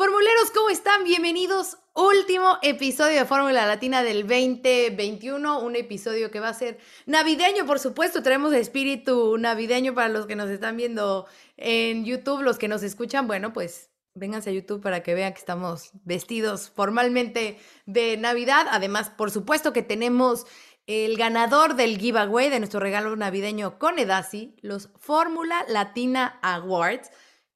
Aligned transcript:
Formuleros, 0.00 0.50
¿cómo 0.54 0.70
están? 0.70 1.04
Bienvenidos. 1.04 1.76
Último 1.92 2.56
episodio 2.62 3.18
de 3.18 3.26
Fórmula 3.26 3.66
Latina 3.66 4.02
del 4.02 4.26
2021. 4.26 5.60
Un 5.60 5.76
episodio 5.76 6.30
que 6.30 6.40
va 6.40 6.48
a 6.48 6.54
ser 6.54 6.78
navideño, 7.04 7.66
por 7.66 7.78
supuesto. 7.78 8.22
Traemos 8.22 8.54
espíritu 8.54 9.36
navideño 9.36 9.94
para 9.94 10.08
los 10.08 10.24
que 10.24 10.36
nos 10.36 10.48
están 10.48 10.78
viendo 10.78 11.26
en 11.58 12.06
YouTube, 12.06 12.40
los 12.40 12.56
que 12.56 12.66
nos 12.66 12.82
escuchan. 12.82 13.26
Bueno, 13.26 13.52
pues 13.52 13.90
vénganse 14.14 14.48
a 14.48 14.52
YouTube 14.54 14.80
para 14.80 15.02
que 15.02 15.12
vean 15.12 15.34
que 15.34 15.40
estamos 15.40 15.90
vestidos 16.04 16.70
formalmente 16.74 17.58
de 17.84 18.16
Navidad. 18.16 18.68
Además, 18.70 19.10
por 19.10 19.30
supuesto 19.30 19.74
que 19.74 19.82
tenemos 19.82 20.46
el 20.86 21.18
ganador 21.18 21.74
del 21.74 21.98
giveaway 21.98 22.48
de 22.48 22.58
nuestro 22.58 22.80
regalo 22.80 23.14
navideño 23.16 23.78
con 23.78 23.98
Edasi, 23.98 24.56
los 24.62 24.88
Fórmula 24.98 25.62
Latina 25.68 26.38
Awards. 26.40 27.10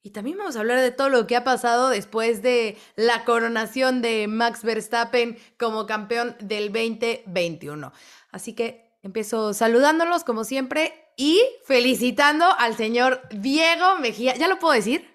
Y 0.06 0.10
también 0.10 0.36
vamos 0.36 0.54
a 0.54 0.60
hablar 0.60 0.82
de 0.82 0.90
todo 0.90 1.08
lo 1.08 1.26
que 1.26 1.34
ha 1.34 1.44
pasado 1.44 1.88
después 1.88 2.42
de 2.42 2.76
la 2.94 3.24
coronación 3.24 4.02
de 4.02 4.28
Max 4.28 4.62
Verstappen 4.62 5.38
como 5.58 5.86
campeón 5.86 6.36
del 6.40 6.70
2021. 6.70 7.90
Así 8.30 8.52
que 8.52 8.92
empiezo 9.02 9.54
saludándolos 9.54 10.22
como 10.22 10.44
siempre 10.44 10.92
y 11.16 11.40
felicitando 11.64 12.44
al 12.58 12.76
señor 12.76 13.22
Diego 13.30 13.98
Mejía. 13.98 14.36
¿Ya 14.36 14.46
lo 14.46 14.58
puedo 14.58 14.74
decir? 14.74 15.08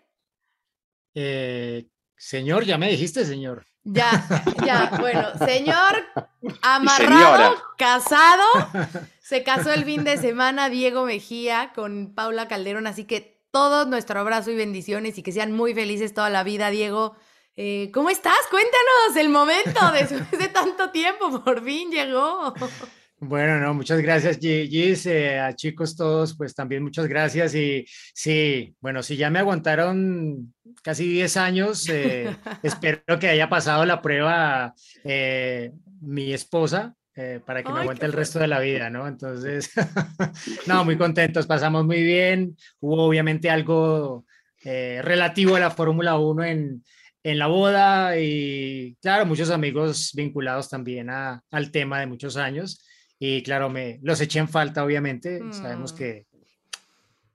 Eh, 1.14 1.88
señor, 2.18 2.66
ya 2.66 2.80
me 2.80 2.90
dijiste, 2.90 3.26
señor. 3.26 3.68
Ya, 3.84 4.28
ya, 4.66 4.98
bueno, 5.00 5.38
señor 5.46 6.04
amarrado, 6.64 7.62
casado, 7.78 8.44
se 9.22 9.44
casó 9.44 9.72
el 9.72 9.86
fin 9.86 10.04
de 10.04 10.18
semana 10.18 10.68
Diego 10.68 11.06
Mejía 11.06 11.74
con 11.76 12.16
Paula 12.16 12.48
Calderón, 12.48 12.88
así 12.88 13.06
que 13.06 13.39
todo 13.52 13.86
nuestro 13.86 14.20
abrazo 14.20 14.52
y 14.52 14.56
bendiciones 14.56 15.18
y 15.18 15.24
que 15.24 15.32
sean 15.32 15.52
muy 15.52 15.74
felices 15.74 16.14
toda 16.14 16.30
la 16.30 16.44
vida, 16.44 16.70
Diego. 16.70 17.16
Eh, 17.56 17.90
¿Cómo 17.94 18.10
estás? 18.10 18.40
Cuéntanos 18.50 19.18
el 19.18 19.30
momento 19.30 19.80
después 19.94 20.40
de 20.40 20.48
tanto 20.48 20.92
tiempo, 20.92 21.44
por 21.44 21.64
fin 21.64 21.92
llegó. 21.92 22.54
Bueno, 23.22 23.60
no, 23.60 23.74
muchas 23.74 24.00
gracias, 24.00 24.38
Gis, 24.40 25.06
eh, 25.06 25.40
a 25.40 25.54
chicos 25.54 25.98
todos, 25.98 26.38
pues 26.38 26.56
también 26.56 26.84
muchas 26.84 27.08
gracias. 27.08 27.54
Y 27.54 27.86
sí, 28.14 28.74
bueno, 28.80 29.04
si 29.04 29.18
ya 29.18 29.30
me 29.30 29.40
aguantaron 29.40 30.54
casi 30.82 31.06
10 31.06 31.36
años, 31.36 31.90
eh, 31.90 32.34
espero 32.64 33.20
que 33.20 33.28
haya 33.28 33.50
pasado 33.50 33.86
la 33.86 34.02
prueba 34.02 34.74
mi 36.02 36.32
esposa, 36.32 36.96
eh, 37.22 37.42
para 37.46 37.62
que 37.62 37.74
me 37.74 37.82
aguante 37.82 38.06
el 38.06 38.14
resto 38.14 38.40
de 38.40 38.48
la 38.48 38.62
vida, 38.62 38.90
¿no? 38.90 39.06
Entonces, 39.06 39.72
no, 40.68 40.86
muy 40.86 40.98
contentos, 40.98 41.48
pasamos 41.48 41.86
muy 41.86 42.02
bien. 42.02 42.56
Hubo 42.80 43.04
obviamente 43.04 43.50
algo 43.50 44.26
eh, 44.64 45.02
relativo 45.04 45.58
a 45.58 45.60
la 45.60 45.70
Fórmula 45.70 46.18
1 46.18 46.44
en, 46.46 46.82
en, 47.24 47.38
la 47.38 47.48
boda 47.48 48.18
y, 48.18 48.96
claro, 49.02 49.26
muchos 49.26 49.50
amigos 49.50 50.12
vinculados 50.14 50.70
también 50.70 51.10
a, 51.10 51.44
al 51.52 51.72
tema 51.72 52.00
de 52.00 52.08
muchos 52.08 52.38
años. 52.38 52.88
Y, 53.20 53.44
claro, 53.44 53.70
me 53.70 54.00
los 54.02 54.22
eché 54.22 54.40
en 54.40 54.48
falta, 54.48 54.86
obviamente. 54.86 55.42
Sabemos 55.52 55.92
mm. 55.92 55.98
que 55.98 56.26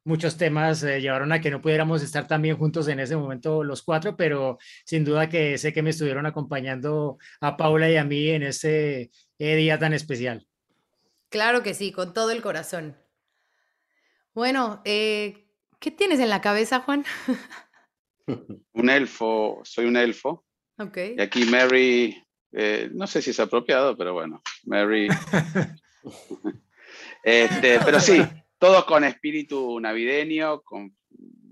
muchos 0.04 0.36
temas 0.36 0.82
eh, 0.82 1.00
llevaron 1.00 1.32
a 1.32 1.40
que 1.40 1.50
no 1.50 1.60
pudiéramos 1.60 2.02
estar 2.02 2.26
también 2.26 2.56
juntos 2.56 2.88
en 2.88 3.00
ese 3.00 3.16
momento 3.16 3.64
los 3.64 3.82
cuatro, 3.82 4.16
pero 4.16 4.58
sin 4.84 5.04
duda 5.04 5.28
que 5.28 5.58
sé 5.58 5.72
que 5.72 5.82
me 5.82 5.90
estuvieron 5.90 6.26
acompañando 6.26 7.18
a 7.40 7.56
Paula 7.56 7.90
y 7.90 7.96
a 7.96 8.04
mí 8.04 8.28
en 8.28 8.44
ese 8.44 9.10
Qué 9.38 9.56
día 9.56 9.78
tan 9.78 9.92
especial. 9.92 10.46
Claro 11.28 11.62
que 11.62 11.74
sí, 11.74 11.92
con 11.92 12.14
todo 12.14 12.30
el 12.30 12.40
corazón. 12.40 12.96
Bueno, 14.32 14.80
eh, 14.84 15.46
¿qué 15.80 15.90
tienes 15.90 16.20
en 16.20 16.30
la 16.30 16.40
cabeza, 16.40 16.80
Juan? 16.80 17.04
un 18.72 18.90
elfo, 18.90 19.60
soy 19.64 19.86
un 19.86 19.96
elfo. 19.96 20.44
Ok. 20.78 20.98
Y 21.16 21.20
aquí 21.20 21.44
Mary, 21.44 22.24
eh, 22.52 22.90
no 22.92 23.06
sé 23.06 23.22
si 23.22 23.30
es 23.30 23.40
apropiado, 23.40 23.96
pero 23.96 24.14
bueno, 24.14 24.42
Mary. 24.64 25.08
este, 27.24 27.80
pero 27.84 28.00
sí, 28.00 28.20
todos 28.64 28.86
con 28.86 29.04
espíritu 29.04 29.78
navideño, 29.78 30.62
con 30.62 30.96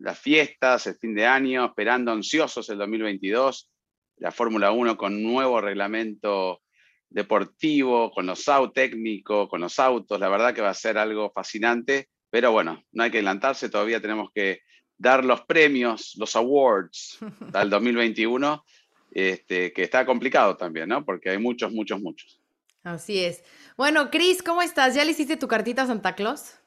las 0.00 0.18
fiestas, 0.18 0.86
el 0.86 0.94
fin 0.94 1.14
de 1.14 1.26
año, 1.26 1.66
esperando 1.66 2.10
ansiosos 2.10 2.70
el 2.70 2.78
2022, 2.78 3.70
la 4.16 4.30
Fórmula 4.30 4.72
1 4.72 4.96
con 4.96 5.22
nuevo 5.22 5.60
reglamento 5.60 6.62
deportivo, 7.10 8.10
con 8.12 8.24
los 8.24 8.48
autos 8.48 8.72
técnicos, 8.72 9.46
con 9.50 9.60
los 9.60 9.78
autos. 9.78 10.18
La 10.18 10.30
verdad 10.30 10.54
que 10.54 10.62
va 10.62 10.70
a 10.70 10.74
ser 10.74 10.96
algo 10.96 11.30
fascinante, 11.34 12.08
pero 12.30 12.50
bueno, 12.50 12.82
no 12.92 13.02
hay 13.02 13.10
que 13.10 13.18
adelantarse, 13.18 13.68
todavía 13.68 14.00
tenemos 14.00 14.30
que 14.34 14.60
dar 14.96 15.22
los 15.22 15.42
premios, 15.42 16.14
los 16.16 16.34
awards 16.34 17.18
al 17.52 17.68
2021, 17.68 18.64
este, 19.10 19.70
que 19.74 19.82
está 19.82 20.06
complicado 20.06 20.56
también, 20.56 20.88
¿no? 20.88 21.04
Porque 21.04 21.28
hay 21.28 21.36
muchos, 21.36 21.72
muchos, 21.72 22.00
muchos. 22.00 22.40
Así 22.82 23.22
es. 23.22 23.44
Bueno, 23.76 24.10
Cris, 24.10 24.42
¿cómo 24.42 24.62
estás? 24.62 24.94
¿Ya 24.94 25.04
le 25.04 25.10
hiciste 25.10 25.36
tu 25.36 25.46
cartita 25.46 25.82
a 25.82 25.86
Santa 25.86 26.14
Claus? 26.14 26.61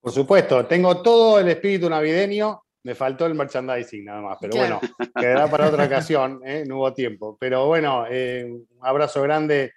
Por 0.00 0.12
supuesto, 0.12 0.66
tengo 0.66 1.02
todo 1.02 1.38
el 1.38 1.48
espíritu 1.48 1.90
navideño. 1.90 2.62
Me 2.82 2.94
faltó 2.94 3.26
el 3.26 3.34
merchandising 3.34 4.06
nada 4.06 4.22
más, 4.22 4.38
pero 4.40 4.56
bueno, 4.56 4.80
quedará 5.14 5.50
para 5.50 5.68
otra 5.68 5.84
ocasión, 5.84 6.40
¿eh? 6.46 6.64
no 6.66 6.78
hubo 6.78 6.94
tiempo. 6.94 7.36
Pero 7.38 7.66
bueno, 7.66 8.06
eh, 8.08 8.46
un 8.50 8.66
abrazo 8.80 9.20
grande 9.20 9.72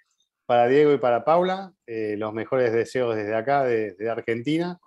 para 0.46 0.66
Diego 0.68 0.92
y 0.92 0.98
para 0.98 1.24
Paula, 1.24 1.72
eh, 1.86 2.16
los 2.16 2.32
mejores 2.32 2.72
deseos 2.72 3.14
desde 3.14 3.34
acá, 3.34 3.64
desde 3.64 4.08
Argentina. 4.08 4.78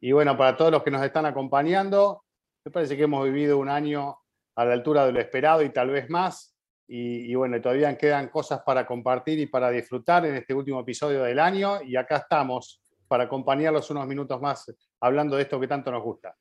Y 0.00 0.12
bueno, 0.12 0.36
para 0.36 0.56
todos 0.56 0.70
los 0.70 0.82
que 0.82 0.90
nos 0.90 1.02
están 1.02 1.24
acompañando, 1.24 2.24
me 2.64 2.70
parece 2.70 2.96
que 2.96 3.04
hemos 3.04 3.24
vivido 3.24 3.56
un 3.56 3.70
año 3.70 4.18
a 4.56 4.64
la 4.64 4.74
altura 4.74 5.06
de 5.06 5.12
lo 5.12 5.20
esperado 5.20 5.62
y 5.62 5.70
tal 5.70 5.90
vez 5.90 6.10
más. 6.10 6.54
Y, 6.94 7.34
bueno, 7.36 7.58
todavía 7.62 7.96
quedan 7.96 8.28
cosas 8.28 8.60
para 8.66 8.86
compartir 8.86 9.38
y 9.38 9.46
para 9.46 9.70
disfrutar 9.70 10.26
en 10.26 10.34
este 10.34 10.52
último 10.52 10.80
episodio 10.80 11.22
del 11.22 11.38
año. 11.38 11.80
Y 11.82 11.96
acá 11.96 12.18
estamos 12.18 12.81
para 13.12 13.24
acompañarlos 13.24 13.90
unos 13.90 14.06
minutos 14.06 14.40
más 14.40 14.72
hablando 14.98 15.36
de 15.36 15.42
esto 15.42 15.60
que 15.60 15.68
tanto 15.68 15.90
nos 15.90 16.02
gusta. 16.02 16.34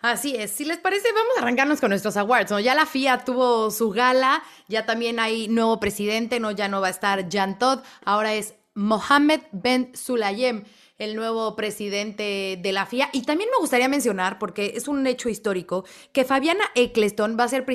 Así 0.00 0.36
es. 0.36 0.52
Si 0.52 0.64
les 0.64 0.78
parece, 0.78 1.08
vamos 1.10 1.32
a 1.36 1.42
arrancarnos 1.42 1.80
con 1.80 1.90
nuestros 1.90 2.16
awards. 2.16 2.52
Ya 2.62 2.76
la 2.76 2.86
FIA 2.86 3.24
tuvo 3.24 3.72
su 3.72 3.90
gala, 3.90 4.44
ya 4.68 4.86
también 4.86 5.18
hay 5.18 5.48
nuevo 5.48 5.80
presidente, 5.80 6.38
no 6.38 6.52
ya 6.52 6.68
no 6.68 6.80
va 6.80 6.86
a 6.86 6.90
estar 6.90 7.28
Jan 7.28 7.58
Todd, 7.58 7.80
ahora 8.04 8.34
es 8.34 8.54
Mohamed 8.74 9.40
Ben 9.50 9.90
Sulayem 9.96 10.62
el 10.98 11.16
nuevo 11.16 11.56
presidente 11.56 12.60
de 12.62 12.72
la 12.72 12.86
FIA. 12.86 13.10
Y 13.12 13.22
también 13.22 13.50
me 13.50 13.58
gustaría 13.58 13.88
mencionar, 13.88 14.38
porque 14.38 14.74
es 14.76 14.86
un 14.86 15.04
hecho 15.04 15.28
histórico, 15.28 15.84
que 16.12 16.24
Fabiana 16.24 16.62
Eccleston 16.76 17.36
va 17.36 17.42
a 17.42 17.48
ser 17.48 17.66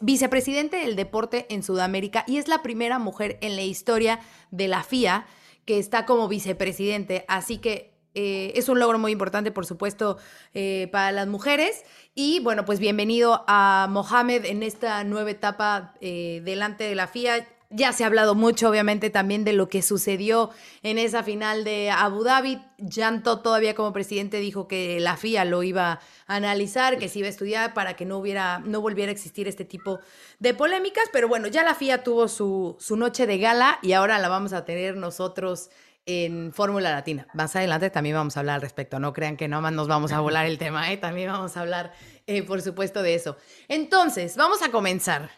vicepresidente 0.00 0.78
del 0.78 0.96
deporte 0.96 1.46
en 1.48 1.62
Sudamérica 1.62 2.24
y 2.26 2.38
es 2.38 2.48
la 2.48 2.60
primera 2.60 2.98
mujer 2.98 3.38
en 3.40 3.54
la 3.54 3.62
historia 3.62 4.18
de 4.50 4.66
la 4.66 4.82
FIA 4.82 5.26
que 5.64 5.78
está 5.78 6.06
como 6.06 6.28
vicepresidente. 6.28 7.24
Así 7.28 7.58
que 7.58 7.94
eh, 8.14 8.52
es 8.54 8.68
un 8.68 8.78
logro 8.78 8.98
muy 8.98 9.12
importante, 9.12 9.50
por 9.50 9.66
supuesto, 9.66 10.18
eh, 10.54 10.88
para 10.92 11.12
las 11.12 11.26
mujeres. 11.26 11.84
Y 12.14 12.40
bueno, 12.40 12.64
pues 12.64 12.78
bienvenido 12.78 13.44
a 13.48 13.88
Mohamed 13.90 14.44
en 14.44 14.62
esta 14.62 15.02
nueva 15.04 15.30
etapa 15.30 15.94
eh, 16.00 16.40
delante 16.44 16.84
de 16.84 16.94
la 16.94 17.08
FIA. 17.08 17.48
Ya 17.76 17.92
se 17.92 18.04
ha 18.04 18.06
hablado 18.06 18.36
mucho, 18.36 18.70
obviamente, 18.70 19.10
también 19.10 19.42
de 19.42 19.52
lo 19.52 19.68
que 19.68 19.82
sucedió 19.82 20.50
en 20.84 20.96
esa 20.96 21.24
final 21.24 21.64
de 21.64 21.90
Abu 21.90 22.22
Dhabi. 22.22 22.62
Janto 22.88 23.40
todavía 23.40 23.74
como 23.74 23.92
presidente 23.92 24.38
dijo 24.38 24.68
que 24.68 25.00
la 25.00 25.16
FIA 25.16 25.44
lo 25.44 25.64
iba 25.64 26.00
a 26.28 26.36
analizar, 26.36 26.98
que 26.98 27.08
se 27.08 27.18
iba 27.18 27.26
a 27.26 27.30
estudiar 27.30 27.74
para 27.74 27.94
que 27.94 28.04
no 28.04 28.18
hubiera, 28.18 28.60
no 28.60 28.80
volviera 28.80 29.10
a 29.10 29.12
existir 29.12 29.48
este 29.48 29.64
tipo 29.64 29.98
de 30.38 30.54
polémicas. 30.54 31.06
Pero 31.12 31.26
bueno, 31.26 31.48
ya 31.48 31.64
la 31.64 31.74
FIA 31.74 32.04
tuvo 32.04 32.28
su, 32.28 32.76
su 32.78 32.96
noche 32.96 33.26
de 33.26 33.38
gala 33.38 33.80
y 33.82 33.90
ahora 33.90 34.20
la 34.20 34.28
vamos 34.28 34.52
a 34.52 34.64
tener 34.64 34.96
nosotros 34.96 35.68
en 36.06 36.52
Fórmula 36.52 36.92
Latina. 36.92 37.26
Más 37.34 37.56
adelante 37.56 37.90
también 37.90 38.14
vamos 38.14 38.36
a 38.36 38.40
hablar 38.40 38.54
al 38.54 38.62
respecto. 38.62 39.00
No 39.00 39.12
crean 39.12 39.36
que 39.36 39.48
nomás 39.48 39.72
nos 39.72 39.88
vamos 39.88 40.12
a 40.12 40.20
volar 40.20 40.46
el 40.46 40.58
tema, 40.58 40.92
¿eh? 40.92 40.96
también 40.96 41.32
vamos 41.32 41.56
a 41.56 41.62
hablar, 41.62 41.92
eh, 42.28 42.44
por 42.44 42.62
supuesto, 42.62 43.02
de 43.02 43.16
eso. 43.16 43.36
Entonces, 43.66 44.36
vamos 44.36 44.62
a 44.62 44.70
comenzar. 44.70 45.30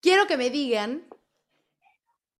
Quiero 0.00 0.26
que 0.26 0.38
me 0.38 0.48
digan 0.48 1.02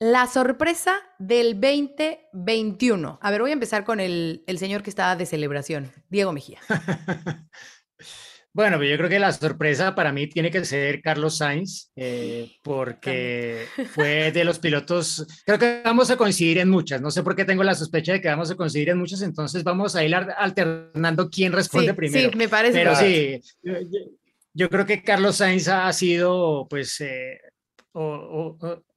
la 0.00 0.26
sorpresa 0.26 1.00
del 1.18 1.60
2021. 1.60 3.18
A 3.20 3.30
ver, 3.30 3.40
voy 3.40 3.50
a 3.50 3.54
empezar 3.54 3.84
con 3.84 4.00
el, 4.00 4.44
el 4.46 4.58
señor 4.58 4.82
que 4.82 4.90
estaba 4.90 5.16
de 5.16 5.26
celebración, 5.26 5.90
Diego 6.08 6.32
Mejía. 6.32 6.60
Bueno, 8.58 8.82
yo 8.82 8.96
creo 8.96 9.08
que 9.08 9.20
la 9.20 9.32
sorpresa 9.32 9.94
para 9.94 10.10
mí 10.10 10.26
tiene 10.26 10.50
que 10.50 10.64
ser 10.64 11.00
Carlos 11.00 11.36
Sainz, 11.36 11.92
eh, 11.94 12.50
porque 12.64 13.66
fue 13.92 14.32
de 14.32 14.42
los 14.42 14.58
pilotos, 14.58 15.24
creo 15.46 15.60
que 15.60 15.82
vamos 15.84 16.10
a 16.10 16.16
coincidir 16.16 16.58
en 16.58 16.68
muchas, 16.68 17.00
no 17.00 17.12
sé 17.12 17.22
por 17.22 17.36
qué 17.36 17.44
tengo 17.44 17.62
la 17.62 17.76
sospecha 17.76 18.14
de 18.14 18.20
que 18.20 18.26
vamos 18.26 18.50
a 18.50 18.56
coincidir 18.56 18.88
en 18.88 18.98
muchas, 18.98 19.22
entonces 19.22 19.62
vamos 19.62 19.94
a 19.94 20.02
ir 20.02 20.12
alternando 20.12 21.30
quién 21.30 21.52
responde 21.52 21.94
primero. 21.94 22.32
Sí, 22.32 22.36
me 22.36 22.48
parece. 22.48 22.78
Pero 22.78 22.96
sí, 22.96 23.40
yo, 24.52 24.68
creo 24.68 24.86
que 24.86 25.04
Carlos 25.04 25.36
Sainz 25.36 25.68
ha 25.68 25.92
sido, 25.92 26.66
pues, 26.68 27.00
eh, 27.00 27.38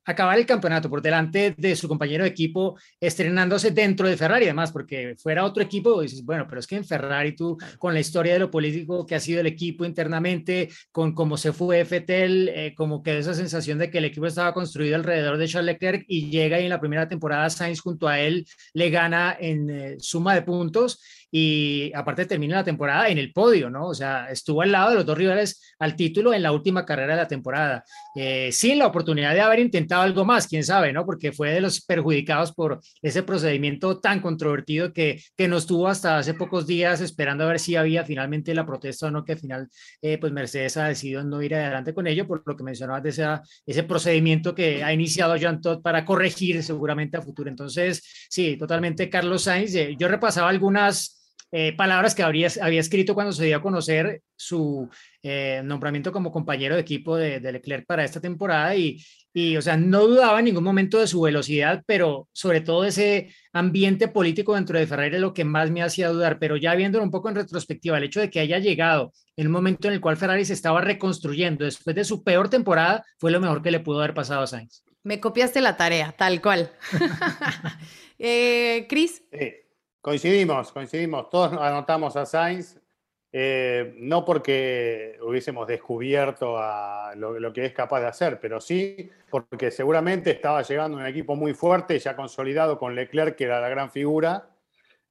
acabar 0.05 0.37
el 0.37 0.45
campeonato 0.45 0.89
por 0.89 1.01
delante 1.01 1.53
de 1.57 1.75
su 1.75 1.87
compañero 1.87 2.23
de 2.23 2.29
equipo, 2.29 2.77
estrenándose 2.99 3.71
dentro 3.71 4.07
de 4.07 4.17
Ferrari, 4.17 4.45
además, 4.45 4.71
porque 4.71 5.15
fuera 5.17 5.45
otro 5.45 5.61
equipo, 5.63 6.01
dices, 6.01 6.23
bueno, 6.23 6.45
pero 6.47 6.59
es 6.59 6.67
que 6.67 6.75
en 6.75 6.85
Ferrari 6.85 7.35
tú, 7.35 7.57
con 7.77 7.93
la 7.93 7.99
historia 7.99 8.33
de 8.33 8.39
lo 8.39 8.51
político 8.51 9.05
que 9.05 9.15
ha 9.15 9.19
sido 9.19 9.41
el 9.41 9.47
equipo 9.47 9.85
internamente, 9.85 10.69
con 10.91 11.13
cómo 11.13 11.37
se 11.37 11.53
fue 11.53 11.85
Fettel, 11.85 12.49
eh, 12.49 12.73
como 12.75 13.03
que 13.03 13.17
esa 13.17 13.33
sensación 13.33 13.77
de 13.77 13.89
que 13.89 13.99
el 13.99 14.05
equipo 14.05 14.25
estaba 14.25 14.53
construido 14.53 14.95
alrededor 14.95 15.37
de 15.37 15.47
Charles 15.47 15.73
Leclerc 15.73 16.05
y 16.07 16.29
llega 16.29 16.59
y 16.59 16.63
en 16.63 16.69
la 16.69 16.79
primera 16.79 17.07
temporada 17.07 17.49
Sainz 17.49 17.79
junto 17.79 18.07
a 18.07 18.19
él 18.19 18.45
le 18.73 18.89
gana 18.89 19.35
en 19.39 19.69
eh, 19.69 19.95
suma 19.99 20.33
de 20.33 20.41
puntos 20.41 21.01
y 21.31 21.91
aparte 21.95 22.25
termina 22.25 22.57
la 22.57 22.63
temporada 22.63 23.07
en 23.07 23.17
el 23.17 23.31
podio, 23.31 23.69
¿no? 23.69 23.87
O 23.87 23.93
sea, 23.93 24.29
estuvo 24.29 24.61
al 24.61 24.71
lado 24.71 24.89
de 24.89 24.95
los 24.95 25.05
dos 25.05 25.17
rivales 25.17 25.75
al 25.79 25.95
título 25.95 26.33
en 26.33 26.43
la 26.43 26.51
última 26.51 26.85
carrera 26.85 27.13
de 27.13 27.21
la 27.21 27.27
temporada, 27.27 27.83
eh, 28.15 28.51
sin 28.51 28.77
la 28.77 28.87
oportunidad 28.87 29.33
de 29.33 29.41
haber 29.41 29.59
intentado 29.59 30.01
algo 30.01 30.25
más, 30.25 30.47
quién 30.47 30.63
sabe, 30.63 30.91
¿no? 30.91 31.05
Porque 31.05 31.31
fue 31.31 31.51
de 31.51 31.61
los 31.61 31.81
perjudicados 31.85 32.51
por 32.51 32.81
ese 33.01 33.23
procedimiento 33.23 33.99
tan 33.99 34.19
controvertido 34.19 34.91
que, 34.91 35.21
que 35.37 35.47
nos 35.47 35.65
tuvo 35.65 35.87
hasta 35.87 36.17
hace 36.17 36.33
pocos 36.33 36.67
días 36.67 36.99
esperando 36.99 37.45
a 37.45 37.47
ver 37.47 37.59
si 37.59 37.75
había 37.75 38.03
finalmente 38.03 38.53
la 38.53 38.65
protesta 38.65 39.07
o 39.07 39.11
no, 39.11 39.23
que 39.23 39.33
al 39.33 39.39
final, 39.39 39.69
eh, 40.01 40.17
pues 40.17 40.33
Mercedes 40.33 40.75
ha 40.77 40.87
decidido 40.87 41.23
no 41.23 41.41
ir 41.41 41.55
adelante 41.55 41.93
con 41.93 42.07
ello, 42.07 42.27
por 42.27 42.43
lo 42.45 42.57
que 42.57 42.63
mencionabas 42.63 43.03
de 43.03 43.09
esa, 43.09 43.41
ese 43.65 43.83
procedimiento 43.83 44.53
que 44.53 44.83
ha 44.83 44.91
iniciado 44.91 45.35
Jean 45.37 45.61
Todt 45.61 45.81
para 45.81 46.03
corregir 46.03 46.61
seguramente 46.63 47.17
a 47.17 47.21
futuro. 47.21 47.49
Entonces, 47.49 48.27
sí, 48.29 48.57
totalmente 48.57 49.09
Carlos 49.09 49.43
Sainz. 49.43 49.73
Eh, 49.75 49.95
yo 49.97 50.07
repasaba 50.07 50.49
algunas 50.49 51.20
eh, 51.51 51.73
palabras 51.75 52.15
que 52.15 52.23
habría, 52.23 52.47
había 52.61 52.79
escrito 52.79 53.13
cuando 53.13 53.33
se 53.33 53.45
dio 53.45 53.57
a 53.57 53.61
conocer 53.61 54.21
su 54.37 54.89
eh, 55.21 55.61
nombramiento 55.65 56.13
como 56.13 56.31
compañero 56.31 56.75
de 56.75 56.81
equipo 56.81 57.17
de, 57.17 57.39
Leclerc 57.39 57.85
para 57.85 58.05
esta 58.05 58.21
temporada 58.21 58.73
y, 58.75 59.03
y, 59.33 59.57
o 59.57 59.61
sea, 59.61 59.75
no 59.75 60.07
dudaba 60.07 60.39
en 60.39 60.45
ningún 60.45 60.63
momento 60.63 60.99
de 60.99 61.07
su 61.07 61.19
velocidad, 61.19 61.83
pero 61.85 62.29
sobre 62.31 62.61
todo 62.61 62.85
ese 62.85 63.33
ambiente 63.51 64.07
político 64.07 64.55
dentro 64.55 64.79
de 64.79 64.87
Ferrari 64.87 65.15
es 65.15 65.21
lo 65.21 65.33
que 65.33 65.43
más 65.43 65.69
me 65.71 65.83
hacía 65.83 66.09
dudar, 66.09 66.39
pero 66.39 66.55
ya 66.55 66.73
viéndolo 66.73 67.03
un 67.03 67.11
poco 67.11 67.27
en 67.27 67.35
retrospectiva, 67.35 67.97
el 67.97 68.05
hecho 68.05 68.21
de 68.21 68.29
que 68.29 68.39
haya 68.39 68.59
llegado 68.59 69.11
en 69.35 69.47
un 69.47 69.53
momento 69.53 69.89
en 69.89 69.95
el 69.95 70.01
cual 70.01 70.17
Ferrari 70.17 70.45
se 70.45 70.53
estaba 70.53 70.79
reconstruyendo 70.79 71.65
después 71.65 71.95
de 71.95 72.05
su 72.05 72.23
peor 72.23 72.49
temporada, 72.49 73.03
fue 73.17 73.31
lo 73.31 73.41
mejor 73.41 73.61
que 73.61 73.71
le 73.71 73.81
pudo 73.81 73.99
haber 73.99 74.13
pasado 74.13 74.41
a 74.41 74.47
Sainz. 74.47 74.83
Me 75.03 75.19
copiaste 75.19 75.61
la 75.61 75.75
tarea, 75.75 76.13
tal 76.17 76.41
cual. 76.41 76.71
eh, 78.19 78.85
Cris. 78.87 79.23
Coincidimos, 80.01 80.71
coincidimos. 80.71 81.29
Todos 81.29 81.53
anotamos 81.53 82.15
a 82.15 82.25
Sainz, 82.25 82.79
eh, 83.31 83.93
no 83.97 84.25
porque 84.25 85.19
hubiésemos 85.21 85.67
descubierto 85.67 86.57
lo, 87.15 87.53
que 87.53 87.65
es 87.65 87.73
capaz 87.73 88.01
de 88.01 88.07
hacer, 88.07 88.39
pero 88.39 88.59
sí 88.59 89.11
porque 89.29 89.69
seguramente 89.69 90.31
estaba 90.31 90.63
llegando 90.63 90.97
un 90.97 91.05
equipo 91.05 91.35
muy 91.35 91.53
fuerte, 91.53 91.99
ya 91.99 92.15
consolidado 92.15 92.79
con 92.79 92.95
Leclerc, 92.95 93.35
que 93.35 93.43
era 93.43 93.61
la 93.61 93.69
gran 93.69 93.91
figura, 93.91 94.49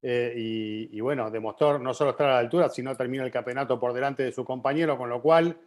eh, 0.01 0.33
y, 0.35 0.99
bueno, 0.99 1.31
demostró 1.31 1.79
no 1.79 1.93
solo 1.93 2.11
estar 2.11 2.27
a 2.27 2.33
la 2.33 2.39
altura, 2.39 2.67
sino 2.67 2.93
terminó 2.97 3.23
el 3.23 3.31
campeonato 3.31 3.79
por 3.79 3.93
delante 3.93 4.23
de 4.23 4.33
su 4.33 4.43
compañero, 4.43 4.97
con 4.97 5.09
lo 5.09 5.21
cual 5.21 5.57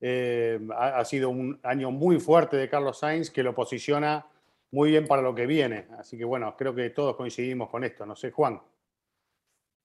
eh, 0.00 0.60
ha, 0.76 0.98
ha, 1.00 1.04
sido 1.04 1.30
un 1.30 1.58
año 1.64 1.90
muy 1.90 2.20
fuerte 2.20 2.56
de 2.56 2.68
Carlos 2.68 3.00
Sainz 3.00 3.28
que 3.28 3.42
lo 3.42 3.56
posiciona 3.56 4.24
muy 4.70 4.90
bien 4.90 5.06
para 5.06 5.22
lo 5.22 5.34
que 5.34 5.46
viene. 5.46 5.86
Así 5.98 6.18
que 6.18 6.24
bueno, 6.24 6.54
creo 6.56 6.74
que 6.74 6.90
todos 6.90 7.16
coincidimos 7.16 7.70
con 7.70 7.84
esto. 7.84 8.04
No 8.04 8.16
sé, 8.16 8.30
Juan. 8.30 8.60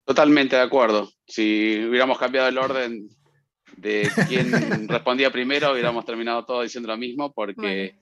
Totalmente 0.06 0.56
de 0.56 0.62
acuerdo. 0.62 1.10
Si 1.26 1.86
hubiéramos 1.86 2.18
cambiado 2.18 2.50
el 2.50 2.58
orden 2.58 3.08
de 3.78 4.10
quién 4.28 4.52
respondía 4.90 5.32
primero, 5.32 5.72
hubiéramos 5.72 6.06
terminado 6.06 6.46
todos 6.46 6.64
diciendo 6.64 6.90
lo 6.90 6.98
mismo, 6.98 7.34
porque 7.34 7.96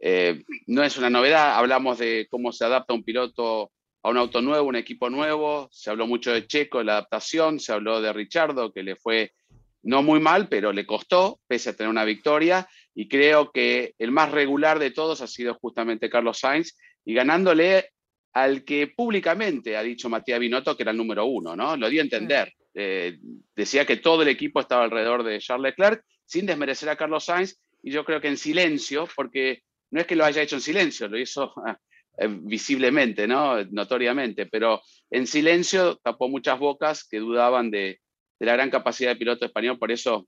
eh, 0.00 0.42
no 0.66 0.82
es 0.82 0.98
una 0.98 1.10
novedad. 1.10 1.56
Hablamos 1.56 1.98
de 1.98 2.26
cómo 2.28 2.52
se 2.52 2.64
adapta 2.64 2.94
un 2.94 3.04
piloto 3.04 3.70
a 4.02 4.10
un 4.10 4.16
auto 4.16 4.42
nuevo, 4.42 4.68
un 4.68 4.76
equipo 4.76 5.08
nuevo. 5.08 5.68
Se 5.70 5.90
habló 5.90 6.06
mucho 6.06 6.32
de 6.32 6.46
Checo, 6.46 6.82
la 6.82 6.92
adaptación. 6.92 7.60
Se 7.60 7.72
habló 7.72 8.00
de 8.00 8.12
Richardo, 8.12 8.72
que 8.72 8.82
le 8.82 8.96
fue 8.96 9.32
no 9.82 10.02
muy 10.02 10.18
mal, 10.18 10.48
pero 10.48 10.72
le 10.72 10.84
costó, 10.84 11.38
pese 11.46 11.70
a 11.70 11.76
tener 11.76 11.90
una 11.90 12.04
victoria 12.04 12.68
y 12.98 13.08
creo 13.08 13.52
que 13.52 13.94
el 13.98 14.10
más 14.10 14.30
regular 14.30 14.78
de 14.78 14.90
todos 14.90 15.20
ha 15.20 15.26
sido 15.26 15.54
justamente 15.54 16.08
Carlos 16.08 16.38
Sainz 16.38 16.78
y 17.04 17.12
ganándole 17.12 17.90
al 18.32 18.64
que 18.64 18.86
públicamente 18.86 19.76
ha 19.76 19.82
dicho 19.82 20.08
Matías 20.08 20.40
Binotto 20.40 20.74
que 20.74 20.82
era 20.82 20.92
el 20.92 20.96
número 20.96 21.26
uno, 21.26 21.54
¿no? 21.54 21.76
Lo 21.76 21.90
dio 21.90 22.00
a 22.00 22.04
entender. 22.04 22.54
Eh, 22.74 23.18
decía 23.54 23.84
que 23.84 23.98
todo 23.98 24.22
el 24.22 24.28
equipo 24.28 24.60
estaba 24.60 24.84
alrededor 24.84 25.24
de 25.24 25.38
Charles 25.40 25.72
Leclerc, 25.72 26.02
sin 26.24 26.46
desmerecer 26.46 26.88
a 26.88 26.96
Carlos 26.96 27.26
Sainz, 27.26 27.60
y 27.82 27.90
yo 27.90 28.02
creo 28.02 28.20
que 28.20 28.28
en 28.28 28.38
silencio, 28.38 29.06
porque 29.14 29.62
no 29.90 30.00
es 30.00 30.06
que 30.06 30.16
lo 30.16 30.24
haya 30.24 30.40
hecho 30.40 30.56
en 30.56 30.62
silencio, 30.62 31.06
lo 31.06 31.18
hizo 31.18 31.52
eh, 32.18 32.28
visiblemente, 32.30 33.28
¿no? 33.28 33.62
Notoriamente, 33.66 34.46
pero 34.46 34.80
en 35.10 35.26
silencio 35.26 35.96
tapó 36.02 36.30
muchas 36.30 36.58
bocas 36.58 37.06
que 37.06 37.18
dudaban 37.18 37.70
de, 37.70 38.00
de 38.38 38.46
la 38.46 38.54
gran 38.54 38.70
capacidad 38.70 39.10
del 39.10 39.18
piloto 39.18 39.44
español, 39.44 39.78
por 39.78 39.92
eso 39.92 40.26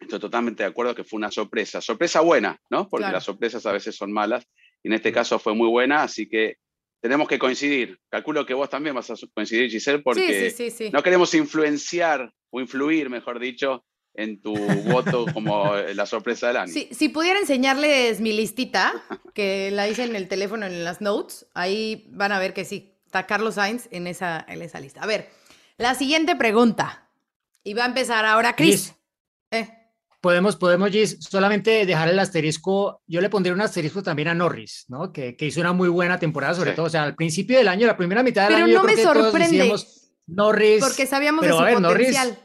Estoy 0.00 0.18
totalmente 0.18 0.62
de 0.62 0.68
acuerdo 0.68 0.94
que 0.94 1.04
fue 1.04 1.18
una 1.18 1.30
sorpresa. 1.30 1.80
Sorpresa 1.80 2.20
buena, 2.20 2.58
¿no? 2.70 2.88
Porque 2.88 3.12
las 3.12 3.24
sorpresas 3.24 3.64
a 3.66 3.72
veces 3.72 3.94
son 3.94 4.12
malas. 4.12 4.44
Y 4.82 4.88
en 4.88 4.94
este 4.94 5.12
caso 5.12 5.38
fue 5.38 5.54
muy 5.54 5.68
buena, 5.68 6.02
así 6.02 6.26
que 6.26 6.56
tenemos 7.00 7.28
que 7.28 7.38
coincidir. 7.38 7.98
Calculo 8.08 8.46
que 8.46 8.54
vos 8.54 8.70
también 8.70 8.94
vas 8.94 9.10
a 9.10 9.14
coincidir, 9.34 9.70
Giselle, 9.70 10.02
porque 10.02 10.54
no 10.92 11.02
queremos 11.02 11.34
influenciar 11.34 12.32
o 12.50 12.60
influir, 12.60 13.10
mejor 13.10 13.38
dicho, 13.38 13.84
en 14.14 14.40
tu 14.40 14.54
voto 14.54 15.26
como 15.34 15.74
la 15.94 16.06
sorpresa 16.06 16.48
del 16.48 16.56
año. 16.56 16.72
si 16.72 17.08
pudiera 17.08 17.38
enseñarles 17.38 18.20
mi 18.20 18.32
listita, 18.32 19.02
que 19.34 19.70
la 19.70 19.88
hice 19.88 20.04
en 20.04 20.16
el 20.16 20.28
teléfono 20.28 20.66
en 20.66 20.84
las 20.84 21.00
notes, 21.00 21.46
ahí 21.54 22.06
van 22.10 22.32
a 22.32 22.38
ver 22.38 22.54
que 22.54 22.64
sí, 22.64 22.94
está 23.06 23.26
Carlos 23.26 23.54
Sainz 23.56 23.88
en 23.90 24.06
esa, 24.06 24.44
en 24.48 24.62
esa 24.62 24.80
lista. 24.80 25.02
A 25.02 25.06
ver, 25.06 25.28
la 25.76 25.94
siguiente 25.94 26.36
pregunta. 26.36 27.08
Y 27.62 27.74
va 27.74 27.84
a 27.84 27.88
empezar 27.88 28.24
ahora 28.24 28.56
Chris. 28.56 28.94
Podemos, 30.20 30.56
podemos 30.56 30.90
solamente 31.20 31.86
dejar 31.86 32.08
el 32.08 32.18
asterisco, 32.18 33.02
yo 33.06 33.20
le 33.20 33.30
pondría 33.30 33.54
un 33.54 33.60
asterisco 33.60 34.02
también 34.02 34.28
a 34.28 34.34
Norris, 34.34 34.84
¿no? 34.88 35.12
Que, 35.12 35.34
que 35.34 35.46
hizo 35.46 35.60
una 35.60 35.72
muy 35.72 35.88
buena 35.88 36.18
temporada, 36.18 36.54
sobre 36.54 36.72
todo, 36.72 36.86
o 36.86 36.90
sea, 36.90 37.04
al 37.04 37.16
principio 37.16 37.56
del 37.56 37.68
año, 37.68 37.86
la 37.86 37.96
primera 37.96 38.22
mitad 38.22 38.42
del 38.42 38.54
pero 38.54 38.64
año. 38.66 38.82
Pero 38.82 38.96
no 39.06 39.14
me 39.14 39.22
sorprende. 39.22 39.74
Norris. 40.26 40.80
Porque 40.80 41.06
sabíamos 41.06 41.44
de 41.44 41.52
su 41.52 41.82
potencial. 41.82 42.38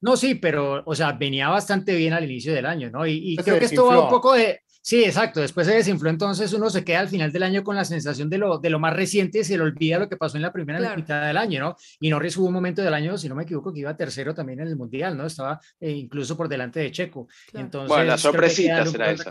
no, 0.00 0.16
sí, 0.16 0.34
pero, 0.34 0.82
o 0.84 0.94
sea, 0.94 1.12
venía 1.12 1.48
bastante 1.48 1.96
bien 1.96 2.12
al 2.12 2.24
inicio 2.24 2.52
del 2.52 2.66
año, 2.66 2.90
¿no? 2.90 3.06
Y, 3.06 3.32
y 3.32 3.36
creo 3.36 3.58
que 3.58 3.64
esto 3.64 3.86
va 3.86 4.04
un 4.04 4.10
poco 4.10 4.34
de, 4.34 4.60
Sí, 4.90 5.04
exacto. 5.04 5.38
Después 5.38 5.68
se 5.68 5.74
desinfló, 5.74 6.10
entonces 6.10 6.52
uno 6.52 6.68
se 6.68 6.82
queda 6.82 6.98
al 6.98 7.08
final 7.08 7.30
del 7.30 7.44
año 7.44 7.62
con 7.62 7.76
la 7.76 7.84
sensación 7.84 8.28
de 8.28 8.38
lo, 8.38 8.58
de 8.58 8.70
lo 8.70 8.80
más 8.80 8.92
reciente 8.92 9.38
y 9.38 9.44
se 9.44 9.56
le 9.56 9.62
olvida 9.62 10.00
lo 10.00 10.08
que 10.08 10.16
pasó 10.16 10.36
en 10.36 10.42
la 10.42 10.52
primera 10.52 10.96
mitad 10.96 11.28
del 11.28 11.36
año, 11.36 11.60
¿no? 11.60 11.76
Y 12.00 12.10
Norris 12.10 12.36
hubo 12.36 12.48
un 12.48 12.54
momento 12.54 12.82
del 12.82 12.92
año, 12.92 13.16
si 13.16 13.28
no 13.28 13.36
me 13.36 13.44
equivoco, 13.44 13.72
que 13.72 13.78
iba 13.78 13.96
tercero 13.96 14.34
también 14.34 14.58
en 14.58 14.66
el 14.66 14.74
Mundial, 14.74 15.16
¿no? 15.16 15.26
Estaba 15.26 15.60
eh, 15.80 15.92
incluso 15.92 16.36
por 16.36 16.48
delante 16.48 16.80
de 16.80 16.90
Checo. 16.90 17.28
Entonces, 17.52 17.88
bueno, 17.88 18.02
la 18.06 18.18
sorpresita 18.18 18.84
será 18.84 19.12
esa. 19.12 19.30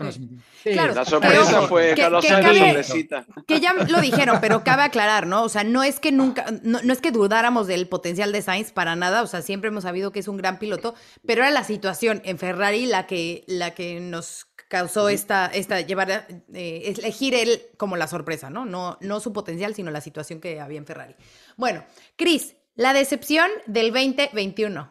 la 0.64 1.04
sorpresa 1.04 1.68
fue 1.68 1.92
Carlos 1.94 2.24
Sainz, 2.24 2.86
sorpresita. 2.86 3.26
Que 3.46 3.60
ya 3.60 3.74
lo 3.74 4.00
dijeron, 4.00 4.38
pero 4.40 4.64
cabe 4.64 4.84
aclarar, 4.84 5.26
¿no? 5.26 5.42
O 5.42 5.50
sea, 5.50 5.62
no 5.62 5.82
es 5.82 6.00
que 6.00 6.10
nunca, 6.10 6.46
no, 6.62 6.80
no 6.82 6.90
es 6.90 7.02
que 7.02 7.10
dudáramos 7.10 7.66
del 7.66 7.86
potencial 7.86 8.32
de 8.32 8.40
Sainz 8.40 8.72
para 8.72 8.96
nada, 8.96 9.22
o 9.22 9.26
sea, 9.26 9.42
siempre 9.42 9.68
hemos 9.68 9.82
sabido 9.82 10.10
que 10.10 10.20
es 10.20 10.28
un 10.28 10.38
gran 10.38 10.58
piloto, 10.58 10.94
pero 11.26 11.42
era 11.42 11.50
la 11.50 11.64
situación 11.64 12.22
en 12.24 12.38
Ferrari 12.38 12.86
la 12.86 13.06
que, 13.06 13.44
la 13.46 13.74
que 13.74 14.00
nos 14.00 14.46
causó 14.70 15.08
esta, 15.08 15.46
esta 15.46 15.80
llevar, 15.80 16.26
eh, 16.54 16.94
elegir 16.96 17.34
él 17.34 17.60
como 17.76 17.96
la 17.96 18.06
sorpresa, 18.06 18.50
¿no? 18.50 18.64
¿no? 18.64 18.98
No 19.00 19.18
su 19.18 19.32
potencial, 19.32 19.74
sino 19.74 19.90
la 19.90 20.00
situación 20.00 20.40
que 20.40 20.60
había 20.60 20.78
en 20.78 20.86
Ferrari. 20.86 21.16
Bueno, 21.56 21.84
Cris, 22.14 22.54
la 22.76 22.92
decepción 22.92 23.50
del 23.66 23.92
2021. 23.92 24.88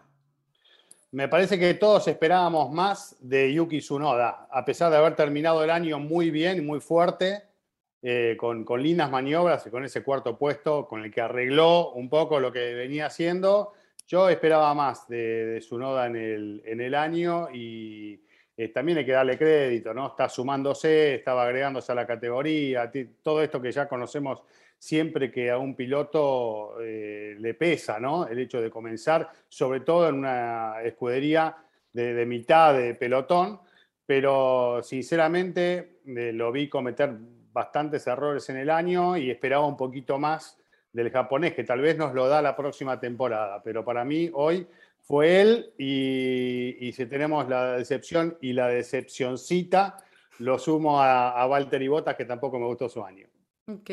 Me 1.12 1.30
parece 1.30 1.58
que 1.58 1.74
todos 1.76 2.10
esperábamos 2.10 2.70
más 2.72 3.16
de 3.22 3.54
Yuki 3.54 3.80
Tsunoda, 3.80 4.50
a 4.52 4.66
pesar 4.66 4.92
de 4.92 4.98
haber 4.98 5.16
terminado 5.16 5.64
el 5.64 5.70
año 5.70 5.98
muy 5.98 6.30
bien, 6.30 6.66
muy 6.66 6.82
fuerte, 6.82 7.44
eh, 8.02 8.36
con, 8.38 8.66
con, 8.66 8.84
lindas 8.84 9.10
maniobras 9.10 9.66
y 9.66 9.70
con 9.70 9.86
ese 9.86 10.04
cuarto 10.04 10.38
puesto 10.38 10.88
con 10.88 11.06
el 11.06 11.12
que 11.12 11.22
arregló 11.22 11.94
un 11.94 12.10
poco 12.10 12.42
lo 12.42 12.52
que 12.52 12.74
venía 12.74 13.06
haciendo. 13.06 13.72
Yo 14.08 14.28
esperaba 14.28 14.74
más 14.74 15.08
de, 15.08 15.46
de 15.46 15.60
Tsunoda 15.60 16.06
en 16.08 16.18
el, 16.18 16.64
en 16.66 16.82
el 16.82 16.96
año 16.96 17.48
y, 17.54 18.20
también 18.68 18.98
hay 18.98 19.06
que 19.06 19.14
darle 19.14 19.38
crédito, 19.38 19.94
¿no? 19.94 20.08
Está 20.08 20.28
sumándose, 20.28 21.16
estaba 21.16 21.44
agregándose 21.46 21.92
a 21.92 21.96
la 21.96 22.06
categoría, 22.06 22.92
todo 23.24 23.42
esto 23.42 23.62
que 23.62 23.72
ya 23.72 23.88
conocemos 23.88 24.44
siempre 24.78 25.32
que 25.32 25.50
a 25.50 25.58
un 25.58 25.76
piloto 25.76 26.76
le 26.80 27.54
pesa, 27.54 28.00
¿no? 28.00 28.28
El 28.28 28.40
hecho 28.40 28.62
de 28.62 28.70
comenzar, 28.70 29.30
sobre 29.48 29.80
todo 29.80 30.10
en 30.10 30.16
una 30.16 30.82
escudería 30.84 31.56
de, 31.94 32.26
mitad 32.26 32.74
de 32.74 32.96
pelotón, 32.96 33.60
pero 34.06 34.82
sinceramente 34.84 36.00
lo 36.06 36.52
vi 36.52 36.70
cometer 36.70 37.16
bastantes 37.52 38.08
errores 38.08 38.50
en 38.50 38.58
el 38.58 38.70
año 38.70 39.18
y 39.18 39.30
esperaba 39.30 39.66
un 39.66 39.78
poquito 39.78 40.18
más 40.18 40.58
del 40.92 41.12
japonés, 41.12 41.54
que 41.54 41.64
tal 41.64 41.82
vez 41.82 41.98
nos 41.98 42.14
lo 42.14 42.28
da 42.28 42.42
la 42.42 42.56
próxima 42.56 43.00
temporada, 43.00 43.62
pero 43.64 43.86
para 43.86 44.04
mí 44.04 44.30
hoy 44.34 44.68
fue 45.10 45.42
él 45.42 45.74
y, 45.80 46.92
si 46.94 47.08
tenemos 47.08 47.50
la 47.50 47.78
decepción 47.78 48.38
y 48.44 48.54
la 48.54 48.68
decepcioncita, 48.68 49.98
lo 50.38 50.60
sumo 50.60 51.02
a, 51.02 51.32
a 51.32 51.48
Walter 51.48 51.82
y 51.82 51.88
Botas, 51.88 52.16
que 52.16 52.26
tampoco 52.26 52.60
me 52.60 52.68
gustó 52.68 52.88
su 52.88 53.04
año. 53.04 53.28
Ok. 53.66 53.90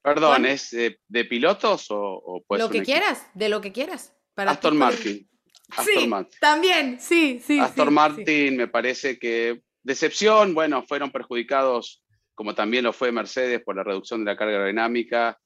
Perdón, 0.00 0.46
¿es 0.46 0.70
de, 0.70 1.24
pilotos 1.24 1.90
o, 1.90 2.44
o 2.46 2.56
Lo 2.56 2.70
que 2.70 2.84
quieras, 2.84 3.26
de 3.34 3.48
lo 3.48 3.60
que 3.60 3.72
quieras. 3.72 4.16
Para 4.32 4.52
Aston 4.52 4.76
Martin. 4.76 5.28
sí, 5.84 6.08
también, 6.40 7.00
sí, 7.00 7.42
sí. 7.44 7.58
Aston 7.58 7.92
Martin 7.92 8.56
me 8.56 8.68
parece 8.68 9.18
que 9.18 9.62
decepción, 9.82 10.54
bueno, 10.54 10.84
fueron 10.86 11.10
perjudicados 11.10 12.04
como 12.40 12.54
también 12.54 12.84
lo 12.84 12.94
fue 12.94 13.12
Mercedes 13.12 13.60
por 13.62 13.76
la 13.76 13.84
reducción 13.84 14.24
de 14.24 14.30
la 14.30 14.36
carga 14.38 14.54
aerodinámica, 14.54 15.38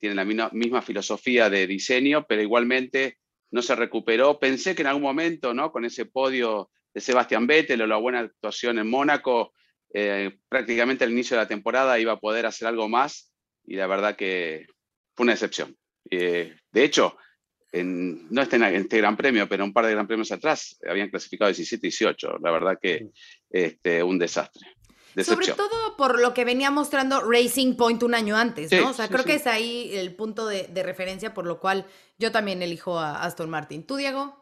tiene 0.00 0.16
la 0.16 0.24
misma, 0.24 0.82
filosofía 0.82 1.48
de 1.48 1.68
diseño, 1.68 2.26
pero 2.26 2.42
igualmente 2.42 3.19
no 3.50 3.62
se 3.62 3.74
recuperó. 3.74 4.38
Pensé 4.38 4.74
que 4.74 4.82
en 4.82 4.88
algún 4.88 5.02
momento, 5.02 5.54
¿no? 5.54 5.72
con 5.72 5.84
ese 5.84 6.06
podio 6.06 6.70
de 6.92 7.00
Sebastián 7.00 7.46
Vettel 7.46 7.82
o 7.82 7.86
la 7.86 7.96
buena 7.96 8.20
actuación 8.20 8.78
en 8.78 8.88
Mónaco, 8.88 9.52
eh, 9.92 10.38
prácticamente 10.48 11.04
al 11.04 11.10
inicio 11.10 11.36
de 11.36 11.42
la 11.42 11.48
temporada 11.48 11.98
iba 11.98 12.12
a 12.12 12.20
poder 12.20 12.46
hacer 12.46 12.68
algo 12.68 12.88
más 12.88 13.32
y 13.64 13.74
la 13.76 13.86
verdad 13.86 14.16
que 14.16 14.66
fue 15.14 15.24
una 15.24 15.32
decepción. 15.32 15.76
Eh, 16.10 16.56
de 16.70 16.84
hecho, 16.84 17.16
no 17.72 18.42
está 18.42 18.56
en 18.56 18.64
este 18.74 18.98
Gran 18.98 19.16
Premio, 19.16 19.48
pero 19.48 19.64
un 19.64 19.72
par 19.72 19.86
de 19.86 19.92
Gran 19.92 20.06
Premios 20.06 20.32
atrás 20.32 20.76
habían 20.88 21.08
clasificado 21.08 21.48
17 21.50 21.86
y 21.86 21.90
18. 21.90 22.38
La 22.42 22.50
verdad 22.50 22.78
que 22.80 23.08
este, 23.48 24.02
un 24.02 24.18
desastre. 24.18 24.66
Sobre 25.24 25.48
todo 25.48 25.96
por 25.96 26.20
lo 26.20 26.34
que 26.34 26.44
venía 26.44 26.70
mostrando 26.70 27.20
Racing 27.20 27.74
Point 27.74 28.02
un 28.02 28.14
año 28.14 28.36
antes, 28.36 28.70
¿no? 28.72 28.90
o 28.90 28.92
sea, 28.92 29.08
creo 29.08 29.24
que 29.24 29.34
es 29.34 29.46
ahí 29.46 29.90
el 29.94 30.14
punto 30.14 30.46
de, 30.46 30.68
referencia 30.82 31.34
por 31.34 31.46
lo 31.46 31.60
cual 31.60 31.86
yo 32.18 32.32
también 32.32 32.62
elijo 32.62 32.98
a 32.98 33.22
Aston 33.22 33.50
Martin. 33.50 33.84
¿Tú, 33.84 33.96
Diego? 33.96 34.36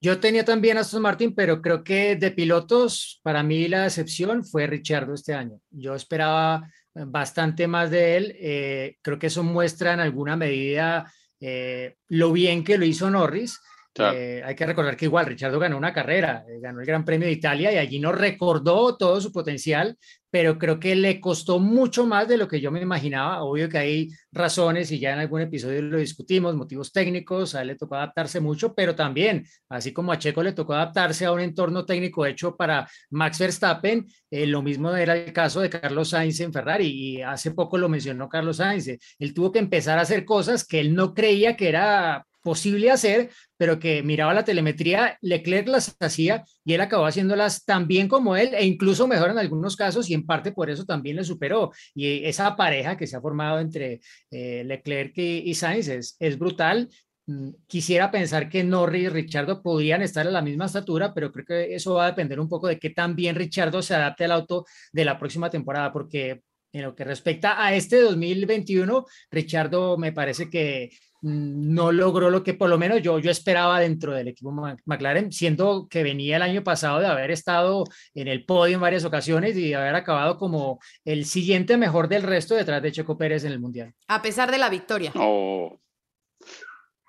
Yo 0.00 0.18
tenía 0.18 0.44
también 0.44 0.78
a 0.78 0.80
Aston 0.80 1.02
Martin, 1.02 1.34
pero 1.34 1.62
creo 1.62 1.84
que 1.84 2.16
de 2.16 2.30
pilotos, 2.30 3.20
para 3.22 3.42
mí 3.42 3.68
la 3.68 3.84
decepción 3.84 4.44
fue 4.44 4.66
Richardo 4.66 5.14
este 5.14 5.34
año. 5.34 5.60
Yo 5.70 5.94
esperaba 5.94 6.68
bastante 6.94 7.66
más 7.66 7.90
de 7.90 8.16
él. 8.16 8.36
Eh, 8.38 8.96
creo 9.02 9.18
que 9.18 9.28
eso 9.28 9.42
muestra 9.42 9.92
en 9.92 10.00
alguna 10.00 10.36
medida 10.36 11.12
eh, 11.40 11.96
lo 12.08 12.32
bien 12.32 12.64
que 12.64 12.78
lo 12.78 12.84
hizo 12.84 13.10
Norris 13.10 13.60
eh, 13.98 14.42
hay 14.44 14.54
que 14.54 14.66
recordar 14.66 14.96
que 14.96 15.04
igual 15.04 15.26
Richardo 15.26 15.58
ganó 15.58 15.76
una 15.76 15.92
carrera, 15.92 16.44
eh, 16.48 16.60
ganó 16.60 16.80
el 16.80 16.86
Gran 16.86 17.04
Premio 17.04 17.26
de 17.26 17.32
Italia 17.32 17.72
y 17.72 17.76
allí 17.76 17.98
nos 17.98 18.16
recordó 18.16 18.96
todo 18.96 19.20
su 19.20 19.30
potencial, 19.32 19.98
pero 20.30 20.58
creo 20.58 20.80
que 20.80 20.94
le 20.94 21.20
costó 21.20 21.58
mucho 21.58 22.06
más 22.06 22.26
de 22.26 22.38
lo 22.38 22.48
que 22.48 22.60
yo 22.60 22.70
me 22.70 22.80
imaginaba. 22.80 23.42
Obvio 23.42 23.68
que 23.68 23.76
hay 23.76 24.08
razones 24.30 24.90
y 24.90 24.98
ya 24.98 25.12
en 25.12 25.18
algún 25.18 25.42
episodio 25.42 25.82
lo 25.82 25.98
discutimos, 25.98 26.56
motivos 26.56 26.90
técnicos, 26.90 27.54
a 27.54 27.60
él 27.60 27.68
le 27.68 27.76
tocó 27.76 27.96
adaptarse 27.96 28.40
mucho, 28.40 28.74
pero 28.74 28.94
también, 28.94 29.44
así 29.68 29.92
como 29.92 30.10
a 30.10 30.18
Checo 30.18 30.42
le 30.42 30.52
tocó 30.52 30.72
adaptarse 30.72 31.26
a 31.26 31.32
un 31.32 31.40
entorno 31.40 31.84
técnico 31.84 32.24
hecho 32.24 32.56
para 32.56 32.88
Max 33.10 33.38
Verstappen, 33.38 34.06
eh, 34.30 34.46
lo 34.46 34.62
mismo 34.62 34.90
era 34.96 35.14
el 35.14 35.34
caso 35.34 35.60
de 35.60 35.68
Carlos 35.68 36.08
Sainz 36.08 36.40
en 36.40 36.52
Ferrari 36.52 36.86
y 36.86 37.20
hace 37.20 37.50
poco 37.50 37.76
lo 37.76 37.90
mencionó 37.90 38.26
Carlos 38.30 38.56
Sainz. 38.56 38.88
Él 39.18 39.34
tuvo 39.34 39.52
que 39.52 39.58
empezar 39.58 39.98
a 39.98 40.02
hacer 40.02 40.24
cosas 40.24 40.66
que 40.66 40.80
él 40.80 40.94
no 40.94 41.12
creía 41.12 41.56
que 41.56 41.68
era 41.68 42.24
posible 42.42 42.90
hacer, 42.90 43.30
pero 43.56 43.78
que 43.78 44.02
miraba 44.02 44.34
la 44.34 44.44
telemetría, 44.44 45.16
Leclerc 45.20 45.68
las 45.68 45.96
hacía 46.00 46.44
y 46.64 46.74
él 46.74 46.80
acabó 46.80 47.06
haciéndolas 47.06 47.64
tan 47.64 47.86
bien 47.86 48.08
como 48.08 48.36
él 48.36 48.50
e 48.54 48.64
incluso 48.64 49.06
mejor 49.06 49.30
en 49.30 49.38
algunos 49.38 49.76
casos 49.76 50.10
y 50.10 50.14
en 50.14 50.26
parte 50.26 50.52
por 50.52 50.68
eso 50.70 50.84
también 50.84 51.16
le 51.16 51.24
superó. 51.24 51.72
Y 51.94 52.24
esa 52.24 52.56
pareja 52.56 52.96
que 52.96 53.06
se 53.06 53.16
ha 53.16 53.20
formado 53.20 53.60
entre 53.60 54.00
eh, 54.30 54.64
Leclerc 54.64 55.16
y, 55.16 55.54
Sainz 55.54 55.88
es, 55.88 56.16
es 56.18 56.38
brutal. 56.38 56.88
Mm, 57.26 57.50
quisiera 57.66 58.10
pensar 58.10 58.48
que 58.48 58.64
Norris 58.64 59.04
y 59.04 59.08
Richardo 59.08 59.62
podían 59.62 60.02
estar 60.02 60.26
a 60.26 60.30
la 60.30 60.42
misma 60.42 60.66
estatura, 60.66 61.14
pero 61.14 61.30
creo 61.30 61.46
que 61.46 61.74
eso 61.74 61.94
va 61.94 62.06
a 62.06 62.10
depender 62.10 62.40
un 62.40 62.48
poco 62.48 62.66
de 62.66 62.78
qué 62.78 62.90
tan 62.90 63.14
bien 63.14 63.36
Richardo 63.36 63.80
se 63.82 63.94
adapte 63.94 64.24
al 64.24 64.32
auto 64.32 64.66
de 64.92 65.04
la 65.04 65.18
próxima 65.18 65.48
temporada, 65.48 65.92
porque 65.92 66.42
en 66.72 66.82
lo 66.82 66.94
que 66.94 67.04
respecta 67.04 67.62
a 67.64 67.74
este 67.74 68.00
2021, 68.00 69.06
Richardo 69.30 69.98
me 69.98 70.12
parece 70.12 70.48
que 70.50 70.90
no 71.22 71.92
logró 71.92 72.30
lo 72.30 72.42
que 72.42 72.54
por 72.54 72.68
lo 72.68 72.78
menos 72.78 73.00
yo, 73.00 73.18
yo 73.18 73.30
esperaba 73.30 73.80
dentro 73.80 74.12
del 74.12 74.28
equipo 74.28 74.52
McLaren, 74.84 75.32
siendo 75.32 75.86
que 75.88 76.02
venía 76.02 76.36
el 76.36 76.42
año 76.42 76.62
pasado 76.62 76.98
de 77.00 77.06
haber 77.06 77.30
estado 77.30 77.84
en 78.14 78.28
el 78.28 78.44
podio 78.44 78.74
en 78.74 78.80
varias 78.80 79.04
ocasiones 79.04 79.56
y 79.56 79.68
de 79.68 79.76
haber 79.76 79.94
acabado 79.94 80.36
como 80.36 80.80
el 81.04 81.24
siguiente 81.24 81.76
mejor 81.76 82.08
del 82.08 82.24
resto 82.24 82.54
detrás 82.54 82.82
de 82.82 82.92
Checo 82.92 83.16
Pérez 83.16 83.44
en 83.44 83.52
el 83.52 83.60
Mundial. 83.60 83.94
A 84.08 84.20
pesar 84.20 84.50
de 84.50 84.58
la 84.58 84.68
victoria. 84.68 85.12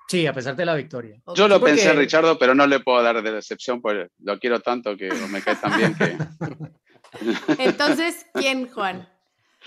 Sí, 0.08 0.28
a 0.28 0.34
pesar 0.34 0.56
de 0.56 0.66
la 0.66 0.76
victoria. 0.76 1.20
Yo 1.36 1.48
lo 1.48 1.60
pensé, 1.60 1.92
Richardo, 1.94 2.38
pero 2.38 2.54
no 2.54 2.68
le 2.68 2.80
puedo 2.80 3.02
dar 3.02 3.22
de 3.24 3.32
decepción, 3.32 3.82
porque 3.82 4.10
lo 4.20 4.38
quiero 4.40 4.60
tanto 4.60 4.96
que 4.96 5.12
me 5.30 5.42
cae 5.42 5.56
tan 5.56 5.78
bien 5.78 5.96
que... 5.96 6.18
Entonces, 7.60 8.26
¿quién, 8.34 8.70
Juan? 8.70 9.08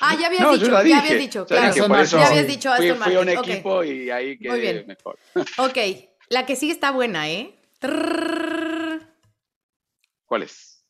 Ah, 0.01 0.17
ya 0.19 0.27
habías 0.27 0.51
dicho, 0.53 0.67
ya 0.71 0.79
habías 0.79 1.19
dicho, 1.19 1.47
claro. 1.47 1.75
ya 1.75 2.27
habías 2.27 2.47
dicho 2.47 2.71
Aston 2.71 2.89
fui, 2.89 2.99
Martin. 2.99 3.05
Fui 3.05 3.15
a 3.15 3.21
un 3.21 3.29
equipo 3.29 3.85
y 3.85 4.11
ahí 4.11 4.39
quedé 4.39 4.51
Muy 4.51 4.61
bien. 4.61 4.87
mejor. 4.87 5.19
ok, 5.59 5.79
la 6.29 6.45
que 6.45 6.57
sigue 6.57 6.73
está 6.73 6.91
buena, 6.91 7.31
¿eh? 7.31 7.59
¿Cuál 10.27 10.43
es? 10.43 10.85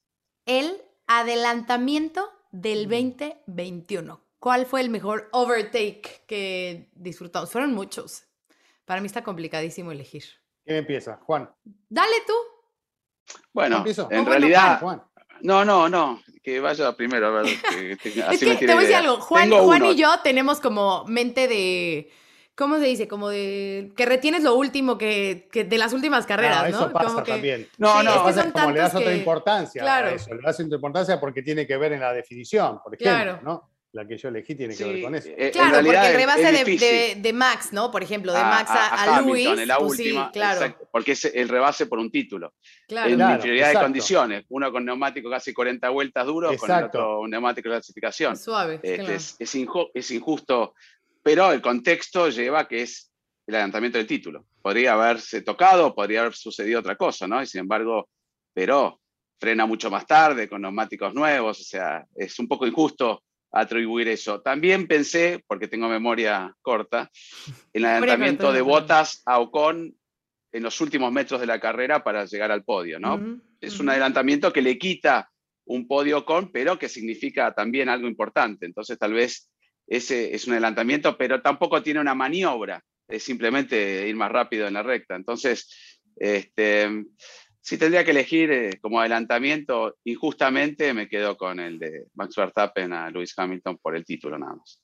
El 0.47 0.81
adelantamiento 1.07 2.31
del 2.51 2.89
2021. 2.89 4.21
¿Cuál 4.39 4.67
fue 4.67 4.81
el 4.81 4.91
mejor 4.91 5.29
overtake 5.33 6.25
que 6.27 6.91
disfrutamos? 6.95 7.51
Fueron 7.51 7.75
muchos. 7.75 8.25
Para 8.85 9.01
mí 9.01 9.07
está 9.07 9.23
complicadísimo 9.23 9.93
elegir. 9.93 10.25
¿Quién 10.65 10.79
empieza? 10.79 11.17
Juan. 11.25 11.51
Dale 11.89 12.17
tú. 12.27 12.35
Bueno, 13.53 13.85
en 14.11 14.27
realidad, 14.27 14.81
Juan. 14.81 15.03
No, 15.43 15.65
no, 15.65 15.89
no, 15.89 16.23
que 16.43 16.61
vaya 16.61 16.93
primero. 16.97 17.27
A 17.27 17.43
ver, 17.43 17.47
que, 18.03 18.11
es 18.11 18.41
que 18.41 18.57
te 18.57 18.67
voy 18.67 18.77
a 18.77 18.81
decir 18.81 18.97
algo. 18.97 19.21
Juan, 19.21 19.51
Juan 19.51 19.85
y 19.87 19.97
yo 19.97 20.09
tenemos 20.23 20.61
como 20.61 21.05
mente 21.07 21.49
de. 21.49 22.11
¿Cómo 22.55 22.79
se 22.79 22.85
dice? 22.85 23.07
Como 23.07 23.29
de 23.29 23.93
que 23.97 24.07
retienes 24.07 24.43
lo 24.43 24.55
último 24.55 24.97
que, 24.97 25.47
que 25.53 25.65
de 25.65 25.77
las 25.77 25.93
últimas 25.93 26.25
carreras, 26.25 26.63
¿no? 26.63 26.69
Eso 26.69 26.93
pasa 26.93 27.09
como 27.09 27.23
que, 27.23 27.33
también. 27.33 27.69
No, 27.77 28.03
no, 28.03 28.29
es 28.29 28.37
que 28.37 28.51
como 28.51 28.71
le 28.71 28.81
das 28.81 28.95
otra 28.95 29.15
importancia 29.15 29.83
claro. 29.83 30.09
a 30.09 30.13
eso, 30.13 30.35
le 30.35 30.41
das 30.41 30.59
otra 30.59 30.75
importancia 30.75 31.21
porque 31.21 31.43
tiene 31.43 31.67
que 31.67 31.77
ver 31.77 31.93
en 31.93 32.01
la 32.01 32.15
definición, 32.15 32.81
por 32.83 32.95
ejemplo, 32.95 33.13
claro. 33.13 33.41
¿no? 33.43 33.76
La 33.97 34.07
que 34.07 34.19
yo 34.19 34.29
elegí 34.29 34.55
tiene 34.55 34.77
que 34.77 34.85
ver 34.85 35.03
con 35.03 35.15
eso. 35.15 35.31
Eh, 35.37 35.51
claro, 35.51 35.83
porque 35.83 36.09
el 36.09 36.15
rebase 36.15 36.53
de, 36.53 37.17
de, 37.17 37.33
Max, 37.33 37.73
¿no? 37.73 37.91
Por 37.91 38.03
ejemplo, 38.03 38.33
de 38.33 38.41
Max 38.41 38.71
a, 38.71 39.17
a, 39.17 39.23
Luis. 39.23 39.67
la 39.67 39.79
pues 39.79 39.91
última, 39.91 40.31
claro. 40.31 40.77
porque 40.93 41.13
es 41.13 41.25
el 41.25 41.49
rebase 41.49 41.87
por 41.87 41.99
un 41.99 42.11
título. 42.11 42.53
Claro. 42.87 43.11
En 43.11 43.21
inferioridad 43.21 43.73
de 43.73 43.81
condiciones. 43.81 44.45
Uno 44.51 44.71
con 44.71 44.85
neumático 44.85 45.31
casi 45.31 45.55
40 45.55 45.89
vueltas 45.89 46.27
duros, 46.27 46.57
con 46.59 46.71
el 46.71 46.85
otro 46.85 47.27
neumático 47.27 47.71
de 47.71 47.77
clasificación. 47.77 48.37
Suave. 48.37 48.81
Este, 48.83 49.15
es, 49.15 49.37
es, 49.39 50.11
injusto, 50.11 50.75
pero 51.23 51.51
el 51.51 51.63
contexto 51.63 52.29
lleva 52.29 52.69
que 52.69 52.83
es 52.83 53.11
el 53.47 53.55
adelantamiento 53.55 53.97
del 53.97 54.07
título. 54.07 54.45
Podría 54.61 54.93
haberse 54.93 55.41
tocado, 55.41 55.95
podría 55.95 56.21
haber 56.21 56.35
sucedido 56.35 56.81
otra 56.81 56.97
cosa, 56.97 57.27
¿no? 57.27 57.43
Y 57.43 57.47
sin 57.47 57.63
embargo, 57.63 58.11
pero 58.53 59.01
frena 59.41 59.65
mucho 59.65 59.91
más 59.91 60.07
tarde 60.07 60.49
con 60.49 60.61
neumáticos 60.61 61.15
nuevos, 61.15 61.61
o 61.61 61.65
sea, 61.65 62.05
es 62.15 62.39
un 62.39 62.47
poco 62.47 62.67
injusto 62.67 63.23
atribuir 63.61 64.09
eso. 64.09 64.41
También 64.41 64.87
pensé, 64.87 65.43
porque 65.47 65.69
tengo 65.69 65.89
memoria 65.89 66.55
corta, 66.63 67.11
en 67.73 67.83
el 67.83 67.85
adelantamiento 67.87 68.53
de 68.53 68.63
botas 68.63 69.23
a 69.27 69.39
Ocon 69.41 69.95
en 70.53 70.63
los 70.63 70.81
últimos 70.81 71.13
metros 71.13 71.41
de 71.41 71.47
la 71.47 71.61
carrera 71.61 72.03
para 72.03 72.25
llegar 72.25 72.51
al 72.51 72.65
podio, 72.65 72.99
¿no? 72.99 73.41
es 73.61 73.81
un 73.81 73.89
adelantamiento 73.89 74.53
que 74.53 74.63
le 74.63 74.79
quita 74.79 75.31
un 75.65 75.89
podio 75.89 76.19
Ocon, 76.19 76.53
pero 76.53 76.79
que 76.79 76.89
significa 76.89 77.53
también 77.53 77.89
algo 77.89 78.07
importante. 78.07 78.67
Entonces, 78.67 78.99
tal 78.99 79.13
vez 79.13 79.51
ese 79.87 80.35
es 80.35 80.47
un 80.47 80.53
adelantamiento, 80.53 81.17
pero 81.17 81.43
tampoco 81.43 81.83
tiene 81.83 82.01
una 82.01 82.15
maniobra, 82.15 82.83
es 83.09 83.23
simplemente 83.23 84.09
ir 84.09 84.17
más 84.17 84.31
rápido 84.31 84.67
en 84.67 84.75
la 84.75 84.83
recta. 84.83 85.17
Entonces, 85.17 86.01
este, 86.17 87.05
si 87.67 87.77
tendría 87.79 88.05
que 88.05 88.13
elegir 88.13 88.53
eh, 88.53 88.79
como 88.81 89.01
adelantamiento, 89.01 89.97
injustamente 90.05 90.95
me 90.95 91.09
quedo 91.09 91.37
con 91.37 91.59
el 91.59 91.81
de 91.81 92.07
Max 92.15 92.37
Verstappen 92.37 92.93
a 92.93 93.11
Lewis 93.11 93.35
Hamilton 93.37 93.79
por 93.79 93.97
el 93.97 94.05
título 94.05 94.39
nada 94.39 94.55
más. 94.55 94.81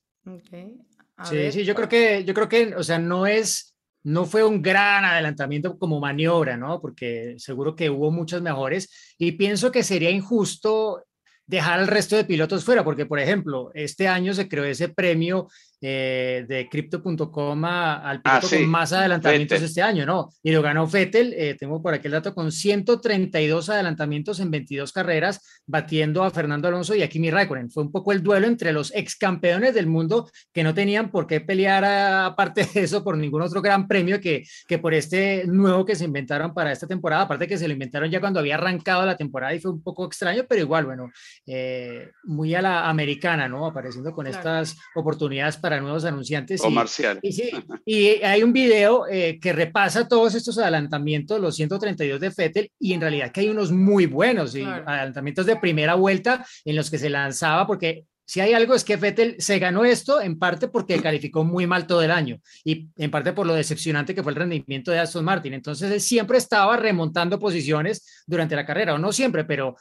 sí, 1.23 1.53
sí, 1.53 1.65
yo 1.65 1.77
creo 1.77 1.89
que, 1.89 2.25
yo 2.25 2.35
creo 2.35 2.49
que, 2.49 2.75
o 2.75 2.83
sea, 2.83 2.99
no 2.99 3.25
es 3.25 3.77
no 4.03 4.25
fue 4.25 4.43
un 4.43 4.61
gran 4.61 5.05
adelantamiento 5.05 5.79
como 5.79 6.01
maniobra, 6.01 6.57
¿no? 6.57 6.81
Porque 6.81 7.37
seguro 7.39 7.77
que 7.77 7.89
hubo 7.89 8.11
muchas 8.11 8.43
mejores 8.43 9.15
y 9.17 9.31
pienso 9.31 9.71
que 9.71 9.85
sería 9.85 10.11
injusto 10.11 11.05
dejar 11.47 11.79
al 11.79 11.87
resto 11.87 12.17
de 12.17 12.25
pilotos 12.25 12.65
fuera, 12.65 12.83
porque 12.83 13.07
por 13.07 13.21
ejemplo, 13.21 13.71
este 13.75 14.09
año 14.09 14.35
se 14.35 14.49
creó 14.49 14.65
ese 14.65 14.89
premio 14.89 15.47
eh, 15.83 16.47
de 16.49 16.69
Crypto.com 16.69 17.65
al 17.65 18.21
Ah, 18.25 18.41
sí, 18.43 18.59
con 18.61 18.71
más 18.71 18.93
adelantamientos 18.93 19.57
Vettel. 19.57 19.69
este 19.69 19.83
año, 19.83 20.07
¿no? 20.07 20.31
Y 20.43 20.53
lo 20.53 20.63
ganó 20.63 20.87
Vettel, 20.87 21.35
eh, 21.37 21.57
tengo 21.59 21.83
por 21.83 21.93
aquí 21.93 22.07
el 22.07 22.13
dato, 22.13 22.35
con 22.35 22.51
132 22.53 23.69
adelantamientos 23.69 24.39
en 24.41 24.51
22 24.51 24.93
carreras, 24.93 25.41
batiendo 25.67 26.23
a 26.25 26.31
Fernando 26.31 26.69
Alonso 26.69 26.95
y 26.95 27.03
a 27.03 27.09
Kimi 27.09 27.31
Raikkonen. 27.31 27.71
Fue 27.71 27.83
un 27.83 27.91
poco 27.93 28.13
el 28.13 28.23
duelo 28.23 28.47
entre 28.47 28.73
los 28.73 28.95
ex 28.95 29.17
campeones 29.17 29.75
del 29.75 29.87
mundo 29.87 30.31
que 30.53 30.63
no 30.63 30.73
tenían 30.73 31.11
por 31.11 31.27
qué 31.27 31.41
pelear 31.41 31.85
a- 31.85 32.27
aparte 32.27 32.65
de 32.73 32.81
eso 32.83 33.03
por 33.03 33.17
ningún 33.17 33.43
otro 33.43 33.61
gran 33.61 33.89
premio 33.89 34.21
que, 34.21 34.45
que 34.69 34.79
por 34.79 34.95
este 34.95 35.45
nuevo 35.47 35.85
que 35.85 35.97
se 35.97 36.05
inventaron 36.05 36.55
para 36.55 36.73
esta 36.73 36.87
temporada, 36.87 37.23
aparte 37.23 37.49
que 37.49 37.59
se 37.59 37.67
lo 37.67 37.73
inventaron 37.73 38.11
ya 38.11 38.21
cuando 38.21 38.39
había 38.41 38.55
arrancado 38.55 39.05
la 39.05 39.17
temporada 39.17 39.55
y 39.55 39.61
fue 39.61 39.73
un 39.73 39.83
poco 39.83 40.07
extraño, 40.07 40.45
pero 40.49 40.61
igual, 40.63 40.85
bueno, 40.87 41.11
eh, 41.47 42.11
muy 42.25 42.55
a 42.55 42.63
la 42.63 42.89
americana, 42.89 43.49
¿no? 43.49 43.67
Apareciendo 43.67 44.13
con 44.13 44.27
Claro. 44.27 44.39
estas 44.39 44.77
oportunidades 44.95 45.57
para 45.57 45.72
nuevos 45.81 46.05
anunciantes. 46.05 46.61
y- 46.61 46.65
Comercial. 46.65 47.19
y 47.23 47.33
sí, 47.33 47.51
y 47.87 48.09
hay 48.23 48.43
un 48.43 48.53
video 48.53 49.07
eh, 49.09 49.39
que 49.41 49.53
repasa 49.53 50.07
todos 50.09 50.35
estos 50.35 50.59
adelantamientos, 50.59 51.41
los 51.41 51.55
132 51.57 52.21
de 52.21 52.31
Fettel, 52.31 52.71
y 52.79 52.93
en 52.93 53.01
realidad 53.01 53.31
que 53.33 53.41
hay 53.41 53.49
unos 53.49 53.71
muy 53.73 54.07
buenos, 54.07 54.55
y 54.55 54.61
Claro. 54.63 54.85
adelantamientos 54.87 55.47
de 55.47 55.57
primera 55.57 55.95
vuelta 55.95 56.45
en 56.65 56.77
los 56.77 56.91
que 56.91 56.99
se 56.99 57.09
lanzaba, 57.09 57.67
porque 57.67 58.05
si 58.25 58.41
hay 58.41 58.53
algo 58.55 58.75
es 58.75 58.85
que 58.85 58.97
Fettel 58.97 59.35
se 59.39 59.59
ganó 59.59 59.85
esto 59.85 60.21
en 60.21 60.39
parte 60.39 60.69
porque 60.69 61.01
calificó 61.03 61.45
muy 61.45 61.67
mal 61.67 61.87
todo 61.87 62.03
el 62.03 62.11
año 62.11 62.39
y 62.65 62.87
en 62.97 63.11
parte 63.11 63.33
por 63.33 63.47
lo 63.47 63.53
decepcionante 63.55 64.15
que 64.15 64.23
fue 64.23 64.33
el 64.33 64.37
rendimiento 64.37 64.91
de 64.91 65.01
Aston 65.01 65.25
Martin. 65.25 65.53
Entonces 65.55 65.91
él 65.91 66.01
siempre 66.01 66.39
estaba 66.39 66.77
remontando 66.77 67.39
posiciones 67.39 68.23
durante 68.27 68.55
la 68.57 68.65
carrera, 68.65 68.95
o 68.95 68.99
no 68.99 69.13
siempre, 69.13 69.45
pero 69.45 69.77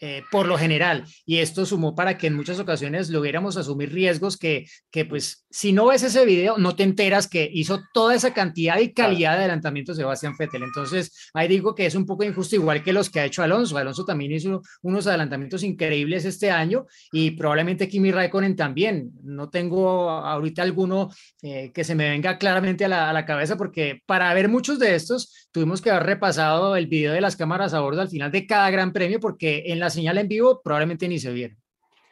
eh, 0.00 0.22
por 0.30 0.46
lo 0.46 0.58
general. 0.58 1.04
Y 1.24 1.38
esto 1.38 1.64
sumó 1.64 1.94
para 1.94 2.18
que 2.18 2.26
en 2.26 2.34
muchas 2.34 2.58
ocasiones 2.58 3.08
lográramos 3.08 3.56
asumir 3.56 3.92
riesgos 3.92 4.36
que, 4.36 4.66
que, 4.90 5.04
pues, 5.04 5.46
si 5.50 5.72
no 5.72 5.86
ves 5.86 6.02
ese 6.02 6.26
video, 6.26 6.58
no 6.58 6.76
te 6.76 6.82
enteras 6.82 7.26
que 7.28 7.48
hizo 7.50 7.80
toda 7.94 8.14
esa 8.14 8.34
cantidad 8.34 8.78
y 8.78 8.92
calidad 8.92 9.32
de 9.32 9.44
adelantamiento 9.44 9.94
Sebastián 9.94 10.34
Vettel. 10.38 10.64
Entonces, 10.64 11.30
ahí 11.32 11.48
digo 11.48 11.74
que 11.74 11.86
es 11.86 11.94
un 11.94 12.04
poco 12.04 12.24
injusto, 12.24 12.56
igual 12.56 12.82
que 12.82 12.92
los 12.92 13.08
que 13.08 13.20
ha 13.20 13.24
hecho 13.24 13.42
Alonso. 13.42 13.78
Alonso 13.78 14.04
también 14.04 14.32
hizo 14.32 14.60
unos 14.82 15.06
adelantamientos 15.06 15.62
increíbles 15.62 16.26
este 16.26 16.50
año 16.50 16.86
y 17.10 17.30
probablemente 17.30 17.88
Kimi 17.88 18.12
Raikkonen 18.12 18.54
también. 18.54 19.12
No 19.22 19.48
tengo 19.48 20.10
ahorita 20.10 20.62
alguno 20.62 21.10
eh, 21.42 21.72
que 21.72 21.84
se 21.84 21.94
me 21.94 22.10
venga 22.10 22.36
claramente 22.36 22.84
a 22.84 22.88
la, 22.88 23.08
a 23.08 23.12
la 23.12 23.24
cabeza 23.24 23.56
porque 23.56 24.02
para 24.04 24.32
ver 24.34 24.48
muchos 24.48 24.78
de 24.78 24.94
estos 24.94 25.48
tuvimos 25.52 25.80
que 25.80 25.90
haber 25.90 26.04
repasado 26.04 26.76
el 26.76 26.86
video 26.86 27.14
de 27.14 27.20
las 27.22 27.36
cámaras 27.36 27.72
a 27.72 27.80
bordo 27.80 28.02
al 28.02 28.10
final 28.10 28.30
de 28.30 28.46
cada 28.46 28.68
gran 28.70 28.92
premio 28.92 29.20
porque 29.20 29.64
en 29.66 29.80
la 29.80 29.85
señal 29.90 30.18
en 30.18 30.28
vivo 30.28 30.60
probablemente 30.62 31.08
ni 31.08 31.18
se 31.18 31.32
vieron. 31.32 31.58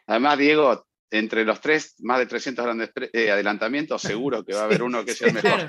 Además, 0.06 0.38
Diego, 0.38 0.86
entre 1.10 1.44
los 1.44 1.60
tres, 1.60 1.94
más 2.00 2.18
de 2.18 2.26
300 2.26 2.64
grandes 2.64 2.90
eh, 3.12 3.30
adelantamientos, 3.30 4.02
seguro 4.02 4.44
que 4.44 4.52
va 4.52 4.62
a 4.62 4.64
haber 4.64 4.82
uno 4.82 5.04
que 5.04 5.12
sea 5.14 5.28
el 5.28 5.34
mejor. 5.34 5.60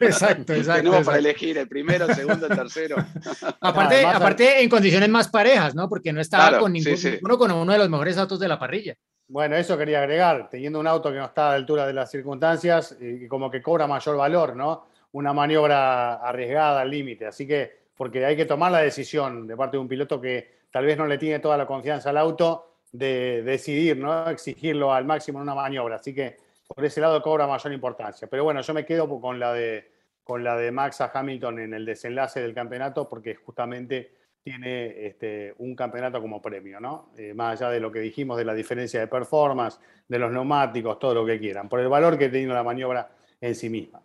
Exacto, 0.00 0.52
exacto. 0.52 0.82
Tenemos 0.82 1.04
para 1.04 1.18
exacto. 1.18 1.18
elegir 1.18 1.58
el 1.58 1.68
primero, 1.68 2.04
el 2.06 2.14
segundo, 2.14 2.46
el 2.46 2.56
tercero. 2.56 2.96
Aparte, 3.60 3.96
Además, 3.96 4.16
aparte 4.16 4.62
en 4.62 4.68
condiciones 4.68 5.08
más 5.08 5.28
parejas, 5.28 5.74
¿no? 5.74 5.88
Porque 5.88 6.12
no 6.12 6.20
estaba 6.20 6.48
Claro, 6.48 6.62
con 6.62 6.72
sí, 6.72 6.80
ningún, 6.80 6.98
sí. 6.98 7.10
ninguno 7.12 7.38
con 7.38 7.50
uno 7.52 7.72
de 7.72 7.78
los 7.78 7.88
mejores 7.88 8.18
autos 8.18 8.38
de 8.38 8.48
la 8.48 8.58
parrilla. 8.58 8.94
Bueno, 9.28 9.56
eso 9.56 9.78
quería 9.78 10.00
agregar, 10.00 10.50
teniendo 10.50 10.78
un 10.78 10.86
auto 10.86 11.10
que 11.10 11.16
no 11.16 11.24
está 11.24 11.46
a 11.46 11.50
la 11.50 11.56
altura 11.56 11.86
de 11.86 11.94
las 11.94 12.10
circunstancias 12.10 12.96
y 13.00 13.26
como 13.28 13.50
que 13.50 13.62
cobra 13.62 13.86
mayor 13.86 14.16
valor, 14.16 14.54
¿no? 14.54 14.88
Una 15.12 15.32
maniobra 15.32 16.14
arriesgada 16.16 16.82
al 16.82 16.90
límite. 16.90 17.26
Así 17.26 17.46
que, 17.46 17.84
porque 17.96 18.26
hay 18.26 18.36
que 18.36 18.44
tomar 18.44 18.70
la 18.70 18.80
decisión 18.80 19.46
de 19.46 19.56
parte 19.56 19.78
de 19.78 19.80
un 19.80 19.88
piloto 19.88 20.20
que 20.20 20.61
tal 20.72 20.86
vez 20.86 20.98
no 20.98 21.06
le 21.06 21.18
tiene 21.18 21.38
toda 21.38 21.56
la 21.56 21.66
confianza 21.66 22.10
al 22.10 22.16
auto 22.16 22.78
de 22.90 23.42
decidir, 23.42 23.96
¿no? 23.98 24.28
Exigirlo 24.28 24.92
al 24.92 25.04
máximo 25.04 25.38
en 25.38 25.42
una 25.42 25.54
maniobra. 25.54 25.96
Así 25.96 26.14
que 26.14 26.36
por 26.66 26.84
ese 26.84 27.00
lado 27.00 27.22
cobra 27.22 27.46
mayor 27.46 27.72
importancia. 27.72 28.28
Pero 28.28 28.44
bueno, 28.44 28.60
yo 28.62 28.74
me 28.74 28.84
quedo 28.84 29.08
con 29.20 29.38
la 29.38 29.52
de, 29.52 29.92
con 30.24 30.42
la 30.42 30.56
de 30.56 30.72
Max 30.72 31.00
a 31.00 31.10
Hamilton 31.12 31.60
en 31.60 31.74
el 31.74 31.84
desenlace 31.84 32.40
del 32.40 32.54
campeonato 32.54 33.08
porque 33.08 33.34
justamente 33.34 34.14
tiene 34.42 35.06
este, 35.06 35.54
un 35.58 35.76
campeonato 35.76 36.20
como 36.20 36.42
premio, 36.42 36.80
¿no? 36.80 37.12
Eh, 37.16 37.32
más 37.32 37.60
allá 37.60 37.70
de 37.70 37.80
lo 37.80 37.92
que 37.92 38.00
dijimos 38.00 38.36
de 38.36 38.44
la 38.44 38.54
diferencia 38.54 38.98
de 38.98 39.06
performance, 39.06 39.78
de 40.08 40.18
los 40.18 40.32
neumáticos, 40.32 40.98
todo 40.98 41.14
lo 41.14 41.26
que 41.26 41.38
quieran, 41.38 41.68
por 41.68 41.78
el 41.78 41.88
valor 41.88 42.18
que 42.18 42.28
tiene 42.28 42.52
la 42.52 42.64
maniobra 42.64 43.08
en 43.40 43.54
sí 43.54 43.70
misma. 43.70 44.02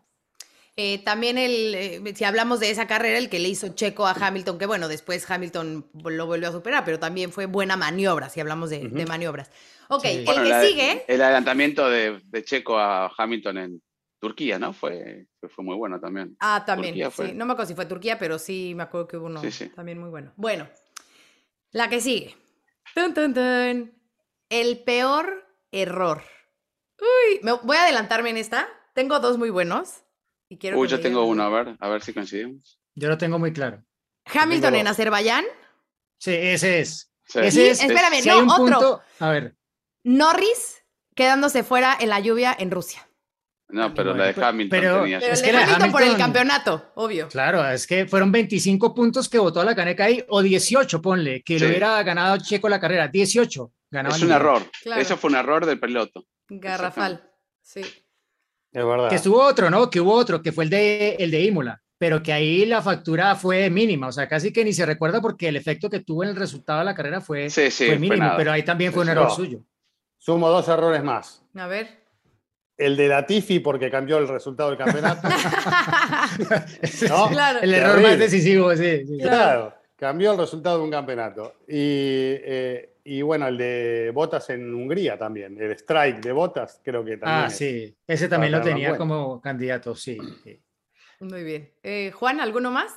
Eh, 0.79 0.99
también 1.03 1.39
el, 1.39 1.73
eh, 1.73 2.13
si 2.15 2.23
hablamos 2.23 2.59
de 2.59 2.69
esa 2.69 2.85
carrera, 2.85 3.17
el 3.17 3.29
que 3.29 3.39
le 3.39 3.49
hizo 3.49 3.69
Checo 3.69 4.05
a 4.05 4.11
Hamilton, 4.11 4.59
que 4.59 4.67
bueno, 4.67 4.87
después 4.87 5.29
Hamilton 5.29 5.87
lo 6.05 6.27
volvió 6.27 6.49
a 6.49 6.51
superar, 6.51 6.85
pero 6.85 6.99
también 6.99 7.31
fue 7.31 7.47
buena 7.47 7.75
maniobra, 7.75 8.29
si 8.29 8.39
hablamos 8.39 8.69
de, 8.69 8.87
de 8.87 9.05
maniobras. 9.07 9.49
Ok, 9.89 10.03
Sí. 10.03 10.07
el 10.19 10.25
Bueno, 10.25 10.43
que 10.43 10.49
la- 10.49 10.61
sigue, 10.63 11.03
El 11.07 11.21
adelantamiento 11.23 11.89
de, 11.89 12.21
de 12.25 12.43
Checo 12.43 12.77
a 12.77 13.11
Hamilton 13.17 13.57
en 13.57 13.81
Turquía, 14.19 14.59
¿no? 14.59 14.71
Fue, 14.71 15.25
fue, 15.49 15.65
muy 15.65 15.75
bueno 15.75 15.99
también. 15.99 16.37
ah, 16.41 16.63
también, 16.63 16.93
Turquía 16.93 17.09
fue. 17.09 17.27
sí, 17.29 17.33
no 17.33 17.45
me 17.47 17.53
acuerdo 17.53 17.69
si 17.69 17.75
fue 17.75 17.87
Turquía, 17.87 18.19
pero 18.19 18.37
sí 18.37 18.73
me 18.75 18.83
acuerdo 18.83 19.07
que 19.07 19.17
hubo 19.17 19.25
uno 19.25 19.41
Sí, 19.41 19.49
sí. 19.51 19.69
también 19.69 19.99
muy 19.99 20.09
bueno. 20.11 20.31
Bueno, 20.35 20.69
la 21.71 21.89
que 21.89 22.01
sigue. 22.01 22.35
Tun, 22.93 23.15
tun, 23.15 23.33
tun. 23.33 23.93
El 24.49 24.83
peor 24.83 25.43
error. 25.71 26.21
Uy, 26.99 27.39
me, 27.41 27.53
voy 27.53 27.77
a 27.77 27.83
adelantarme 27.83 28.29
en 28.29 28.37
esta. 28.37 28.67
Tengo 28.93 29.19
dos 29.19 29.37
muy 29.39 29.49
buenos. 29.49 30.03
Y 30.49 30.57
quiero 30.57 30.79
Uy, 30.79 30.87
que 30.87 30.91
yo 30.91 30.99
tengo 30.99 31.25
uno, 31.25 31.43
a 31.43 31.49
ver, 31.49 31.75
a 31.79 31.89
ver 31.89 32.01
si 32.01 32.13
coincidimos. 32.13 32.79
Yo 32.95 33.09
lo 33.09 33.17
tengo 33.17 33.37
muy 33.39 33.51
claro. 33.53 33.83
Hamilton 34.25 34.75
en. 34.75 34.87
Azerbaiyán, 34.87 35.45
Sí, 36.19 36.31
ese 36.33 36.79
es. 36.79 37.11
Sí. 37.25 37.39
Ese 37.39 37.63
Y 37.63 37.67
es. 37.67 37.81
espérame, 37.83 38.21
si 38.21 38.29
no, 38.29 38.39
otro. 38.39 38.55
punto, 38.57 39.01
a 39.19 39.29
ver. 39.29 39.55
Norris 40.03 40.83
quedándose 41.15 41.63
fuera 41.63 41.95
en 41.99 42.09
la 42.09 42.19
lluvia 42.19 42.55
en 42.57 42.71
Rusia. 42.71 43.03
No, 43.69 43.93
pero 43.93 44.13
la 44.13 44.31
de 44.31 44.41
Hamilton 44.45 44.69
pero- 44.79 45.01
tenía 45.01 45.19
Pero 45.19 45.33
Es 45.33 45.41
que 45.41 45.51
la 45.51 45.59
de 45.59 45.65
Hamilton, 45.65 45.91
por 45.91 46.01
el 46.01 46.07
Hamilton- 46.09 46.25
campeonato, 46.25 46.91
obvio. 46.95 47.27
Claro, 47.27 47.67
es 47.69 47.85
que 47.85 48.07
fueron 48.07 48.31
25 48.31 48.95
puntos 48.95 49.27
que 49.27 49.37
votó 49.39 49.61
la 49.65 49.75
caneca 49.75 50.05
ahí, 50.05 50.23
o 50.29 50.41
18, 50.41 51.01
ponle, 51.01 51.43
que 51.43 51.55
Sí. 51.59 51.63
lo 51.65 51.69
hubiera 51.69 52.01
ganado 52.03 52.37
Checo 52.37 52.69
la 52.69 52.79
carrera. 52.79 53.09
18 53.09 53.73
ganaba 53.91 54.15
Es 54.15 54.21
un 54.23 54.31
error. 54.31 54.63
Claro. 54.81 55.01
Eso 55.01 55.17
fue 55.17 55.29
un 55.31 55.35
error 55.35 55.65
del 55.65 55.79
piloto. 55.81 56.25
Garrafal. 56.47 57.29
Sí. 57.61 57.81
Es 58.71 58.85
verdad. 58.85 59.09
Que 59.09 59.15
estuvo 59.15 59.41
otro, 59.41 59.69
¿no? 59.69 59.89
Que 59.89 59.99
hubo 60.01 60.13
otro, 60.13 60.41
que 60.41 60.51
fue 60.51 60.65
el 60.65 60.69
de, 60.69 61.15
el 61.19 61.31
de 61.31 61.41
Imola, 61.41 61.81
pero 61.97 62.21
que 62.21 62.31
ahí 62.33 62.65
la 62.65 62.81
factura 62.81 63.35
fue 63.35 63.69
mínima, 63.69 64.07
o 64.07 64.11
sea, 64.11 64.27
casi 64.27 64.51
que 64.53 64.63
ni 64.63 64.73
se 64.73 64.85
recuerda 64.85 65.19
porque 65.21 65.47
el 65.47 65.55
efecto 65.55 65.89
que 65.89 66.01
tuvo 66.01 66.23
en 66.23 66.29
el 66.29 66.35
resultado 66.35 66.79
de 66.79 66.85
la 66.85 66.93
carrera 66.95 67.21
fue, 67.21 67.49
Sí, 67.49 67.71
sí, 67.71 67.85
fue 67.85 67.95
fue 67.95 67.99
mínimo, 67.99 68.23
nada. 68.23 68.37
pero 68.37 68.51
ahí 68.51 68.63
también 68.63 68.91
fue 68.93 69.03
un 69.03 69.09
error 69.09 69.25
No. 69.29 69.29
suyo. 69.35 69.59
Sumo 70.17 70.49
dos 70.49 70.67
errores 70.67 71.03
más. 71.03 71.43
A 71.55 71.67
ver. 71.67 72.05
El 72.77 72.95
de 72.95 73.07
Latifi 73.07 73.59
porque 73.59 73.89
cambió 73.89 74.17
el 74.19 74.27
resultado 74.27 74.69
del 74.69 74.77
campeonato. 74.77 75.27
¿no? 77.09 77.29
Claro. 77.29 77.59
El 77.61 77.73
error 77.73 78.01
más 78.01 78.19
decisivo, 78.19 78.75
sí. 78.75 79.05
sí. 79.07 79.17
Claro, 79.19 79.73
cambió 79.97 80.31
el 80.31 80.37
resultado 80.37 80.77
de 80.77 80.83
un 80.85 80.91
campeonato. 80.91 81.55
Y, 81.67 81.73
eh, 81.75 82.93
y 83.03 83.21
bueno, 83.21 83.47
el 83.47 83.57
de 83.57 84.11
Botas 84.13 84.49
en 84.49 84.73
Hungría 84.73 85.17
también. 85.17 85.59
El 85.61 85.71
strike 85.71 86.21
de 86.21 86.31
Botas, 86.31 86.79
creo 86.83 87.03
que 87.03 87.17
también. 87.17 87.43
Ah, 87.45 87.47
es. 87.47 87.57
sí, 87.57 87.95
ese 88.07 88.27
también 88.29 88.51
lo 88.53 88.61
tenía 88.61 88.95
como 88.97 89.41
candidato, 89.41 89.95
sí. 89.95 90.17
sí. 90.43 90.59
Muy 91.19 91.43
bien. 91.43 91.71
Eh, 91.83 92.11
Juan, 92.13 92.39
¿alguno 92.39 92.71
más? 92.71 92.93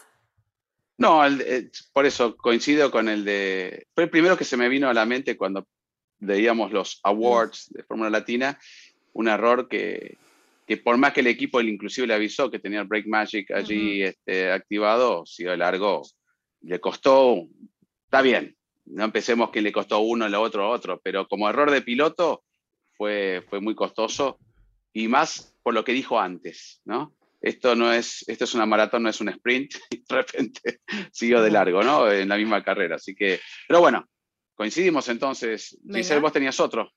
No, 0.98 1.24
el- 1.24 1.40
eh, 1.40 1.70
por 1.92 2.04
eso 2.04 2.36
coincido 2.36 2.90
con 2.90 3.08
el 3.08 3.24
de. 3.24 3.86
Fue 3.94 4.04
el 4.04 4.10
primero 4.10 4.36
que 4.36 4.44
se 4.44 4.56
me 4.58 4.68
vino 4.68 4.88
a 4.88 4.94
la 4.94 5.06
mente 5.06 5.36
cuando 5.36 5.66
veíamos 6.18 6.70
los 6.72 7.00
awards 7.02 7.70
de 7.70 7.82
Fórmula 7.84 8.10
Latina. 8.10 8.58
Un 9.14 9.28
error 9.28 9.66
que, 9.68 10.18
que 10.66 10.76
por 10.76 10.98
más 10.98 11.12
que 11.14 11.20
el 11.20 11.26
equipo 11.28 11.58
él 11.60 11.68
inclusive 11.70 12.06
le 12.06 12.14
avisó 12.14 12.50
que 12.50 12.58
tenía 12.58 12.80
el 12.82 12.86
Break 12.86 13.06
Magic 13.06 13.50
allí 13.52 14.02
este, 14.02 14.52
activado, 14.52 15.24
siguió 15.24 15.56
largo. 15.56 16.02
Le 16.62 16.80
costó. 16.80 17.46
Está 18.04 18.22
bien. 18.22 18.56
No 18.86 19.04
empecemos 19.04 19.50
que 19.50 19.62
le 19.62 19.72
costó 19.72 20.00
uno, 20.00 20.28
lo 20.28 20.40
otro, 20.42 20.68
otro. 20.68 21.00
Pero 21.02 21.28
como 21.28 21.48
error 21.48 21.70
de 21.70 21.82
piloto 21.82 22.44
fue, 22.96 23.44
fue 23.48 23.60
muy 23.60 23.74
costoso. 23.74 24.38
Y 24.92 25.06
más 25.08 25.54
por 25.62 25.74
lo 25.74 25.84
que 25.84 25.92
dijo 25.92 26.18
antes, 26.18 26.80
¿no? 26.84 27.14
Esto 27.40 27.74
no 27.74 27.92
es, 27.92 28.28
esto 28.28 28.44
es 28.44 28.54
una 28.54 28.66
maratón, 28.66 29.04
no 29.04 29.08
es 29.08 29.20
un 29.20 29.28
sprint. 29.28 29.74
Y 29.90 29.96
de 30.08 30.14
repente 30.14 30.80
siguió 31.12 31.40
de 31.42 31.50
largo, 31.50 31.82
¿no? 31.82 32.10
En 32.10 32.28
la 32.28 32.36
misma 32.36 32.62
carrera. 32.64 32.96
Así 32.96 33.14
que, 33.14 33.40
pero 33.68 33.80
bueno, 33.80 34.06
coincidimos 34.54 35.08
entonces. 35.08 35.78
Giselle, 35.90 36.20
vos 36.20 36.32
tenías 36.32 36.58
otro. 36.60 36.90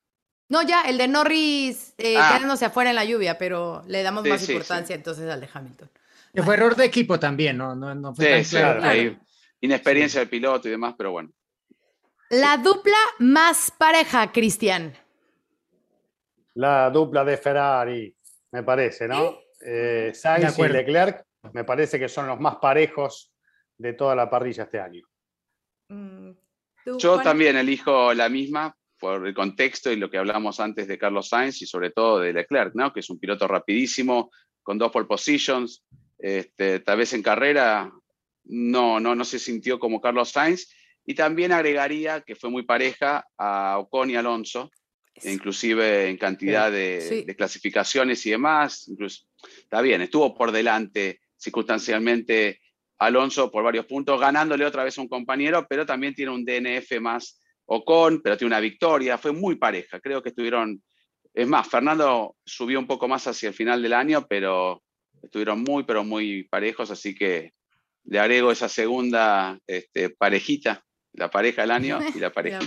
No, 0.49 0.62
ya, 0.63 0.82
el 0.82 0.97
de 0.97 1.08
Norris 1.08 1.93
eh, 1.97 2.15
Ah. 2.17 2.34
quedándose 2.36 2.65
afuera 2.65 2.89
en 2.89 2.95
la 2.97 3.06
lluvia, 3.06 3.38
pero 3.38 3.84
le 3.88 4.04
damos 4.04 4.23
Sí, 4.23 4.30
más 4.30 4.41
sí, 4.41 4.52
importancia 4.52 4.95
entonces 4.95 5.30
al 5.30 5.39
de 5.39 5.49
Hamilton. 5.52 5.89
Que 6.34 6.43
fue 6.43 6.56
error 6.56 6.76
de 6.76 6.86
equipo 6.86 7.19
también, 7.19 7.58
¿no? 7.58 7.76
No, 7.76 7.93
no 7.95 8.13
fue 8.13 8.26
Sí, 8.26 8.32
tan 8.32 8.45
sí, 8.45 8.56
claro. 8.58 8.80
claro. 8.82 8.91
ahí, 8.99 9.17
Inexperiencia 9.63 10.19
del 10.19 10.30
piloto 10.30 10.67
y 10.67 10.71
demás, 10.71 10.93
pero 10.97 11.12
bueno. 11.12 11.32
La 12.30 12.58
dupla 12.58 12.97
más 13.19 13.71
pareja, 13.71 14.32
Cristian. 14.32 14.93
La 16.56 16.89
dupla 16.89 17.23
de 17.23 17.38
Ferrari, 17.38 18.13
me 18.52 18.63
parece, 18.63 19.08
¿no? 19.08 19.38
eh, 19.65 20.12
Sainz 20.13 20.60
y 20.60 20.67
Leclerc 20.67 21.26
me 21.54 21.63
parece 21.63 21.97
que 21.97 22.10
son 22.10 22.28
los 22.28 22.39
más 22.39 22.58
parejos 22.58 23.32
de 23.78 23.93
toda 23.93 24.15
la 24.15 24.30
parrilla 24.30 24.63
este 24.63 24.80
año. 24.80 25.02
Mm, 25.89 26.32
Yo 26.97 27.21
también 27.21 27.56
elijo 27.56 28.13
la 28.13 28.28
misma 28.28 28.76
por 28.99 29.26
el 29.26 29.34
contexto 29.34 29.91
y 29.91 29.95
lo 29.95 30.10
que 30.10 30.17
hablamos 30.17 30.60
antes 30.60 30.88
de 30.88 30.97
Carlos 30.97 31.30
Sainz 31.30 31.62
y 31.62 31.65
sobre 31.65 31.91
todo 31.91 32.19
de 32.19 32.34
Leclerc, 32.34 32.76
¿no? 32.76 32.91
que 32.91 32.99
es 32.99 33.10
un 33.10 33.19
piloto 33.19 33.47
rapidísimo, 33.47 34.30
con 34.62 34.78
dos 34.78 34.91
pole 34.91 35.06
positions. 35.06 35.84
Este, 36.17 36.80
tal 36.80 36.97
vez 36.97 37.13
en 37.13 37.23
carrera 37.23 37.91
no, 38.45 38.99
no, 38.99 39.15
no 39.15 39.25
se 39.25 39.39
sintió 39.39 39.79
como 39.79 40.01
Carlos 40.01 40.32
Sainz. 40.32 40.69
Y 41.06 41.15
también 41.15 41.51
agregaría 41.51 42.21
que 42.21 42.36
fue 42.36 42.49
muy 42.49 42.63
pareja 42.63 43.25
a 43.38 43.77
Ocon 43.79 44.10
y 44.10 44.15
Alonso, 44.15 44.71
inclusive 45.23 46.10
en 46.10 46.17
cantidad 46.17 46.71
de, 46.71 47.34
clasificaciones 47.38 48.25
y 48.25 48.32
demás. 48.32 48.88
Incluso, 48.88 49.25
está 49.58 49.82
bien, 49.82 50.01
estuvo 50.01 50.34
por 50.34 50.51
delante 50.51 51.19
circunstancialmente 51.38 52.62
Alonso 52.99 53.51
por 53.51 53.63
varios 53.63 53.86
puntos, 53.86 54.19
ganándole 54.19 54.65
otra 54.65 54.86
vez 54.86 54.97
a 54.97 55.01
un 55.01 55.10
compañero, 55.10 55.65
pero 55.69 55.86
también 55.86 56.15
tiene 56.15 56.32
un 56.32 56.45
DNF 56.45 57.01
más 57.01 57.41
Ocon, 57.65 58.21
pero 58.21 58.38
tiene 58.38 58.49
una 58.49 58.62
victoria. 58.62 59.17
Fue 59.17 59.34
muy 59.34 59.56
pareja. 59.56 59.99
Creo 59.99 60.23
que 60.23 60.29
estuvieron. 60.29 60.82
Es 61.34 61.47
más, 61.47 61.67
Fernando 61.67 62.38
subió 62.45 62.79
un 62.79 62.88
poco 62.88 63.08
más 63.10 63.27
hacia 63.27 63.49
el 63.49 63.56
final 63.56 63.82
del 63.82 63.93
año, 63.93 64.25
pero 64.29 64.84
estuvieron 65.21 65.63
muy, 65.63 65.84
pero 65.84 66.03
muy 66.03 66.43
parejos, 66.43 66.91
así 66.91 67.15
que 67.15 67.53
le 68.05 68.19
agrego 68.19 68.51
esa 68.51 68.69
segunda 68.69 69.59
este, 69.67 70.09
parejita, 70.09 70.83
la 71.13 71.29
pareja 71.29 71.61
del 71.61 71.71
año 71.71 71.99
y 72.13 72.19
la 72.19 72.31
pareja. 72.33 72.59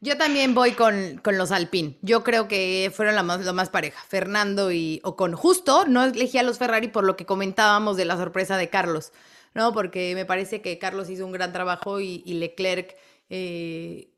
Yo 0.00 0.16
también 0.16 0.54
voy 0.54 0.72
con, 0.72 1.20
los 1.24 1.50
Alpine. 1.50 1.98
Yo 2.02 2.22
creo 2.22 2.46
que 2.46 2.92
fueron 2.94 3.16
la 3.16 3.24
más, 3.24 3.44
lo 3.44 3.52
más 3.52 3.68
pareja. 3.68 4.00
Fernando 4.08 4.70
y 4.70 5.00
Ocon. 5.02 5.32
Justo 5.34 5.86
no 5.86 6.04
elegí 6.04 6.38
a 6.38 6.44
los 6.44 6.58
Ferrari 6.58 6.88
por 6.88 7.04
lo 7.04 7.16
que 7.16 7.26
comentábamos 7.26 7.96
de 7.96 8.04
la 8.04 8.16
sorpresa 8.16 8.56
de 8.56 8.70
Carlos, 8.70 9.12
¿no? 9.54 9.72
Porque 9.72 10.14
me 10.14 10.24
parece 10.24 10.62
que 10.62 10.78
Carlos 10.78 11.10
hizo 11.10 11.26
un 11.26 11.32
gran 11.32 11.52
trabajo 11.52 11.98
y, 11.98 12.22
Leclerc, 12.26 12.96
eh, 13.28 14.12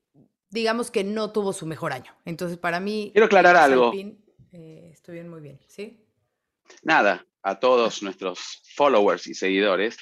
digamos 0.51 0.91
que 0.91 1.03
no 1.03 1.33
tuvo 1.33 1.55
su 1.55 1.65
mejor 1.65 1.95
año. 1.95 2.15
Entonces, 2.27 2.59
para 2.59 2.79
mí. 2.79 3.09
Quiero 3.13 3.27
aclarar 3.27 3.57
algo. 3.57 3.91
Eh, 4.53 4.91
estuvieron 4.93 5.31
muy 5.31 5.41
bien, 5.41 5.59
¿sí? 5.67 6.05
Nada, 6.83 7.25
a 7.43 7.59
todos 7.59 8.03
nuestros 8.03 8.63
followers 8.75 9.27
y 9.27 9.35
seguidores 9.35 9.97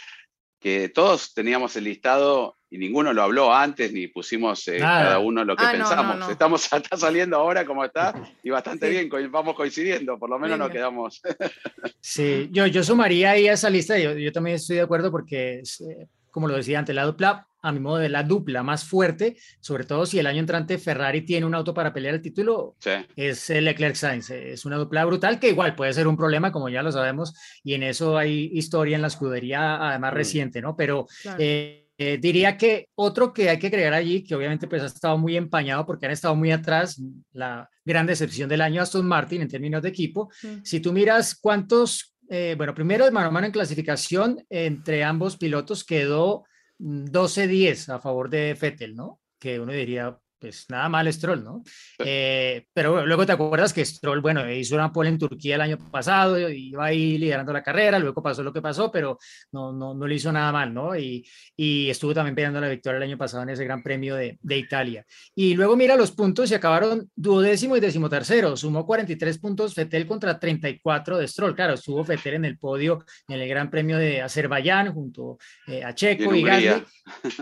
que 0.59 0.88
todos 0.88 1.35
teníamos 1.35 1.77
el 1.77 1.85
listado 1.85 2.57
y 2.71 2.79
ninguno 2.79 3.12
lo 3.12 3.23
habló 3.23 3.55
antes 3.55 3.92
ni 3.92 4.09
pusimos 4.09 4.66
eh, 4.68 4.79
cada 4.79 5.18
uno 5.21 5.44
lo 5.44 5.57
que 5.57 5.64
ah, 5.64 5.73
pensamos. 5.73 6.31
Estamos 6.31 6.73
está 6.73 6.97
saliendo 6.97 7.37
ahora 7.37 7.64
como 7.64 7.85
está 7.85 8.14
y 8.42 8.51
bastante 8.51 8.88
bien, 8.88 9.09
vamos 9.31 9.55
coincidiendo, 9.55 10.18
por 10.18 10.29
lo 10.29 10.38
menos 10.38 10.59
nos 10.59 10.71
quedamos. 10.71 11.23
sí, 12.01 12.49
yo, 12.51 12.66
yo 12.66 12.83
sumaría 12.83 13.33
ahí 13.33 13.49
a 13.49 13.53
esa 13.53 13.71
lista, 13.71 13.99
yo, 13.99 14.12
yo 14.12 14.33
también 14.33 14.57
estoy 14.57 14.77
de 14.77 14.83
acuerdo 14.83 15.11
porque, 15.11 15.61
eh, 15.61 16.07
como 16.31 16.49
lo 16.49 16.57
decía 16.57 16.79
antes, 16.79 16.94
la 16.94 17.05
dupla 17.05 17.47
a 17.61 17.73
mi 17.73 17.81
modo 17.81 17.99
de 17.99 18.09
la 18.09 18.23
dupla 18.23 18.62
más 18.62 18.85
fuerte, 18.85 19.37
sobre 19.61 19.85
todo 19.85 20.07
si 20.07 20.18
el 20.18 20.27
año 20.27 20.40
entrante 20.40 20.79
Ferrari 20.79 21.23
tiene 21.23 21.47
un 21.47 21.55
auto 21.55 21.75
para 21.75 21.92
pelear 21.92 22.14
el 22.14 22.23
título, 22.23 22.77
es 23.16 23.51
el 23.51 23.64
Leclerc 23.64 23.94
Sainz. 23.94 24.31
Es 24.31 24.64
una 24.64 24.77
dupla 24.77 25.05
brutal 25.05 25.40
que 25.40 25.51
igual 25.51 25.75
puede 25.75 25.92
ser 25.92 26.07
un 26.07 26.16
problema, 26.16 26.53
como 26.53 26.68
ya 26.68 26.83
lo 26.83 26.92
sabemos, 26.92 27.35
y 27.64 27.75
en 27.75 27.83
eso 27.83 28.16
hay 28.16 28.51
historia 28.53 28.97
en 28.97 29.03
la 29.03 29.09
escudería, 29.09 29.77
además 29.88 30.12
mm. 30.12 30.16
reciente, 30.16 30.62
¿no? 30.62 30.77
Pero 30.77 31.07
eh, 31.38 31.88
eh, 32.01 32.16
diría 32.21 32.57
que 32.57 32.90
otro 32.94 33.33
que 33.33 33.51
hay 33.51 33.59
que 33.59 33.66
agregar 33.66 33.94
allí, 33.94 34.23
que 34.23 34.37
obviamente 34.37 34.68
pues 34.68 34.83
ha 34.83 34.87
estado 34.87 35.18
muy 35.18 35.37
empañado 35.37 35.85
porque 35.85 36.07
han 36.07 36.12
estado 36.12 36.37
muy 36.37 36.53
atrás, 36.53 37.03
la 37.33 37.68
gran 37.85 38.07
decepción 38.07 38.49
del 38.49 38.61
año 38.61 38.81
Aston 38.81 39.07
Martin 39.07 39.42
en 39.42 39.49
términos 39.49 39.83
de 39.83 39.88
equipo. 39.88 40.31
Mm. 40.44 40.62
Si 40.62 40.79
tú 40.79 40.92
miras 40.92 41.35
cuántos, 41.35 42.14
eh, 42.31 42.55
bueno, 42.57 42.73
primero 42.73 43.05
de 43.05 43.11
mano 43.11 43.29
a 43.29 43.31
mano 43.33 43.47
en 43.47 43.53
clasificación 43.53 44.44
entre 44.49 45.03
ambos 45.03 45.37
pilotos 45.37 45.83
quedó 45.83 46.44
12-10 46.79 47.88
a 47.88 48.01
favor 48.01 48.31
de 48.31 48.57
Fettel, 48.57 48.95
¿no? 48.95 49.21
Que 49.38 49.61
uno 49.61 49.73
diría, 49.73 50.19
pues 50.38 50.66
nada 50.68 50.88
mal 50.88 51.12
Stroll, 51.12 51.42
¿no? 51.42 51.62
Eh, 51.98 52.66
pero 52.72 53.05
luego 53.05 53.27
te 53.27 53.33
acuerdas 53.33 53.72
que 53.72 53.85
Stroll, 53.85 54.20
bueno, 54.20 54.51
hizo 54.51 54.74
una 54.74 54.92
pole 54.92 55.09
en 55.09 55.18
Turquía 55.18 55.57
el 55.57 55.61
año 55.61 55.79
pasado, 55.90 56.38
iba 56.48 56.85
ahí 56.85 57.18
liderando 57.18 57.53
la 57.53 57.62
carrera, 57.62 57.98
luego 57.98 58.22
pasó 58.22 58.42
lo 58.42 58.53
que 58.53 58.62
pasó, 58.62 58.90
pero 58.90 59.18
no, 59.53 59.72
no, 59.72 59.94
no 59.94 60.07
le 60.07 60.14
hizo 60.14 60.31
nada 60.33 60.53
mal, 60.53 60.72
¿no? 60.72 60.96
Y, 60.96 61.27
y 61.57 61.90
estuvo 61.90 62.14
también 62.14 62.35
peleando 62.35 62.61
la 62.61 62.68
victoria 62.68 62.98
el 62.98 63.03
año 63.03 63.18
pasado 63.18 63.42
en 63.42 63.51
ese 63.51 63.64
Gran 63.64 63.83
Premio 63.83 64.14
de, 64.14 64.38
de, 64.40 64.59
Italia. 64.59 65.05
Y 65.35 65.55
luego 65.55 65.77
mira 65.77 65.96
los 65.96 66.12
puntos 66.12 66.51
y 66.51 66.55
acabaron 66.55 67.11
duodécimo 67.14 67.77
y 67.77 67.81
decimotercero, 67.81 68.57
sumó 68.57 68.87
43 68.87 69.38
puntos 69.38 69.74
Fettel 69.74 70.07
contra 70.07 70.38
34 70.38 71.18
de 71.18 71.29
Stroll, 71.29 71.55
claro, 71.55 71.74
estuvo 71.74 72.05
Fettel 72.05 72.35
en 72.35 72.44
el 72.44 72.59
podio 72.59 73.05
en 73.29 73.40
el 73.40 73.48
Gran 73.48 73.70
Premio 73.70 73.98
de 73.98 74.22
Azerbaiyán 74.22 74.92
junto 74.92 75.38
eh, 75.66 75.85
a 75.85 75.94
Checo 75.94 76.35
y, 76.35 76.42
Gasly. 76.42 76.85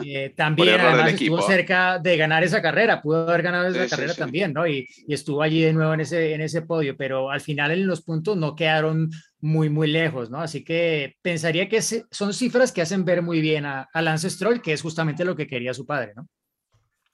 Eh, 0.04 0.32
también 0.37 0.80
además 0.80 1.12
estuvo 1.12 1.42
cerca 1.42 1.98
de 1.98 2.16
ganar 2.16 2.44
esa 2.44 2.62
carrera 2.62 2.86
pudo 3.03 3.29
haber 3.29 3.42
ganado 3.42 3.68
esa 3.68 3.88
carrera 3.88 4.14
también, 4.14 4.53
¿no? 4.53 4.66
Y, 4.66 4.87
estuvo 5.09 5.42
allí 5.42 5.61
de 5.61 5.72
nuevo 5.72 5.94
en 5.94 6.01
ese, 6.01 6.35
en 6.35 6.40
ese 6.40 6.62
podio, 6.62 6.96
pero 6.96 7.31
al 7.31 7.40
final 7.40 7.70
en 7.70 7.87
los 7.87 8.03
puntos 8.03 8.37
no 8.37 8.55
quedaron 8.55 9.11
muy, 9.40 9.68
muy 9.68 9.88
lejos, 9.88 10.31
¿no? 10.31 10.40
Así 10.40 10.64
que 10.64 11.16
pensaría 11.22 11.68
que 11.68 11.81
son 11.83 12.35
cifras 12.35 12.72
que 12.72 12.83
hacen 12.83 13.05
ver 13.05 13.22
muy 13.22 13.40
bien 13.40 13.64
a, 13.66 13.88
Lance 13.94 14.31
Stroll, 14.31 14.62
que 14.62 14.72
es 14.72 14.83
justamente 14.83 15.25
lo 15.25 15.37
que 15.37 15.46
quería 15.46 15.75
su 15.75 15.87
padre, 15.87 16.12
¿no? 16.16 16.29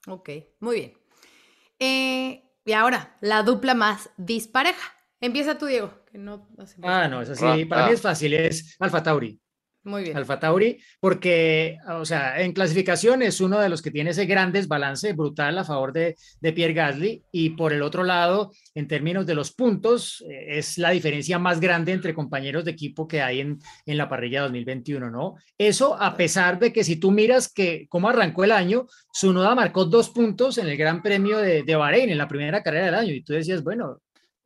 Ok, 0.07 0.29
muy 0.59 0.75
bien. 0.77 0.93
Eh, 1.79 2.43
y 2.65 2.73
ahora, 2.73 3.17
la 3.21 3.43
dupla 3.43 3.73
más 3.73 4.09
dispareja. 4.17 4.93
Empieza 5.19 5.57
tú, 5.57 5.65
Diego. 5.65 6.03
Que 6.11 6.17
no, 6.17 6.47
ah, 6.83 7.07
no, 7.07 7.21
es 7.21 7.29
así. 7.29 7.65
Para 7.65 7.87
mí 7.87 7.93
es 7.93 8.01
fácil, 8.01 8.33
es 8.33 8.75
Alfa 8.79 9.01
Tauri. 9.01 9.39
Muy 9.85 10.03
bien. 10.03 10.15
Alfa 10.15 10.39
Tauri, 10.39 10.79
porque, 11.01 11.77
o 11.89 12.05
sea, 12.05 12.41
en 12.41 12.53
clasificación 12.53 13.21
es 13.21 13.41
uno 13.41 13.59
de 13.59 13.67
los 13.67 13.81
que 13.81 13.91
tiene 13.91 14.11
ese 14.11 14.25
gran 14.25 14.53
desbalance 14.53 15.11
brutal 15.11 15.57
a 15.57 15.65
favor 15.65 15.91
de, 15.91 16.15
de 16.39 16.53
Pierre 16.53 16.73
Gasly 16.73 17.23
y 17.33 17.49
por 17.49 17.73
el 17.73 17.81
otro 17.81 18.03
lado, 18.03 18.53
en 18.75 18.87
términos 18.87 19.25
de 19.25 19.35
los 19.35 19.51
puntos, 19.51 20.23
eh, 20.29 20.57
es 20.57 20.77
la 20.77 20.91
diferencia 20.91 21.37
más 21.37 21.59
grande 21.59 21.91
entre 21.91 22.13
compañeros 22.13 22.63
de 22.63 22.71
equipo 22.71 23.09
que 23.09 23.21
hay 23.21 23.41
en, 23.41 23.59
en 23.85 23.97
la 23.97 24.07
parrilla 24.07 24.43
2021, 24.43 25.11
¿no? 25.11 25.35
Eso 25.57 26.01
a 26.01 26.15
pesar 26.15 26.59
de 26.59 26.71
que 26.71 26.85
si 26.85 26.95
tú 26.95 27.11
miras 27.11 27.51
que 27.51 27.85
cómo 27.89 28.07
arrancó 28.07 28.45
el 28.45 28.53
año, 28.53 28.87
Sunoda 29.11 29.53
marcó 29.53 29.83
dos 29.83 30.11
puntos 30.11 30.57
en 30.59 30.67
el 30.67 30.77
Gran 30.77 31.01
Premio 31.01 31.39
de, 31.39 31.63
de 31.63 31.75
Bahrein, 31.75 32.09
en 32.09 32.17
la 32.17 32.29
primera 32.29 32.63
carrera 32.63 32.85
del 32.85 32.95
año, 32.95 33.13
y 33.13 33.21
tú 33.21 33.33
decías, 33.33 33.61
bueno, 33.61 33.99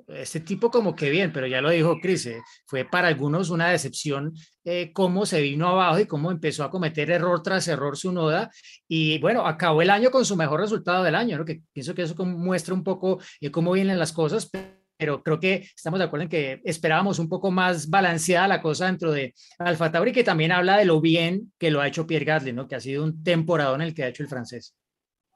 este 0.08 0.39
tipo 0.39 0.72
como 0.72 0.96
que 0.96 1.10
bien, 1.10 1.34
pero 1.34 1.48
ya 1.48 1.62
lo 1.62 1.70
dijo 1.70 2.00
Cris, 2.02 2.28
eh, 2.28 2.41
fue 2.65 2.86
para 2.86 3.10
algunos 3.10 3.50
una 3.50 3.70
decepción 3.70 4.34
eh, 4.63 4.91
cómo 4.93 5.26
se 5.26 5.41
vino 5.41 5.67
abajo 5.67 6.00
y 6.00 6.06
cómo 6.06 6.32
empezó 6.32 6.63
a 6.63 6.70
cometer 6.70 7.12
error 7.12 7.43
tras 7.43 7.67
error 7.67 7.98
su 7.98 8.12
noda. 8.12 8.50
Y 8.88 9.20
bueno, 9.20 9.46
acabó 9.46 9.82
el 9.82 9.89
año 9.89 10.10
con 10.10 10.26
su 10.26 10.36
mejor 10.36 10.62
resultado 10.62 11.04
del 11.04 11.15
año, 11.15 11.38
¿no? 11.38 11.46
que 11.46 11.62
pienso 11.74 11.93
que 11.93 12.04
eso 12.04 12.15
muestra 12.26 12.74
un 12.74 12.84
poco 12.84 13.20
eh, 13.41 13.52
cómo 13.52 13.74
vienen 13.74 14.00
las 14.00 14.13
cosas, 14.13 14.50
pero 14.98 15.22
creo 15.22 15.39
que 15.39 15.67
estamos 15.76 16.00
de 16.00 16.06
acuerdo 16.06 16.24
en 16.24 16.30
que 16.30 16.62
esperábamos 16.63 17.20
un 17.20 17.30
poco 17.30 17.52
más 17.52 17.89
balanceada 17.89 18.48
la 18.48 18.62
cosa 18.62 18.86
dentro 18.86 19.12
de 19.12 19.36
Alfa 19.60 19.91
Tauri, 19.91 20.12
que 20.12 20.24
también 20.24 20.52
habla 20.52 20.78
de 20.78 20.86
lo 20.86 21.02
bien 21.02 21.52
que 21.58 21.70
lo 21.70 21.82
ha 21.82 21.88
hecho 21.88 22.08
Pierre 22.08 22.26
Gasly, 22.26 22.56
que 22.67 22.76
ha 22.76 22.80
sido 22.80 23.04
un 23.04 23.24
temporada 23.24 23.76
en 23.76 23.82
el 23.82 23.93
que 23.93 24.04
ha 24.04 24.08
hecho 24.08 24.24
el 24.24 24.30
francés. 24.30 24.74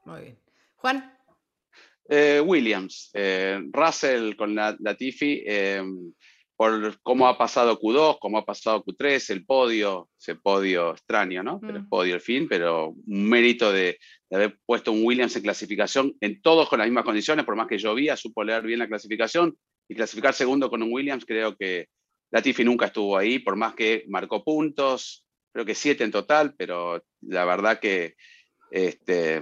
Muy 0.04 0.20
bien. 0.22 0.38
Juan. 0.76 1.11
Eh, 2.14 2.42
Williams, 2.42 3.08
eh, 3.14 3.58
Russell 3.72 4.36
con 4.36 4.54
la, 4.54 4.76
Latifi, 4.80 5.42
eh, 5.46 5.82
por 6.54 7.00
cómo 7.00 7.26
ha 7.26 7.38
pasado 7.38 7.80
Q2, 7.80 8.18
cómo 8.20 8.36
ha 8.36 8.44
pasado 8.44 8.84
Q3, 8.84 9.30
el 9.30 9.46
podio, 9.46 10.10
ese 10.20 10.34
podio 10.34 10.90
extraño, 10.90 11.42
¿no? 11.42 11.58
Pero 11.58 11.78
el 11.78 11.84
mm. 11.84 11.88
podio 11.88 12.14
al 12.14 12.20
fin, 12.20 12.48
pero 12.50 12.88
un 12.90 13.28
mérito 13.30 13.72
de, 13.72 13.98
haber 14.30 14.58
puesto 14.66 14.92
un 14.92 15.02
Williams 15.06 15.36
en 15.36 15.42
clasificación, 15.42 16.14
en 16.20 16.42
todos 16.42 16.68
con 16.68 16.80
las 16.80 16.86
mismas 16.86 17.04
condiciones, 17.04 17.46
por 17.46 17.56
más 17.56 17.66
que 17.66 17.78
llovía, 17.78 18.14
supo 18.14 18.44
leer 18.44 18.62
bien 18.62 18.80
la 18.80 18.88
clasificación 18.88 19.56
y 19.88 19.94
clasificar 19.94 20.34
segundo 20.34 20.68
con 20.68 20.82
un 20.82 20.92
Williams, 20.92 21.24
creo 21.24 21.56
que 21.56 21.88
Latifi 22.30 22.62
nunca 22.62 22.86
estuvo 22.86 23.16
ahí, 23.16 23.38
por 23.38 23.56
más 23.56 23.74
que 23.74 24.04
marcó 24.08 24.44
puntos, 24.44 25.24
creo 25.50 25.64
que 25.64 25.74
siete 25.74 26.04
en 26.04 26.10
total, 26.10 26.54
pero 26.58 27.02
la 27.22 27.46
verdad 27.46 27.80
que 27.80 28.16
este, 28.70 29.40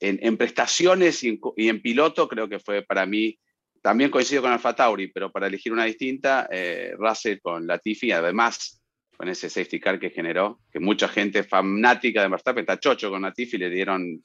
en, 0.00 0.36
prestaciones 0.36 1.22
y 1.22 1.38
en, 1.56 1.82
piloto, 1.82 2.26
creo 2.26 2.48
que 2.48 2.58
fue 2.58 2.82
para 2.82 3.06
mí, 3.06 3.38
también 3.82 4.10
coincido 4.10 4.42
con 4.42 4.52
Alfa 4.52 4.74
Tauri, 4.74 5.08
pero 5.08 5.30
para 5.30 5.46
elegir 5.46 5.72
una 5.72 5.84
distinta, 5.84 6.48
eh, 6.50 6.94
Russell 6.98 7.38
con 7.40 7.66
Latifi, 7.66 8.12
además 8.12 8.82
con 9.16 9.28
ese 9.28 9.50
safety 9.50 9.78
car 9.78 10.00
que 10.00 10.10
generó, 10.10 10.60
que 10.72 10.80
mucha 10.80 11.06
gente 11.06 11.44
fanática 11.44 12.22
de 12.22 12.28
Verstappen 12.28 12.62
está 12.62 12.78
chocho 12.78 13.10
con 13.10 13.22
Latifi, 13.22 13.58
le 13.58 13.68
dieron 13.68 14.24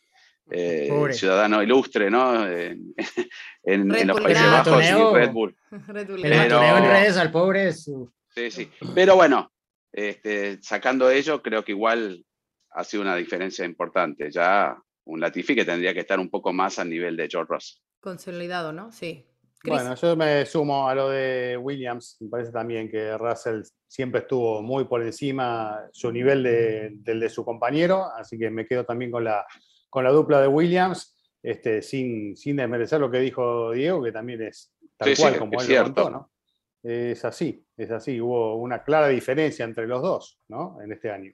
eh, 0.50 0.90
ciudadano 1.12 1.62
ilustre, 1.62 2.10
¿no? 2.10 2.48
En, 2.48 2.94
los 4.08 4.22
Países 4.22 4.46
Bajos 4.46 4.84
y 4.84 5.14
Red 5.14 5.32
Bull. 5.32 5.56
El 5.88 6.26
en 6.26 6.50
redes 6.86 7.18
al 7.18 7.32
pobre. 7.32 7.74
Sí, 7.74 8.52
sí. 8.52 8.70
Pero 8.94 9.16
bueno, 9.16 9.52
este, 9.92 10.62
sacando 10.62 11.10
ello, 11.10 11.42
creo 11.42 11.64
que 11.64 11.72
igual 11.72 12.24
ha 12.72 12.84
sido 12.84 13.02
una 13.02 13.16
diferencia 13.16 13.66
importante. 13.66 14.30
Ya 14.30 14.78
un 15.06 15.20
Latifi 15.20 15.56
que 15.56 15.66
tendría 15.66 15.94
que 15.94 16.02
estar 16.02 16.20
un 16.20 16.30
poco 16.30 16.52
más 16.52 16.80
al 16.80 16.90
nivel 16.90 17.16
de 17.16 17.28
George 17.30 17.54
Russell. 17.54 17.82
Consolidado, 18.00 18.74
¿no? 18.74 18.92
Sí. 18.92 19.26
Bueno, 19.64 19.96
yo 19.96 20.16
me 20.16 20.46
sumo 20.46 20.88
a 20.88 20.96
lo 20.96 21.10
de 21.10 21.58
Williams. 21.58 22.18
Me 22.20 22.30
parece 22.30 22.52
también 22.52 22.90
que 22.90 23.18
Russell 23.18 23.62
siempre 23.88 24.22
estuvo 24.22 24.62
muy 24.62 24.86
por 24.86 25.02
encima 25.02 25.80
su 25.92 26.12
nivel 26.12 26.44
del 26.44 27.20
de 27.20 27.30
su 27.30 27.44
compañero, 27.44 28.06
así 28.16 28.38
que 28.38 28.50
me 28.50 28.68
quedo 28.68 28.86
también 28.86 29.12
con 29.12 29.24
la, 29.24 29.46
con 29.90 30.04
la 30.04 30.12
dupla 30.12 30.42
de 30.42 30.48
Williams, 30.48 31.16
este, 31.42 31.82
sin, 31.82 32.36
sin 32.36 32.58
desmerecer 32.58 33.00
lo 33.00 33.10
que 33.10 33.20
dijo 33.20 33.72
Diego, 33.72 34.04
que 34.04 34.12
también 34.12 34.44
es 34.44 34.74
tal 34.98 35.16
cual 35.18 35.38
como 35.40 35.62
él 35.62 35.74
lo 35.74 35.84
contó, 35.84 36.10
¿no? 36.10 36.32
Es 36.84 37.26
así, 37.26 37.66
es 37.76 37.90
así. 37.90 38.22
Hubo 38.22 38.58
una 38.58 38.84
clara 38.84 39.08
diferencia 39.08 39.66
entre 39.66 39.88
los 39.88 40.04
dos, 40.04 40.40
¿no? 40.48 40.80
En 40.82 40.92
este 40.92 41.10
año. 41.10 41.34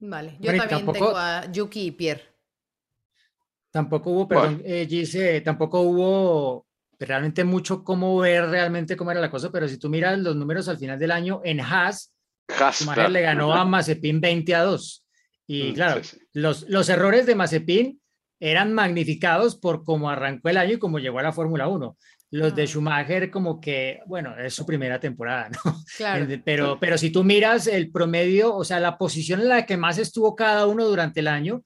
Vale, 0.00 0.36
yo 0.40 0.56
también 0.56 0.92
tengo 0.92 1.16
a 1.16 1.50
Yuki 1.50 1.86
y 1.86 1.90
Pierre. 1.92 2.22
Tampoco 3.70 4.10
hubo, 4.10 4.28
perdón, 4.28 4.62
eh, 4.64 5.42
tampoco 5.44 5.82
hubo 5.82 6.66
realmente 6.98 7.44
mucho 7.44 7.84
cómo 7.84 8.18
ver 8.18 8.48
realmente 8.48 8.96
cómo 8.96 9.10
era 9.10 9.20
la 9.20 9.30
cosa, 9.30 9.50
pero 9.52 9.68
si 9.68 9.78
tú 9.78 9.88
miras 9.88 10.18
los 10.18 10.36
números 10.36 10.68
al 10.68 10.78
final 10.78 10.98
del 10.98 11.10
año, 11.10 11.40
en 11.44 11.60
Haas, 11.60 12.12
Haas 12.58 12.86
le 13.10 13.20
ganó 13.20 13.54
a 13.54 13.64
Mazepin 13.64 14.20
20 14.20 14.54
a 14.54 14.62
2. 14.62 15.06
Y 15.46 15.70
mm, 15.70 15.74
claro, 15.74 16.00
Los, 16.32 16.68
los 16.68 16.88
errores 16.88 17.26
de 17.26 17.34
Mazepin 17.34 18.00
eran 18.40 18.72
magnificados 18.72 19.56
por 19.56 19.84
cómo 19.84 20.10
arrancó 20.10 20.48
el 20.48 20.56
año 20.56 20.74
y 20.74 20.78
cómo 20.78 20.98
llegó 20.98 21.18
a 21.18 21.22
la 21.22 21.32
Fórmula 21.32 21.68
1. 21.68 21.96
Los 22.30 22.54
de. 22.54 22.66
Schumacher 22.66 23.30
como 23.30 23.58
que, 23.58 24.00
bueno, 24.06 24.36
es 24.38 24.52
su 24.52 24.66
primera 24.66 25.00
temporada, 25.00 25.48
¿no? 25.64 25.82
Claro. 25.96 26.26
Pero, 26.44 26.78
pero 26.78 26.98
si 26.98 27.10
tú 27.10 27.24
miras 27.24 27.66
el 27.66 27.90
promedio, 27.90 28.54
o 28.54 28.64
sea, 28.64 28.80
la 28.80 28.98
posición 28.98 29.40
en 29.40 29.48
la 29.48 29.66
que 29.66 29.76
más 29.76 29.98
estuvo 29.98 30.36
cada 30.36 30.66
uno 30.66 30.84
durante 30.84 31.20
el 31.20 31.28
año, 31.28 31.62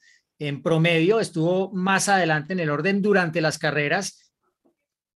en 0.48 0.62
promedio 0.62 1.20
estuvo 1.20 1.72
más 1.72 2.08
adelante 2.08 2.52
en 2.52 2.60
el 2.60 2.70
orden 2.70 3.02
durante 3.02 3.40
las 3.40 3.58
carreras 3.58 4.22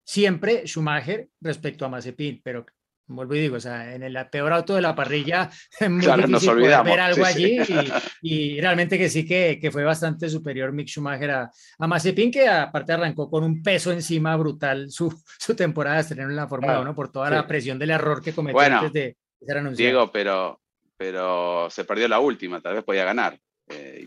siempre 0.05 0.67
Schumacher 0.67 1.29
respecto 1.41 1.85
a 1.85 1.89
Mazepin, 1.89 2.41
pero 2.43 2.65
vuelvo 3.07 3.35
y 3.35 3.39
digo, 3.39 3.57
o 3.57 3.59
sea, 3.59 3.93
en 3.93 4.03
el 4.03 4.17
peor 4.29 4.53
auto 4.53 4.75
de 4.75 4.81
la 4.81 4.95
parrilla, 4.95 5.49
muy 5.89 6.01
claro, 6.01 6.27
difícil 6.27 6.55
ver 6.55 6.99
algo 6.99 7.25
allí 7.25 7.57
Y, 8.21 8.61
realmente 8.61 8.97
que 8.97 9.09
sí 9.09 9.25
que, 9.25 9.59
que, 9.59 9.71
fue 9.71 9.83
bastante 9.83 10.29
superior 10.29 10.71
Mick 10.71 10.87
Schumacher 10.87 11.31
a, 11.31 11.51
a, 11.79 11.87
Mazepin, 11.87 12.31
que 12.31 12.47
aparte 12.47 12.93
arrancó 12.93 13.29
con 13.29 13.43
un 13.43 13.61
peso 13.61 13.91
encima 13.91 14.35
brutal 14.35 14.89
su, 14.89 15.11
su 15.39 15.55
temporada 15.55 15.97
de 15.97 16.01
estrenar 16.01 16.29
en 16.29 16.35
la 16.35 16.47
Fórmula 16.47 16.79
1 16.81 16.95
por 16.95 17.11
toda 17.11 17.29
la 17.29 17.47
presión 17.47 17.77
del 17.79 17.91
error 17.91 18.21
que 18.21 18.33
cometió 18.33 18.59
antes 18.59 18.93
de 18.93 19.17
ser 19.41 19.57
anunciado. 19.57 19.89
Diego, 19.89 20.11
pero, 20.11 20.61
pero 20.97 21.67
se 21.69 21.83
perdió 21.83 22.07
la 22.07 22.19
última, 22.19 22.61
tal 22.61 22.75
vez 22.75 22.83
podía 22.83 23.05
ganar. 23.05 23.39
Eh, 23.67 24.05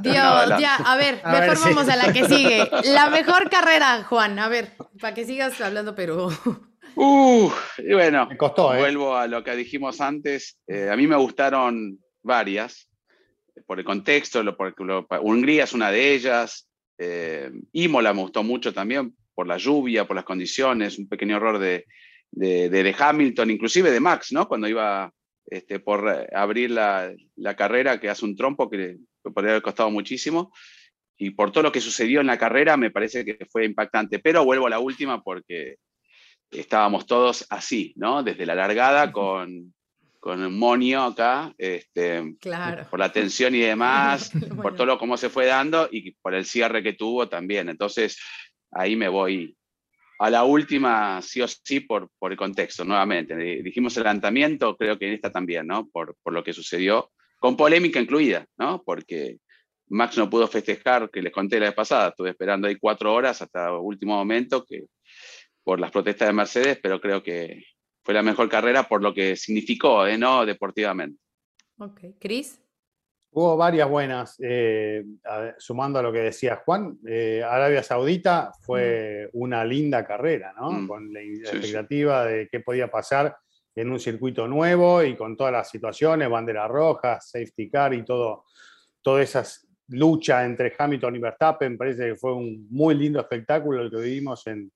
Dios, 0.00 0.60
ya, 0.60 0.76
a 0.76 0.96
ver, 0.96 1.20
mejor 1.24 1.58
vamos 1.60 1.88
a 1.88 1.96
la 1.96 2.12
que 2.12 2.24
sigue. 2.24 2.68
La 2.84 3.10
mejor 3.10 3.50
carrera, 3.50 4.04
Juan, 4.04 4.38
a 4.38 4.48
ver, 4.48 4.72
para 5.00 5.14
que 5.14 5.24
sigas 5.24 5.60
hablando, 5.60 5.94
pero... 5.94 6.28
Uh, 6.94 7.50
y 7.78 7.92
bueno, 7.92 8.26
me 8.26 8.36
costó, 8.36 8.74
¿eh? 8.74 8.78
vuelvo 8.78 9.14
a 9.14 9.26
lo 9.26 9.44
que 9.44 9.54
dijimos 9.54 10.00
antes. 10.00 10.58
Eh, 10.66 10.88
a 10.90 10.96
mí 10.96 11.06
me 11.06 11.16
gustaron 11.16 11.98
varias, 12.22 12.88
por 13.66 13.78
el 13.78 13.84
contexto, 13.84 14.42
lo, 14.42 14.56
porque 14.56 14.82
Hungría 15.20 15.64
es 15.64 15.72
una 15.74 15.90
de 15.90 16.14
ellas. 16.14 16.68
Imola 17.72 18.12
me 18.14 18.22
gustó 18.22 18.42
mucho 18.42 18.72
también, 18.72 19.14
por 19.34 19.46
la 19.46 19.58
lluvia, 19.58 20.06
por 20.06 20.16
las 20.16 20.24
condiciones, 20.24 20.98
un 20.98 21.08
pequeño 21.08 21.36
error 21.36 21.58
de, 21.58 21.84
de, 22.32 22.68
de 22.68 22.96
Hamilton, 22.98 23.50
inclusive 23.50 23.90
de 23.90 24.00
Max, 24.00 24.32
¿no? 24.32 24.48
Cuando 24.48 24.66
iba 24.66 25.12
este, 25.50 25.80
por 25.80 26.08
eh, 26.08 26.28
abrir 26.34 26.70
la, 26.70 27.14
carrera 27.56 27.98
que 28.00 28.08
hace 28.08 28.24
un 28.24 28.36
trompo 28.36 28.68
que, 28.68 28.98
podría 29.22 29.52
haber 29.52 29.62
costado 29.62 29.90
muchísimo. 29.90 30.52
Y 31.16 31.30
por 31.30 31.50
todo 31.50 31.64
lo 31.64 31.72
que 31.72 31.80
sucedió 31.80 32.20
en 32.20 32.28
la 32.28 32.38
carrera, 32.38 32.76
me 32.76 32.90
parece 32.90 33.24
que 33.24 33.46
fue 33.50 33.64
impactante. 33.64 34.20
Pero 34.20 34.44
vuelvo 34.44 34.66
a 34.66 34.70
la 34.70 34.78
última 34.78 35.22
porque 35.22 35.76
estábamos 36.50 37.06
todos 37.06 37.44
así, 37.50 37.92
¿no? 37.96 38.22
Desde 38.22 38.46
la 38.46 38.54
largada 38.54 39.10
con, 39.10 39.74
con 40.20 40.42
un 40.42 40.58
monio 40.58 41.02
acá, 41.02 41.52
este, 41.58 42.36
por 42.90 42.98
la 42.98 43.12
tensión 43.12 43.54
y 43.54 43.60
demás, 43.60 44.30
por 44.62 44.74
todo 44.74 44.86
lo 44.86 44.98
cómo 44.98 45.16
se 45.16 45.28
fue 45.28 45.46
dando 45.46 45.88
y 45.90 46.12
por 46.12 46.34
el 46.34 46.44
cierre 46.44 46.82
que 46.82 46.92
tuvo 46.92 47.28
también. 47.28 47.68
Entonces, 47.68 48.18
ahí 48.70 48.94
me 48.94 49.08
voy 49.08 49.56
a 50.18 50.30
la 50.30 50.44
última, 50.44 51.22
sí 51.22 51.40
o 51.40 51.46
sí, 51.48 51.80
por, 51.80 52.10
por 52.18 52.32
el 52.32 52.38
contexto, 52.38 52.84
nuevamente. 52.84 53.36
Dijimos 53.62 53.96
el 53.96 54.04
lanzamiento, 54.04 54.76
creo 54.76 54.98
que 54.98 55.06
en 55.06 55.14
esta 55.14 55.30
también, 55.30 55.66
¿no? 55.66 55.88
Por, 55.88 56.16
por 56.22 56.32
lo 56.32 56.42
que 56.42 56.52
sucedió, 56.52 57.12
con 57.38 57.56
polémica 57.56 58.00
incluida, 58.00 58.44
¿no? 58.56 58.82
Porque 58.84 59.38
Max 59.86 60.18
no 60.18 60.28
pudo 60.28 60.48
festejar, 60.48 61.08
que 61.10 61.22
les 61.22 61.32
conté 61.32 61.60
la 61.60 61.66
vez 61.66 61.74
pasada, 61.74 62.08
estuve 62.08 62.30
esperando 62.30 62.66
ahí 62.66 62.76
cuatro 62.76 63.14
horas 63.14 63.40
hasta 63.40 63.68
el 63.68 63.74
último 63.80 64.16
momento, 64.16 64.64
que 64.64 64.86
por 65.62 65.78
las 65.78 65.90
protestas 65.90 66.28
de 66.28 66.34
Mercedes, 66.34 66.78
pero 66.82 67.00
creo 67.00 67.22
que 67.22 67.62
fue 68.02 68.14
la 68.14 68.22
mejor 68.22 68.48
carrera 68.48 68.88
por 68.88 69.02
lo 69.02 69.14
que 69.14 69.36
significó, 69.36 70.06
¿eh? 70.06 70.18
¿no? 70.18 70.44
Deportivamente. 70.44 71.20
Ok, 71.78 72.00
Cris. 72.18 72.60
Hubo 73.30 73.56
varias 73.56 73.88
buenas, 73.88 74.36
eh, 74.42 75.04
sumando 75.58 75.98
a 75.98 76.02
lo 76.02 76.10
que 76.10 76.20
decía 76.20 76.62
Juan. 76.64 76.98
Eh, 77.06 77.42
Arabia 77.44 77.82
Saudita 77.82 78.52
fue 78.62 79.28
una 79.34 79.64
linda 79.64 80.04
carrera, 80.04 80.54
¿no? 80.56 80.72
Mm. 80.72 80.88
Con 80.88 81.12
la 81.12 81.20
expectativa 81.20 82.24
de 82.24 82.48
qué 82.48 82.60
podía 82.60 82.90
pasar 82.90 83.36
en 83.74 83.92
un 83.92 84.00
circuito 84.00 84.48
nuevo 84.48 85.04
y 85.04 85.14
con 85.14 85.36
todas 85.36 85.52
las 85.52 85.70
situaciones, 85.70 86.28
bandera 86.28 86.66
roja, 86.66 87.20
safety 87.20 87.70
car 87.70 87.92
y 87.94 88.02
todo, 88.02 88.44
toda 89.02 89.22
esa 89.22 89.44
lucha 89.88 90.44
entre 90.44 90.74
Hamilton 90.76 91.16
y 91.16 91.18
Verstappen. 91.18 91.78
Parece 91.78 92.08
que 92.08 92.16
fue 92.16 92.34
un 92.34 92.66
muy 92.70 92.94
lindo 92.94 93.20
espectáculo 93.20 93.82
el 93.82 93.90
que 93.90 93.98
vivimos 93.98 94.46
en, 94.46 94.72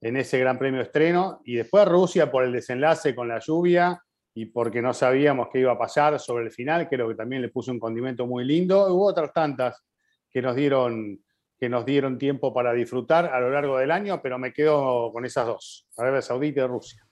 en 0.00 0.16
ese 0.16 0.38
Gran 0.40 0.58
Premio 0.58 0.82
estreno. 0.82 1.40
Y 1.44 1.54
después 1.54 1.86
Rusia 1.86 2.30
por 2.30 2.44
el 2.44 2.52
desenlace 2.52 3.14
con 3.14 3.28
la 3.28 3.38
lluvia 3.38 4.03
y 4.34 4.46
porque 4.46 4.82
no 4.82 4.92
sabíamos 4.92 5.48
qué 5.52 5.60
iba 5.60 5.72
a 5.72 5.78
pasar 5.78 6.18
sobre 6.18 6.44
el 6.44 6.50
final, 6.50 6.88
creo 6.88 7.08
que 7.08 7.14
también 7.14 7.40
le 7.40 7.48
puso 7.48 7.70
un 7.70 7.78
condimento 7.78 8.26
muy 8.26 8.44
lindo. 8.44 8.92
Hubo 8.92 9.06
otras 9.06 9.32
tantas 9.32 9.82
que 10.28 10.42
nos 10.42 10.56
dieron 10.56 11.20
que 11.58 11.68
nos 11.68 11.86
dieron 11.86 12.18
tiempo 12.18 12.52
para 12.52 12.72
disfrutar 12.72 13.26
a 13.26 13.40
lo 13.40 13.48
largo 13.48 13.78
del 13.78 13.92
año, 13.92 14.20
pero 14.20 14.38
me 14.38 14.52
quedo 14.52 15.12
con 15.12 15.24
esas 15.24 15.46
dos, 15.46 15.86
Arabia 15.96 16.20
Saudita 16.20 16.62
y 16.62 16.66
Rusia. 16.66 17.06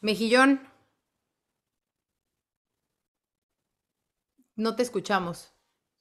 Mejillón. 0.00 0.60
No 4.56 4.74
te 4.74 4.82
escuchamos. 4.82 5.54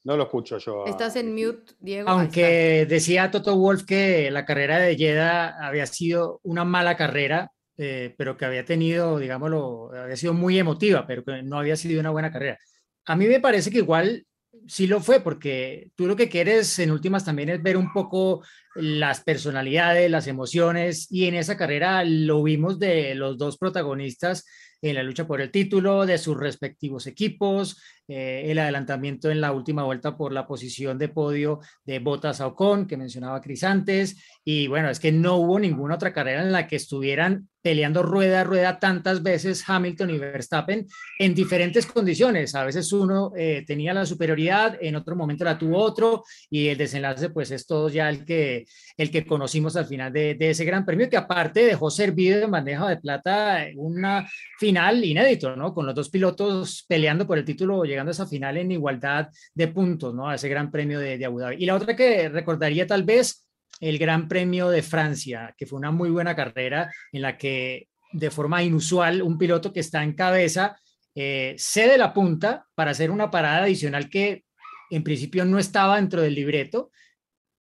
No 0.03 0.17
lo 0.17 0.23
escucho 0.23 0.57
yo. 0.57 0.85
Estás 0.87 1.15
en 1.15 1.35
mute, 1.35 1.73
Diego. 1.79 2.09
Aunque 2.09 2.85
decía 2.87 3.29
Toto 3.29 3.55
Wolf 3.55 3.83
que 3.83 4.31
la 4.31 4.45
carrera 4.45 4.79
de 4.79 4.95
Jeddah 4.95 5.63
había 5.63 5.85
sido 5.85 6.39
una 6.43 6.65
mala 6.65 6.97
carrera, 6.97 7.51
eh, 7.77 8.13
pero 8.17 8.37
que 8.37 8.45
había 8.45 8.65
tenido, 8.65 9.17
digámoslo, 9.19 9.91
había 9.93 10.17
sido 10.17 10.33
muy 10.33 10.59
emotiva, 10.59 11.05
pero 11.07 11.23
que 11.23 11.43
no 11.43 11.59
había 11.59 11.75
sido 11.75 11.99
una 11.99 12.11
buena 12.11 12.31
carrera. 12.31 12.57
A 13.05 13.15
mí 13.15 13.25
me 13.25 13.39
parece 13.39 13.71
que 13.71 13.79
igual 13.79 14.25
sí 14.67 14.87
lo 14.87 14.99
fue, 14.99 15.21
porque 15.21 15.91
tú 15.95 16.07
lo 16.07 16.15
que 16.15 16.29
quieres 16.29 16.77
en 16.79 16.91
últimas 16.91 17.25
también 17.25 17.49
es 17.49 17.63
ver 17.63 17.77
un 17.77 17.91
poco 17.93 18.43
las 18.75 19.23
personalidades, 19.23 20.11
las 20.11 20.27
emociones, 20.27 21.07
y 21.09 21.25
en 21.25 21.35
esa 21.35 21.57
carrera 21.57 22.03
lo 22.03 22.43
vimos 22.43 22.79
de 22.79 23.15
los 23.15 23.37
dos 23.37 23.57
protagonistas 23.57 24.45
en 24.81 24.95
la 24.95 25.03
lucha 25.03 25.27
por 25.27 25.41
el 25.41 25.51
título 25.51 26.05
de 26.05 26.17
sus 26.17 26.37
respectivos 26.37 27.05
equipos, 27.07 27.81
eh, 28.11 28.51
el 28.51 28.59
adelantamiento 28.59 29.31
en 29.31 29.39
la 29.39 29.53
última 29.53 29.83
vuelta 29.83 30.17
por 30.17 30.33
la 30.33 30.45
posición 30.45 30.97
de 30.97 31.07
podio 31.07 31.59
de 31.85 31.99
Botas 31.99 32.41
Ocon, 32.41 32.85
que 32.85 32.97
mencionaba 32.97 33.39
Cris 33.39 33.63
antes, 33.63 34.17
y 34.43 34.67
bueno, 34.67 34.89
es 34.89 34.99
que 34.99 35.13
no 35.13 35.37
hubo 35.37 35.57
ninguna 35.59 35.95
otra 35.95 36.11
carrera 36.11 36.41
en 36.41 36.51
la 36.51 36.67
que 36.67 36.75
estuvieran 36.75 37.47
peleando 37.61 38.01
rueda 38.01 38.41
a 38.41 38.43
rueda 38.43 38.79
tantas 38.79 39.21
veces 39.21 39.63
Hamilton 39.67 40.09
y 40.09 40.17
Verstappen 40.17 40.87
en 41.19 41.35
diferentes 41.35 41.85
condiciones. 41.85 42.55
A 42.55 42.65
veces 42.65 42.91
uno 42.91 43.33
eh, 43.37 43.63
tenía 43.67 43.93
la 43.93 44.05
superioridad, 44.05 44.77
en 44.81 44.95
otro 44.95 45.15
momento 45.15 45.43
la 45.43 45.57
tuvo 45.57 45.77
otro, 45.77 46.23
y 46.49 46.69
el 46.69 46.77
desenlace 46.77 47.29
pues 47.29 47.51
es 47.51 47.67
todo 47.67 47.87
ya 47.89 48.09
el 48.09 48.25
que, 48.25 48.65
el 48.97 49.11
que 49.11 49.25
conocimos 49.25 49.75
al 49.75 49.85
final 49.85 50.11
de, 50.11 50.33
de 50.35 50.49
ese 50.49 50.65
gran 50.65 50.85
premio, 50.85 51.09
que 51.09 51.17
aparte 51.17 51.63
dejó 51.63 51.91
servido 51.91 52.39
de 52.39 52.47
bandeja 52.47 52.89
de 52.89 52.97
plata 52.97 53.67
una 53.75 54.27
final 54.59 55.03
inédito, 55.05 55.55
¿no? 55.55 55.73
Con 55.73 55.85
los 55.85 55.95
dos 55.95 56.09
pilotos 56.09 56.85
peleando 56.87 57.27
por 57.27 57.37
el 57.37 57.45
título, 57.45 57.83
llegando 57.83 58.00
esa 58.09 58.25
final 58.25 58.57
en 58.57 58.71
igualdad 58.71 59.29
de 59.53 59.67
puntos, 59.67 60.13
¿no? 60.13 60.29
A 60.29 60.35
ese 60.35 60.49
gran 60.49 60.71
premio 60.71 60.99
de, 60.99 61.17
de 61.17 61.25
Abu 61.25 61.39
Dhabi. 61.39 61.57
Y 61.59 61.65
la 61.65 61.75
otra 61.75 61.95
que 61.95 62.29
recordaría 62.29 62.87
tal 62.87 63.03
vez 63.03 63.47
el 63.79 63.97
Gran 63.97 64.27
Premio 64.27 64.69
de 64.69 64.83
Francia, 64.83 65.53
que 65.57 65.65
fue 65.65 65.79
una 65.79 65.91
muy 65.91 66.09
buena 66.09 66.35
carrera 66.35 66.91
en 67.11 67.21
la 67.23 67.37
que 67.37 67.87
de 68.13 68.29
forma 68.29 68.63
inusual 68.63 69.21
un 69.21 69.37
piloto 69.37 69.73
que 69.73 69.79
está 69.79 70.03
en 70.03 70.13
cabeza 70.13 70.77
eh, 71.15 71.55
cede 71.57 71.97
la 71.97 72.13
punta 72.13 72.65
para 72.75 72.91
hacer 72.91 73.11
una 73.11 73.31
parada 73.31 73.63
adicional 73.63 74.09
que 74.09 74.43
en 74.89 75.03
principio 75.03 75.45
no 75.45 75.57
estaba 75.57 75.95
dentro 75.95 76.21
del 76.21 76.35
libreto, 76.35 76.91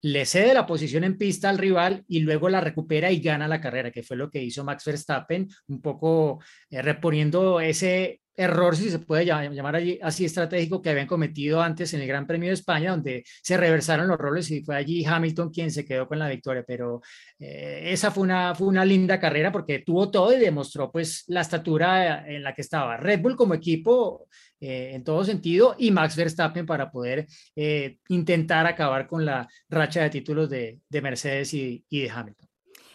le 0.02 0.24
cede 0.24 0.54
la 0.54 0.66
posición 0.66 1.04
en 1.04 1.18
pista 1.18 1.48
al 1.48 1.58
rival 1.58 2.04
y 2.08 2.20
luego 2.20 2.48
la 2.48 2.60
recupera 2.60 3.10
y 3.10 3.20
gana 3.20 3.48
la 3.48 3.60
carrera, 3.60 3.90
que 3.90 4.02
fue 4.02 4.16
lo 4.16 4.30
que 4.30 4.42
hizo 4.42 4.64
Max 4.64 4.84
Verstappen, 4.84 5.48
un 5.68 5.80
poco 5.80 6.40
eh, 6.70 6.82
reponiendo 6.82 7.60
ese 7.60 8.20
error, 8.40 8.76
si 8.76 8.90
se 8.90 8.98
puede 8.98 9.24
llamar, 9.24 9.80
así 10.02 10.24
estratégico, 10.24 10.80
que 10.80 10.90
habían 10.90 11.06
cometido 11.06 11.60
antes 11.60 11.92
en 11.94 12.00
el 12.00 12.08
Gran 12.08 12.26
Premio 12.26 12.48
de 12.48 12.54
España, 12.54 12.90
donde 12.92 13.24
se 13.42 13.56
reversaron 13.56 14.08
los 14.08 14.18
roles 14.18 14.50
y 14.50 14.62
fue 14.62 14.76
allí 14.76 15.04
Hamilton 15.04 15.50
quien 15.50 15.70
se 15.70 15.84
quedó 15.84 16.08
con 16.08 16.18
la 16.18 16.28
victoria. 16.28 16.64
Pero 16.66 17.02
eh, 17.38 17.82
esa 17.92 18.10
fue 18.10 18.22
una, 18.24 18.84
linda 18.84 19.20
carrera 19.20 19.52
porque 19.52 19.80
tuvo 19.80 20.10
todo 20.10 20.32
y 20.32 20.40
demostró 20.40 20.90
pues 20.90 21.24
la 21.28 21.42
estatura 21.42 22.26
en 22.26 22.42
la 22.42 22.54
que 22.54 22.62
estaba 22.62 22.96
Red 22.96 23.20
Bull 23.20 23.36
como 23.36 23.54
equipo 23.54 24.26
eh, 24.60 24.92
en 24.94 25.04
todo 25.04 25.24
sentido 25.24 25.76
y 25.78 25.90
Max 25.90 26.16
Verstappen 26.16 26.66
para 26.66 26.90
poder 26.90 27.26
eh, 27.54 27.98
intentar 28.08 28.66
acabar 28.66 29.06
con 29.06 29.24
la 29.24 29.48
racha 29.68 30.02
de 30.02 30.10
títulos 30.10 30.48
de, 30.50 30.80
de 30.88 31.02
Mercedes 31.02 31.54
y, 31.54 31.84
y 31.88 32.02
de 32.02 32.10
Hamilton. 32.10 32.49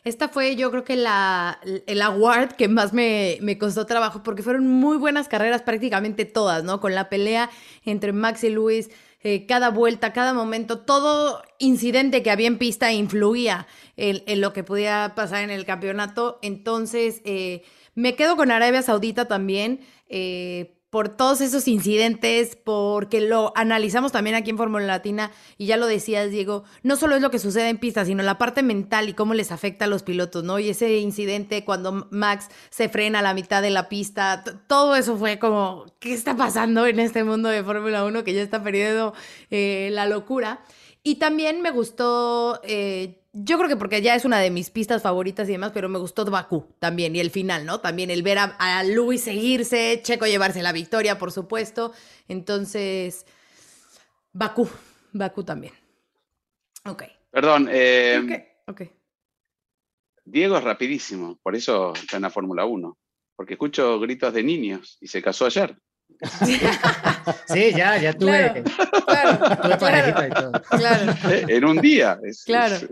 Esta 0.05 0.29
fue 0.29 0.55
yo 0.55 0.69
creo 0.69 0.83
que 0.83 0.95
la, 0.95 1.59
el 1.87 2.01
award 2.03 2.53
que 2.53 2.67
más 2.67 2.93
me, 2.93 3.39
me, 3.41 3.57
costó 3.57 3.87
trabajo 3.87 4.21
porque 4.21 4.43
fueron 4.43 4.67
muy 4.67 4.97
buenas 4.97 5.27
carreras 5.27 5.63
prácticamente 5.63 6.25
todas, 6.25 6.63
¿no? 6.63 6.79
Con 6.79 6.93
la 6.93 7.09
pelea 7.09 7.49
entre 7.85 8.13
Max 8.13 8.43
y 8.43 8.51
Luis, 8.51 8.91
eh, 9.23 9.47
cada 9.47 9.71
vuelta, 9.71 10.13
cada 10.13 10.35
momento, 10.35 10.77
todo 10.77 11.41
incidente 11.57 12.21
que 12.21 12.29
había 12.29 12.45
en 12.45 12.59
pista 12.59 12.93
influía 12.93 13.65
en, 13.97 14.21
en 14.27 14.41
lo 14.41 14.53
que 14.53 14.63
podía 14.63 15.13
pasar 15.15 15.43
en 15.43 15.49
el 15.49 15.65
campeonato. 15.65 16.37
Entonces, 16.43 17.21
eh, 17.25 17.63
me 17.95 18.15
quedo 18.15 18.35
con 18.35 18.51
Arabia 18.51 18.83
Saudita 18.83 19.27
también. 19.27 19.79
Eh, 20.07 20.74
por 20.95 21.09
todos 21.09 21.41
esos 21.41 21.67
incidentes, 21.67 22.55
porque 22.55 23.19
lo 23.19 23.51
analizamos 23.57 24.13
también 24.13 24.33
aquí 24.33 24.51
en 24.51 24.57
Fórmula 24.57 24.85
Latina, 24.85 25.29
y 25.57 25.65
ya 25.65 25.75
lo 25.75 25.87
decías, 25.87 26.31
Diego, 26.31 26.63
no 26.83 26.95
solo 26.95 27.17
es 27.17 27.21
lo 27.21 27.31
que 27.31 27.37
sucede 27.37 27.67
en 27.67 27.79
pista, 27.79 28.05
sino 28.05 28.23
la 28.23 28.37
parte 28.37 28.63
mental 28.63 29.09
y 29.09 29.13
cómo 29.13 29.33
les 29.33 29.51
afecta 29.51 29.83
a 29.83 29.87
los 29.89 30.03
pilotos, 30.03 30.45
¿no? 30.45 30.57
Y 30.57 30.69
ese 30.69 30.99
incidente 30.99 31.65
cuando 31.65 32.07
Max 32.11 32.47
se 32.69 32.87
frena 32.87 33.19
a 33.19 33.23
la 33.23 33.33
mitad 33.33 33.61
de 33.61 33.71
la 33.71 33.89
pista, 33.89 34.45
todo 34.67 34.95
eso 34.95 35.17
fue 35.17 35.37
como, 35.37 35.83
¿qué 35.99 36.13
está 36.13 36.37
pasando 36.37 36.87
en 36.87 37.01
este 37.01 37.25
mundo 37.25 37.49
de 37.49 37.61
Fórmula 37.61 38.05
1 38.05 38.23
que 38.23 38.33
ya 38.33 38.41
está 38.41 38.63
perdiendo 38.63 39.13
eh, 39.49 39.89
la 39.91 40.05
locura? 40.05 40.63
Y 41.03 41.15
también 41.15 41.61
me 41.61 41.71
gustó... 41.71 42.61
Eh, 42.63 43.21
yo 43.37 43.57
creo 43.57 43.67
que 43.69 43.75
porque 43.75 44.01
ya 44.01 44.15
es 44.15 44.23
una 44.23 44.39
de 44.39 44.49
mis 44.49 44.69
pistas 44.69 45.01
favoritas 45.01 45.47
y 45.49 45.51
demás, 45.51 45.71
pero 45.73 45.89
me 45.89 45.99
gustó 45.99 46.23
Bakú 46.25 46.65
también 46.79 47.15
y 47.15 47.19
el 47.19 47.29
final, 47.31 47.65
¿no? 47.65 47.79
También 47.81 48.09
el 48.09 48.23
ver 48.23 48.37
a, 48.39 48.55
a 48.57 48.83
Luis 48.85 49.21
seguirse, 49.23 49.99
Checo 50.03 50.25
llevarse 50.25 50.63
la 50.63 50.71
victoria, 50.71 51.17
por 51.19 51.31
supuesto. 51.31 51.91
Entonces, 52.29 53.25
Bakú, 54.31 54.69
Bakú 55.11 55.43
también. 55.43 55.73
Ok. 56.85 57.03
Perdón. 57.29 57.67
Eh, 57.71 58.21
okay. 58.67 58.85
ok. 58.87 58.91
Diego 60.23 60.57
es 60.57 60.63
rapidísimo, 60.63 61.37
por 61.43 61.55
eso 61.55 61.93
está 61.93 62.15
en 62.15 62.23
la 62.23 62.29
Fórmula 62.29 62.65
1, 62.65 62.97
porque 63.35 63.53
escucho 63.53 63.99
gritos 63.99 64.33
de 64.33 64.43
niños 64.43 64.97
y 65.01 65.07
se 65.07 65.21
casó 65.21 65.45
ayer. 65.45 65.77
Sí, 67.47 67.71
ya, 67.75 67.97
ya 67.97 68.13
tuve, 68.13 68.63
claro, 69.07 69.39
claro, 69.39 69.57
tuve 69.61 69.77
parejita 69.77 70.27
claro, 70.27 70.27
y 70.27 70.29
todo. 70.31 70.61
claro. 70.77 71.13
En 71.47 71.65
un 71.65 71.77
día. 71.81 72.19
Es, 72.23 72.43
Claro. 72.43 72.75
es- 72.75 72.87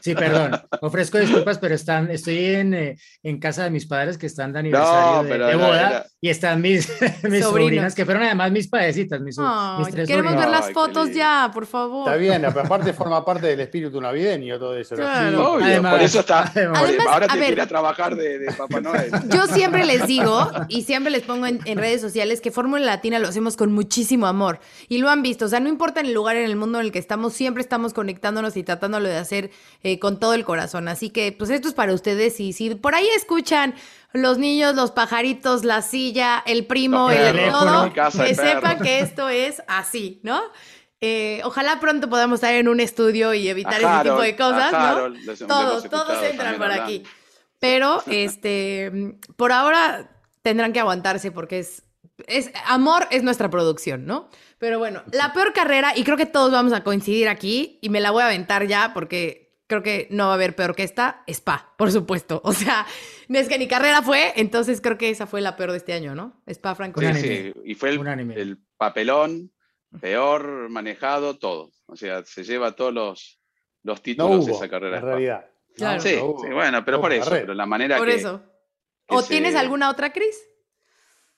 Sí, 0.00 0.14
perdón. 0.14 0.60
Ofrezco 0.80 1.18
disculpas, 1.18 1.58
pero 1.58 1.74
están, 1.74 2.10
estoy 2.10 2.44
en, 2.54 2.74
eh, 2.74 2.96
en 3.22 3.38
casa 3.38 3.64
de 3.64 3.70
mis 3.70 3.86
padres 3.86 4.18
que 4.18 4.26
están 4.26 4.52
de 4.52 4.58
aniversario 4.60 5.22
de, 5.22 5.28
pero 5.28 5.46
de 5.46 5.52
era- 5.54 5.66
boda 5.66 5.88
era- 5.90 6.06
y 6.20 6.28
están 6.28 6.60
mis, 6.60 6.88
mis 7.00 7.20
Sobrinos. 7.22 7.44
sobrinas, 7.50 7.94
que 7.94 8.04
fueron 8.04 8.22
además 8.24 8.50
mis 8.50 8.68
padecitas, 8.68 9.20
mis, 9.20 9.36
Ay, 9.38 9.78
mis 9.78 9.88
tres 9.94 10.08
queremos 10.08 10.32
ver 10.32 10.40
sobrinas. 10.42 10.60
las 10.60 10.68
Ay, 10.68 10.74
fotos 10.74 11.12
ya, 11.12 11.50
por 11.54 11.66
favor. 11.66 12.06
Está 12.08 12.16
bien, 12.16 12.42
pero 12.48 12.60
aparte 12.62 12.92
forma 12.92 13.24
parte 13.24 13.46
del 13.46 13.60
espíritu 13.60 14.00
navideño 14.00 14.58
todo 14.58 14.76
eso. 14.76 14.94
¿no? 14.96 15.02
Claro. 15.02 15.52
Obvio, 15.52 15.64
Además, 15.66 15.92
por 15.94 16.02
eso 16.02 16.20
está. 16.20 16.40
además. 16.54 16.78
por- 16.80 16.88
Además, 16.88 17.06
ahora 17.10 17.26
a 17.26 17.28
te 17.32 17.38
ver. 17.38 17.46
quiere 17.48 17.62
a 17.62 17.66
trabajar 17.66 18.16
de, 18.16 18.38
de 18.38 18.52
Papá 18.52 18.80
Noel. 18.80 19.10
Yo 19.32 19.46
siempre 19.46 19.84
les 19.84 20.06
digo 20.06 20.50
y 20.68 20.82
siempre 20.82 21.10
les 21.12 21.22
pongo 21.22 21.46
en, 21.46 21.60
en 21.64 21.78
redes 21.78 22.00
sociales 22.00 22.40
que 22.40 22.50
Fórmula 22.50 22.84
Latina 22.84 23.18
lo 23.18 23.28
hacemos 23.28 23.56
con 23.56 23.72
muchísimo 23.72 24.26
amor. 24.26 24.58
Y 24.88 24.98
lo 24.98 25.08
han 25.10 25.22
visto. 25.22 25.44
O 25.44 25.48
sea, 25.48 25.60
no 25.60 25.68
importa 25.68 26.00
en 26.00 26.06
el 26.06 26.14
lugar 26.14 26.36
en 26.36 26.44
el 26.44 26.56
mundo 26.56 26.80
en 26.80 26.86
el 26.86 26.92
que 26.92 26.98
estamos, 26.98 27.34
siempre 27.34 27.62
estamos 27.62 27.92
conectándonos 27.92 28.56
y 28.56 28.62
tratándolo 28.64 29.08
de 29.08 29.16
hacer 29.16 29.35
eh, 29.82 29.98
con 29.98 30.18
todo 30.18 30.34
el 30.34 30.44
corazón. 30.44 30.88
Así 30.88 31.10
que, 31.10 31.32
pues 31.32 31.50
esto 31.50 31.68
es 31.68 31.74
para 31.74 31.92
ustedes. 31.94 32.38
Y 32.40 32.52
si 32.52 32.74
por 32.74 32.94
ahí 32.94 33.08
escuchan 33.16 33.74
los 34.12 34.38
niños, 34.38 34.74
los 34.74 34.90
pajaritos, 34.92 35.64
la 35.64 35.82
silla, 35.82 36.42
el 36.46 36.66
primo, 36.66 37.10
el 37.10 37.50
todo, 37.50 37.92
que 37.92 38.00
el 38.00 38.10
perro. 38.12 38.34
sepan 38.34 38.80
que 38.80 39.00
esto 39.00 39.28
es 39.28 39.62
así, 39.68 40.20
¿no? 40.22 40.40
Eh, 41.02 41.40
ojalá 41.44 41.78
pronto 41.78 42.08
podamos 42.08 42.36
estar 42.36 42.54
en 42.54 42.68
un 42.68 42.80
estudio 42.80 43.34
y 43.34 43.48
evitar 43.48 43.74
A 43.74 43.76
ese 43.76 43.86
tipo 43.86 44.14
Harold, 44.14 44.22
de 44.22 44.36
cosas, 44.36 44.72
¿no? 44.72 44.78
Harold, 44.78 45.16
los- 45.24 45.40
hemos 45.42 45.48
Todos, 45.56 45.90
todos 45.90 46.22
entran 46.24 46.56
por 46.56 46.72
aquí. 46.72 47.02
Pero, 47.58 48.02
este, 48.06 49.16
por 49.36 49.52
ahora 49.52 50.10
tendrán 50.42 50.72
que 50.72 50.80
aguantarse 50.80 51.30
porque 51.32 51.58
es, 51.60 51.82
es, 52.26 52.50
amor 52.66 53.06
es 53.10 53.22
nuestra 53.22 53.50
producción, 53.50 54.06
¿no? 54.06 54.28
Pero 54.58 54.78
bueno, 54.78 55.02
la 55.12 55.32
peor 55.32 55.52
carrera, 55.52 55.92
y 55.96 56.04
creo 56.04 56.16
que 56.16 56.26
todos 56.26 56.50
vamos 56.52 56.72
a 56.72 56.82
coincidir 56.82 57.28
aquí, 57.28 57.78
y 57.82 57.88
me 57.90 58.00
la 58.00 58.10
voy 58.10 58.22
a 58.22 58.26
aventar 58.26 58.66
ya 58.66 58.92
porque 58.94 59.54
creo 59.66 59.82
que 59.82 60.06
no 60.10 60.26
va 60.26 60.30
a 60.32 60.34
haber 60.34 60.54
peor 60.56 60.74
que 60.74 60.82
esta, 60.84 61.22
Spa, 61.26 61.74
por 61.76 61.90
supuesto. 61.92 62.40
O 62.44 62.52
sea, 62.52 62.86
no 63.28 63.38
es 63.38 63.48
que 63.48 63.58
ni 63.58 63.66
carrera 63.68 64.00
fue, 64.02 64.32
entonces 64.36 64.80
creo 64.80 64.96
que 64.96 65.10
esa 65.10 65.26
fue 65.26 65.40
la 65.40 65.56
peor 65.56 65.72
de 65.72 65.78
este 65.78 65.92
año, 65.92 66.14
¿no? 66.14 66.40
Spa 66.46 66.74
Franco. 66.74 67.00
Sí, 67.00 67.06
Unánime. 67.06 67.26
sí, 67.26 67.52
y 67.64 67.74
fue 67.74 67.90
el, 67.90 68.30
el 68.36 68.58
papelón 68.76 69.52
peor 70.00 70.68
manejado, 70.68 71.36
todo. 71.38 71.70
O 71.86 71.96
sea, 71.96 72.24
se 72.24 72.44
lleva 72.44 72.72
todos 72.72 72.92
los, 72.92 73.40
los 73.82 73.98
No 73.98 74.02
títulos 74.02 74.46
de 74.46 74.52
esa 74.52 74.68
carrera. 74.68 74.98
en 74.98 75.04
realidad. 75.04 75.46
Claro. 75.74 76.00
Sí, 76.00 76.16
no 76.16 76.24
hubo. 76.26 76.42
sí, 76.44 76.52
bueno, 76.52 76.84
pero 76.84 76.96
No 76.98 77.02
por 77.02 77.12
eso, 77.12 77.24
carrera. 77.24 77.42
pero 77.42 77.54
la 77.54 77.66
manera 77.66 77.96
Por 77.98 78.06
que, 78.08 78.14
eso. 78.14 78.40
que 79.06 79.14
¿O 79.14 79.22
se- 79.22 79.28
tienes 79.28 79.54
alguna 79.54 79.90
otra, 79.90 80.12
Cris? 80.12 80.36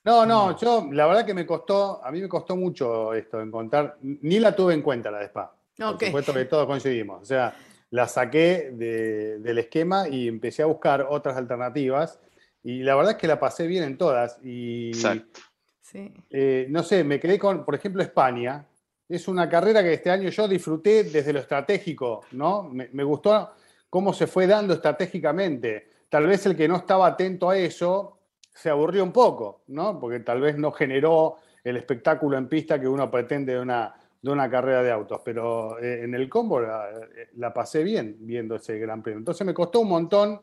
No, 0.09 0.25
no, 0.25 0.59
yo 0.59 0.89
la 0.91 1.07
verdad 1.07 1.27
que 1.27 1.35
me 1.35 1.45
costó, 1.45 2.03
a 2.03 2.11
mí 2.11 2.23
me 2.23 2.29
costó 2.31 2.57
mucho 2.57 3.13
esto, 3.13 3.43
encontrar, 3.43 3.99
ni 4.01 4.39
la 4.39 4.57
tuve 4.57 4.73
en 4.73 4.81
cuenta 4.81 5.11
la 5.11 5.19
de 5.19 5.27
Spa. 5.27 5.55
Ok. 5.83 5.99
Por 5.99 6.05
supuesto 6.07 6.33
que 6.33 6.45
todos 6.47 6.67
coincidimos. 6.67 7.21
O 7.21 7.25
sea, 7.27 7.55
la 7.91 8.09
saqué 8.09 8.71
de- 8.73 9.39
del 9.39 9.59
esquema 9.59 10.09
y 10.09 10.27
empecé 10.27 10.63
a 10.63 10.67
buscar 10.67 11.07
otras 11.11 11.37
alternativas. 11.37 12.19
Y 12.63 12.83
la 12.83 12.95
verdad 12.97 13.13
es 13.13 13.19
que 13.19 13.27
la 13.27 13.39
pasé 13.39 13.67
bien 13.67 13.85
en 13.85 13.99
todas. 13.99 14.39
Y 14.43 14.89
Exacto. 14.89 15.41
Sí. 15.83 16.13
eh, 16.31 16.67
no 16.71 16.83
sé, 16.83 17.05
me 17.05 17.21
quedé 17.21 17.39
con, 17.39 17.65
por 17.67 17.75
ejemplo, 17.75 18.03
España. 18.03 18.65
Es 19.09 19.29
una 19.29 19.47
carrera 19.49 19.83
que 19.83 19.93
este 19.93 20.11
año 20.11 20.31
yo 20.31 20.49
disfruté 20.49 21.05
desde 21.05 21.33
lo 21.35 21.39
estratégico, 21.41 22.23
¿no? 22.33 22.63
Me, 22.65 22.89
me 22.93 23.05
gustó 23.05 23.51
cómo 23.91 24.13
se 24.15 24.27
fue 24.27 24.47
dando 24.47 24.73
estratégicamente. 24.75 25.89
Tal 26.09 26.27
vez 26.27 26.45
el 26.47 26.57
que 26.57 26.67
no 26.67 26.77
estaba 26.77 27.07
atento 27.07 27.51
a 27.51 27.57
eso 27.59 28.18
se 28.59 28.71
aburrió 28.71 29.05
un 29.05 29.13
poco, 29.13 29.63
¿no? 29.69 30.01
Porque 30.01 30.21
tal 30.21 30.41
vez 30.41 30.57
no 30.59 30.73
generó 30.73 31.37
el 31.63 31.77
espectáculo 31.77 32.37
en 32.37 32.49
pista 32.49 32.81
que 32.81 32.89
uno 32.89 33.09
pretende 33.11 33.53
de 33.55 33.61
una, 33.61 33.95
de 34.21 34.31
una 34.31 34.51
carrera 34.51 34.83
de 34.83 34.91
autos. 34.91 35.21
Pero 35.25 35.79
eh, 35.79 36.03
en 36.03 36.15
el 36.15 36.29
combo 36.29 36.61
la, 36.61 36.89
eh, 36.91 37.29
la 37.37 37.53
pasé 37.55 37.85
bien 37.85 38.17
viendo 38.21 38.57
ese 38.57 38.79
gran 38.79 39.03
premio. 39.03 39.19
Entonces 39.19 39.47
me 39.47 39.55
costó 39.55 39.81
un 39.81 39.89
montón 39.89 40.41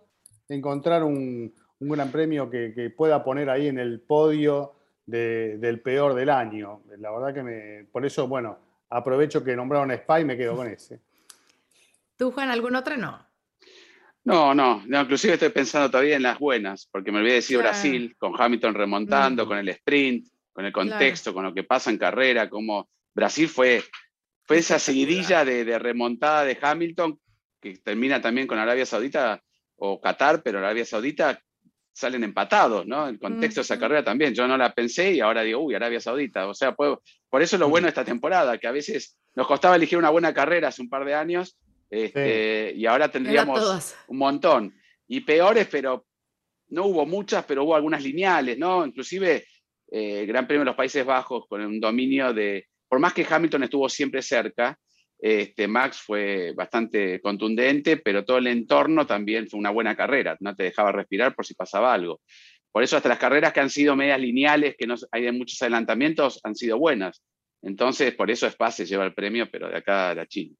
encontrar 0.47 1.04
un, 1.04 1.54
un 1.80 1.89
gran 1.89 2.10
premio 2.12 2.49
que, 2.49 2.73
que 2.73 2.89
pueda 2.89 3.23
poner 3.23 3.49
ahí 3.49 3.67
en 3.67 3.80
el 3.80 3.99
podio 3.99 4.73
de- 5.06 5.58
del 5.58 5.82
peor 5.82 6.13
del 6.13 6.30
año. 6.30 6.84
La 6.97 7.12
verdad 7.12 7.34
que 7.34 7.43
me. 7.43 7.86
Por 7.91 8.06
eso, 8.06 8.28
bueno, 8.28 8.58
aprovecho 8.89 9.43
que 9.43 9.56
nombraron 9.56 9.91
a 9.91 9.95
Spa 9.95 10.21
y 10.21 10.25
me 10.25 10.38
quedo 10.38 10.56
con 10.56 10.67
ese. 10.67 11.01
¿Tú, 12.17 12.32
Juan, 12.32 12.49
algún 12.49 12.75
otro? 12.75 12.95
No. 12.95 13.19
No, 14.26 14.56
no, 14.56 14.84
no, 14.88 15.02
inclusive 15.02 15.34
estoy 15.36 15.50
pensando 15.50 15.90
todavía 15.92 16.16
en 16.16 16.24
las 16.24 16.40
buenas, 16.40 16.88
porque 16.92 17.12
me 17.12 17.20
olvidé 17.20 17.34
de 17.34 17.36
decir 17.38 17.58
Claro. 17.60 17.70
Brasil, 17.72 18.16
con 18.18 18.34
Hamilton 18.36 18.74
remontando, 18.74 19.46
Mm. 19.46 19.48
con 19.48 19.58
el 19.60 19.70
sprint, 19.70 20.28
con 20.52 20.66
el 20.66 20.72
contexto, 20.72 21.34
con 21.34 21.44
lo 21.44 21.54
que 21.54 21.64
pasa 21.64 21.92
en 21.92 21.98
carrera, 22.00 22.50
como 22.50 22.90
Brasil 23.14 23.48
fue, 23.48 23.84
fue 24.44 24.58
esa 24.58 24.80
seguidilla 24.80 25.46
de, 25.46 25.64
de 25.64 25.78
remontada 25.78 26.44
de 26.44 26.58
Hamilton, 26.60 27.20
que 27.62 27.78
termina 27.78 28.20
también 28.22 28.48
con 28.48 28.58
Arabia 28.58 28.86
Saudita 28.86 29.42
o 29.78 30.02
Qatar, 30.02 30.42
pero 30.42 30.58
Arabia 30.60 30.86
Saudita 30.86 31.40
salen 31.94 32.24
empatados, 32.24 32.86
¿no? 32.88 33.08
El 33.08 33.20
contexto 33.20 33.62
de 33.62 33.64
esa 33.64 33.80
carrera 33.80 34.04
también. 34.04 34.34
Yo 34.34 34.48
no 34.48 34.58
la 34.58 34.74
pensé 34.74 35.14
y 35.14 35.20
ahora 35.22 35.44
digo, 35.44 35.60
uy, 35.62 35.76
Arabia 35.76 36.00
Saudita. 36.02 36.48
O 36.48 36.54
sea, 36.54 36.74
puedo- 36.76 37.02
por 37.30 37.42
eso 37.42 37.56
es 37.56 37.60
lo 37.60 37.70
bueno 37.70 37.86
de 37.86 37.90
esta 37.90 38.04
temporada, 38.04 38.58
que 38.58 38.68
a 38.68 38.72
veces 38.72 39.18
nos 39.36 39.48
costaba 39.48 39.76
elegir 39.76 39.98
una 39.98 40.10
buena 40.10 40.34
carrera 40.34 40.70
hace 40.70 40.82
un 40.82 40.90
par 40.90 41.06
de 41.06 41.14
años, 41.14 41.58
este, 41.89 42.74
y 42.76 42.86
ahora 42.86 43.10
tendríamos 43.10 43.95
un 44.08 44.17
montón. 44.17 44.76
Y 45.08 45.21
peores, 45.21 45.67
pero 45.69 46.06
no 46.69 46.86
hubo 46.86 47.06
muchas, 47.06 47.45
pero 47.45 47.63
hubo 47.63 47.76
algunas 47.76 48.02
lineales, 48.04 48.58
¿no? 48.58 48.86
Inclusive 48.86 49.45
eh, 49.91 50.19
el 50.21 50.28
Gran 50.28 50.48
Premio 50.48 50.62
de 50.62 50.65
los 50.65 50.76
Países 50.76 51.06
Bajos 51.06 51.45
con 51.48 51.62
un 51.62 51.80
dominio 51.80 52.34
de, 52.34 52.67
por 52.88 53.00
más 53.00 53.13
que 53.13 53.26
Hamilton 53.30 53.63
estuvo 53.63 53.88
siempre 53.88 54.21
cerca, 54.21 54.78
este, 55.19 55.67
Max 55.67 56.02
fue 56.02 56.54
bastante 56.54 57.21
contundente, 57.21 57.98
pero 57.98 58.26
todo 58.26 58.38
el 58.38 58.48
entorno 58.48 59.08
también 59.08 59.48
fue 59.48 59.60
una 59.60 59.69
buena 59.69 59.95
carrera, 59.95 60.36
no 60.39 60.56
te 60.56 60.63
dejaba 60.63 60.91
respirar 60.91 61.36
por 61.36 61.45
si 61.45 61.54
pasaba 61.54 61.93
algo. 61.93 62.21
Por 62.71 62.84
eso 62.84 62.98
hasta 62.98 63.08
las 63.08 63.19
carreras 63.19 63.54
que 63.54 63.62
han 63.62 63.69
sido 63.69 63.95
medias 63.95 64.19
lineales, 64.19 64.76
que 64.78 64.86
no 64.86 64.95
hay 65.12 65.32
muchos 65.32 65.62
adelantamientos, 65.62 66.41
han 66.43 66.56
sido 66.56 66.78
buenas. 66.78 67.24
Entonces, 67.62 68.13
por 68.13 68.30
eso 68.30 68.46
Spa 68.48 68.69
se 68.69 68.86
lleva 68.86 69.06
el 69.06 69.13
premio, 69.13 69.50
pero 69.50 69.69
de 69.69 69.77
acá 69.77 70.10
a 70.10 70.15
la 70.15 70.27
China. 70.27 70.56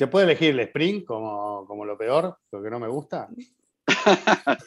¿Se 0.00 0.06
puede 0.06 0.24
elegir 0.24 0.52
el 0.52 0.60
sprint 0.60 1.04
como, 1.04 1.66
como 1.66 1.84
lo 1.84 1.98
peor, 1.98 2.34
lo 2.52 2.62
que 2.62 2.70
no 2.70 2.80
me 2.80 2.88
gusta? 2.88 3.28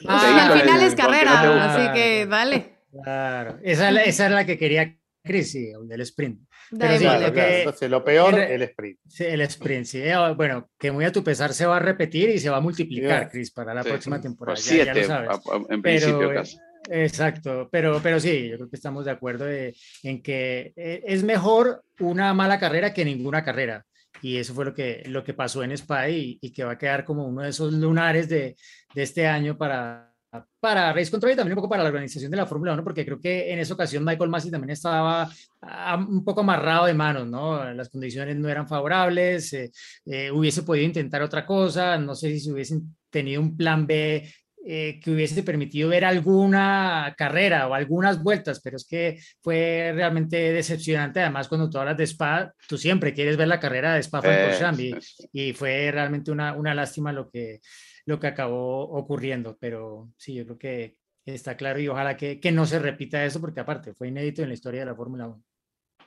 Ah, 0.06 0.52
al 0.52 0.60
final 0.60 0.80
el- 0.80 0.86
es 0.86 0.96
no 0.96 0.96
carrera, 1.04 1.32
gusta. 1.48 1.74
así 1.74 1.92
que 1.92 2.26
dale. 2.26 2.74
Claro, 3.02 3.58
esa, 3.64 3.88
es 3.88 3.94
la- 3.94 4.02
esa 4.04 4.26
era 4.26 4.34
la 4.36 4.46
que 4.46 4.56
quería 4.56 4.96
Chris, 5.24 5.50
sí, 5.50 5.72
del 5.86 6.02
sprint. 6.02 6.38
Pero 6.78 6.92
sí. 6.92 7.00
Claro, 7.00 7.20
lo 7.26 7.32
claro. 7.32 7.48
que- 7.48 7.58
Entonces, 7.58 7.90
lo 7.90 8.04
peor, 8.04 8.34
en- 8.38 8.52
el 8.52 8.62
sprint. 8.62 8.98
Sí, 9.08 9.24
el 9.24 9.40
sprint, 9.40 9.86
sí. 9.86 10.02
Eh, 10.04 10.14
Bueno, 10.36 10.68
que 10.78 10.92
muy 10.92 11.04
a 11.04 11.10
tu 11.10 11.24
pesar 11.24 11.52
se 11.52 11.66
va 11.66 11.78
a 11.78 11.80
repetir 11.80 12.30
y 12.30 12.38
se 12.38 12.48
va 12.48 12.58
a 12.58 12.60
multiplicar, 12.60 13.22
Yeah. 13.22 13.28
Chris, 13.30 13.50
para 13.50 13.74
la 13.74 13.82
Sí, 13.82 13.88
próxima 13.88 14.16
por 14.18 14.22
temporada. 14.22 14.56
ya- 14.60 14.70
ya 14.76 14.84
lo 14.84 14.92
siete, 14.92 15.04
sabes. 15.08 15.30
a- 15.30 15.32
a- 15.32 15.56
en 15.56 15.66
Pero, 15.66 15.82
principio 15.82 16.30
eh, 16.30 16.34
casi. 16.34 16.58
Exacto, 16.90 17.68
pero, 17.72 17.98
pero 18.00 18.20
sí, 18.20 18.50
yo 18.50 18.56
creo 18.56 18.70
que 18.70 18.76
estamos 18.76 19.04
de 19.04 19.10
acuerdo 19.10 19.46
de- 19.46 19.74
en 20.04 20.22
que 20.22 20.72
eh, 20.76 21.02
es 21.06 21.24
mejor 21.24 21.82
una 21.98 22.32
mala 22.34 22.60
carrera 22.60 22.92
que 22.94 23.04
ninguna 23.04 23.42
carrera. 23.42 23.84
Y 24.22 24.36
eso 24.36 24.54
fue 24.54 24.64
lo 24.64 24.74
que, 24.74 25.02
lo 25.06 25.22
que 25.22 25.34
pasó 25.34 25.62
en 25.62 25.72
Spa 25.72 26.08
y, 26.08 26.38
que 26.52 26.64
va 26.64 26.72
a 26.72 26.78
quedar 26.78 27.04
como 27.04 27.26
uno 27.26 27.42
de 27.42 27.50
esos 27.50 27.72
lunares 27.72 28.28
de, 28.28 28.56
este 28.94 29.26
año 29.26 29.58
para, 29.58 30.14
para 30.60 30.92
Race 30.92 31.10
Control 31.10 31.32
y 31.32 31.36
también 31.36 31.52
un 31.52 31.56
poco 31.56 31.68
para 31.68 31.82
la 31.82 31.88
organización 31.88 32.30
de 32.30 32.36
la 32.36 32.46
Fórmula 32.46 32.72
1, 32.72 32.84
porque 32.84 33.04
creo 33.04 33.20
que 33.20 33.52
en 33.52 33.58
esa 33.58 33.74
ocasión 33.74 34.04
Michael 34.04 34.30
Massey 34.30 34.50
también 34.50 34.70
estaba 34.70 35.28
ah, 35.62 35.96
un 35.96 36.24
poco 36.24 36.40
amarrado 36.40 36.86
de 36.86 36.94
manos, 36.94 37.26
¿no? 37.26 37.72
Las 37.74 37.88
condiciones 37.88 38.36
no 38.36 38.48
eran 38.48 38.68
favorables, 38.68 39.52
eh, 39.52 39.70
eh, 40.06 40.30
hubiese 40.30 40.62
podido 40.62 40.86
intentar 40.86 41.22
otra 41.22 41.44
cosa, 41.44 41.98
no 41.98 42.14
sé 42.14 42.30
si 42.30 42.40
se 42.40 42.52
hubiesen 42.52 42.96
tenido 43.10 43.40
un 43.40 43.56
plan 43.56 43.86
B 43.86 44.28
eh, 44.66 44.98
que 45.02 45.10
hubiese 45.10 45.42
permitido 45.42 45.90
ver 45.90 46.04
alguna 46.04 47.14
carrera 47.18 47.68
o 47.68 47.74
algunas 47.74 48.22
vueltas, 48.22 48.60
pero 48.62 48.76
es 48.76 48.86
que 48.86 49.20
fue 49.42 49.92
realmente 49.94 50.36
decepcionante. 50.52 51.20
Además, 51.20 51.48
cuando 51.48 51.68
tú 51.68 51.78
hablas 51.78 51.96
de 51.98 52.04
Spa, 52.06 52.52
tú 52.66 52.78
siempre 52.78 53.12
quieres 53.12 53.36
ver 53.36 53.48
la 53.48 53.60
carrera 53.60 53.94
de 53.94 54.00
Spa 54.02 54.18
Eh, 54.18 54.22
Francorchamps 54.22 54.78
sí, 54.78 54.94
sí. 55.00 55.28
y 55.32 55.52
fue 55.52 55.90
realmente 55.92 56.30
una, 56.30 56.54
una 56.54 56.74
lástima 56.74 57.12
lo 57.12 57.28
que, 57.28 57.60
lo 58.06 58.18
que 58.18 58.26
acabó 58.28 58.84
ocurriendo. 58.90 59.56
Pero 59.60 60.10
sí, 60.16 60.34
yo 60.34 60.44
creo 60.44 60.58
que 60.58 60.96
está 61.26 61.56
claro 61.56 61.78
y 61.80 61.88
ojalá 61.88 62.16
que, 62.16 62.40
que 62.40 62.52
no 62.52 62.64
se 62.66 62.78
repita 62.78 63.24
eso, 63.24 63.40
porque 63.40 63.60
aparte 63.60 63.92
fue 63.94 64.08
inédito 64.08 64.42
en 64.42 64.48
la 64.48 64.54
historia 64.54 64.80
de 64.80 64.86
la 64.86 64.94
Fórmula 64.94 65.26
1. 65.26 65.42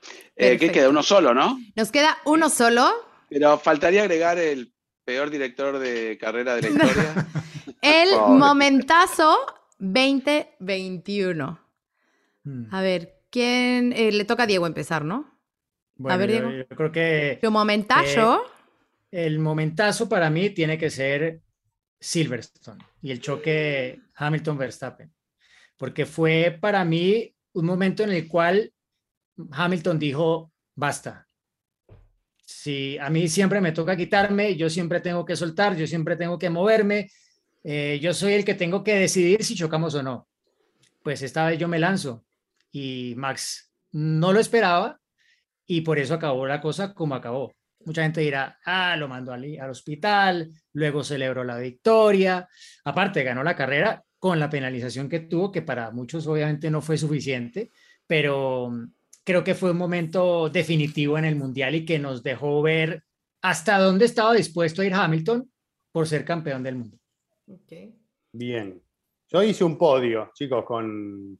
¿Qué 0.34 0.48
Perfecto. 0.50 0.72
queda? 0.74 0.88
Uno 0.90 1.02
solo, 1.02 1.34
¿no? 1.34 1.58
Nos 1.76 1.90
queda 1.90 2.18
uno 2.24 2.48
solo. 2.50 2.88
Pero 3.28 3.58
faltaría 3.58 4.02
agregar 4.02 4.38
el 4.38 4.72
peor 5.04 5.30
director 5.30 5.78
de 5.78 6.16
carrera 6.20 6.54
de 6.56 6.62
la 6.62 6.68
historia. 6.70 7.26
El 7.82 8.10
momentazo 8.38 9.36
2021. 9.78 11.60
Mm. 12.44 12.74
A 12.74 12.82
ver, 12.82 13.20
¿quién? 13.30 13.92
eh, 13.92 14.12
le 14.12 14.24
toca 14.24 14.44
a 14.44 14.46
Diego 14.46 14.66
empezar, 14.66 15.04
¿no? 15.04 15.38
Bueno, 15.96 16.18
ver, 16.18 16.30
yo- 16.30 16.34
Diego. 16.48 16.50
yo 16.52 16.76
creo 16.76 16.92
que 16.92 17.38
Tu 17.42 17.50
momentazo. 17.50 18.42
el 19.10 19.38
momentazo 19.38 20.08
para 20.08 20.30
mí 20.30 20.50
tiene 20.50 20.78
que 20.78 20.90
ser 20.90 21.40
Silverstone 22.00 22.84
y 23.02 23.10
el 23.10 23.20
choque 23.20 24.00
Hamilton-Verstappen, 24.14 25.12
porque 25.76 26.06
fue 26.06 26.56
para 26.60 26.84
mí 26.84 27.34
un 27.52 27.66
momento 27.66 28.02
en 28.04 28.10
el 28.10 28.28
cual 28.28 28.72
Hamilton 29.50 29.98
dijo, 29.98 30.52
basta. 30.74 31.26
Si 32.44 32.96
a 32.98 33.10
mí 33.10 33.28
siempre 33.28 33.60
me 33.60 33.72
toca 33.72 33.96
quitarme, 33.96 34.56
yo 34.56 34.70
siempre 34.70 35.00
tengo 35.00 35.24
que 35.24 35.36
soltar, 35.36 35.76
yo 35.76 35.86
siempre 35.86 36.16
tengo 36.16 36.38
que 36.38 36.48
moverme, 36.50 37.10
eh, 37.64 37.98
yo 38.00 38.14
soy 38.14 38.34
el 38.34 38.44
que 38.44 38.54
tengo 38.54 38.84
que 38.84 38.94
decidir 38.94 39.44
si 39.44 39.54
chocamos 39.54 39.94
o 39.94 40.02
no. 40.02 40.28
Pues 41.02 41.22
esta 41.22 41.46
vez 41.46 41.58
yo 41.58 41.68
me 41.68 41.78
lanzo 41.78 42.24
y 42.70 43.14
Max 43.16 43.72
no 43.92 44.32
lo 44.32 44.40
esperaba 44.40 45.00
y 45.66 45.82
por 45.82 45.98
eso 45.98 46.14
acabó 46.14 46.46
la 46.46 46.60
cosa 46.60 46.94
como 46.94 47.14
acabó. 47.14 47.54
Mucha 47.84 48.02
gente 48.02 48.20
dirá, 48.20 48.58
ah, 48.64 48.96
lo 48.96 49.08
mandó 49.08 49.32
al, 49.32 49.44
al 49.60 49.70
hospital, 49.70 50.50
luego 50.72 51.04
celebró 51.04 51.44
la 51.44 51.58
victoria, 51.58 52.48
aparte 52.84 53.22
ganó 53.22 53.42
la 53.42 53.54
carrera 53.54 54.04
con 54.18 54.40
la 54.40 54.50
penalización 54.50 55.08
que 55.08 55.20
tuvo, 55.20 55.52
que 55.52 55.62
para 55.62 55.90
muchos 55.90 56.26
obviamente 56.26 56.70
no 56.70 56.82
fue 56.82 56.98
suficiente, 56.98 57.70
pero 58.06 58.70
mm, 58.70 58.92
creo 59.24 59.44
que 59.44 59.54
fue 59.54 59.70
un 59.70 59.76
momento 59.76 60.48
definitivo 60.48 61.18
en 61.18 61.24
el 61.24 61.36
Mundial 61.36 61.74
y 61.74 61.84
que 61.84 61.98
nos 61.98 62.22
dejó 62.22 62.62
ver 62.62 63.04
hasta 63.42 63.78
dónde 63.78 64.06
estaba 64.06 64.34
dispuesto 64.34 64.82
a 64.82 64.86
ir 64.86 64.94
Hamilton 64.94 65.50
por 65.92 66.08
ser 66.08 66.24
campeón 66.24 66.62
del 66.62 66.76
mundo. 66.76 66.97
Bien. 68.32 68.80
Yo 69.28 69.42
hice 69.42 69.64
un 69.64 69.76
podio, 69.76 70.30
chicos, 70.34 70.64
con, 70.64 71.38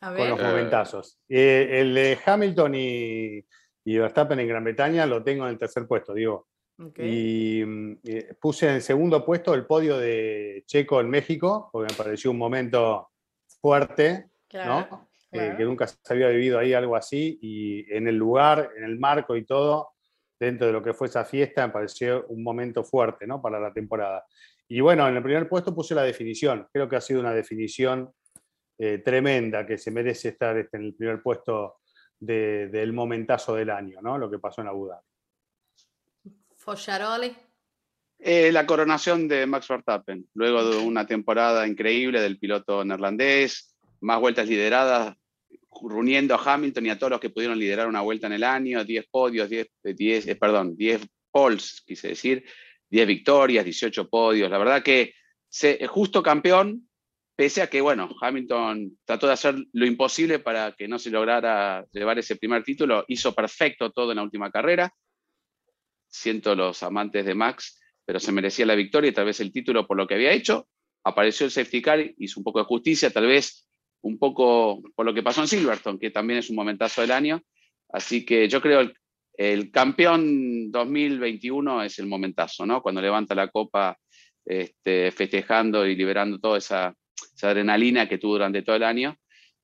con 0.00 0.16
los. 0.16 0.40
Eh. 0.40 0.42
momentazos. 0.42 1.20
Eh, 1.28 1.68
el 1.80 1.94
de 1.94 2.18
Hamilton 2.24 2.74
y, 2.74 3.44
y 3.84 3.98
Verstappen 3.98 4.40
en 4.40 4.48
Gran 4.48 4.64
Bretaña 4.64 5.06
lo 5.06 5.22
tengo 5.22 5.44
en 5.44 5.50
el 5.52 5.58
tercer 5.58 5.86
puesto, 5.86 6.14
digo. 6.14 6.48
ok. 6.78 6.98
Y 7.00 7.62
eh, 8.04 8.34
puse 8.40 8.68
en 8.68 8.74
el 8.76 8.82
segundo 8.82 9.24
puesto 9.24 9.54
el 9.54 9.66
podio 9.66 9.98
de 9.98 10.64
Checo 10.66 11.00
en 11.00 11.10
México, 11.10 11.70
porque 11.72 11.92
me 11.92 11.96
pareció 12.04 12.30
un 12.30 12.38
momento 12.38 13.10
fuerte, 13.60 14.30
Claro, 14.48 14.88
¿no? 14.90 15.08
Eh, 15.30 15.38
claro. 15.38 15.56
que 15.58 15.64
nunca 15.64 15.86
se 15.86 15.96
había 16.08 16.28
vivido 16.28 16.58
ahí 16.58 16.72
algo 16.72 16.96
así, 16.96 17.38
y 17.42 17.92
en 17.92 18.08
el 18.08 18.16
lugar, 18.16 18.70
en 18.76 18.84
el 18.84 18.98
marco 18.98 19.36
y 19.36 19.44
todo, 19.44 19.90
dentro 20.40 20.66
de 20.68 20.72
lo 20.72 20.82
que 20.82 20.94
fue 20.94 21.08
esa 21.08 21.24
fiesta, 21.24 21.66
me 21.66 21.72
pareció 21.72 22.24
un 22.28 22.42
momento 22.42 22.82
fuerte, 22.82 23.26
¿no? 23.26 23.40
Para 23.42 23.60
la 23.60 23.72
temporada. 23.72 24.24
Y 24.68 24.80
bueno, 24.80 25.08
en 25.08 25.16
el 25.16 25.22
primer 25.22 25.48
puesto 25.48 25.74
puse 25.74 25.94
la 25.94 26.02
definición. 26.02 26.68
Creo 26.72 26.88
que 26.88 26.96
ha 26.96 27.00
sido 27.00 27.20
una 27.20 27.32
definición 27.32 28.12
eh, 28.78 28.98
tremenda 28.98 29.66
que 29.66 29.76
se 29.78 29.90
merece 29.90 30.28
estar 30.28 30.56
este, 30.56 30.76
en 30.76 30.84
el 30.84 30.94
primer 30.94 31.22
puesto 31.22 31.78
de- 32.20 32.68
del 32.68 32.92
momentazo 32.92 33.54
del 33.54 33.70
año, 33.70 34.00
¿no? 34.02 34.18
Lo 34.18 34.30
que 34.30 34.38
pasó 34.38 34.60
en 34.60 34.68
Abu 34.68 34.86
Dhabi. 34.88 35.02
Fosciaroli. 36.56 37.34
Eh, 38.20 38.50
la 38.52 38.66
coronación 38.66 39.28
de 39.28 39.46
Max 39.46 39.68
Verstappen, 39.68 40.28
luego 40.34 40.68
de 40.68 40.76
una 40.78 41.06
temporada 41.06 41.66
increíble 41.66 42.20
del 42.20 42.38
piloto 42.38 42.84
neerlandés, 42.84 43.76
más 44.00 44.20
vueltas 44.20 44.48
lideradas, 44.48 45.16
reuniendo 45.88 46.34
a 46.34 46.42
Hamilton 46.54 46.86
y 46.86 46.90
a 46.90 46.98
todos 46.98 47.10
los 47.12 47.20
que 47.20 47.30
pudieron 47.30 47.58
liderar 47.58 47.86
una 47.86 48.00
vuelta 48.00 48.26
en 48.26 48.32
el 48.32 48.42
año, 48.44 48.84
10 48.84 49.06
podios, 49.08 49.48
10, 49.48 49.68
eh, 49.84 49.94
10, 49.94 50.26
eh, 50.26 50.34
perdón, 50.36 50.76
10 50.76 51.00
poles, 51.30 51.82
quise 51.86 52.08
decir, 52.08 52.44
10 52.90 53.06
victorias, 53.06 53.64
18 53.64 54.08
podios. 54.08 54.50
La 54.50 54.58
verdad 54.58 54.82
que 54.82 55.14
se, 55.48 55.86
justo 55.86 56.22
campeón, 56.22 56.88
pese 57.36 57.62
a 57.62 57.70
que, 57.70 57.80
bueno, 57.80 58.08
Hamilton 58.20 58.98
trató 59.04 59.26
de 59.26 59.32
hacer 59.34 59.54
lo 59.72 59.86
imposible 59.86 60.38
para 60.38 60.72
que 60.72 60.88
no 60.88 60.98
se 60.98 61.10
lograra 61.10 61.86
llevar 61.92 62.18
ese 62.18 62.36
primer 62.36 62.64
título, 62.64 63.04
hizo 63.08 63.34
perfecto 63.34 63.90
todo 63.90 64.12
en 64.12 64.16
la 64.16 64.22
última 64.22 64.50
carrera. 64.50 64.92
Siento 66.08 66.54
los 66.54 66.82
amantes 66.82 67.24
de 67.24 67.34
Max, 67.34 67.80
pero 68.04 68.18
se 68.18 68.32
merecía 68.32 68.66
la 68.66 68.74
victoria 68.74 69.10
y 69.10 69.14
tal 69.14 69.26
vez 69.26 69.40
el 69.40 69.52
título 69.52 69.86
por 69.86 69.96
lo 69.96 70.06
que 70.06 70.14
había 70.14 70.32
hecho. 70.32 70.68
Apareció 71.04 71.46
el 71.46 71.52
safety 71.52 71.82
car, 71.82 72.00
hizo 72.16 72.40
un 72.40 72.44
poco 72.44 72.58
de 72.58 72.64
justicia, 72.64 73.10
tal 73.10 73.26
vez 73.26 73.68
un 74.00 74.18
poco 74.18 74.82
por 74.94 75.06
lo 75.06 75.14
que 75.14 75.22
pasó 75.22 75.42
en 75.42 75.48
Silverstone, 75.48 75.98
que 75.98 76.10
también 76.10 76.38
es 76.38 76.50
un 76.50 76.56
momentazo 76.56 77.02
del 77.02 77.12
año. 77.12 77.42
Así 77.90 78.24
que 78.24 78.48
yo 78.48 78.60
creo 78.60 78.90
el, 79.38 79.70
campeón 79.70 80.70
2021 80.70 81.82
es 81.84 81.98
el 81.98 82.06
momentazo, 82.06 82.66
¿no? 82.66 82.82
Cuando 82.82 83.00
levanta 83.00 83.34
la 83.34 83.48
copa 83.48 83.96
este, 84.44 85.10
festejando 85.12 85.86
y 85.86 85.94
liberando 85.96 86.38
toda 86.38 86.58
esa, 86.58 86.94
esa 87.34 87.50
adrenalina 87.50 88.08
que 88.08 88.18
tuvo 88.18 88.32
durante 88.32 88.62
todo 88.62 88.76
el 88.76 88.82
año. 88.82 89.16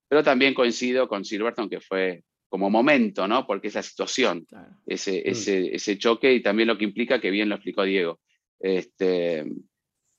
Pero 0.09 0.23
también 0.23 0.55
coincido 0.55 1.09
con 1.09 1.25
Silverstone, 1.25 1.69
que 1.69 1.81
fue 1.81 2.23
como 2.49 2.71
momento, 2.71 3.27
¿no? 3.27 3.47
Porque 3.47 3.69
es 3.69 3.75
la 3.75 3.83
situación 3.83 4.45
Claro. 4.45 4.77
ese, 4.87 5.29
ese, 5.29 5.75
ese 5.75 5.99
choque 5.99 6.33
y 6.33 6.41
también 6.41 6.69
lo 6.69 6.79
que 6.79 6.85
implica, 6.85 7.21
que 7.21 7.31
bien 7.33 7.49
lo 7.49 7.57
explicó 7.57 7.83
Diego, 7.83 8.21
este, 8.61 9.45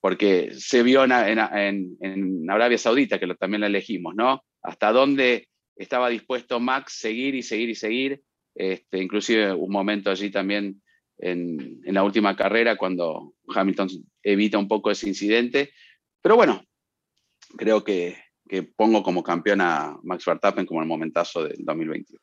porque 0.01 0.51
se 0.53 0.84
vio 0.84 1.03
en, 1.06 1.12
en- 1.14 1.39
en- 1.39 1.97
en 2.01 2.49
Arabia 2.51 2.78
Saudita, 2.78 3.20
que 3.20 3.28
lo- 3.28 3.36
también 3.36 3.62
la 3.62 3.68
elegimos, 3.68 4.16
¿no? 4.16 4.43
Hasta 4.62 4.91
dónde 4.91 5.47
estaba 5.78 6.10
dispuesto 6.10 6.60
Max 6.60 6.93
seguir 6.93 7.36
y 7.36 7.41
seguir 7.43 7.70
y 7.70 7.76
seguir, 7.76 8.22
este, 8.56 9.01
inclusive 9.01 9.53
un 9.53 9.72
momento 9.72 10.10
allí 10.10 10.32
también 10.32 10.82
en, 11.18 11.82
en 11.86 11.93
la 11.93 12.03
última 12.03 12.36
carrera 12.36 12.78
cuando 12.78 13.34
Hamilton 13.53 13.89
evita 14.24 14.58
un 14.58 14.68
poco 14.68 14.89
ese 14.89 15.08
incidente, 15.08 15.72
pero 16.22 16.36
bueno, 16.36 16.64
creo 17.58 17.84
que, 17.84 18.18
que 18.47 18.64
pongo 18.64 19.03
como 19.03 19.24
campeón 19.24 19.62
a 19.62 19.97
Max 20.03 20.26
Verstappen 20.26 20.66
como 20.66 20.82
el 20.82 20.88
momentazo 20.88 21.43
del 21.43 21.58
2021. 21.60 22.20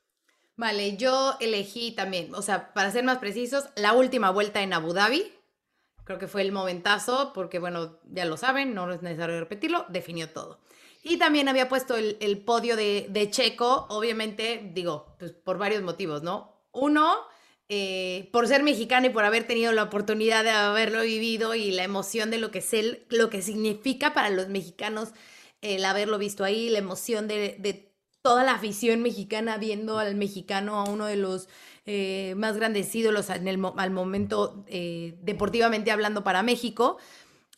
Vale, 0.57 0.97
yo 0.97 1.35
elegí 1.41 1.93
también, 1.93 2.35
o 2.35 2.43
sea, 2.43 2.73
para 2.73 2.91
ser 2.91 3.05
más 3.05 3.19
precisos, 3.19 3.69
la 3.77 3.95
última 3.95 4.31
vuelta 4.31 4.63
en 4.63 4.73
Abu 4.73 4.93
Dhabi. 4.93 5.33
Creo 6.05 6.19
que 6.19 6.27
fue 6.27 6.43
el 6.43 6.53
momentazo, 6.53 7.33
porque 7.33 7.59
bueno, 7.59 8.01
ya 8.05 8.25
lo 8.25 8.37
saben, 8.37 8.75
no 8.75 8.91
es 8.93 9.03
necesario 9.03 9.39
repetirlo, 9.39 9.87
definió 9.89 10.29
todo. 10.29 10.61
Y 11.03 11.17
también 11.19 11.49
había 11.49 11.69
puesto 11.69 11.97
el, 11.97 12.17
el 12.21 12.39
podio 12.39 12.77
de, 12.77 13.07
de 13.11 13.31
Checo, 13.31 13.87
obviamente, 13.91 14.71
digo, 14.73 15.17
pues 15.19 15.33
por 15.33 15.59
varios 15.59 15.83
motivos, 15.83 16.23
¿no? 16.23 16.63
Uno, 16.73 17.17
eh, 17.69 18.29
por 18.33 18.47
ser 18.47 18.63
mexicano 18.63 19.07
y 19.07 19.11
por 19.11 19.25
haber 19.25 19.47
tenido 19.47 19.73
la 19.73 19.85
oportunidad 19.85 20.45
de 20.45 20.51
haberlo 20.51 21.03
vivido 21.03 21.55
y 21.55 21.71
la 21.71 21.85
emoción 21.85 22.31
de 22.31 22.39
lo 22.39 22.51
que, 22.51 22.59
es 22.59 22.73
él, 22.75 23.07
lo 23.09 23.31
que 23.31 23.43
significa 23.43 24.13
para 24.15 24.31
los 24.31 24.49
mexicanos 24.49 25.11
el 25.61 25.85
haberlo 25.85 26.19
visto 26.19 26.45
ahí, 26.45 26.69
la 26.69 26.79
emoción 26.79 27.29
de, 27.29 27.57
de 27.59 27.93
toda 28.21 28.45
la 28.45 28.53
afición 28.53 29.01
mexicana 29.01 29.57
viendo 29.59 29.99
al 29.99 30.15
mexicano, 30.15 30.81
a 30.81 30.85
uno 30.85 31.07
de 31.07 31.17
los 31.17 31.49
eh, 31.87 32.35
más 32.37 32.57
grandes 32.57 32.95
ídolos 32.95 33.31
el, 33.31 33.65
al 33.77 33.91
momento 33.91 34.65
eh, 34.69 35.15
deportivamente 35.23 35.91
hablando 35.91 36.23
para 36.25 36.43
México. 36.43 36.99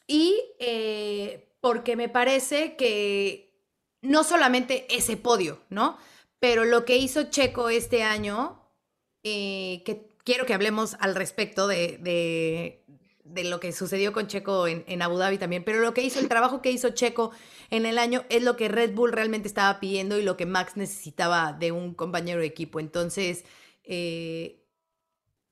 Y 0.07 0.39
porque 1.65 1.97
me 1.97 2.11
parece 2.11 2.77
que 2.77 3.59
no 4.03 4.23
solamente 4.23 4.85
ese 4.95 5.17
podio, 5.17 5.63
¿no? 5.71 5.97
Pero 6.39 6.67
lo 6.67 6.85
que 6.85 6.99
hizo 6.99 7.31
Checo 7.31 7.71
este 7.71 8.03
año, 8.03 8.71
eh, 9.23 9.83
que 9.87 10.11
quiero 10.25 10.45
que 10.45 10.53
hablemos 10.53 10.95
al 11.01 11.15
respecto 11.15 11.67
de, 11.67 11.97
de, 13.25 13.45
lo 13.45 13.61
que 13.61 13.73
sucedió 13.73 14.13
con 14.13 14.27
Checo 14.27 14.67
en, 14.67 14.85
en, 14.87 15.01
Abu 15.01 15.17
Dhabi 15.17 15.39
también, 15.39 15.65
pero 15.65 15.81
lo 15.81 15.95
que 15.95 16.03
hizo, 16.03 16.21
el 16.21 16.29
trabajo 16.29 16.61
que 16.61 16.71
hizo 16.71 16.91
Checo 16.91 17.31
en 17.71 17.87
el 17.87 17.97
año 17.97 18.27
es 18.29 18.43
lo 18.43 18.57
que 18.57 18.69
Red 18.69 18.93
Bull 18.93 19.13
realmente 19.13 19.49
estaba 19.49 19.81
pidiendo 19.81 20.19
y 20.19 20.23
lo 20.23 20.37
que 20.37 20.45
Max 20.45 20.77
necesitaba 20.77 21.55
de 21.55 21.73
un 21.73 21.95
compañero 21.95 22.41
de 22.41 22.47
equipo. 22.47 22.79
Entonces, 22.79 23.47
eh, 23.85 24.64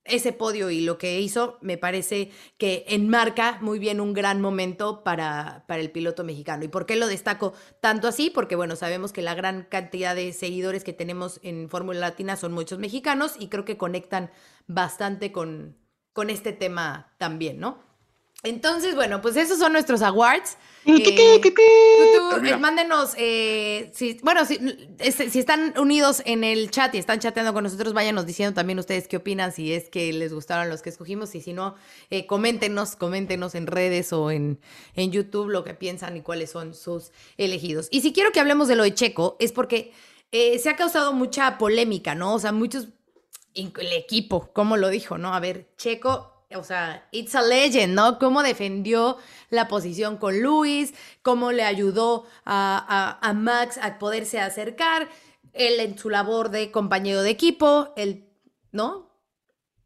ese 0.04 0.32
podio 0.32 0.70
y 0.70 0.80
lo 0.80 0.98
que 0.98 1.20
hizo 1.20 1.58
me 1.60 1.78
parece 1.78 2.30
que 2.58 2.84
enmarca 2.88 3.58
muy 3.60 3.78
bien 3.78 4.00
un 4.00 4.12
gran 4.12 4.40
momento 4.40 5.04
para, 5.04 5.64
para, 5.68 5.80
el 5.80 5.90
piloto 5.90 6.24
mexicano. 6.24 6.64
¿Y 6.64 6.68
por 6.68 6.86
qué 6.86 6.96
lo 6.96 7.06
destaco 7.06 7.52
tanto 7.80 8.08
así? 8.08 8.30
Porque 8.30 8.56
bueno, 8.56 8.74
sabemos 8.76 9.12
que 9.12 9.22
la 9.22 9.34
gran 9.34 9.64
cantidad 9.64 10.16
de 10.16 10.32
seguidores 10.32 10.84
que 10.84 10.92
tenemos 10.92 11.38
en 11.42 11.68
Fórmula 11.68 12.00
Latina 12.00 12.36
son 12.36 12.52
muchos 12.52 12.78
mexicanos 12.78 13.34
y 13.38 13.48
creo 13.48 13.64
que 13.64 13.76
conectan 13.76 14.30
bastante 14.66 15.30
con, 15.30 15.76
con 16.12 16.30
este 16.30 16.52
tema 16.52 17.14
también, 17.18 17.60
¿no? 17.60 17.91
Entonces, 18.44 18.96
bueno, 18.96 19.20
pues 19.20 19.36
esos 19.36 19.58
son 19.60 19.72
nuestros 19.72 20.02
awards. 20.02 20.56
Eh, 20.84 21.40
eh, 21.44 22.56
mándenos, 22.58 23.14
eh, 23.16 23.92
si, 23.94 24.18
bueno, 24.24 24.44
si, 24.44 24.58
si, 25.12 25.38
están 25.38 25.78
unidos 25.78 26.22
en 26.24 26.42
el 26.42 26.72
chat 26.72 26.92
y 26.96 26.98
están 26.98 27.20
chateando 27.20 27.52
con 27.52 27.62
nosotros, 27.62 27.92
váyanos 27.92 28.26
diciendo 28.26 28.52
también 28.52 28.80
ustedes 28.80 29.06
qué 29.06 29.18
opinan, 29.18 29.52
si 29.52 29.72
es 29.72 29.88
que 29.88 30.12
les 30.12 30.34
gustaron 30.34 30.68
los 30.68 30.82
que 30.82 30.90
escogimos 30.90 31.36
y 31.36 31.40
si 31.40 31.52
no, 31.52 31.76
coméntenos, 32.26 32.96
coméntenos 32.96 33.54
en 33.54 33.68
redes 33.68 34.12
o 34.12 34.32
en, 34.32 34.58
en 34.96 35.12
YouTube 35.12 35.48
lo 35.48 35.62
que 35.62 35.74
piensan 35.74 36.16
y 36.16 36.22
cuáles 36.22 36.50
son 36.50 36.74
sus 36.74 37.12
elegidos. 37.36 37.86
Y 37.92 38.00
si 38.00 38.12
quiero 38.12 38.32
que 38.32 38.40
hablemos 38.40 38.66
de 38.66 38.74
lo 38.74 38.82
de 38.82 38.92
Checo, 38.92 39.36
es 39.38 39.52
porque 39.52 39.92
se 40.32 40.68
ha 40.68 40.74
causado 40.74 41.12
mucha 41.12 41.58
polémica, 41.58 42.16
¿no? 42.16 42.34
O 42.34 42.38
sea, 42.40 42.50
muchos, 42.50 42.88
el 43.54 43.92
equipo, 43.92 44.50
como 44.52 44.76
lo 44.76 44.88
dijo, 44.88 45.16
¿no? 45.16 45.32
A 45.32 45.38
ver, 45.38 45.68
Checo 45.76 46.31
o 46.56 46.64
sea, 46.64 47.08
it's 47.12 47.34
a 47.34 47.42
legend, 47.42 47.94
¿no? 47.94 48.18
Cómo 48.18 48.42
defendió 48.42 49.18
la 49.50 49.68
posición 49.68 50.16
con 50.16 50.40
Luis, 50.40 50.94
cómo 51.22 51.52
le 51.52 51.64
ayudó 51.64 52.26
a, 52.44 53.32
Max 53.34 53.78
a 53.82 53.98
poderse 53.98 54.40
acercar, 54.40 55.08
él 55.52 55.80
en 55.80 55.98
su 55.98 56.10
labor 56.10 56.50
de 56.50 56.70
compañero 56.70 57.22
de 57.22 57.30
equipo, 57.30 57.92
él, 57.96 58.28
¿no? 58.70 59.10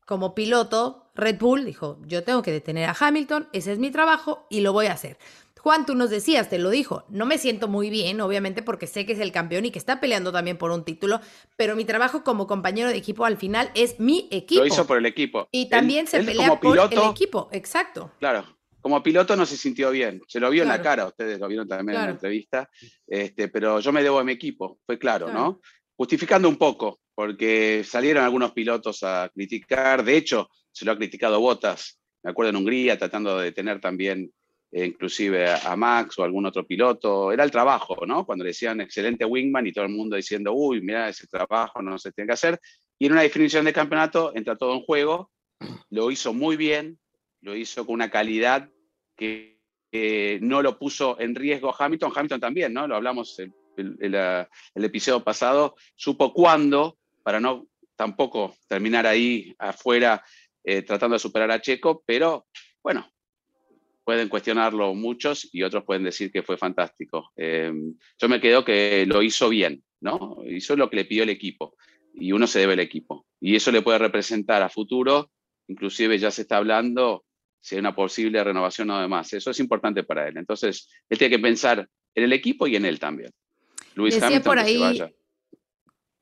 Como 0.06 0.34
piloto, 0.34 1.10
Red 1.14 1.38
Bull 1.38 1.64
dijo, 1.64 1.98
yo 2.06 2.22
tengo 2.22 2.42
que 2.42 2.52
detener 2.52 2.88
a 2.88 2.96
Hamilton, 2.98 3.48
ese 3.52 3.72
es 3.72 3.78
mi 3.78 3.90
trabajo 3.90 4.46
y 4.50 4.60
lo 4.60 4.72
voy 4.72 4.86
a 4.86 4.92
hacer. 4.92 5.18
Juan, 5.66 5.84
tú 5.84 5.96
nos 5.96 6.10
decías, 6.10 6.48
te 6.48 6.60
lo 6.60 6.70
dijo, 6.70 7.04
no 7.08 7.26
me 7.26 7.38
siento 7.38 7.66
muy 7.66 7.90
bien, 7.90 8.20
obviamente, 8.20 8.62
porque 8.62 8.86
sé 8.86 9.04
que 9.04 9.14
es 9.14 9.18
el 9.18 9.32
campeón 9.32 9.64
y 9.64 9.72
que 9.72 9.80
está 9.80 9.98
peleando 9.98 10.30
también 10.30 10.58
por 10.58 10.70
un 10.70 10.84
título, 10.84 11.20
pero 11.56 11.74
mi 11.74 11.84
trabajo 11.84 12.22
como 12.22 12.46
compañero 12.46 12.88
de 12.88 12.96
equipo 12.96 13.24
al 13.24 13.36
final 13.36 13.72
es 13.74 13.98
mi 13.98 14.28
equipo. 14.30 14.60
Lo 14.60 14.68
hizo 14.68 14.86
por 14.86 14.96
el 14.96 15.06
equipo. 15.06 15.48
Y 15.50 15.68
también 15.68 16.06
se 16.06 16.22
pelea 16.22 16.60
por 16.60 16.78
el 16.78 17.10
equipo, 17.10 17.48
exacto. 17.50 18.12
Claro, 18.20 18.44
como 18.80 19.02
piloto 19.02 19.34
no 19.34 19.44
se 19.44 19.56
sintió 19.56 19.90
bien, 19.90 20.22
se 20.28 20.38
lo 20.38 20.50
vio 20.50 20.62
en 20.62 20.68
la 20.68 20.80
cara, 20.80 21.04
ustedes 21.04 21.40
lo 21.40 21.48
vieron 21.48 21.66
también 21.66 21.98
en 21.98 22.04
la 22.04 22.10
entrevista, 22.12 22.70
este, 23.04 23.48
pero 23.48 23.80
yo 23.80 23.90
me 23.90 24.04
debo 24.04 24.20
a 24.20 24.24
mi 24.24 24.30
equipo, 24.30 24.78
fue 24.86 25.00
claro, 25.00 25.32
¿no? 25.32 25.60
Justificando 25.96 26.48
un 26.48 26.58
poco, 26.58 27.00
porque 27.12 27.82
salieron 27.84 28.22
algunos 28.22 28.52
pilotos 28.52 29.02
a 29.02 29.28
criticar, 29.34 30.04
de 30.04 30.16
hecho, 30.16 30.48
se 30.70 30.84
lo 30.84 30.92
ha 30.92 30.96
criticado 30.96 31.40
Botas, 31.40 31.98
me 32.22 32.30
acuerdo 32.30 32.50
en 32.50 32.56
Hungría, 32.56 32.96
tratando 32.96 33.36
de 33.36 33.46
detener 33.46 33.80
también 33.80 34.30
inclusive 34.84 35.48
a, 35.48 35.74
Max 35.76 36.18
o 36.18 36.24
algún 36.24 36.46
otro 36.46 36.66
piloto. 36.66 37.32
Era 37.32 37.44
el 37.44 37.50
trabajo, 37.50 38.04
¿no? 38.06 38.26
Cuando 38.26 38.44
le 38.44 38.50
decían 38.50 38.80
excelente 38.80 39.24
wingman 39.24 39.66
y 39.66 39.72
todo 39.72 39.84
el 39.84 39.92
mundo 39.92 40.16
diciendo, 40.16 40.52
uy, 40.52 40.80
mira, 40.80 41.08
ese 41.08 41.26
trabajo 41.26 41.80
no 41.82 41.98
se 41.98 42.12
tiene 42.12 42.28
que 42.28 42.34
hacer. 42.34 42.60
Y 42.98 43.06
en 43.06 43.12
una 43.12 43.22
definición 43.22 43.64
de 43.64 43.72
campeonato 43.72 44.32
entra 44.34 44.56
todo 44.56 44.74
en 44.74 44.82
juego. 44.82 45.30
Lo 45.90 46.10
hizo 46.10 46.32
muy 46.32 46.56
bien, 46.56 46.98
lo 47.40 47.56
hizo 47.56 47.86
con 47.86 47.94
una 47.94 48.10
calidad 48.10 48.68
que 49.16 49.56
no 50.42 50.60
lo 50.60 50.78
puso 50.78 51.18
en 51.20 51.34
riesgo 51.34 51.74
Hamilton. 51.76 52.12
Hamilton 52.14 52.40
también, 52.40 52.74
¿no? 52.74 52.86
Lo 52.86 52.96
hablamos 52.96 53.38
el, 53.38 53.54
el 53.78 54.84
episodio 54.84 55.24
pasado, 55.24 55.76
supo 55.94 56.32
cuándo 56.32 56.98
para 57.22 57.40
no 57.40 57.66
tampoco 57.96 58.54
terminar 58.68 59.06
ahí 59.06 59.54
afuera 59.58 60.22
eh, 60.62 60.82
tratando 60.82 61.14
de 61.14 61.20
superar 61.20 61.50
a 61.50 61.60
Checo, 61.60 62.02
pero 62.06 62.46
bueno, 62.82 63.10
pueden 64.06 64.28
cuestionarlo 64.28 64.94
muchos 64.94 65.48
y 65.52 65.64
otros 65.64 65.82
pueden 65.82 66.04
decir 66.04 66.30
que 66.30 66.44
fue 66.44 66.56
fantástico. 66.56 67.32
Eh, 67.34 67.72
yo 68.16 68.28
me 68.28 68.40
quedo 68.40 68.64
que 68.64 69.04
lo 69.04 69.20
hizo 69.20 69.48
bien, 69.48 69.82
¿no? 70.00 70.44
Hizo 70.46 70.76
lo 70.76 70.88
que 70.88 70.94
le 70.94 71.04
pidió 71.06 71.24
el 71.24 71.30
equipo 71.30 71.76
y 72.14 72.30
uno 72.30 72.46
se 72.46 72.60
debe 72.60 72.74
al 72.74 72.80
equipo. 72.80 73.26
Y 73.40 73.56
eso 73.56 73.72
le 73.72 73.82
puede 73.82 73.98
representar 73.98 74.62
a 74.62 74.68
futuro, 74.68 75.32
inclusive 75.66 76.20
ya 76.20 76.30
se 76.30 76.42
está 76.42 76.58
hablando 76.58 77.24
si 77.60 77.74
hay 77.74 77.80
una 77.80 77.96
posible 77.96 78.44
renovación 78.44 78.88
o 78.90 79.00
demás. 79.00 79.32
Eso 79.32 79.50
es 79.50 79.58
importante 79.58 80.04
para 80.04 80.28
él. 80.28 80.36
Entonces, 80.36 80.88
él 81.08 81.18
tiene 81.18 81.36
que 81.36 81.42
pensar 81.42 81.88
en 82.14 82.24
el 82.24 82.32
equipo 82.32 82.68
y 82.68 82.76
en 82.76 82.84
él 82.84 83.00
también. 83.00 83.32
Luis 83.96 84.22
Hamilton, 84.22 84.44
por 84.44 84.58
ahí, 84.60 85.02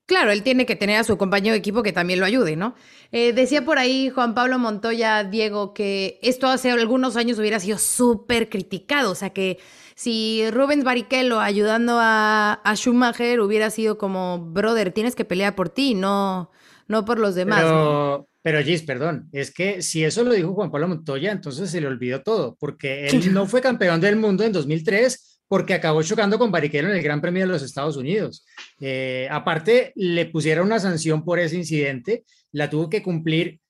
Claro, 0.06 0.32
él 0.32 0.42
tiene 0.42 0.66
que 0.66 0.76
tener 0.76 0.98
a 0.98 1.04
su 1.04 1.16
compañero 1.16 1.54
de 1.54 1.58
equipo 1.58 1.82
que 1.82 1.92
también 1.92 2.20
lo 2.20 2.26
ayude, 2.26 2.56
¿no? 2.56 2.74
Eh, 3.10 3.32
decía 3.32 3.64
por 3.64 3.78
ahí 3.78 4.10
Juan 4.10 4.34
Pablo 4.34 4.58
Montoya, 4.58 5.24
Diego, 5.24 5.72
que 5.72 6.18
esto 6.22 6.46
hace 6.46 6.70
algunos 6.70 7.16
años 7.16 7.38
hubiera 7.38 7.58
sido 7.58 7.78
súper 7.78 8.50
criticado, 8.50 9.12
o 9.12 9.14
sea 9.14 9.30
que 9.30 9.58
si 9.94 10.42
Rubens 10.50 10.84
Barrichello 10.84 11.40
ayudando 11.40 11.98
a, 12.00 12.60
Schumacher 12.74 13.40
hubiera 13.40 13.70
sido 13.70 13.96
como, 13.96 14.40
brother, 14.40 14.92
tienes 14.92 15.14
que 15.14 15.24
pelear 15.24 15.54
por 15.54 15.70
ti, 15.70 15.94
no, 15.94 16.50
no 16.86 17.06
por 17.06 17.18
los 17.18 17.34
demás. 17.34 17.62
Pero, 17.62 18.28
pero 18.42 18.62
Gis, 18.62 18.82
perdón, 18.82 19.30
es 19.32 19.54
que 19.54 19.80
si 19.80 20.04
eso 20.04 20.22
lo 20.22 20.34
dijo 20.34 20.52
Juan 20.52 20.70
Pablo 20.70 20.88
Montoya, 20.88 21.32
entonces 21.32 21.70
se 21.70 21.80
le 21.80 21.86
olvidó 21.86 22.20
todo, 22.20 22.56
porque 22.60 23.06
él 23.06 23.12
no 23.32 23.46
fue 23.46 23.62
campeón 23.62 24.02
del 24.02 24.16
mundo 24.16 24.44
en 24.44 24.52
2003 24.52 25.33
porque 25.48 25.74
acabó 25.74 26.02
chocando 26.02 26.38
con 26.38 26.50
Barrichello 26.50 26.88
en 26.88 26.96
el 26.96 27.02
Gran 27.02 27.20
Premio 27.20 27.42
de 27.42 27.52
los 27.52 27.62
Estados 27.62 27.96
Unidos. 27.96 28.44
Eh, 28.80 29.28
aparte, 29.30 29.92
le 29.96 30.26
pusieron 30.26 30.66
una 30.66 30.80
sanción 30.80 31.24
por 31.24 31.38
ese 31.38 31.56
incidente, 31.56 32.24
la 32.52 32.70
tuvo 32.70 32.88
que 32.88 33.02
cumplir 33.02 33.60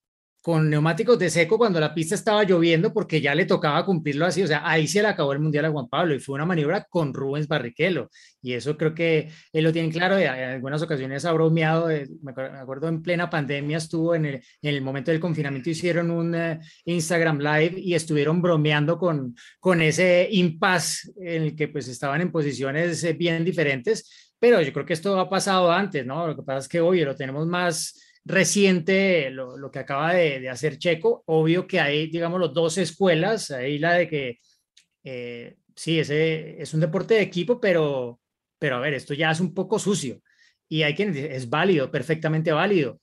con 0.45 0.69
neumáticos 0.69 1.19
de 1.19 1.31
seco 1.31 1.57
cuando 1.57 1.81
la 1.81 1.95
pista 1.95 2.15
estaba 2.15 2.45
lloviendo 2.45 2.93
porque 2.93 3.19
ya 3.19 3.35
le 3.35 3.47
tocaba 3.47 3.83
cumplirlo 3.87 4.27
así, 4.27 4.43
o 4.43 4.47
sea, 4.47 4.61
ahí 4.69 4.87
se 4.87 5.01
le 5.01 5.09
acabó 5.09 5.33
el 5.33 5.39
Mundial 5.39 5.65
a 5.65 5.71
Juan 5.71 5.89
Pablo 5.89 6.15
y 6.15 6.21
fue 6.21 6.35
una 6.35 6.45
maniobra 6.45 6.85
con 6.85 7.15
Rubens 7.15 7.49
Barrichello. 7.49 8.11
Y 8.43 8.53
eso 8.53 8.77
creo 8.77 8.95
que 8.95 9.31
él 9.55 9.65
lo 9.65 9.73
tiene 9.73 9.89
claro, 9.89 10.19
en 10.19 10.29
algunas 10.29 10.83
ocasiones 10.83 11.25
ha 11.25 11.33
bromeado, 11.33 11.91
eh, 11.91 12.07
me 12.21 12.33
acuerdo 12.33 12.89
en 12.89 13.01
plena 13.01 13.31
pandemia 13.31 13.79
estuvo 13.79 14.15
en 14.15 14.43
el, 14.61 14.83
momento 14.83 15.11
del 15.11 15.19
confinamiento, 15.19 15.71
hicieron 15.71 16.11
un 16.11 16.35
eh, 16.35 16.61
Instagram 16.85 17.39
Live 17.39 17.81
y 17.81 17.95
estuvieron 17.95 18.43
bromeando 18.43 18.99
con, 18.99 19.35
con 19.59 19.81
ese 19.81 20.29
impasse 20.31 21.11
en 21.23 21.43
el 21.43 21.57
que 21.57 21.69
pues 21.69 21.89
estaban 21.89 22.21
en 22.21 22.31
posiciones 22.31 23.03
eh, 23.03 23.15
bien 23.15 23.47
diferentes, 23.47 24.35
pero 24.39 24.61
yo 24.61 24.75
creo 24.75 24.85
que 24.85 24.93
esto 24.93 25.19
ha 25.19 25.27
pasado 25.27 25.73
antes, 25.73 26.05
¿no? 26.05 26.27
Lo 26.27 26.37
que 26.37 26.43
pasa 26.43 26.59
es 26.59 26.69
que 26.69 26.83
hoy 26.83 27.03
lo 27.03 27.17
tenemos 27.17 27.47
más 27.47 28.04
reciente 28.25 29.31
lo, 29.31 29.71
que 29.71 29.79
acaba 29.79 30.15
de, 30.15 30.49
hacer 30.49 30.79
Checo. 30.79 31.23
Obvio 31.27 31.67
que 31.67 31.81
hay, 31.81 32.09
digamos, 32.09 32.41
los 32.41 32.55
dos 32.55 32.79
escuelas, 32.79 33.51
ahí 33.51 33.79
la 33.79 33.95
de 33.95 34.09
que 34.09 34.39
eh, 35.05 35.57
sí, 35.77 35.99
ese 35.99 36.61
es 36.61 36.73
un 36.75 36.81
deporte 36.81 37.15
de 37.15 37.23
equipo, 37.23 37.61
pero, 37.61 38.21
pero 38.59 38.77
a 38.77 38.81
ver, 38.81 38.95
esto 38.95 39.15
ya 39.15 39.31
es 39.31 39.41
un 39.41 39.53
poco 39.53 39.79
sucio 39.79 40.21
y 40.69 40.83
hay 40.83 40.95
quien 40.95 41.15
es 41.17 41.49
válido, 41.49 41.91
perfectamente 41.91 42.53
válido. 42.53 43.01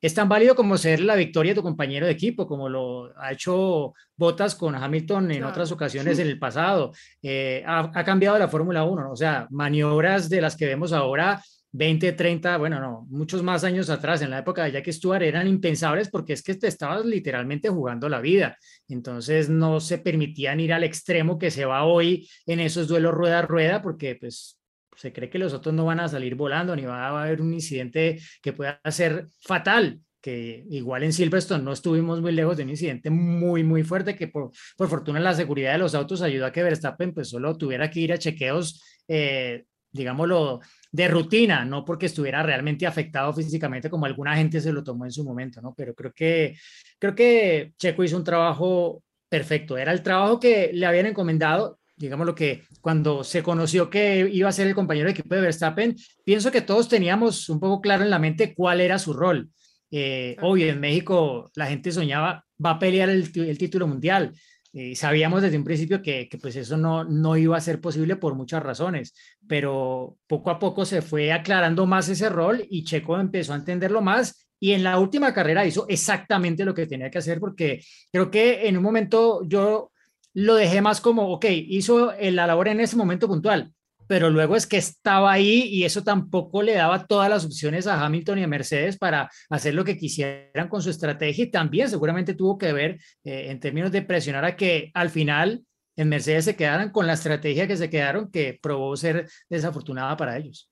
Es 0.00 0.14
tan 0.14 0.28
válido 0.28 0.56
como 0.56 0.76
ser 0.76 0.98
la 1.00 1.14
victoria 1.14 1.52
de 1.52 1.56
tu 1.56 1.62
compañero 1.62 2.06
de 2.06 2.12
equipo, 2.12 2.48
como 2.48 2.68
lo 2.68 3.16
ha 3.20 3.32
hecho 3.32 3.92
Bottas 4.16 4.56
con 4.56 4.74
Hamilton 4.74 5.30
en 5.30 5.44
otras 5.44 5.70
ocasiones 5.70 6.18
en 6.18 6.26
el 6.26 6.40
pasado. 6.40 6.90
Eh, 7.22 7.62
ha, 7.64 7.88
ha, 7.94 8.04
cambiado 8.04 8.36
la 8.36 8.48
Fórmula 8.48 8.82
1, 8.82 9.12
o 9.12 9.16
sea, 9.16 9.46
maniobras 9.50 10.28
de 10.28 10.40
las 10.40 10.56
que 10.56 10.66
vemos 10.66 10.92
ahora 10.92 11.40
20, 11.72 12.12
30, 12.12 12.58
bueno, 12.58 12.80
no, 12.80 13.06
muchos 13.08 13.42
más 13.42 13.64
años 13.64 13.88
atrás, 13.88 14.20
en 14.20 14.30
la 14.30 14.38
época 14.38 14.64
de 14.64 14.72
Jackie 14.72 14.92
Stewart, 14.92 15.22
eran 15.22 15.48
impensables 15.48 16.10
porque 16.10 16.34
es 16.34 16.42
que 16.42 16.54
te 16.54 16.68
estabas 16.68 17.04
literalmente 17.06 17.70
jugando 17.70 18.08
la 18.08 18.20
vida. 18.20 18.58
Entonces 18.88 19.48
no 19.48 19.80
se 19.80 19.98
permitían 19.98 20.60
ir 20.60 20.72
al 20.72 20.84
extremo 20.84 21.38
que 21.38 21.50
se 21.50 21.64
va 21.64 21.84
hoy 21.84 22.28
en 22.46 22.60
esos 22.60 22.88
duelos 22.88 23.14
rueda 23.14 23.40
a 23.40 23.42
rueda 23.42 23.82
porque 23.82 24.16
pues 24.16 24.58
se 24.96 25.12
cree 25.12 25.30
que 25.30 25.38
los 25.38 25.54
otros 25.54 25.74
no 25.74 25.86
van 25.86 26.00
a 26.00 26.08
salir 26.08 26.34
volando 26.34 26.76
ni 26.76 26.82
va 26.82 27.08
a 27.08 27.22
haber 27.22 27.40
un 27.40 27.54
incidente 27.54 28.20
que 28.42 28.52
pueda 28.52 28.78
ser 28.90 29.26
fatal 29.40 30.00
que 30.20 30.64
igual 30.70 31.02
en 31.02 31.12
Silverstone 31.12 31.64
no 31.64 31.72
estuvimos 31.72 32.20
muy 32.20 32.32
lejos 32.32 32.56
de 32.56 32.62
un 32.62 32.70
incidente 32.70 33.10
muy, 33.10 33.64
muy 33.64 33.82
fuerte 33.82 34.14
que 34.14 34.28
por, 34.28 34.52
por 34.76 34.88
fortuna 34.88 35.18
la 35.18 35.34
seguridad 35.34 35.72
de 35.72 35.78
los 35.78 35.94
autos 35.94 36.22
ayudó 36.22 36.46
a 36.46 36.52
que 36.52 36.62
Verstappen 36.62 37.12
pues 37.12 37.30
solo 37.30 37.58
tuviera 37.58 37.90
que 37.90 38.00
ir 38.00 38.12
a 38.12 38.18
chequeos, 38.18 38.80
eh, 39.08 39.64
digámoslo, 39.90 40.60
de 40.92 41.08
rutina, 41.08 41.64
no 41.64 41.84
porque 41.84 42.06
estuviera 42.06 42.42
realmente 42.42 42.86
afectado 42.86 43.32
físicamente 43.32 43.90
como 43.90 44.06
alguna 44.06 44.36
gente 44.36 44.60
se 44.60 44.72
lo 44.72 44.84
tomó 44.84 45.06
en 45.06 45.10
su 45.10 45.24
momento, 45.24 45.60
¿no? 45.60 45.74
Pero 45.74 45.94
creo 45.94 46.12
que, 46.12 46.56
creo 46.98 47.14
que 47.14 47.72
Checo 47.78 48.04
hizo 48.04 48.16
un 48.16 48.24
trabajo 48.24 49.02
perfecto, 49.28 49.78
era 49.78 49.92
el 49.92 50.02
trabajo 50.02 50.38
que 50.38 50.70
le 50.72 50.86
habían 50.86 51.06
encomendado 51.06 51.78
digamos 52.02 52.26
lo 52.26 52.34
que 52.34 52.64
cuando 52.80 53.22
se 53.22 53.42
conoció 53.42 53.88
que 53.88 54.28
iba 54.32 54.48
a 54.48 54.52
ser 54.52 54.66
el 54.66 54.74
compañero 54.74 55.06
de 55.06 55.12
equipo 55.12 55.34
de 55.34 55.40
Verstappen, 55.40 55.96
pienso 56.24 56.50
que 56.50 56.60
todos 56.60 56.88
teníamos 56.88 57.48
un 57.48 57.60
poco 57.60 57.80
claro 57.80 58.02
en 58.02 58.10
la 58.10 58.18
mente 58.18 58.54
cuál 58.54 58.80
era 58.80 58.98
su 58.98 59.12
rol. 59.12 59.50
Eh, 59.90 60.36
obvio, 60.40 60.66
en 60.66 60.80
México 60.80 61.50
la 61.54 61.66
gente 61.66 61.92
soñaba, 61.92 62.44
va 62.64 62.70
a 62.70 62.78
pelear 62.78 63.08
el, 63.08 63.30
el 63.34 63.58
título 63.58 63.86
mundial. 63.86 64.32
Eh, 64.74 64.96
sabíamos 64.96 65.42
desde 65.42 65.58
un 65.58 65.64
principio 65.64 66.00
que, 66.00 66.28
que, 66.28 66.38
pues 66.38 66.56
eso 66.56 66.78
no, 66.78 67.04
no 67.04 67.36
iba 67.36 67.56
a 67.56 67.60
ser 67.60 67.80
posible 67.80 68.16
por 68.16 68.34
muchas 68.34 68.62
razones, 68.62 69.14
pero 69.46 70.16
poco 70.26 70.50
a 70.50 70.58
poco 70.58 70.86
se 70.86 71.02
fue 71.02 71.30
aclarando 71.30 71.84
más 71.86 72.08
ese 72.08 72.30
rol 72.30 72.64
y 72.70 72.84
Checo 72.84 73.20
empezó 73.20 73.52
a 73.52 73.56
entenderlo 73.56 74.00
más 74.00 74.48
y 74.58 74.72
en 74.72 74.82
la 74.82 74.98
última 74.98 75.34
carrera 75.34 75.66
hizo 75.66 75.86
exactamente 75.88 76.64
lo 76.64 76.72
que 76.72 76.86
tenía 76.86 77.10
que 77.10 77.18
hacer 77.18 77.38
porque 77.38 77.84
creo 78.10 78.30
que 78.30 78.66
en 78.66 78.78
un 78.78 78.82
momento 78.82 79.42
yo 79.46 79.92
lo 80.34 80.54
dejé 80.54 80.80
más 80.80 81.02
como, 81.02 81.30
ok, 81.32 81.44
hizo 81.50 82.12
la 82.18 82.46
labor 82.46 82.68
en 82.68 82.80
ese 82.80 82.96
momento 82.96 83.28
puntual, 83.28 83.72
pero 84.12 84.28
luego 84.28 84.56
es 84.56 84.66
que 84.66 84.76
estaba 84.76 85.32
ahí 85.32 85.62
y 85.70 85.84
eso 85.84 86.04
tampoco 86.04 86.60
le 86.60 86.74
daba 86.74 87.06
todas 87.06 87.30
las 87.30 87.46
opciones 87.46 87.86
a 87.86 88.04
Hamilton 88.04 88.40
y 88.40 88.42
a 88.42 88.46
Mercedes 88.46 88.98
para 88.98 89.30
hacer 89.48 89.72
lo 89.72 89.86
que 89.86 89.96
quisieran 89.96 90.68
con 90.68 90.82
su 90.82 90.90
estrategia 90.90 91.44
y 91.44 91.50
también 91.50 91.88
seguramente 91.88 92.34
tuvo 92.34 92.58
que 92.58 92.74
ver 92.74 92.98
eh, 93.24 93.46
en 93.48 93.58
términos 93.58 93.90
de 93.90 94.02
presionar 94.02 94.44
a 94.44 94.54
que 94.54 94.90
al 94.92 95.08
final 95.08 95.62
en 95.96 96.10
Mercedes 96.10 96.44
se 96.44 96.56
quedaran 96.56 96.90
con 96.90 97.06
la 97.06 97.14
estrategia 97.14 97.66
que 97.66 97.78
se 97.78 97.88
quedaron 97.88 98.30
que 98.30 98.58
probó 98.60 98.94
ser 98.98 99.30
desafortunada 99.48 100.14
para 100.14 100.36
ellos. 100.36 100.70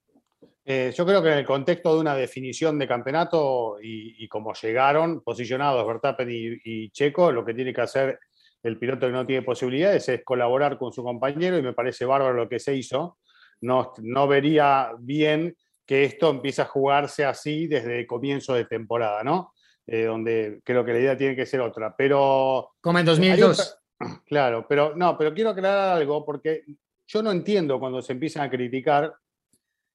Eh, 0.63 0.93
yo 0.95 1.07
creo 1.07 1.23
que 1.23 1.33
en 1.33 1.39
el 1.39 1.47
contexto 1.47 1.95
de 1.95 2.01
una 2.03 2.15
definición 2.15 2.79
de 2.79 2.87
campeonato 2.87 3.79
y, 3.83 4.29
como 4.29 4.53
llegaron 4.53 5.23
posicionados 5.23 5.87
Verstappen 5.87 6.31
y, 6.31 6.59
y 6.63 6.91
Checo, 6.91 7.33
lo 7.33 7.43
que 7.43 7.55
tiene 7.55 7.73
que 7.73 7.81
hacer 7.81 8.19
el 8.63 8.79
piloto 8.79 9.07
que 9.07 9.13
no 9.15 9.25
tiene 9.25 9.41
posibilidades 9.41 10.11
es 10.11 10.23
colaborar 10.25 10.77
con 10.77 10.93
su 10.93 11.03
compañero 11.03 11.57
y 11.57 11.63
me 11.63 11.73
parece 11.73 12.05
bárbaro 12.05 12.35
lo 12.35 12.51
que 12.51 12.59
se 12.59 12.75
hizo. 12.75 13.17
No, 13.61 13.93
no 13.99 14.29
vería 14.29 14.93
bien 14.99 15.57
que 15.87 16.05
esto 16.05 16.31
empiece 16.31 16.63
a 16.63 16.67
jugarse 16.67 17.25
así 17.25 17.67
desde 17.67 18.01
el 18.01 18.07
comienzo 18.07 18.55
de 18.55 18.65
temporada, 18.65 19.25
¿no? 19.25 19.53
Eh, 19.87 20.05
donde 20.05 20.61
creo 20.65 20.85
que 20.85 20.93
la 20.93 21.01
idea 21.01 21.17
tiene 21.17 21.35
que 21.35 21.47
ser 21.47 21.61
otra. 21.61 21.95
Pero. 21.97 22.75
Como 22.81 22.99
en 22.99 23.07
2002. 23.07 23.79
claro, 24.27 24.67
pero 24.69 24.95
no, 24.95 25.19
pero 25.19 25.35
quiero 25.35 25.51
aclarar 25.51 25.97
algo 25.97 26.25
porque 26.25 26.65
yo 27.07 27.23
no 27.23 27.33
entiendo 27.33 27.81
cuando 27.81 28.01
se 28.01 28.13
empiezan 28.13 28.45
a 28.45 28.51
criticar 28.51 29.13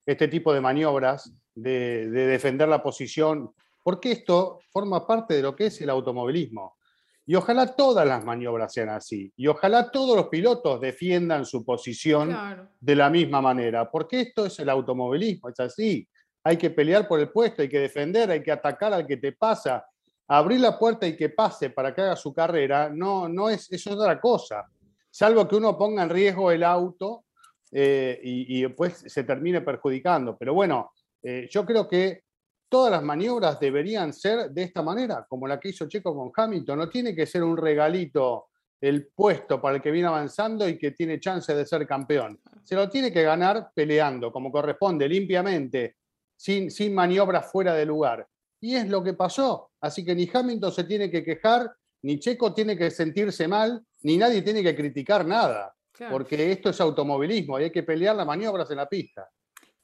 este 0.05 0.27
tipo 0.27 0.53
de 0.53 0.61
maniobras 0.61 1.33
de, 1.55 2.09
de 2.09 2.27
defender 2.27 2.67
la 2.67 2.83
posición, 2.83 3.51
porque 3.81 4.11
esto 4.11 4.59
forma 4.69 5.07
parte 5.07 5.35
de 5.35 5.41
lo 5.43 5.55
que 5.55 5.67
es 5.67 5.79
el 5.79 5.89
automovilismo. 5.89 6.75
Y 7.27 7.35
ojalá 7.35 7.75
todas 7.75 8.05
las 8.07 8.23
maniobras 8.23 8.71
sean 8.71 8.89
así. 8.89 9.31
Y 9.35 9.47
ojalá 9.47 9.89
todos 9.89 10.15
los 10.15 10.27
pilotos 10.27 10.79
defiendan 10.79 11.45
su 11.45 11.65
posición 11.65 12.69
de 12.79 12.95
la 12.95 13.09
misma 13.09 13.41
manera. 13.41 13.89
Porque 13.89 14.21
esto 14.21 14.45
es 14.45 14.59
el 14.59 14.69
automovilismo, 14.69 15.49
es 15.49 15.59
así. 15.59 16.07
Hay 16.43 16.57
que 16.57 16.69
pelear 16.69 17.07
por 17.07 17.19
el 17.19 17.29
puesto, 17.29 17.63
hay 17.63 17.69
que 17.69 17.79
defender, 17.79 18.29
hay 18.29 18.43
que 18.43 18.51
atacar 18.51 18.93
al 18.93 19.07
que 19.07 19.17
te 19.17 19.31
pasa. 19.31 19.83
Abrir 20.27 20.59
la 20.59 20.77
puerta 20.77 21.07
y 21.07 21.17
que 21.17 21.29
pase 21.29 21.71
para 21.71 21.93
que 21.93 22.01
haga 22.01 22.15
su 22.15 22.33
carrera, 22.33 22.89
no, 22.89 23.27
no 23.27 23.49
es, 23.49 23.71
eso 23.71 23.89
es 23.89 23.95
otra 23.95 24.19
cosa. 24.19 24.65
Salvo 25.09 25.47
que 25.47 25.55
uno 25.55 25.77
ponga 25.77 26.03
en 26.03 26.09
riesgo 26.09 26.51
el 26.51 26.63
auto 26.63 27.25
eh, 27.71 28.19
y, 28.23 28.61
después 28.61 29.03
se 29.07 29.23
termine 29.23 29.61
perjudicando. 29.61 30.37
Pero 30.37 30.53
bueno, 30.53 30.91
eh, 31.23 31.47
yo 31.49 31.65
creo 31.65 31.87
que 31.87 32.24
todas 32.69 32.91
las 32.91 33.03
maniobras 33.03 33.59
deberían 33.59 34.13
ser 34.13 34.51
de 34.51 34.63
esta 34.63 34.81
manera, 34.81 35.25
como 35.27 35.47
la 35.47 35.59
que 35.59 35.69
hizo 35.69 35.87
Checo 35.87 36.15
con 36.15 36.31
Hamilton. 36.35 36.79
No 36.79 36.89
tiene 36.89 37.15
que 37.15 37.25
ser 37.25 37.43
un 37.43 37.57
regalito 37.57 38.47
el 38.81 39.07
puesto 39.07 39.61
para 39.61 39.77
el 39.77 39.81
que 39.81 39.91
viene 39.91 40.07
avanzando 40.07 40.67
y 40.67 40.77
que 40.77 40.91
tiene 40.91 41.19
chance 41.19 41.53
de 41.53 41.65
ser 41.65 41.87
campeón. 41.87 42.39
Se 42.63 42.75
lo 42.75 42.89
tiene 42.89 43.11
que 43.11 43.23
ganar 43.23 43.71
peleando, 43.73 44.31
como 44.31 44.51
corresponde, 44.51 45.07
limpiamente, 45.07 45.97
sin, 46.35 46.69
sin 46.69 46.93
maniobras 46.93 47.51
fuera 47.51 47.73
de 47.73 47.85
lugar. 47.85 48.27
Y 48.59 48.75
es 48.75 48.87
lo 48.87 49.03
que 49.03 49.13
pasó. 49.13 49.71
Así 49.81 50.03
que 50.03 50.15
ni 50.15 50.29
Hamilton 50.31 50.71
se 50.71 50.83
tiene 50.83 51.09
que 51.09 51.23
quejar, 51.23 51.71
ni 52.03 52.19
Checo 52.19 52.53
tiene 52.53 52.77
que 52.77 52.91
sentirse 52.91 53.47
mal, 53.47 53.83
ni 54.03 54.17
nadie 54.17 54.41
tiene 54.41 54.61
que 54.61 54.75
criticar 54.75 55.25
nada. 55.25 55.73
Porque 56.11 56.51
esto 56.51 56.69
es 56.69 56.81
automovilismo 56.81 57.57
y 57.57 57.63
hay 57.63 57.71
que 57.71 57.83
pelear 57.83 58.17
las 58.17 58.27
maniobras 58.27 58.69
en 58.69 58.77
la 58.77 58.89
pista 58.89 59.29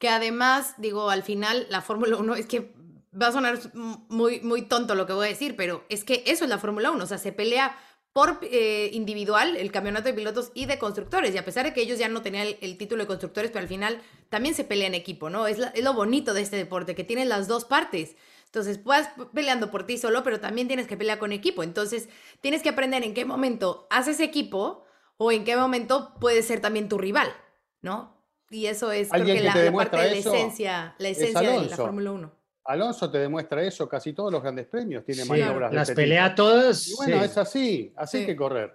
que 0.02 0.08
además, 0.08 0.74
digo, 0.78 1.10
al 1.10 1.22
final 1.22 1.64
la 1.70 1.80
Fórmula 1.80 2.16
1 2.16 2.34
es 2.34 2.46
que 2.46 2.74
va 3.14 3.28
a 3.28 3.32
sonar 3.32 3.60
muy, 3.72 4.40
muy 4.40 4.62
tonto 4.62 4.96
lo 4.96 5.06
que 5.06 5.12
voy 5.12 5.26
a 5.26 5.30
decir, 5.30 5.54
pero 5.54 5.84
es 5.88 6.02
que 6.02 6.24
eso 6.26 6.42
es 6.42 6.50
la 6.50 6.58
Fórmula 6.58 6.90
1, 6.90 7.04
o 7.04 7.06
sea, 7.06 7.18
se 7.18 7.30
pelea 7.30 7.78
por 8.12 8.40
eh, 8.42 8.90
individual 8.94 9.56
el 9.56 9.70
campeonato 9.70 10.08
de 10.08 10.14
pilotos 10.14 10.50
y 10.54 10.66
de 10.66 10.80
constructores. 10.80 11.32
Y 11.32 11.38
a 11.38 11.44
pesar 11.44 11.66
de 11.66 11.72
que 11.72 11.82
ellos 11.82 12.00
ya 12.00 12.08
no 12.08 12.20
tenían 12.20 12.48
el, 12.60 12.78
título 12.78 13.04
de 13.04 13.06
constructores, 13.06 13.52
pero 13.52 13.62
al 13.62 13.68
final 13.68 14.02
también 14.28 14.56
se 14.56 14.64
pelea 14.64 14.88
en 14.88 14.94
equipo, 14.94 15.30
¿no? 15.30 15.46
Es, 15.46 15.60
es, 15.72 15.84
lo 15.84 15.94
bonito 15.94 16.34
de 16.34 16.42
este 16.42 16.56
deporte, 16.56 16.96
que 16.96 17.04
tiene 17.04 17.24
las 17.24 17.46
dos 17.46 17.64
partes. 17.64 18.16
Entonces, 18.46 18.82
vas 18.82 19.08
peleando 19.32 19.70
por 19.70 19.86
ti 19.86 19.98
solo, 19.98 20.24
pero 20.24 20.40
también 20.40 20.66
tienes 20.66 20.88
que 20.88 20.96
pelear 20.96 21.20
con 21.20 21.30
equipo. 21.30 21.62
Entonces, 21.62 22.08
tienes 22.40 22.60
que 22.60 22.70
aprender 22.70 23.04
en 23.04 23.14
qué 23.14 23.24
momento 23.24 23.86
haces 23.88 24.18
equipo 24.18 24.84
o 25.16 25.30
en 25.30 25.44
qué 25.44 25.56
momento 25.56 26.12
puedes 26.20 26.44
ser 26.44 26.58
también 26.58 26.88
tu 26.88 26.98
rival, 26.98 27.32
¿no? 27.82 28.20
Y 28.52 28.66
eso 28.66 28.92
es 28.92 29.08
creo 29.08 29.24
que, 29.24 29.40
la, 29.40 29.72
parte 29.72 29.96
de 29.96 30.10
la 30.10 30.16
esencia, 30.16 30.94
la 30.98 31.08
esencia 31.08 31.40
de 31.40 31.66
la 31.70 31.76
Fórmula 31.76 32.12
1. 32.12 32.32
Alonso 32.64 33.10
te 33.10 33.18
demuestra 33.18 33.62
eso, 33.62 33.88
casi 33.88 34.12
todos 34.12 34.30
los 34.30 34.42
grandes 34.42 34.66
premios 34.66 35.04
tienen 35.04 35.26
maniobras. 35.26 35.72
Las 35.72 35.88
este 35.88 36.00
pelea 36.00 36.34
todas. 36.34 36.92
bueno, 36.96 37.24
es 37.24 37.36
así, 37.36 37.92
así 37.96 38.18
hay 38.18 38.26
que 38.26 38.36
correr. 38.36 38.72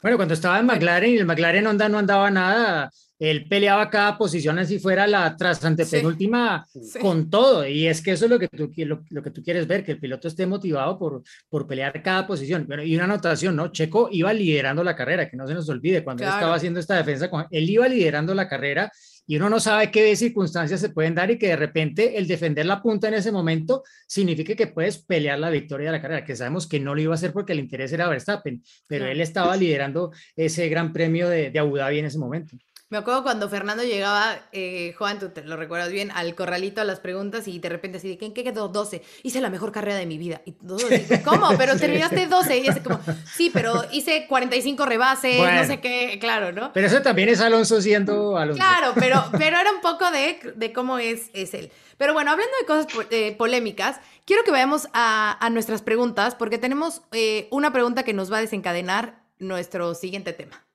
Bueno, 0.00 0.16
cuando 0.16 0.34
estaba 0.34 0.60
en 0.60 0.66
McLaren 0.66 1.10
y 1.10 1.16
el 1.18 1.26
McLaren 1.26 1.66
Honda 1.66 1.88
no 1.88 1.98
andaba 1.98 2.30
nada, 2.30 2.90
él 3.18 3.48
peleaba 3.48 3.90
cada 3.90 4.16
posición 4.16 4.58
así 4.60 4.78
fuera 4.78 5.08
la 5.08 5.36
tras 5.36 5.64
antepenúltima 5.64 6.66
con 7.00 7.28
todo. 7.28 7.66
Y 7.66 7.88
es 7.88 8.00
que 8.00 8.12
eso 8.12 8.26
es 8.26 8.30
lo 8.30 8.38
que 8.38 8.46
tú, 8.46 8.70
lo, 8.76 9.22
que 9.22 9.30
tú 9.30 9.42
quieres 9.42 9.66
ver, 9.66 9.84
que 9.84 9.92
el 9.92 9.98
piloto 9.98 10.28
esté 10.28 10.46
motivado 10.46 10.96
por, 10.98 11.22
por 11.48 11.66
pelear 11.66 12.00
cada 12.00 12.26
posición. 12.28 12.64
Bueno, 12.68 12.84
y 12.84 12.94
una 12.94 13.04
anotación, 13.04 13.56
¿no? 13.56 13.68
Checo 13.72 14.08
iba 14.12 14.32
liderando 14.32 14.84
la 14.84 14.94
carrera, 14.94 15.28
que 15.28 15.36
no 15.36 15.48
se 15.48 15.54
nos 15.54 15.68
olvide, 15.68 16.04
cuando 16.04 16.22
él 16.22 16.30
estaba 16.30 16.54
haciendo 16.54 16.78
esta 16.78 16.96
defensa, 16.96 17.28
él 17.50 17.68
iba 17.68 17.88
liderando 17.88 18.34
la 18.34 18.48
carrera 18.48 18.92
y 19.28 19.36
uno 19.36 19.50
no 19.50 19.60
sabe 19.60 19.90
qué 19.90 20.16
circunstancias 20.16 20.80
se 20.80 20.88
pueden 20.88 21.14
dar 21.14 21.30
y 21.30 21.38
que 21.38 21.48
de 21.48 21.56
repente 21.56 22.16
el 22.16 22.26
defender 22.26 22.64
la 22.64 22.80
punta 22.80 23.08
en 23.08 23.14
ese 23.14 23.30
momento 23.30 23.84
significa 24.06 24.54
que 24.54 24.68
puedes 24.68 24.96
pelear 24.96 25.38
la 25.38 25.50
victoria 25.50 25.88
de 25.88 25.98
la 25.98 26.00
carrera, 26.00 26.24
que 26.24 26.34
sabemos 26.34 26.66
que 26.66 26.80
no 26.80 26.94
lo 26.94 27.02
iba 27.02 27.12
a 27.12 27.16
hacer 27.16 27.34
porque 27.34 27.52
el 27.52 27.60
interés 27.60 27.92
era 27.92 28.08
Verstappen, 28.08 28.62
pero 28.86 29.06
él 29.06 29.20
estaba 29.20 29.54
liderando 29.54 30.12
ese 30.34 30.70
gran 30.70 30.94
premio 30.94 31.28
de, 31.28 31.50
de 31.50 31.58
Abu 31.58 31.76
Dhabi 31.76 31.98
en 31.98 32.06
ese 32.06 32.18
momento. 32.18 32.56
Me 32.90 32.96
acuerdo 32.96 33.22
cuando 33.22 33.50
Fernando 33.50 33.84
llegaba, 33.84 34.38
eh, 34.50 34.94
Juan, 34.96 35.18
tú 35.18 35.28
te 35.28 35.42
lo 35.42 35.58
recuerdas 35.58 35.90
bien, 35.90 36.10
al 36.10 36.34
corralito 36.34 36.80
a 36.80 36.84
las 36.84 37.00
preguntas 37.00 37.46
y 37.46 37.58
de 37.58 37.68
repente 37.68 37.98
así, 37.98 38.16
¿en 38.18 38.32
qué 38.32 38.42
quedó 38.42 38.68
12? 38.68 39.02
Hice 39.22 39.42
la 39.42 39.50
mejor 39.50 39.72
carrera 39.72 39.98
de 39.98 40.06
mi 40.06 40.16
vida. 40.16 40.40
Y 40.46 40.52
todos 40.52 40.82
¿cómo? 41.22 41.50
Pero 41.58 41.76
terminaste 41.76 42.26
12. 42.26 42.58
Y 42.58 42.66
es 42.66 42.80
como, 42.80 42.98
sí, 43.36 43.50
pero 43.52 43.84
hice 43.92 44.26
45 44.26 44.86
rebases, 44.86 45.38
no 45.38 45.64
sé 45.66 45.80
qué, 45.80 46.16
claro, 46.18 46.52
¿no? 46.52 46.72
Pero 46.72 46.86
eso 46.86 47.02
también 47.02 47.28
es 47.28 47.42
Alonso 47.42 47.82
siendo 47.82 48.38
Alonso. 48.38 48.58
Claro, 48.58 48.92
pero, 48.94 49.22
pero 49.32 49.58
era 49.58 49.70
un 49.70 49.82
poco 49.82 50.10
de, 50.10 50.54
de 50.56 50.72
cómo 50.72 50.98
es, 50.98 51.30
es 51.34 51.52
él. 51.52 51.70
Pero 51.98 52.14
bueno, 52.14 52.30
hablando 52.30 52.52
de 52.58 52.66
cosas 52.66 52.86
eh, 53.10 53.34
polémicas, 53.36 54.00
quiero 54.24 54.44
que 54.44 54.50
vayamos 54.50 54.88
a, 54.94 55.36
a 55.44 55.50
nuestras 55.50 55.82
preguntas 55.82 56.34
porque 56.34 56.56
tenemos 56.56 57.02
eh, 57.12 57.48
una 57.50 57.70
pregunta 57.70 58.02
que 58.02 58.14
nos 58.14 58.32
va 58.32 58.38
a 58.38 58.40
desencadenar 58.40 59.20
nuestro 59.38 59.94
siguiente 59.94 60.32
tema. 60.32 60.67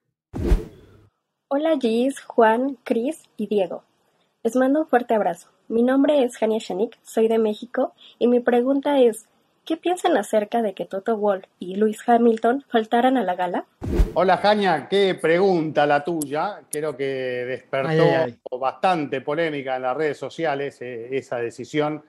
Hola 1.55 1.77
Gis, 1.79 2.19
Juan, 2.19 2.79
Cris 2.83 3.29
y 3.37 3.45
Diego. 3.45 3.83
Les 4.41 4.55
mando 4.55 4.79
un 4.79 4.87
fuerte 4.87 5.13
abrazo. 5.13 5.49
Mi 5.67 5.83
nombre 5.83 6.23
es 6.23 6.35
Jania 6.35 6.57
Shanik, 6.57 6.97
soy 7.03 7.27
de 7.27 7.37
México 7.37 7.93
y 8.17 8.25
mi 8.25 8.39
pregunta 8.39 8.99
es, 8.99 9.27
¿qué 9.63 9.77
piensan 9.77 10.17
acerca 10.17 10.63
de 10.63 10.73
que 10.73 10.85
Toto 10.85 11.15
Wolff 11.15 11.45
y 11.59 11.75
Lewis 11.75 11.99
Hamilton 12.07 12.65
faltaran 12.71 13.17
a 13.17 13.23
la 13.23 13.35
gala? 13.35 13.65
Hola 14.15 14.37
Jania, 14.37 14.87
qué 14.89 15.13
pregunta 15.13 15.85
la 15.85 16.03
tuya. 16.03 16.61
Creo 16.71 16.97
que 16.97 17.05
despertó 17.05 18.57
bastante 18.57 19.21
polémica 19.21 19.75
en 19.75 19.83
las 19.83 19.95
redes 19.95 20.17
sociales 20.17 20.81
eh, 20.81 21.15
esa 21.15 21.37
decisión. 21.37 22.03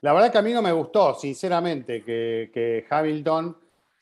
La 0.00 0.12
verdad 0.12 0.32
que 0.32 0.38
a 0.38 0.42
mí 0.42 0.52
no 0.52 0.60
me 0.60 0.72
gustó, 0.72 1.14
sinceramente, 1.14 2.02
que, 2.02 2.84
Hamilton 2.90 3.56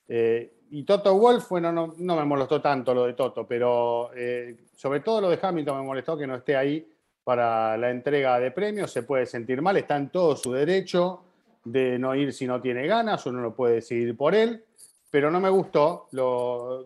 eh, 0.09 0.56
y 0.71 0.83
Toto 0.85 1.15
Wolf, 1.15 1.49
bueno, 1.49 1.73
no, 1.73 2.17
me 2.17 2.25
molestó 2.25 2.61
tanto 2.61 2.95
lo 2.95 3.07
de 3.07 3.13
Toto, 3.15 3.47
pero 3.47 4.11
eh, 4.15 4.57
sobre 4.75 5.01
todo 5.01 5.21
lo 5.21 5.31
de 5.31 5.39
Hamilton 5.41 5.79
me 5.79 5.87
molestó 5.87 6.17
que 6.17 6.27
no 6.27 6.37
esté 6.37 6.57
ahí 6.57 6.87
para 7.25 7.77
la 7.77 7.91
entrega 7.91 8.39
de 8.39 8.51
premios, 8.51 8.91
se 8.91 9.03
puede 9.03 9.27
sentir 9.27 9.61
mal, 9.63 9.77
está 9.77 9.97
en 9.97 10.11
todo 10.11 10.37
su 10.37 10.53
derecho 10.53 11.23
de 11.65 11.99
no 11.99 12.15
ir 12.15 12.33
si 12.33 12.47
no 12.47 12.61
tiene 12.61 12.87
ganas, 12.87 13.27
uno 13.27 13.41
no 13.41 13.55
puede 13.55 13.77
decidir 13.77 14.17
por 14.17 14.35
él, 14.35 14.65
pero 15.11 15.31
no 15.31 15.41
me 15.41 15.49
gustó, 15.49 16.09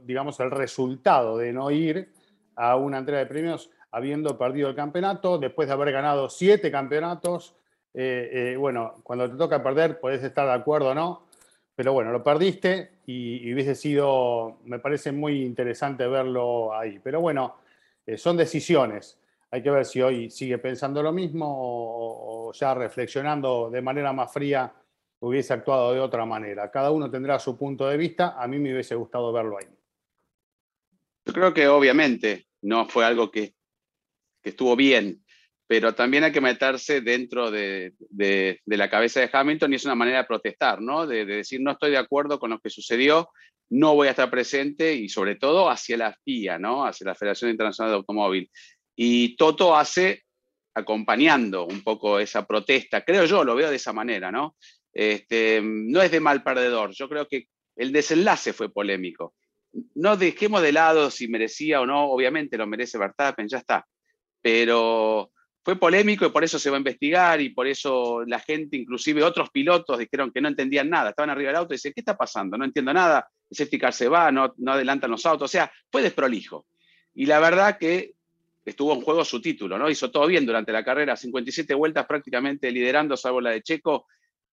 digamos, 0.05 0.41
el 0.41 0.51
resultado 0.51 1.37
de 1.37 1.53
no 1.53 1.71
ir 1.71 2.11
a 2.57 2.77
una 2.77 2.99
entrega 2.99 3.21
de 3.21 3.27
premios 3.27 3.71
habiendo 3.91 4.39
perdido 4.39 4.69
el 4.69 4.75
campeonato, 4.77 5.39
después 5.39 5.69
de 5.69 5.75
haber 5.75 5.93
ganado 5.93 6.29
siete 6.29 6.71
campeonatos. 6.71 7.55
Eh, 7.93 8.53
eh, 8.53 8.57
bueno, 8.57 8.95
cuando 9.03 9.29
te 9.29 9.37
toca 9.37 9.63
perder, 9.63 9.99
puedes 9.99 10.23
estar 10.23 10.47
de 10.47 10.53
acuerdo 10.53 10.91
o 10.91 10.95
no, 10.95 11.25
pero 11.75 11.93
bueno, 11.93 12.13
lo 12.13 12.23
perdiste 12.23 12.93
y, 13.11 13.53
hubiese 13.53 13.75
sido, 13.75 14.59
me 14.65 14.79
parece 14.79 15.13
muy 15.13 15.43
interesante 15.43 16.07
verlo 16.07 16.75
ahí. 16.75 16.99
Pero 17.03 17.21
bueno, 17.21 17.57
eh, 18.07 18.17
son 18.17 18.37
decisiones. 18.37 19.19
Hay 19.51 19.63
que 19.63 19.71
ver 19.71 19.85
si 19.85 20.01
hoy 20.01 20.31
sigue 20.31 20.59
pensando 20.59 21.03
lo 21.03 21.13
mismo 21.13 21.47
o, 21.49 22.53
ya 22.53 22.75
reflexionando 22.75 23.71
de 23.71 23.83
manera 23.83 24.13
más 24.13 24.33
fría 24.33 24.73
hubiese 25.21 25.53
actuado 25.53 25.93
de 25.93 26.01
otra 26.01 26.25
manera. 26.25 26.71
Cada 26.71 26.91
uno 26.91 27.11
tendrá 27.11 27.39
su 27.39 27.57
punto 27.57 27.87
de 27.87 27.97
vista. 27.97 28.41
A 28.41 28.47
mí 28.47 28.59
me 28.59 28.73
hubiese 28.73 28.95
gustado 28.95 29.33
verlo 29.33 29.59
ahí. 29.59 29.67
Yo 31.27 31.33
creo 31.33 31.53
que 31.53 31.69
obviamente 31.69 32.47
no 32.63 32.87
fue 32.87 33.05
algo 33.05 33.31
que, 33.31 33.55
que 34.43 34.51
estuvo 34.51 34.75
bien, 34.77 35.23
pero 35.71 35.95
también 35.95 36.25
hay 36.25 36.33
que 36.33 36.41
meterse 36.41 37.01
dentro 37.01 37.49
de, 37.49 37.95
de, 38.01 38.61
la 38.67 38.91
cabeza 38.91 39.21
de 39.21 39.31
Hamilton 39.33 39.73
y 39.73 39.77
es 39.77 39.85
una 39.85 39.95
manera 39.95 40.19
de 40.19 40.25
protestar, 40.25 40.83
¿no? 40.83 41.07
De, 41.07 41.25
de, 41.25 41.37
decir 41.37 41.61
no 41.61 41.71
estoy 41.71 41.93
de 41.93 41.97
acuerdo 41.97 42.41
con 42.41 42.51
lo 42.51 42.59
que 42.59 42.71
sucedió, 42.71 43.29
no 43.69 43.95
voy 43.95 44.09
a 44.09 44.11
estar 44.11 44.29
presente 44.29 44.93
y 44.93 45.09
sobre 45.09 45.37
todo 45.37 45.71
hacia 45.71 45.97
la 45.97 46.13
FIA, 46.25 46.59
¿no? 46.59 46.85
Hacia 46.85 47.07
la 47.07 47.15
Federación 47.15 47.53
Internacional 47.53 47.93
de 47.93 47.99
Automóvil. 47.99 48.51
Y 48.97 49.37
Toto 49.37 49.77
hace 49.77 50.25
acompañando 50.75 51.67
un 51.67 51.85
poco 51.85 52.19
esa 52.19 52.45
protesta, 52.49 53.05
creo 53.05 53.25
yo, 53.27 53.45
lo 53.45 53.55
veo 53.55 53.71
de 53.71 53.77
esa 53.77 53.93
manera, 53.93 54.33
¿no? 54.33 54.57
Este, 54.93 55.61
no 55.63 56.03
es 56.03 56.11
de 56.11 56.19
mal 56.19 56.43
perdedor, 56.43 56.91
yo 56.95 57.09
creo 57.09 57.29
que 57.29 57.47
el 57.77 57.93
desenlace 57.93 58.53
fue 58.53 58.73
polémico. 58.73 59.35
No 59.95 60.17
dejemos 60.17 60.63
de 60.63 60.73
lado 60.73 61.13
si 61.13 61.29
merecía 61.29 61.81
o 61.81 61.87
no, 61.87 62.11
obviamente 62.11 62.59
lo 62.59 62.67
merece 62.67 62.99
Verstappen, 62.99 63.47
ya 63.47 63.59
está, 63.59 63.87
pero 64.43 65.31
fue 65.63 65.77
polémico 65.77 66.25
y 66.25 66.31
por 66.31 66.43
eso 66.43 66.59
se 66.59 66.71
va 66.71 66.77
a 66.77 66.79
investigar 66.79 67.41
y 67.41 67.51
por 67.51 67.67
eso 67.67 68.25
la 68.27 68.41
gente, 68.41 68.77
inclusive 68.77 69.23
otros 69.23 69.51
pilotos, 69.51 69.99
dijeron 69.99 70.31
que 70.33 70.41
no 70.41 70.49
entendían 70.49 70.89
nada, 70.89 71.11
estaban 71.11 71.31
arriba 71.31 71.49
del 71.49 71.57
auto 71.57 71.75
y 71.75 71.77
dicen, 71.77 71.93
¿qué 71.95 72.01
está 72.01 72.17
pasando? 72.17 72.57
No 72.57 72.65
entiendo 72.65 72.93
nada, 72.95 73.29
el 73.51 73.57
safety 73.57 73.79
car 73.79 73.93
se 73.93 74.09
va, 74.09 74.33
no, 74.33 74.55
adelantan 74.67 75.11
los 75.11 75.27
autos, 75.27 75.51
o 75.51 75.53
sea, 75.53 75.71
fue 75.91 76.03
desprolijo. 76.03 76.67
Y 77.15 77.27
la 77.27 77.41
verdad 77.41 77.77
que 77.77 78.15
estuvo 78.65 78.95
en 78.95 79.03
juego 79.03 79.25
su 79.25 79.43
título, 79.43 79.79
¿no? 79.79 79.91
Hizo 79.91 80.11
todo 80.11 80.27
bien 80.27 80.47
durante 80.47 80.73
la 80.73 80.85
carrera, 80.85 81.17
57 81.17 81.75
vueltas 81.75 82.07
prácticamente 82.07 82.71
liderando, 82.71 83.17
salvo 83.17 83.41
la 83.41 83.51
de 83.51 83.63
Checo, 83.63 84.07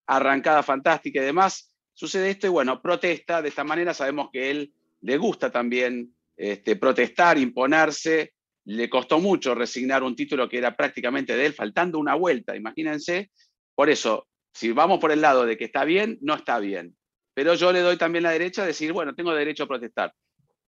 arrancada 0.07 0.63
fantástica 0.63 1.21
y 1.21 1.25
demás. 1.25 1.73
Sucede 1.93 2.31
esto 2.31 2.47
y 2.47 2.49
bueno, 2.49 2.81
protesta, 2.81 3.41
de 3.41 3.49
esta 3.49 3.63
manera 3.63 3.93
sabemos 3.93 4.29
que 4.31 4.51
él 4.51 4.73
le 5.01 5.17
gusta 5.17 5.51
también 5.51 6.13
este, 6.35 6.75
protestar, 6.75 7.37
imponerse, 7.37 8.33
le 8.67 8.89
costó 8.89 9.19
mucho 9.19 9.55
resignar 9.55 10.03
un 10.03 10.13
título 10.13 10.49
que 10.49 10.57
era 10.57 10.75
prácticamente 10.75 11.37
de 11.37 11.45
él, 11.45 11.53
faltando 11.53 11.99
una 11.99 12.15
vuelta, 12.15 12.53
imagínense. 12.53 13.31
Por 13.73 13.89
eso, 13.89 14.27
si 14.53 14.73
vamos 14.73 14.99
por 14.99 15.13
el 15.13 15.21
lado 15.21 15.45
de 15.45 15.57
que 15.57 15.63
está 15.63 15.85
bien, 15.85 16.17
no 16.19 16.35
está 16.35 16.59
bien. 16.59 16.93
Pero 17.33 17.53
yo 17.53 17.71
le 17.71 17.79
doy 17.79 17.95
también 17.95 18.23
la 18.23 18.31
derecha 18.31 18.63
a 18.63 18.65
decir, 18.65 18.91
bueno, 18.91 19.15
tengo 19.15 19.33
derecho 19.33 19.63
a 19.63 19.67
protestar. 19.67 20.13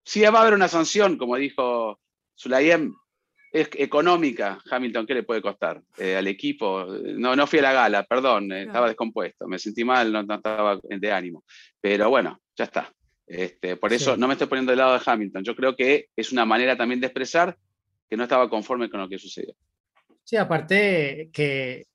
Si 0.05 0.21
va 0.21 0.39
a 0.39 0.41
haber 0.41 0.53
una 0.53 0.69
sanción, 0.69 1.17
como 1.17 1.35
dijo 1.35 1.99
Sulayem, 2.35 2.93
es 3.51 3.69
económica, 3.73 4.59
Hamilton, 4.71 5.05
¿qué 5.05 5.15
le 5.15 5.23
puede 5.23 5.41
costar 5.41 5.81
eh, 5.97 6.15
al 6.15 6.27
equipo? 6.27 6.85
No, 6.85 7.35
no 7.35 7.47
fui 7.47 7.59
a 7.59 7.63
la 7.63 7.73
gala, 7.73 8.03
perdón, 8.05 8.49
eh, 8.53 8.63
estaba 8.63 8.87
descompuesto, 8.87 9.45
me 9.45 9.59
sentí 9.59 9.83
mal, 9.83 10.13
no, 10.13 10.21
estaba 10.21 10.79
de 10.81 11.11
ánimo. 11.11 11.43
Pero 11.81 12.09
bueno, 12.09 12.39
ya 12.55 12.63
está. 12.63 12.93
Este, 13.27 13.75
por 13.75 13.91
eso 13.91 14.15
no 14.15 14.27
me 14.27 14.35
estoy 14.35 14.47
poniendo 14.47 14.71
del 14.71 14.79
lado 14.79 14.93
de 14.93 15.01
Hamilton. 15.05 15.43
Yo 15.43 15.53
creo 15.53 15.75
que 15.75 16.07
es 16.15 16.31
una 16.31 16.45
manera 16.45 16.77
también 16.77 17.01
de 17.01 17.07
expresar 17.07 17.57
que 18.09 18.17
no 18.17 18.23
estaba 18.23 18.49
conforme 18.49 18.89
con 18.89 18.99
lo 18.99 19.07
que 19.07 19.19
sucedió. 19.19 19.55
Sí, 20.23 20.35
aparte 20.35 21.29
que 21.31 21.85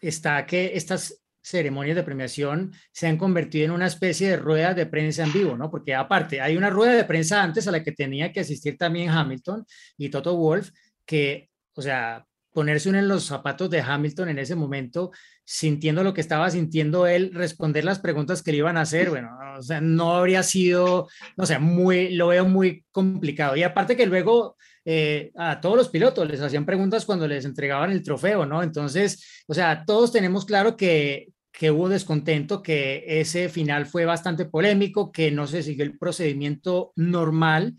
está 0.00 0.46
que 0.46 0.72
estas 0.74 1.20
ceremonias 1.40 1.96
de 1.96 2.02
premiación 2.02 2.72
se 2.92 3.06
han 3.06 3.16
convertido 3.16 3.64
en 3.64 3.70
una 3.70 3.86
especie 3.86 4.28
de 4.28 4.36
rueda 4.36 4.74
de 4.74 4.86
prensa 4.86 5.24
en 5.24 5.32
vivo, 5.32 5.56
¿no? 5.56 5.70
Porque 5.70 5.94
aparte, 5.94 6.40
hay 6.40 6.56
una 6.56 6.70
rueda 6.70 6.92
de 6.92 7.04
prensa 7.04 7.42
antes 7.42 7.66
a 7.66 7.70
la 7.70 7.82
que 7.82 7.92
tenía 7.92 8.32
que 8.32 8.40
asistir 8.40 8.76
también 8.76 9.08
Hamilton 9.08 9.64
y 9.96 10.10
Toto 10.10 10.36
Wolf, 10.36 10.70
que, 11.06 11.48
o 11.74 11.82
sea, 11.82 12.26
ponerse 12.52 12.88
uno 12.88 12.98
en 12.98 13.08
los 13.08 13.24
zapatos 13.24 13.70
de 13.70 13.80
Hamilton 13.80 14.30
en 14.30 14.38
ese 14.40 14.56
momento, 14.56 15.10
sintiendo 15.44 16.02
lo 16.02 16.12
que 16.12 16.20
estaba 16.20 16.50
sintiendo 16.50 17.06
él, 17.06 17.30
responder 17.32 17.84
las 17.84 18.00
preguntas 18.00 18.42
que 18.42 18.52
le 18.52 18.58
iban 18.58 18.76
a 18.76 18.82
hacer, 18.82 19.08
bueno, 19.10 19.30
o 19.56 19.62
sea, 19.62 19.80
no 19.80 20.16
habría 20.16 20.42
sido, 20.42 21.08
no 21.36 21.46
sé, 21.46 21.58
muy, 21.58 22.14
lo 22.14 22.28
veo 22.28 22.46
muy 22.46 22.84
complicado. 22.90 23.56
Y 23.56 23.62
aparte 23.62 23.96
que 23.96 24.06
luego 24.06 24.56
eh, 24.84 25.30
a 25.36 25.60
todos 25.60 25.76
los 25.76 25.88
pilotos 25.88 26.28
les 26.28 26.40
hacían 26.40 26.66
preguntas 26.66 27.04
cuando 27.04 27.26
les 27.26 27.44
entregaban 27.44 27.90
el 27.90 28.02
trofeo, 28.02 28.46
¿no? 28.46 28.62
Entonces, 28.62 29.42
o 29.46 29.54
sea, 29.54 29.84
todos 29.86 30.12
tenemos 30.12 30.44
claro 30.44 30.76
que, 30.76 31.28
que 31.52 31.70
hubo 31.70 31.88
descontento, 31.88 32.62
que 32.62 33.04
ese 33.06 33.48
final 33.48 33.86
fue 33.86 34.04
bastante 34.04 34.44
polémico, 34.44 35.12
que 35.12 35.30
no 35.30 35.46
se 35.46 35.62
siguió 35.62 35.84
el 35.84 35.98
procedimiento 35.98 36.92
normal 36.96 37.74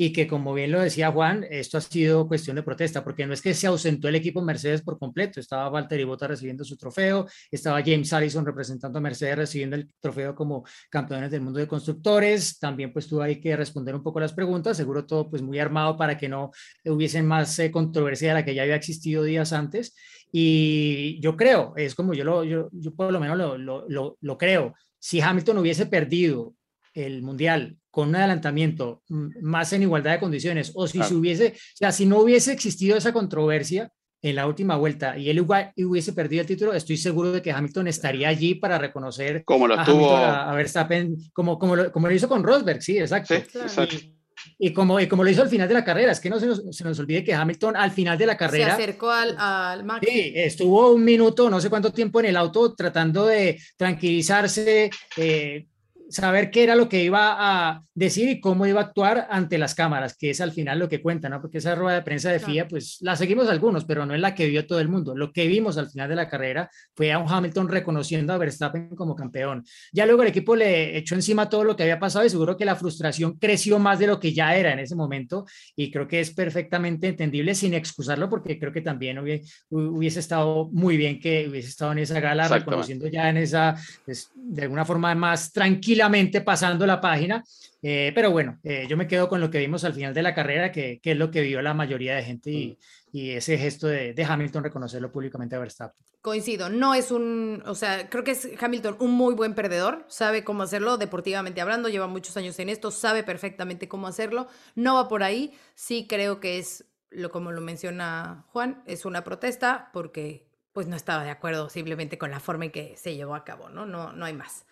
y 0.00 0.12
que 0.12 0.28
como 0.28 0.54
bien 0.54 0.70
lo 0.70 0.80
decía 0.80 1.10
Juan, 1.10 1.44
esto 1.50 1.76
ha 1.76 1.80
sido 1.80 2.28
cuestión 2.28 2.54
de 2.54 2.62
protesta, 2.62 3.02
porque 3.02 3.26
no 3.26 3.34
es 3.34 3.42
que 3.42 3.52
se 3.52 3.66
ausentó 3.66 4.06
el 4.06 4.14
equipo 4.14 4.40
Mercedes 4.40 4.80
por 4.80 4.96
completo, 4.96 5.40
estaba 5.40 5.68
Valtteri 5.68 6.04
Bottas 6.04 6.28
recibiendo 6.28 6.62
su 6.62 6.76
trofeo, 6.76 7.26
estaba 7.50 7.82
James 7.84 8.12
Allison 8.12 8.46
representando 8.46 9.00
a 9.00 9.02
Mercedes 9.02 9.36
recibiendo 9.36 9.74
el 9.74 9.92
trofeo 9.98 10.36
como 10.36 10.64
campeones 10.88 11.32
del 11.32 11.40
mundo 11.40 11.58
de 11.58 11.66
constructores, 11.66 12.60
también 12.60 12.92
pues 12.92 13.08
tuvo 13.08 13.22
ahí 13.22 13.40
que 13.40 13.56
responder 13.56 13.92
un 13.96 14.04
poco 14.04 14.20
las 14.20 14.32
preguntas, 14.32 14.76
seguro 14.76 15.04
todo 15.04 15.28
pues 15.28 15.42
muy 15.42 15.58
armado 15.58 15.96
para 15.96 16.16
que 16.16 16.28
no 16.28 16.52
hubiesen 16.84 17.26
más 17.26 17.58
eh, 17.58 17.72
controversia 17.72 18.28
de 18.28 18.34
la 18.34 18.44
que 18.44 18.54
ya 18.54 18.62
había 18.62 18.76
existido 18.76 19.24
días 19.24 19.52
antes, 19.52 19.96
y 20.30 21.20
yo 21.20 21.36
creo, 21.36 21.72
es 21.74 21.96
como 21.96 22.14
yo, 22.14 22.22
lo, 22.22 22.44
yo, 22.44 22.68
yo 22.70 22.94
por 22.94 23.12
lo 23.12 23.18
menos 23.18 23.36
lo, 23.36 23.58
lo, 23.58 24.16
lo 24.20 24.38
creo, 24.38 24.74
si 25.00 25.20
Hamilton 25.20 25.58
hubiese 25.58 25.86
perdido 25.86 26.54
el 26.94 27.22
mundial 27.22 27.76
con 27.98 28.10
un 28.10 28.14
adelantamiento 28.14 29.02
más 29.40 29.72
en 29.72 29.82
igualdad 29.82 30.12
de 30.12 30.20
condiciones, 30.20 30.70
o 30.76 30.86
si 30.86 31.02
se 31.02 31.16
hubiese, 31.16 31.54
o 31.56 31.76
sea, 31.76 31.90
si 31.90 32.06
no 32.06 32.20
hubiese 32.20 32.52
existido 32.52 32.96
esa 32.96 33.12
controversia 33.12 33.90
en 34.22 34.36
la 34.36 34.46
última 34.46 34.76
vuelta 34.76 35.18
y 35.18 35.30
él 35.30 35.40
hubiese 35.40 36.12
perdido 36.12 36.42
el 36.42 36.46
título, 36.46 36.74
estoy 36.74 36.96
seguro 36.96 37.32
de 37.32 37.42
que 37.42 37.50
Hamilton 37.50 37.88
estaría 37.88 38.28
allí 38.28 38.54
para 38.54 38.78
reconocer 38.78 39.42
como 39.44 39.66
lo 39.66 39.80
a, 39.80 39.84
tuvo... 39.84 40.16
a, 40.16 40.54
Verstappen, 40.54 41.16
como, 41.32 41.58
como, 41.58 41.74
lo, 41.74 41.90
como 41.90 42.06
lo 42.06 42.14
hizo 42.14 42.28
con 42.28 42.44
Rosberg, 42.44 42.80
sí, 42.80 42.96
exacto. 43.00 43.34
Y, 44.60 44.72
como, 44.72 45.00
y 45.00 45.08
como 45.08 45.24
lo 45.24 45.30
hizo 45.30 45.42
al 45.42 45.48
final 45.48 45.66
de 45.66 45.74
la 45.74 45.84
carrera, 45.84 46.12
es 46.12 46.20
que 46.20 46.30
no 46.30 46.38
se 46.38 46.46
nos, 46.46 46.62
se 46.70 46.84
nos 46.84 46.96
olvide 47.00 47.24
que 47.24 47.34
Hamilton 47.34 47.74
al 47.74 47.90
final 47.90 48.16
de 48.16 48.26
la 48.26 48.36
carrera... 48.36 48.76
Se 48.76 48.82
acercó 48.84 49.10
al, 49.10 49.34
al 49.36 49.82
Max. 49.82 50.06
Sí, 50.08 50.32
estuvo 50.36 50.92
un 50.92 51.02
minuto, 51.02 51.50
no 51.50 51.60
sé 51.60 51.68
cuánto 51.68 51.92
tiempo 51.92 52.20
en 52.20 52.26
el 52.26 52.36
auto 52.36 52.76
tratando 52.76 53.26
de 53.26 53.60
tranquilizarse, 53.76 54.88
eh, 55.16 55.66
saber 56.08 56.50
qué 56.50 56.64
era 56.64 56.74
lo 56.74 56.88
que 56.88 57.04
iba 57.04 57.36
a 57.38 57.82
decir 57.94 58.28
y 58.28 58.40
cómo 58.40 58.66
iba 58.66 58.80
a 58.80 58.84
actuar 58.84 59.26
ante 59.30 59.58
las 59.58 59.74
cámaras, 59.74 60.16
que 60.16 60.30
es 60.30 60.40
al 60.40 60.52
final 60.52 60.78
lo 60.78 60.88
que 60.88 61.02
cuenta, 61.02 61.28
¿no? 61.28 61.40
Porque 61.40 61.58
esa 61.58 61.74
rueda 61.74 61.96
de 61.96 62.02
prensa 62.02 62.30
de 62.30 62.38
FIA, 62.38 62.68
pues 62.68 62.98
la 63.00 63.16
seguimos 63.16 63.48
algunos, 63.48 63.84
pero 63.84 64.06
no 64.06 64.14
es 64.14 64.20
la 64.20 64.34
que 64.34 64.46
vio 64.46 64.66
todo 64.66 64.80
el 64.80 64.88
mundo. 64.88 65.16
Lo 65.16 65.32
que 65.32 65.46
vimos 65.46 65.76
al 65.78 65.90
final 65.90 66.08
de 66.08 66.16
la 66.16 66.28
carrera 66.28 66.70
fue 66.94 67.12
a 67.12 67.18
un 67.18 67.28
Hamilton 67.28 67.68
reconociendo 67.68 68.32
a 68.32 68.38
Verstappen 68.38 68.90
como 68.90 69.14
campeón. 69.14 69.64
Ya 69.92 70.06
luego 70.06 70.22
el 70.22 70.28
equipo 70.28 70.56
le 70.56 70.96
echó 70.96 71.14
encima 71.14 71.48
todo 71.48 71.64
lo 71.64 71.76
que 71.76 71.82
había 71.82 71.98
pasado 71.98 72.24
y 72.24 72.30
seguro 72.30 72.56
que 72.56 72.64
la 72.64 72.76
frustración 72.76 73.38
creció 73.38 73.78
más 73.78 73.98
de 73.98 74.06
lo 74.06 74.18
que 74.18 74.32
ya 74.32 74.56
era 74.56 74.72
en 74.72 74.78
ese 74.78 74.94
momento 74.94 75.44
y 75.76 75.90
creo 75.90 76.08
que 76.08 76.20
es 76.20 76.30
perfectamente 76.30 77.08
entendible 77.08 77.54
sin 77.54 77.74
excusarlo 77.74 78.28
porque 78.28 78.58
creo 78.58 78.72
que 78.72 78.80
también 78.80 79.18
hubiese, 79.18 80.20
estado 80.20 80.68
muy 80.72 80.96
bien 80.96 81.20
que 81.20 81.48
hubiese 81.48 81.68
estado 81.68 81.92
en 81.92 81.98
esa 81.98 82.20
gala 82.20 82.48
reconociendo 82.48 83.06
ya 83.08 83.28
en 83.28 83.36
esa, 83.38 83.76
pues, 84.04 84.30
de 84.34 84.62
alguna 84.62 84.84
forma 84.84 85.14
más 85.14 85.52
tranquilamente 85.98 86.40
pasando 86.40 86.86
la 86.86 87.00
página 87.00 87.42
eh, 87.80 88.10
pero 88.14 88.30
bueno, 88.32 88.58
eh, 88.64 88.86
yo 88.88 88.96
me 88.96 89.06
quedo 89.06 89.28
con 89.28 89.40
lo 89.40 89.50
que 89.50 89.58
vimos 89.58 89.84
al 89.84 89.94
final 89.94 90.12
de 90.12 90.22
la 90.22 90.34
carrera, 90.34 90.72
que, 90.72 91.00
que 91.00 91.12
es 91.12 91.16
lo 91.16 91.30
que 91.30 91.42
vio 91.42 91.62
la 91.62 91.74
mayoría 91.74 92.16
de 92.16 92.24
gente 92.24 92.50
y, 92.50 92.66
mm. 92.66 92.76
y 93.16 93.30
ese 93.30 93.56
gesto 93.56 93.86
de, 93.86 94.14
de, 94.14 94.24
Hamilton 94.24 94.64
reconocerlo 94.64 95.12
públicamente 95.12 95.54
a 95.54 95.60
Verstappen. 95.60 96.04
Coincido, 96.20 96.68
no 96.68 96.94
es 96.94 97.12
un, 97.12 97.62
o 97.66 97.76
sea, 97.76 98.10
creo 98.10 98.24
que 98.24 98.32
es 98.32 98.48
Hamilton 98.60 98.96
un 98.98 99.12
muy 99.12 99.34
buen 99.34 99.54
perdedor, 99.54 100.04
sabe 100.08 100.42
cómo 100.42 100.64
hacerlo 100.64 100.98
deportivamente 100.98 101.60
hablando, 101.60 101.88
lleva 101.88 102.08
muchos 102.08 102.36
años 102.36 102.58
en 102.58 102.68
esto, 102.68 102.90
sabe 102.90 103.22
perfectamente 103.22 103.88
cómo 103.88 104.08
hacerlo, 104.08 104.48
no 104.74 104.96
va 104.96 105.06
por 105.06 105.22
ahí, 105.22 105.52
sí 105.76 106.08
creo 106.08 106.40
que 106.40 106.58
es, 106.58 106.84
lo 107.10 107.30
como 107.30 107.52
lo 107.52 107.60
menciona 107.60 108.44
Juan, 108.48 108.82
es 108.86 109.04
una 109.04 109.22
protesta 109.22 109.90
porque 109.92 110.48
pues 110.72 110.88
no 110.88 110.96
estaba 110.96 111.24
de 111.24 111.30
acuerdo 111.30 111.70
simplemente 111.70 112.18
con 112.18 112.32
la 112.32 112.40
forma 112.40 112.66
en 112.66 112.72
que 112.72 112.96
se 112.96 113.14
llevó 113.14 113.36
a 113.36 113.44
cabo, 113.44 113.68
¿no? 113.68 113.86
No, 113.86 114.12
no 114.12 114.24
hay 114.24 114.34
más. 114.34 114.64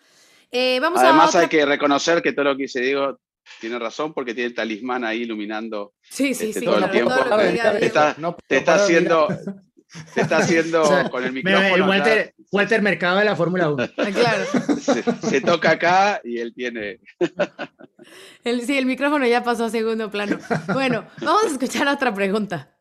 Eh, 0.51 0.79
Además 0.81 1.35
hay 1.35 1.47
que 1.47 1.65
reconocer 1.65 2.21
que 2.21 2.33
todo 2.33 2.45
lo 2.45 2.57
que 2.57 2.67
se 2.67 2.81
digo 2.81 3.19
tiene 3.59 3.79
razón 3.79 4.13
porque 4.13 4.33
tiene 4.33 4.49
el 4.49 4.55
talismán 4.55 5.03
ahí 5.03 5.21
iluminando 5.21 5.93
sí, 6.01 6.33
sí, 6.33 6.49
este, 6.49 6.61
sí, 6.61 6.65
todo 6.65 6.77
el 6.77 6.91
tiempo. 6.91 7.13
te, 7.13 7.85
está, 7.85 8.15
te 8.47 8.57
está 8.57 8.75
haciendo, 8.75 9.27
te 10.13 10.21
está 10.21 10.37
haciendo 10.37 10.83
con 11.11 11.23
el 11.23 11.33
micrófono. 11.33 11.75
El 11.75 11.81
Walter, 11.83 12.35
Walter, 12.51 12.81
Mercado 12.81 13.19
de 13.19 13.25
la 13.25 13.35
Fórmula 13.35 13.69
1. 13.71 13.83
Ah, 13.97 14.07
claro. 14.13 14.43
Se, 15.21 15.41
toca 15.41 15.71
acá 15.71 16.21
y 16.23 16.39
él 16.39 16.53
tiene. 16.53 16.99
El, 18.43 18.61
sí, 18.61 18.77
el 18.77 18.85
micrófono 18.85 19.27
ya 19.27 19.43
pasó 19.43 19.65
a 19.65 19.69
segundo 19.69 20.09
plano. 20.09 20.39
Bueno, 20.73 21.05
vamos 21.21 21.43
a 21.43 21.47
escuchar 21.47 21.89
otra 21.89 22.13
pregunta. 22.13 22.73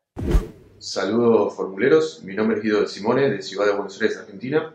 Saludos 0.78 1.56
formuleros, 1.56 2.22
mi 2.22 2.36
nombre 2.36 2.58
es 2.58 2.62
Guido 2.62 2.82
de 2.82 2.86
Simone, 2.86 3.30
de 3.30 3.42
Ciudad 3.42 3.66
de 3.66 3.72
Buenos 3.72 4.00
Aires, 4.00 4.18
Argentina. 4.18 4.72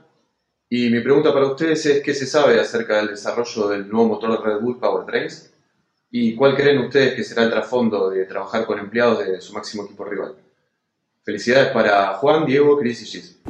Y 0.74 0.90
mi 0.90 1.02
pregunta 1.02 1.34
para 1.34 1.48
ustedes 1.48 1.86
es, 1.86 2.02
¿qué 2.02 2.14
se 2.14 2.26
sabe 2.26 2.58
acerca 2.58 2.96
del 2.96 3.10
desarrollo 3.10 3.68
del 3.68 3.90
nuevo 3.90 4.08
motor 4.08 4.42
Red 4.42 4.62
Bull 4.62 4.80
Powertrains? 4.80 5.54
¿Y 6.10 6.34
cuál 6.34 6.56
creen 6.56 6.78
ustedes 6.78 7.14
que 7.14 7.26
será 7.26 7.44
el 7.44 7.50
trasfondo 7.50 8.10
de 8.10 8.24
trabajar 8.24 8.66
con 8.66 8.80
empleados 8.80 9.20
de 9.20 9.42
su 9.42 9.52
máximo 9.52 9.84
equipo 9.84 10.06
rival? 10.06 10.36
Felicidades 11.26 11.74
para 11.74 12.14
Juan, 12.14 12.46
Diego, 12.46 12.80
Cris 12.80 13.02
y 13.02 13.06
Gis. 13.06 13.42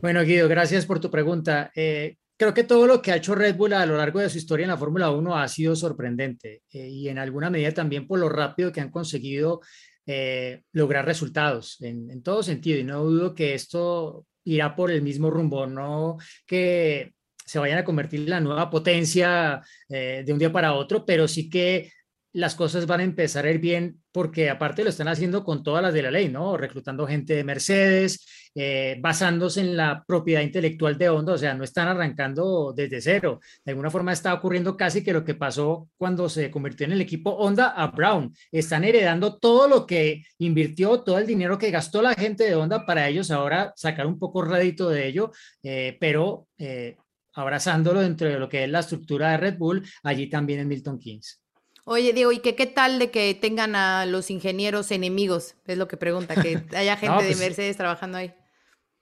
Bueno, 0.00 0.22
Guido, 0.22 0.48
gracias 0.48 0.86
por 0.86 1.00
tu 1.00 1.10
pregunta. 1.10 1.70
Eh, 1.76 2.16
creo 2.38 2.54
que 2.54 2.64
todo 2.64 2.86
lo 2.86 3.02
que 3.02 3.12
ha 3.12 3.16
hecho 3.16 3.34
Red 3.34 3.56
Bull 3.56 3.74
a 3.74 3.84
lo 3.84 3.98
largo 3.98 4.20
de 4.20 4.30
su 4.30 4.38
historia 4.38 4.64
en 4.64 4.70
la 4.70 4.78
Fórmula 4.78 5.10
1 5.10 5.36
ha 5.36 5.46
sido 5.48 5.76
sorprendente 5.76 6.62
eh, 6.72 6.88
y 6.88 7.10
en 7.10 7.18
alguna 7.18 7.50
medida 7.50 7.72
también 7.72 8.06
por 8.06 8.18
lo 8.20 8.30
rápido 8.30 8.72
que 8.72 8.80
han 8.80 8.90
conseguido 8.90 9.60
eh, 10.06 10.62
lograr 10.72 11.04
resultados 11.04 11.76
en, 11.82 12.22
todo 12.22 12.42
sentido. 12.42 12.78
Y 12.78 12.84
no 12.84 13.04
dudo 13.04 13.34
que 13.34 13.52
esto 13.52 14.24
irá 14.44 14.74
por 14.76 14.90
el 14.90 15.02
mismo 15.02 15.30
rumbo, 15.30 15.66
no 15.66 16.18
que 16.46 17.14
se 17.44 17.58
vayan 17.58 17.78
a 17.78 17.84
convertir 17.84 18.20
en 18.20 18.30
la 18.30 18.40
nueva 18.40 18.70
potencia 18.70 19.60
eh, 19.88 20.22
de 20.24 20.32
un 20.32 20.38
día 20.38 20.52
para 20.52 20.74
otro, 20.74 21.04
pero 21.04 21.28
sí 21.28 21.50
que 21.50 21.92
las 22.34 22.56
cosas 22.56 22.86
van 22.86 23.00
a 23.00 23.04
empezar 23.04 23.46
a 23.46 23.50
ir 23.50 23.60
bien 23.60 24.02
porque 24.12 24.50
aparte 24.50 24.82
lo 24.82 24.90
están 24.90 25.08
haciendo 25.08 25.44
con 25.44 25.62
todas 25.62 25.82
las 25.82 25.94
de 25.94 26.02
la 26.02 26.10
ley, 26.10 26.28
¿no? 26.28 26.56
Reclutando 26.56 27.06
gente 27.06 27.34
de 27.34 27.44
Mercedes, 27.44 28.50
eh, 28.56 28.96
basándose 29.00 29.60
en 29.60 29.76
la 29.76 30.04
propiedad 30.06 30.42
intelectual 30.42 30.98
de 30.98 31.08
Honda, 31.08 31.34
o 31.34 31.38
sea, 31.38 31.54
no 31.54 31.62
están 31.62 31.86
arrancando 31.86 32.72
desde 32.76 33.00
cero. 33.00 33.40
De 33.64 33.70
alguna 33.70 33.90
forma 33.90 34.12
está 34.12 34.34
ocurriendo 34.34 34.76
casi 34.76 35.04
que 35.04 35.12
lo 35.12 35.24
que 35.24 35.36
pasó 35.36 35.88
cuando 35.96 36.28
se 36.28 36.50
convirtió 36.50 36.86
en 36.86 36.92
el 36.92 37.00
equipo 37.00 37.30
Honda 37.30 37.68
a 37.68 37.86
Brown. 37.88 38.34
Están 38.50 38.82
heredando 38.82 39.38
todo 39.38 39.68
lo 39.68 39.86
que 39.86 40.24
invirtió, 40.38 41.02
todo 41.02 41.18
el 41.18 41.26
dinero 41.26 41.56
que 41.56 41.70
gastó 41.70 42.02
la 42.02 42.14
gente 42.14 42.44
de 42.44 42.56
Honda 42.56 42.84
para 42.84 43.08
ellos 43.08 43.30
ahora 43.30 43.72
sacar 43.76 44.06
un 44.08 44.18
poco 44.18 44.42
rédito 44.42 44.90
de 44.90 45.06
ello, 45.06 45.30
eh, 45.62 45.96
pero 46.00 46.48
eh, 46.58 46.96
abrazándolo 47.32 48.00
dentro 48.00 48.28
de 48.28 48.40
lo 48.40 48.48
que 48.48 48.64
es 48.64 48.70
la 48.70 48.80
estructura 48.80 49.30
de 49.30 49.36
Red 49.36 49.58
Bull, 49.58 49.84
allí 50.02 50.28
también 50.28 50.60
en 50.60 50.68
Milton 50.68 50.98
Keynes. 50.98 51.43
Oye, 51.84 52.12
Diego, 52.14 52.32
¿y 52.32 52.38
que, 52.38 52.54
qué 52.54 52.66
tal 52.66 52.98
de 52.98 53.10
que 53.10 53.34
tengan 53.34 53.76
a 53.76 54.06
los 54.06 54.30
ingenieros 54.30 54.90
enemigos? 54.90 55.54
Es 55.66 55.76
lo 55.76 55.86
que 55.86 55.96
pregunta, 55.96 56.34
que 56.34 56.62
haya 56.76 56.96
gente 56.96 57.16
pues 57.16 57.38
de 57.38 57.44
Mercedes 57.44 57.76
trabajando 57.76 58.18
ahí. 58.18 58.32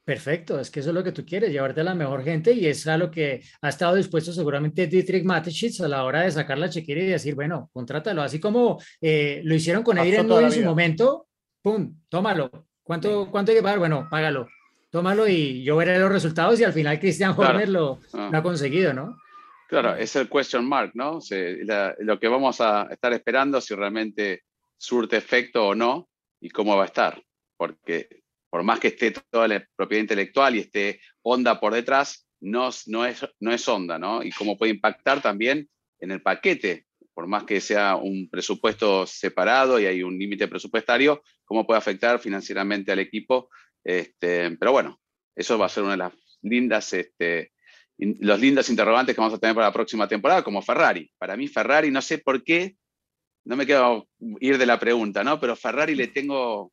Perfecto, 0.05 0.59
es 0.59 0.69
que 0.69 0.81
eso 0.81 0.89
es 0.89 0.95
lo 0.97 1.05
que 1.05 1.13
tú 1.13 1.25
quieres, 1.25 1.53
llevarte 1.53 1.81
a 1.81 1.85
la 1.85 1.95
mejor 1.95 2.25
gente 2.25 2.53
y 2.53 2.67
es 2.67 2.89
a 2.89 2.99
lo 2.99 3.09
que 3.09 3.41
ha 3.61 3.69
estado 3.69 3.95
dispuesto 3.95 4.33
seguramente 4.33 4.89
Dietrich 4.89 5.23
Mateschitz 5.25 5.81
a 5.81 5.87
la 5.87 6.03
hora 6.03 6.23
de 6.23 6.33
sacar 6.33 6.59
la 6.59 6.69
chequera 6.69 7.03
y 7.03 7.07
decir, 7.07 7.37
bueno, 7.37 7.71
contrátalo, 7.73 8.21
así 8.21 8.41
como 8.41 8.83
eh, 9.01 9.43
lo 9.45 9.55
hicieron 9.55 9.85
con 9.85 9.99
Adrian 9.99 10.29
en 10.29 10.51
su 10.53 10.63
momento, 10.63 11.29
pum, 11.63 12.01
tómalo. 12.09 12.51
¿Cuánto, 12.83 13.31
¿Cuánto 13.31 13.53
hay 13.53 13.59
que 13.59 13.63
pagar? 13.63 13.79
Bueno, 13.79 14.09
págalo, 14.11 14.49
tómalo 14.91 15.29
y 15.29 15.63
yo 15.63 15.77
veré 15.77 15.97
los 16.01 16.11
resultados 16.11 16.59
y 16.59 16.65
al 16.65 16.73
final 16.73 16.99
Christian 16.99 17.31
Horner 17.31 17.69
claro. 17.69 18.01
lo, 18.13 18.19
Ah. 18.21 18.29
lo 18.33 18.39
ha 18.39 18.43
conseguido, 18.43 18.93
¿no? 18.93 19.17
Claro, 19.73 19.97
es 19.97 20.15
el 20.17 20.29
question 20.29 20.69
mark, 20.69 20.91
¿no? 20.95 21.21
Se- 21.23 21.65
la- 21.65 21.95
lo 22.01 22.21
que 22.21 22.29
vamos 22.29 22.61
a 22.61 22.89
estar 22.91 23.11
esperando 23.15 23.59
si 23.59 23.75
realmente 23.75 24.43
surte 24.77 25.17
efecto 25.17 25.69
o 25.69 25.75
no 25.75 26.11
y 26.43 26.51
cómo 26.51 26.77
va 26.77 26.83
a 26.83 26.87
estar. 26.87 27.23
Porque 27.57 28.21
por 28.51 28.63
más 28.65 28.79
que 28.81 28.89
esté 28.89 29.13
toda 29.31 29.49
la 29.49 29.67
propiedad 29.75 30.03
intelectual 30.03 30.57
y 30.57 30.59
esté 30.61 31.01
Honda 31.23 31.59
por 31.59 31.73
detrás, 31.73 32.29
no, 32.41 32.69
es- 32.69 32.87
no, 32.87 33.07
es, 33.07 33.27
no 33.41 33.51
es 33.51 33.67
Honda, 33.67 33.99
¿no? 33.99 34.23
Y 34.23 34.31
cómo 34.31 34.59
puede 34.59 34.73
impactar 34.73 35.23
también 35.23 35.67
en 36.01 36.11
el 36.11 36.21
paquete, 36.21 36.85
por 37.15 37.27
más 37.27 37.45
que 37.45 37.59
sea 37.63 37.97
un 37.97 38.29
presupuesto 38.29 39.07
separado 39.07 39.81
y 39.81 39.87
hay 39.87 40.03
un 40.03 40.19
límite 40.19 40.49
presupuestario, 40.49 41.23
cómo 41.45 41.67
puede 41.67 41.79
afectar 41.79 42.19
financieramente 42.19 42.93
al 42.93 42.99
equipo. 42.99 43.49
Este, 43.83 44.51
pero 44.59 44.73
bueno, 44.73 45.01
eso 45.35 45.57
va 45.57 45.65
a 45.67 45.69
ser 45.71 45.85
una 45.85 45.93
de 45.93 45.99
las 45.99 46.13
lindas 46.43 46.93
este, 46.93 47.53
los 47.99 48.41
lindos 48.41 48.69
interrogantes 48.69 49.15
que 49.15 49.21
vamos 49.21 49.35
a 49.35 49.39
tener 49.39 49.55
para 49.55 49.69
la 49.69 49.73
próxima 49.73 50.09
temporada, 50.09 50.43
como 50.43 50.63
Ferrari. 50.63 51.11
Para 51.19 51.37
mí, 51.37 51.49
Ferrari, 51.49 51.91
no 51.91 52.03
sé 52.03 52.19
por 52.19 52.43
qué, 52.43 52.77
no 53.45 53.57
me 53.57 53.67
quiero 53.67 54.09
ir 54.41 54.59
de 54.59 54.67
la 54.67 54.79
pregunta, 54.79 55.23
¿no? 55.25 55.39
Pero 55.41 55.57
Ferrari 55.57 55.95
le 55.95 56.09
tengo 56.09 56.73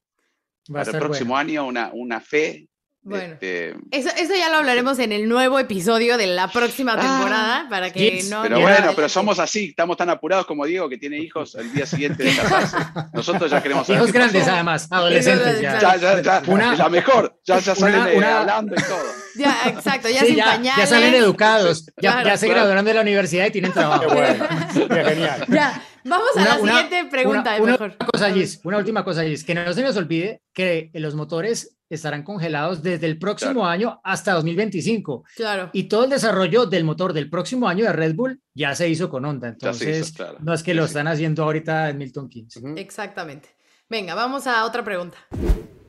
Va 0.69 0.83
para 0.83 0.91
el 0.91 0.97
próximo 0.99 1.33
bueno. 1.33 1.49
año 1.49 1.67
una, 1.67 1.91
una 1.93 2.21
fe. 2.21 2.67
Bueno. 3.01 3.33
este, 3.33 3.69
Eso, 3.91 4.09
eso 4.17 4.35
ya 4.35 4.49
lo 4.49 4.57
hablaremos 4.57 4.99
en 4.99 5.13
el 5.13 5.29
nuevo 5.29 5.57
episodio 5.57 6.17
de 6.17 6.27
la 6.27 6.49
próxima 6.49 6.93
Ah, 6.97 7.01
temporada, 7.01 7.67
para 7.69 7.91
que 7.91 8.11
yes, 8.17 8.29
no... 8.29 8.41
pero 8.43 8.57
no 8.57 8.61
bueno, 8.61 8.91
pero 8.95 9.07
somos 9.07 9.39
así, 9.39 9.69
estamos 9.69 9.95
tan 9.97 10.09
apurados 10.09 10.45
como 10.45 10.65
Diego, 10.65 10.89
que 10.89 10.97
tiene 10.97 11.17
hijos 11.17 11.55
el 11.55 11.71
día 11.73 11.85
siguiente 11.85 12.23
de 12.23 12.35
casarse. 12.35 12.75
Nosotros 13.13 13.49
ya 13.49 13.63
queremos 13.63 13.87
saber 13.87 14.01
Hijos 14.01 14.11
grandes 14.13 14.41
pasó. 14.43 14.53
además, 14.53 14.87
adolescentes 14.91 15.61
ya. 15.61 15.79
Ya, 15.79 15.95
ya, 15.95 16.21
ya, 16.21 16.41
Una- 16.47 16.75
la 16.75 16.89
mejor, 16.89 17.39
ya, 17.45 17.59
ya 17.59 17.73
salen 17.73 18.01
una- 18.01 18.11
eh, 18.11 18.17
una- 18.17 18.39
hablando 18.41 18.75
y 18.75 18.83
todo. 18.83 19.03
Ya, 19.35 19.55
exacto, 19.67 20.09
ya 20.09 20.19
Sí, 20.19 20.27
sin 20.27 20.35
ya, 20.35 20.45
pañales. 20.45 20.77
ya 20.77 20.85
salen 20.87 21.13
educados, 21.15 21.85
ya, 22.01 22.11
Claro, 22.11 22.27
ya 22.27 22.37
se 22.37 22.45
claro. 22.47 22.59
graduaron 22.61 22.85
de 22.85 22.93
la 22.93 23.01
universidad 23.01 23.45
y 23.45 23.51
tienen 23.51 23.71
trabajo. 23.71 24.07
Qué 24.07 24.13
bueno, 24.13 24.47
qué 24.73 25.03
genial. 25.05 25.45
Ya, 25.47 25.81
vamos 26.05 26.29
a 26.37 26.41
la 26.43 26.57
siguiente 26.57 27.05
pregunta, 27.09 27.51
una- 27.55 27.61
una 27.63 27.71
mejor. 27.73 27.87
última 27.89 28.05
cosa, 28.11 28.31
Gis, 28.31 28.61
una 28.63 28.77
última 28.77 29.03
cosa, 29.03 29.23
Gis, 29.23 29.43
que 29.43 29.55
no 29.55 29.73
se 29.73 29.81
nos 29.81 29.97
olvide 29.97 30.41
que 30.53 30.89
los 30.93 31.15
motores 31.15 31.77
estarán 31.89 32.21
congelados 32.23 32.83
desde 32.83 33.07
el 33.07 33.17
próximo 33.17 33.51
Claro. 33.61 33.65
año 33.67 34.01
hasta 34.03 34.33
2025 34.33 35.23
Claro. 35.35 35.69
y 35.73 35.83
todo 35.85 36.03
el 36.03 36.09
desarrollo 36.11 36.65
del 36.67 36.83
motor 36.83 37.13
del 37.13 37.29
próximo 37.29 37.67
año 37.67 37.85
de 37.85 37.93
Red 37.93 38.13
Bull 38.15 38.41
ya 38.53 38.75
se 38.75 38.87
hizo 38.89 39.09
con 39.09 39.25
Honda, 39.25 39.47
se 39.49 39.55
hizo, 39.57 39.67
entonces 39.69 40.11
claro. 40.13 40.37
no 40.39 40.53
es 40.53 40.61
que 40.61 40.71
Sí, 40.71 40.77
lo 40.77 40.83
sí. 40.83 40.89
están 40.89 41.07
haciendo 41.07 41.43
ahorita 41.43 41.89
en 41.89 41.97
Milton 41.97 42.29
Keynes. 42.29 42.57
Ujú. 42.57 42.75
Exactamente. 42.77 43.49
Venga, 43.89 44.13
vamos 44.13 44.45
a 44.45 44.65
otra 44.65 44.83
pregunta. 44.83 45.17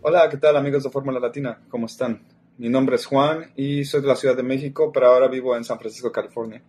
Hola, 0.01 0.27
¿qué 0.31 0.39
tal 0.39 0.57
amigos 0.57 0.83
de 0.85 0.91
Fórmula 0.91 1.21
Latina? 1.21 1.61
¿Cómo 1.69 1.85
están? 1.85 2.23
Mi 2.57 2.71
nombre 2.71 2.97
es 2.97 3.05
Juan 3.05 3.53
y 3.57 3.85
soy 3.85 4.01
de 4.01 4.07
la 4.09 4.17
Ciudad 4.17 4.35
de 4.37 4.43
México, 4.43 4.91
pero 4.93 5.09
ahora 5.09 5.29
vivo 5.29 5.55
en 5.55 5.65
San 5.65 5.79
Francisco, 5.79 6.11
California. 6.11 6.63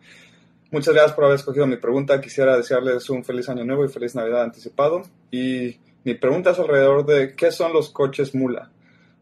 Muchas 0.72 0.94
gracias 0.94 1.14
por 1.14 1.26
haber 1.26 1.36
escogido 1.36 1.68
mi 1.68 1.76
pregunta. 1.76 2.22
Quisiera 2.22 2.56
desearles 2.56 3.10
un 3.10 3.26
feliz 3.26 3.50
año 3.50 3.66
nuevo 3.66 3.84
y 3.84 3.90
feliz 3.90 4.16
Navidad 4.16 4.44
anticipado. 4.44 5.02
Y 5.30 5.76
mi 6.06 6.14
pregunta 6.14 6.52
es 6.52 6.60
alrededor 6.60 7.06
de 7.06 7.36
qué 7.36 7.52
son 7.52 7.74
los 7.74 7.90
coches 7.90 8.34
Mula. 8.34 8.72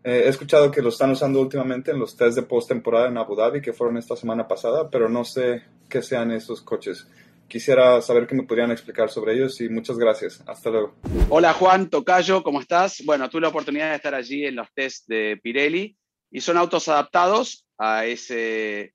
Eh, 0.04 0.26
he 0.26 0.30
escuchado 0.30 0.70
que 0.70 0.84
lo 0.84 0.90
están 0.90 1.10
usando 1.10 1.42
últimamente 1.42 1.90
en 1.90 1.98
los 1.98 2.16
test 2.16 2.36
de 2.36 2.44
postemporada 2.44 3.08
en 3.08 3.18
Abu 3.18 3.36
Dhabi, 3.36 3.62
que 3.64 3.74
fueron 3.74 3.98
esta 3.98 4.16
semana 4.16 4.48
pasada, 4.48 4.92
pero 4.92 5.10
no 5.10 5.26
sé 5.26 5.64
qué 5.90 6.04
sean 6.04 6.32
esos 6.32 6.62
coches. 6.62 7.08
Quisiera 7.48 8.00
saber 8.04 8.28
qué 8.28 8.36
me 8.36 8.44
podrían 8.44 8.70
explicar 8.70 9.10
sobre 9.10 9.34
ellos 9.34 9.60
y 9.60 9.70
muchas 9.70 9.98
gracias. 9.98 10.44
Hasta 10.46 10.70
luego. 10.70 10.94
Hola 11.30 11.54
Juan 11.54 11.90
Tocayo, 11.90 12.44
¿cómo 12.44 12.62
estás? 12.62 13.02
Bueno, 13.04 13.28
tuve 13.28 13.42
la 13.42 13.48
oportunidad 13.48 13.90
de 13.90 13.96
estar 13.96 14.14
allí 14.14 14.46
en 14.46 14.56
los 14.56 14.72
test 14.76 15.08
de 15.08 15.40
Pirelli 15.42 15.98
y 16.30 16.42
son 16.42 16.58
autos 16.58 16.88
adaptados 16.90 17.66
a 17.80 18.06
ese 18.06 18.94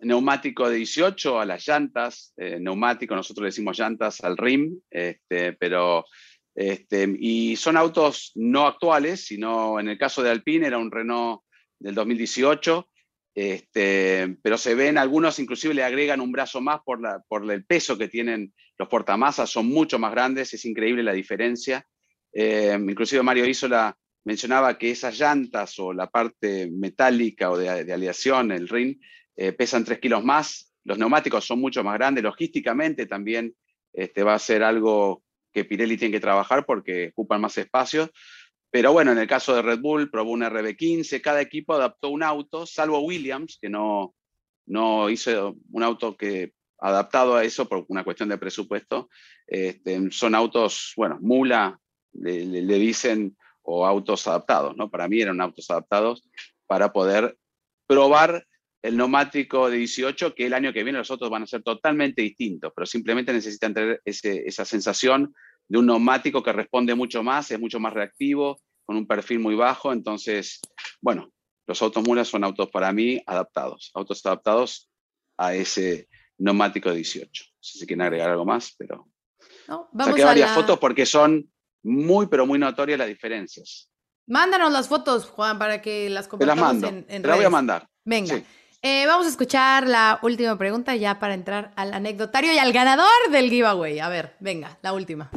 neumático 0.00 0.68
de 0.68 0.76
18, 0.76 1.40
a 1.40 1.46
las 1.46 1.66
llantas, 1.66 2.32
eh, 2.36 2.58
neumático, 2.60 3.14
nosotros 3.14 3.46
decimos 3.46 3.78
llantas 3.78 4.22
al 4.22 4.36
rim, 4.36 4.80
este, 4.90 5.52
pero 5.54 6.04
este, 6.54 7.08
y 7.18 7.56
son 7.56 7.76
autos 7.76 8.32
no 8.34 8.66
actuales, 8.66 9.24
sino 9.24 9.80
en 9.80 9.88
el 9.88 9.98
caso 9.98 10.22
de 10.22 10.30
Alpine 10.30 10.66
era 10.66 10.78
un 10.78 10.90
Renault 10.90 11.42
del 11.78 11.94
2018, 11.94 12.88
este, 13.34 14.36
pero 14.42 14.58
se 14.58 14.74
ven, 14.74 14.98
algunos 14.98 15.38
inclusive 15.38 15.72
le 15.72 15.84
agregan 15.84 16.20
un 16.20 16.32
brazo 16.32 16.60
más 16.60 16.80
por, 16.84 17.00
la, 17.00 17.22
por 17.26 17.50
el 17.50 17.64
peso 17.64 17.96
que 17.96 18.08
tienen 18.08 18.52
los 18.78 18.88
portamasas, 18.88 19.48
son 19.48 19.66
mucho 19.66 19.98
más 19.98 20.12
grandes, 20.12 20.52
es 20.52 20.64
increíble 20.64 21.02
la 21.02 21.12
diferencia. 21.12 21.86
Eh, 22.32 22.78
inclusive 22.78 23.22
Mario 23.22 23.46
Isola 23.46 23.96
mencionaba 24.24 24.78
que 24.78 24.90
esas 24.90 25.18
llantas 25.18 25.78
o 25.78 25.92
la 25.92 26.08
parte 26.08 26.70
metálica 26.70 27.50
o 27.50 27.56
de, 27.56 27.84
de 27.84 27.92
aleación, 27.92 28.52
el 28.52 28.68
ring, 28.68 28.96
eh, 29.36 29.52
pesan 29.52 29.84
3 29.84 29.98
kilos 29.98 30.24
más, 30.24 30.72
los 30.84 30.98
neumáticos 30.98 31.44
son 31.44 31.60
mucho 31.60 31.84
más 31.84 31.94
grandes, 31.94 32.24
logísticamente 32.24 33.06
también 33.06 33.54
este, 33.92 34.22
va 34.22 34.34
a 34.34 34.38
ser 34.38 34.62
algo 34.62 35.22
que 35.52 35.64
Pirelli 35.64 35.96
tiene 35.96 36.12
que 36.12 36.20
trabajar 36.20 36.64
porque 36.64 37.08
ocupan 37.08 37.40
más 37.40 37.56
espacio. 37.58 38.10
Pero 38.70 38.92
bueno, 38.92 39.12
en 39.12 39.18
el 39.18 39.26
caso 39.26 39.54
de 39.54 39.62
Red 39.62 39.80
Bull, 39.80 40.10
probó 40.10 40.30
un 40.30 40.42
RB15, 40.42 41.20
cada 41.20 41.42
equipo 41.42 41.74
adaptó 41.74 42.08
un 42.08 42.22
auto, 42.22 42.64
salvo 42.64 43.00
Williams, 43.00 43.58
que 43.60 43.68
no, 43.68 44.14
no 44.66 45.10
hizo 45.10 45.56
un 45.70 45.82
auto 45.82 46.16
que 46.16 46.54
adaptado 46.78 47.36
a 47.36 47.44
eso 47.44 47.68
por 47.68 47.84
una 47.88 48.02
cuestión 48.02 48.30
de 48.30 48.38
presupuesto. 48.38 49.10
Este, 49.46 50.10
son 50.10 50.34
autos, 50.34 50.94
bueno, 50.96 51.18
mula, 51.20 51.78
le, 52.14 52.46
le 52.46 52.78
dicen, 52.78 53.36
o 53.62 53.86
autos 53.86 54.26
adaptados, 54.26 54.76
¿no? 54.76 54.90
Para 54.90 55.06
mí 55.06 55.20
eran 55.20 55.40
autos 55.40 55.70
adaptados 55.70 56.26
para 56.66 56.92
poder 56.92 57.36
probar 57.86 58.46
el 58.82 58.96
neumático 58.96 59.70
de 59.70 59.78
18, 59.78 60.34
que 60.34 60.46
el 60.46 60.54
año 60.54 60.72
que 60.72 60.82
viene 60.82 60.98
los 60.98 61.10
otros 61.10 61.30
van 61.30 61.44
a 61.44 61.46
ser 61.46 61.62
totalmente 61.62 62.20
distintos, 62.22 62.72
pero 62.74 62.84
simplemente 62.86 63.32
necesitan 63.32 63.72
tener 63.72 64.00
ese, 64.04 64.42
esa 64.46 64.64
sensación 64.64 65.32
de 65.68 65.78
un 65.78 65.86
neumático 65.86 66.42
que 66.42 66.52
responde 66.52 66.94
mucho 66.94 67.22
más, 67.22 67.50
es 67.50 67.60
mucho 67.60 67.78
más 67.78 67.92
reactivo, 67.92 68.60
con 68.84 68.96
un 68.96 69.06
perfil 69.06 69.38
muy 69.38 69.54
bajo. 69.54 69.92
Entonces, 69.92 70.60
bueno, 71.00 71.30
los 71.66 71.80
autos 71.80 72.02
mulas 72.06 72.26
son 72.28 72.42
autos 72.44 72.68
para 72.70 72.92
mí 72.92 73.22
adaptados, 73.26 73.90
autos 73.94 74.24
adaptados 74.26 74.90
a 75.38 75.54
ese 75.54 76.08
neumático 76.38 76.90
de 76.90 76.96
18. 76.96 77.44
No 77.46 77.58
sé 77.60 77.78
si 77.78 77.86
quieren 77.86 78.02
agregar 78.02 78.30
algo 78.30 78.44
más, 78.44 78.74
pero 78.76 79.08
No, 79.68 79.88
vamos 79.92 80.10
saqué 80.10 80.22
a 80.24 80.26
varias 80.26 80.50
la- 80.50 80.54
fotos 80.56 80.78
porque 80.80 81.06
son 81.06 81.48
muy, 81.84 82.26
pero 82.26 82.46
muy 82.46 82.58
notorias 82.58 82.98
las 82.98 83.08
diferencias. 83.08 83.88
Mándanos 84.26 84.72
las 84.72 84.88
fotos, 84.88 85.26
Juan, 85.26 85.58
para 85.58 85.80
que 85.80 86.10
las 86.10 86.28
Te 86.28 86.44
las 86.46 86.56
compartamos 86.56 86.72
mando, 86.74 86.88
en, 86.88 87.06
en 87.08 87.22
te 87.22 87.28
las 87.28 87.36
voy 87.36 87.44
a 87.46 87.50
mandar. 87.50 87.88
Venga. 88.04 88.36
Sí. 88.36 88.44
Eh, 88.84 89.06
vamos 89.06 89.26
a 89.26 89.28
escuchar 89.28 89.86
la 89.86 90.18
última 90.24 90.58
pregunta 90.58 90.96
ya 90.96 91.20
para 91.20 91.34
entrar 91.34 91.70
al 91.76 91.94
anecdotario 91.94 92.52
y 92.52 92.58
al 92.58 92.72
ganador 92.72 93.06
del 93.30 93.48
giveaway. 93.48 94.00
A 94.00 94.08
ver, 94.08 94.32
venga, 94.40 94.76
la 94.82 94.92
última. 94.92 95.30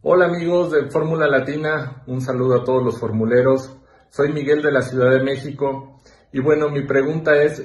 Hola 0.00 0.24
amigos 0.24 0.72
de 0.72 0.90
Fórmula 0.90 1.28
Latina, 1.28 2.02
un 2.06 2.22
saludo 2.22 2.54
a 2.54 2.64
todos 2.64 2.82
los 2.82 2.98
formuleros. 2.98 3.76
Soy 4.08 4.32
Miguel 4.32 4.62
de 4.62 4.72
la 4.72 4.80
Ciudad 4.80 5.10
de 5.10 5.22
México 5.22 6.00
y 6.32 6.40
bueno, 6.40 6.70
mi 6.70 6.80
pregunta 6.86 7.42
es, 7.42 7.62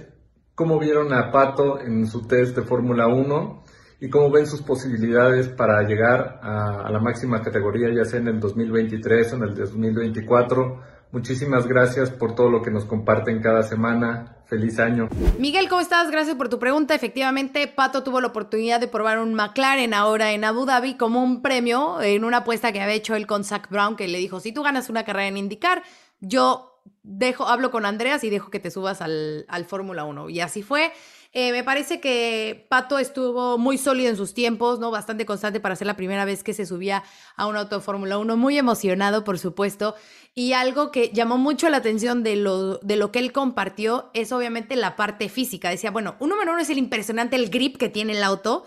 ¿cómo 0.54 0.78
vieron 0.78 1.14
a 1.14 1.32
Pato 1.32 1.80
en 1.80 2.06
su 2.06 2.28
test 2.28 2.58
de 2.58 2.64
Fórmula 2.64 3.08
1 3.08 3.64
y 4.02 4.10
cómo 4.10 4.30
ven 4.30 4.46
sus 4.46 4.62
posibilidades 4.62 5.48
para 5.48 5.84
llegar 5.84 6.42
a, 6.44 6.82
a 6.82 6.92
la 6.92 7.00
máxima 7.00 7.42
categoría, 7.42 7.88
ya 7.96 8.04
sea 8.04 8.20
en 8.20 8.28
el 8.28 8.42
2023 8.42 9.32
o 9.32 9.36
en 9.38 9.44
el 9.44 9.56
2024? 9.56 10.82
Muchísimas 11.14 11.66
gracias 11.66 12.12
por 12.12 12.36
todo 12.36 12.50
lo 12.50 12.62
que 12.62 12.72
nos 12.72 12.84
comparten 12.84 13.42
cada 13.42 13.64
semana. 13.64 14.37
Feliz 14.48 14.80
año. 14.80 15.10
Miguel, 15.38 15.68
¿cómo 15.68 15.82
estás? 15.82 16.10
Gracias 16.10 16.36
por 16.38 16.48
tu 16.48 16.58
pregunta. 16.58 16.96
Efectivamente, 16.96 17.68
Pato 17.68 18.04
tuvo 18.04 18.22
la 18.22 18.28
oportunidad 18.28 18.80
de 18.80 18.88
probar 18.88 19.20
un 19.20 19.34
McLaren 19.34 19.94
ahora 19.94 20.32
en 20.32 20.46
Abu 20.46 20.66
Dhabi 20.66 20.96
como 20.96 21.22
un 21.22 21.42
premio 21.42 22.02
en 22.02 22.24
una 22.24 22.38
apuesta 22.38 22.72
que 22.72 22.80
había 22.80 22.96
hecho 22.96 23.16
él 23.16 23.28
con 23.28 23.44
Zach 23.44 23.70
Brown, 23.70 23.98
que 23.98 24.08
le 24.08 24.18
dijo, 24.20 24.40
si 24.40 24.54
tú 24.54 24.64
ganas 24.64 24.90
una 24.90 25.04
carrera 25.04 25.28
en 25.28 25.38
IndyCar, 25.38 25.84
yo 26.22 26.82
dejo, 27.04 27.46
hablo 27.46 27.72
con 27.72 27.86
Andreas 27.86 28.24
y 28.24 28.30
dejo 28.30 28.50
que 28.50 28.62
te 28.62 28.72
subas 28.72 29.02
al, 29.02 29.46
al 29.50 29.66
Fórmula 29.66 30.06
1. 30.06 30.30
Y 30.30 30.40
así 30.40 30.64
fue. 30.64 30.94
Eh, 31.40 31.52
me 31.52 31.64
parece 31.64 32.00
que 32.00 32.66
Pato 32.68 32.98
estuvo 32.98 33.60
muy 33.60 33.78
sólido 33.78 34.10
en 34.10 34.18
sus 34.18 34.34
tiempos, 34.34 34.80
¿no? 34.80 34.90
Bastante 34.90 35.24
constante 35.28 35.60
para 35.60 35.76
ser 35.76 35.86
la 35.86 35.96
primera 35.96 36.26
vez 36.26 36.44
que 36.44 36.52
se 36.52 36.66
subía 36.66 37.04
a 37.36 37.46
un 37.46 37.56
auto 37.56 37.76
de 37.76 37.84
Fórmula 37.84 38.18
1. 38.18 38.36
Muy 38.38 38.58
emocionado, 38.58 39.24
por 39.24 39.38
supuesto. 39.38 39.94
Y 40.34 40.54
algo 40.54 40.90
que 40.92 41.12
llamó 41.14 41.38
mucho 41.38 41.70
la 41.70 41.78
atención 41.78 42.24
de 42.24 42.38
lo, 42.38 42.80
de 42.80 42.96
lo 42.96 43.12
que 43.12 43.20
él 43.20 43.34
compartió 43.34 44.10
es 44.16 44.32
obviamente 44.32 44.76
la 44.76 44.96
parte 44.96 45.30
física. 45.30 45.70
Decía, 45.70 45.92
bueno, 45.92 46.16
un 46.20 46.30
número 46.30 46.54
uno 46.54 46.62
es 46.62 46.72
el 46.72 46.80
impresionante, 46.80 47.36
el 47.36 47.52
grip 47.52 47.78
que 47.78 47.90
tiene 47.90 48.14
el 48.14 48.24
auto 48.24 48.66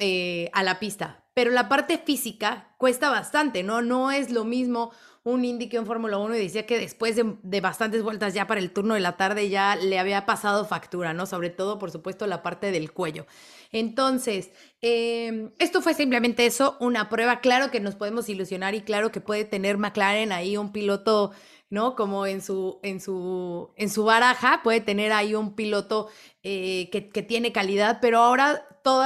eh, 0.00 0.50
a 0.54 0.64
la 0.64 0.80
pista. 0.80 1.24
Pero 1.34 1.52
la 1.52 1.68
parte 1.68 1.98
física 1.98 2.74
cuesta 2.78 3.10
bastante, 3.10 3.62
¿no? 3.62 3.80
No 3.80 4.10
es 4.10 4.32
lo 4.32 4.44
mismo 4.44 4.90
un 5.28 5.44
Indy 5.44 5.68
en 5.72 5.86
Fórmula 5.86 6.18
1 6.18 6.36
y 6.36 6.38
decía 6.38 6.64
que 6.64 6.78
después 6.78 7.16
de, 7.16 7.60
bastantes 7.60 8.02
vueltas 8.02 8.32
ya 8.32 8.46
para 8.46 8.60
el 8.60 8.70
turno 8.70 8.94
de 8.94 9.00
la 9.00 9.16
tarde 9.16 9.50
ya 9.50 9.76
le 9.76 9.98
había 9.98 10.24
pasado 10.24 10.64
factura, 10.64 11.12
¿no? 11.12 11.26
Sobre 11.26 11.50
todo, 11.50 11.78
por 11.78 11.90
supuesto, 11.90 12.26
la 12.26 12.42
parte 12.42 12.70
del 12.70 12.92
cuello. 12.92 13.26
Entonces, 13.70 14.50
em, 14.80 15.50
esto 15.58 15.82
fue 15.82 15.92
simplemente 15.92 16.46
eso, 16.46 16.76
una 16.80 17.10
prueba. 17.10 17.40
Claro 17.40 17.70
que 17.70 17.80
nos 17.80 17.94
podemos 17.94 18.28
ilusionar 18.28 18.74
y 18.74 18.80
claro 18.80 19.12
que 19.12 19.20
puede 19.20 19.44
tener 19.44 19.76
McLaren 19.76 20.32
ahí 20.32 20.56
un 20.56 20.72
piloto 20.72 21.32
¿no? 21.70 21.94
Como 21.96 22.26
en 22.26 22.40
su, 22.40 22.78
en 22.82 23.00
su, 23.00 23.70
en 23.76 23.90
su 23.90 24.04
baraja, 24.04 24.60
puede 24.62 24.80
tener 24.80 25.12
ahí 25.12 25.34
un 25.34 25.54
piloto 25.54 26.08
eh, 26.42 26.88
que, 26.90 27.22
tiene 27.22 27.52
calidad, 27.52 27.98
pero 28.00 28.18
ahora 28.18 28.66
todo 28.82 29.04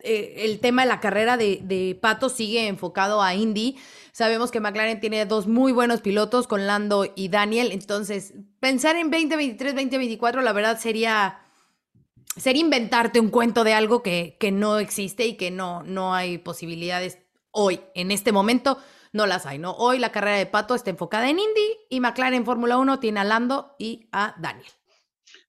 eh, 0.00 0.34
el 0.38 0.60
tema 0.60 0.82
de 0.82 0.88
la 0.88 1.00
carrera 1.00 1.36
de, 1.36 1.60
de, 1.62 1.98
Pato 2.00 2.28
sigue 2.28 2.66
enfocado 2.66 3.22
a 3.22 3.34
Indy. 3.34 3.76
Sabemos 4.12 4.50
que 4.50 4.60
McLaren 4.60 5.00
tiene 5.00 5.24
dos 5.24 5.46
muy 5.46 5.72
buenos 5.72 6.02
pilotos 6.02 6.46
con 6.46 6.66
Lando 6.66 7.10
y 7.14 7.28
Daniel, 7.28 7.72
entonces 7.72 8.34
pensar 8.60 8.96
en 8.96 9.10
2023, 9.10 9.74
2024, 9.74 10.42
la 10.42 10.52
verdad 10.52 10.78
sería 10.78 11.38
sería 12.36 12.62
inventarte 12.62 13.20
un 13.20 13.28
cuento 13.28 13.62
de 13.64 13.74
algo 13.74 14.02
que, 14.02 14.36
que 14.40 14.52
no 14.52 14.78
existe 14.78 15.26
y 15.26 15.36
que 15.36 15.50
no, 15.50 15.82
no 15.82 16.14
hay 16.14 16.38
posibilidades 16.38 17.18
hoy, 17.50 17.80
en 17.94 18.10
este 18.10 18.32
momento, 18.32 18.78
no 19.12 19.26
las 19.26 19.46
hay, 19.46 19.58
¿no? 19.58 19.72
Hoy 19.72 19.98
la 19.98 20.10
carrera 20.10 20.38
de 20.38 20.46
Pato 20.46 20.74
está 20.74 20.90
enfocada 20.90 21.28
en 21.28 21.38
Indy 21.38 21.76
y 21.90 22.00
McLaren 22.00 22.44
Fórmula 22.44 22.78
1 22.78 22.98
tiene 22.98 23.20
a 23.20 23.24
Lando 23.24 23.76
y 23.78 24.08
a 24.10 24.34
Daniel. 24.38 24.70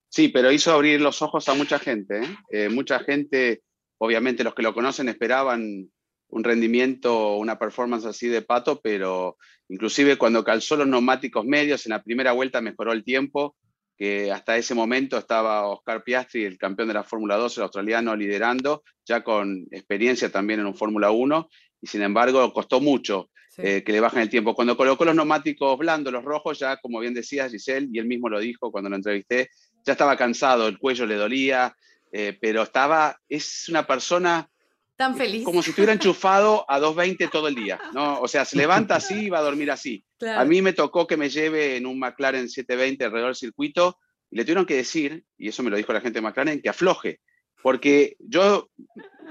Sí, 0.10 0.28
pero 0.28 0.52
hizo 0.52 0.72
abrir 0.72 1.02
los 1.02 1.22
ojos 1.22 1.48
a 1.50 1.56
mucha 1.56 1.80
gente. 1.80 2.20
¿eh? 2.20 2.38
Eh, 2.52 2.70
mucha 2.70 3.00
gente, 3.00 3.64
obviamente 3.98 4.44
los 4.44 4.54
que 4.54 4.62
lo 4.62 4.74
conocen 4.74 5.10
esperaban 5.10 5.90
un 6.28 6.44
rendimiento, 6.44 7.38
una 7.38 7.58
performance 7.58 8.06
así 8.06 8.28
de 8.28 8.42
Pato, 8.42 8.82
pero 8.82 9.38
inclusive 9.70 10.18
cuando 10.18 10.44
calzó 10.44 10.76
los 10.76 10.88
neumáticos 10.88 11.46
medios 11.46 11.86
en 11.86 11.92
la 11.92 12.04
primera 12.04 12.32
vuelta 12.32 12.60
mejoró 12.60 12.92
el 12.92 13.04
tiempo, 13.04 13.56
que 13.96 14.32
hasta 14.32 14.58
ese 14.58 14.74
momento 14.74 15.18
estaba 15.18 15.68
Oscar 15.68 16.04
Piastri, 16.04 16.44
el 16.44 16.58
campeón 16.58 16.88
de 16.90 16.96
la 16.96 17.04
Fórmula 17.04 17.38
2, 17.38 17.58
el 17.58 17.64
australiano, 17.64 18.16
liderando, 18.16 18.84
ya 19.06 19.24
con 19.24 19.66
experiencia 19.72 20.32
también 20.32 20.60
en 20.60 20.66
un 20.66 20.76
Fórmula 20.76 21.12
1, 21.12 21.50
y 21.82 21.88
sin 21.88 22.02
embargo 22.02 22.52
costó 22.52 22.82
mucho 22.82 23.30
eh, 23.58 23.84
que 23.84 23.92
le 23.92 24.00
bajen 24.00 24.22
el 24.22 24.30
tiempo. 24.30 24.56
Cuando 24.56 24.76
colocó 24.76 25.06
los 25.06 25.16
neumáticos 25.16 25.78
blandos, 25.78 26.12
los 26.12 26.24
rojos, 26.24 26.60
ya 26.60 26.78
como 26.78 27.00
bien 27.00 27.14
decía 27.14 27.50
Giselle, 27.50 27.88
y 27.92 28.00
él 28.00 28.06
mismo 28.06 28.30
lo 28.30 28.40
dijo 28.40 28.72
cuando 28.72 28.90
lo 28.90 28.96
entrevisté, 28.96 29.50
ya 29.86 29.94
estaba 29.94 30.18
cansado, 30.18 30.68
el 30.68 30.78
cuello 30.78 31.06
le 31.06 31.16
dolía, 31.16 31.76
eh, 32.12 32.38
pero 32.40 32.64
estaba, 32.64 33.20
es 33.28 33.70
una 33.70 33.86
persona... 33.86 34.50
Tan 34.96 35.18
feliz. 35.18 35.44
Como 35.44 35.62
si 35.64 35.72
estuviera 35.72 35.94
enchufado 35.94 36.66
a 36.70 36.80
220 36.80 37.28
todo 37.28 37.48
el 37.48 37.56
día, 37.56 37.80
¿no? 37.94 38.20
O 38.20 38.28
sea, 38.28 38.46
se 38.46 38.56
levanta 38.56 38.96
así 38.96 39.26
y 39.26 39.30
va 39.30 39.40
a 39.40 39.44
dormir 39.44 39.72
así. 39.72 40.06
A 40.36 40.46
mí 40.46 40.62
me 40.62 40.74
tocó 40.74 41.08
que 41.08 41.18
me 41.18 41.30
lleve 41.30 41.78
en 41.78 41.88
un 41.88 41.98
McLaren 41.98 42.48
720 42.48 43.04
alrededor 43.04 43.30
del 43.30 43.36
circuito 43.36 43.98
y 44.30 44.38
le 44.38 44.44
tuvieron 44.44 44.68
que 44.68 44.76
decir, 44.76 45.26
y 45.38 45.50
eso 45.50 45.64
me 45.64 45.72
lo 45.72 45.78
dijo 45.78 45.92
la 45.94 46.02
gente 46.02 46.20
de 46.20 46.22
McLaren, 46.22 46.62
que 46.62 46.70
afloje, 46.70 47.20
porque 47.64 48.16
yo 48.20 48.70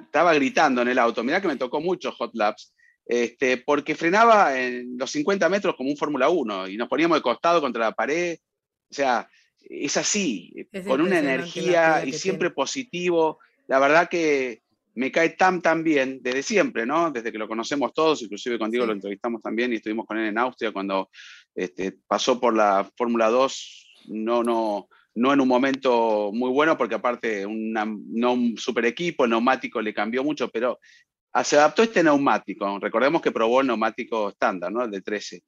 estaba 0.04 0.34
gritando 0.34 0.82
en 0.82 0.88
el 0.88 0.98
auto, 0.98 1.22
mirá 1.22 1.40
que 1.40 1.48
me 1.48 1.56
tocó 1.56 1.80
mucho 1.80 2.12
hot 2.12 2.32
laps, 2.34 2.74
este, 3.06 3.58
porque 3.58 3.94
frenaba 3.94 4.58
en 4.58 4.96
los 4.96 5.10
50 5.10 5.48
metros 5.48 5.76
como 5.76 5.90
un 5.90 5.96
Fórmula 5.96 6.28
1 6.28 6.68
y 6.68 6.76
nos 6.76 6.88
poníamos 6.88 7.18
de 7.18 7.22
costado 7.22 7.60
contra 7.60 7.86
la 7.86 7.92
pared. 7.92 8.38
O 8.90 8.94
sea, 8.94 9.28
es 9.60 9.96
así, 9.96 10.52
con 10.86 11.00
una 11.00 11.18
energía 11.18 12.04
y 12.04 12.12
siempre 12.12 12.50
positivo. 12.50 13.38
La 13.68 13.78
verdad 13.78 14.08
que 14.08 14.62
me 14.94 15.10
cae 15.10 15.30
tan, 15.30 15.62
tan 15.62 15.82
bien 15.82 16.20
desde 16.22 16.42
siempre, 16.42 16.84
¿no? 16.84 17.10
Desde 17.10 17.32
que 17.32 17.38
lo 17.38 17.48
conocemos 17.48 17.94
todos, 17.94 18.22
inclusive 18.22 18.58
contigo 18.58 18.86
lo 18.86 18.92
entrevistamos 18.92 19.40
también 19.40 19.72
y 19.72 19.76
estuvimos 19.76 20.06
con 20.06 20.18
él 20.18 20.28
en 20.28 20.38
Austria 20.38 20.72
cuando 20.72 21.10
este, 21.54 21.92
pasó 22.06 22.38
por 22.38 22.54
la 22.54 22.90
Fórmula 22.96 23.28
2, 23.28 24.04
no, 24.08 24.42
no, 24.42 24.88
no 25.14 25.32
en 25.32 25.40
un 25.40 25.48
momento 25.48 26.30
muy 26.32 26.50
bueno, 26.50 26.76
porque 26.76 26.96
aparte 26.96 27.46
no 27.48 28.32
un 28.32 28.58
super 28.58 28.84
equipo, 28.84 29.24
el 29.24 29.30
neumático 29.30 29.80
le 29.80 29.94
cambió 29.94 30.22
mucho, 30.22 30.48
pero 30.48 30.78
se 31.44 31.56
adaptó 31.56 31.82
este 31.82 32.02
neumático. 32.02 32.78
Recordemos 32.78 33.22
que 33.22 33.32
probó 33.32 33.60
el 33.60 33.68
neumático 33.68 34.30
estándar, 34.30 34.70
¿no? 34.70 34.84
El 34.84 34.90
de 34.90 35.00
13. 35.00 35.42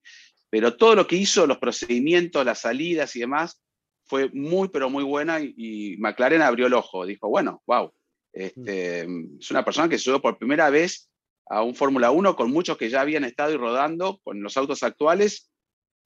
Pero 0.50 0.76
todo 0.76 0.94
lo 0.94 1.06
que 1.06 1.16
hizo, 1.16 1.46
los 1.46 1.58
procedimientos, 1.58 2.44
las 2.44 2.60
salidas 2.60 3.14
y 3.16 3.20
demás, 3.20 3.60
fue 4.06 4.30
muy, 4.32 4.68
pero 4.68 4.90
muy 4.90 5.02
buena 5.02 5.40
y, 5.40 5.96
McLaren 5.98 6.42
abrió 6.42 6.66
el 6.66 6.74
ojo. 6.74 7.06
Dijo, 7.06 7.28
bueno, 7.28 7.62
wow, 7.66 7.92
este, 8.32 9.00
es 9.00 9.50
una 9.50 9.64
persona 9.64 9.88
que 9.88 9.98
subió 9.98 10.20
por 10.20 10.38
primera 10.38 10.70
vez 10.70 11.10
a 11.46 11.62
un 11.62 11.74
Fórmula 11.74 12.10
1 12.10 12.36
con 12.36 12.50
muchos 12.50 12.76
que 12.76 12.88
ya 12.90 13.00
habían 13.00 13.24
estado 13.24 13.52
y 13.52 13.56
rodando 13.56 14.20
con 14.22 14.42
los 14.42 14.56
autos 14.56 14.82
actuales 14.82 15.50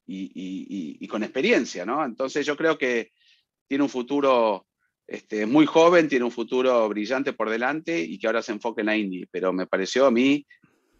y, 0.06 1.06
con 1.08 1.22
experiencia, 1.22 1.84
¿no? 1.84 2.04
Entonces 2.04 2.46
yo 2.46 2.56
creo 2.56 2.78
que 2.78 3.12
tiene 3.66 3.84
un 3.84 3.90
futuro 3.90 4.66
este, 5.08 5.46
muy 5.46 5.64
joven, 5.64 6.06
tiene 6.06 6.26
un 6.26 6.30
futuro 6.30 6.86
brillante 6.90 7.32
por 7.32 7.48
delante 7.48 7.98
y 7.98 8.18
que 8.18 8.26
ahora 8.26 8.42
se 8.42 8.52
enfoque 8.52 8.82
en 8.82 8.86
la 8.86 8.96
Indy. 8.96 9.24
Pero 9.30 9.54
me 9.54 9.66
pareció 9.66 10.04
a 10.04 10.10
mí 10.10 10.46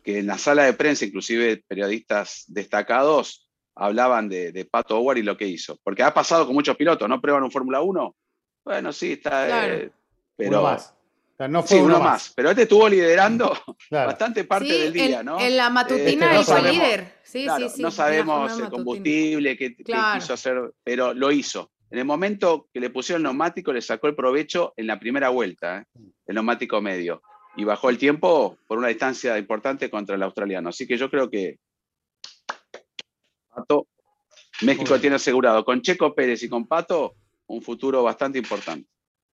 que 0.02 0.20
en 0.20 0.26
la 0.26 0.38
sala 0.38 0.64
de 0.64 0.72
prensa, 0.72 1.04
inclusive 1.04 1.62
periodistas 1.68 2.44
destacados, 2.48 3.50
hablaban 3.74 4.30
de, 4.30 4.66
Pato 4.70 4.98
Howard 4.98 5.18
y 5.18 5.22
lo 5.22 5.36
que 5.36 5.46
hizo. 5.46 5.78
Porque 5.84 6.02
ha 6.02 6.14
pasado 6.14 6.46
con 6.46 6.54
muchos 6.54 6.74
pilotos, 6.76 7.06
¿no 7.06 7.20
prueban 7.20 7.42
un 7.42 7.50
Fórmula 7.50 7.82
1? 7.82 8.16
Bueno, 8.64 8.92
sí, 8.94 9.12
está... 9.12 9.68
Eh, 9.68 9.90
pero, 10.34 10.62
más. 10.62 10.94
no 11.38 11.62
fue 11.62 11.76
sí, 11.76 11.82
uno, 11.82 12.00
más. 12.00 12.32
Pero 12.34 12.48
este 12.48 12.62
estuvo 12.62 12.88
liderando 12.88 13.52
bastante 13.90 14.44
parte 14.44 14.72
del 14.72 14.92
día, 14.92 15.22
¿no? 15.22 15.38
En 15.38 15.54
la 15.54 15.68
matutina 15.68 16.34
este, 16.34 16.38
él 16.38 16.44
fue 16.44 16.72
líder. 16.72 17.18
Sí, 17.22 17.46
sí, 17.58 17.68
sí. 17.68 17.82
No 17.82 17.90
sabemos 17.90 18.58
el 18.58 18.70
combustible 18.70 19.54
que, 19.54 19.76
quiso 19.76 20.32
hacer, 20.32 20.72
pero 20.82 21.12
lo 21.12 21.30
hizo. 21.30 21.70
En 21.90 21.98
el 21.98 22.04
momento 22.04 22.68
que 22.72 22.80
le 22.80 22.90
pusieron 22.90 23.20
el 23.20 23.24
neumático, 23.24 23.72
le 23.72 23.80
sacó 23.80 24.08
el 24.08 24.14
provecho 24.14 24.74
en 24.76 24.86
la 24.86 25.00
primera 25.00 25.30
vuelta, 25.30 25.78
¿eh? 25.78 25.84
el 26.26 26.34
neumático 26.34 26.80
medio, 26.82 27.22
y 27.56 27.64
bajó 27.64 27.88
el 27.88 27.98
tiempo 27.98 28.58
por 28.66 28.78
una 28.78 28.88
distancia 28.88 29.38
importante 29.38 29.88
contra 29.88 30.16
el 30.16 30.22
australiano. 30.22 30.68
Así 30.68 30.86
que 30.86 30.98
yo 30.98 31.10
creo 31.10 31.30
que 31.30 31.56
Pato, 33.48 33.88
México 34.62 35.00
tiene 35.00 35.16
asegurado 35.16 35.64
con 35.64 35.80
Checo 35.80 36.14
Pérez 36.14 36.42
y 36.42 36.48
con 36.48 36.66
Pato 36.66 37.14
un 37.46 37.62
futuro 37.62 38.02
bastante 38.02 38.38
importante. 38.38 38.88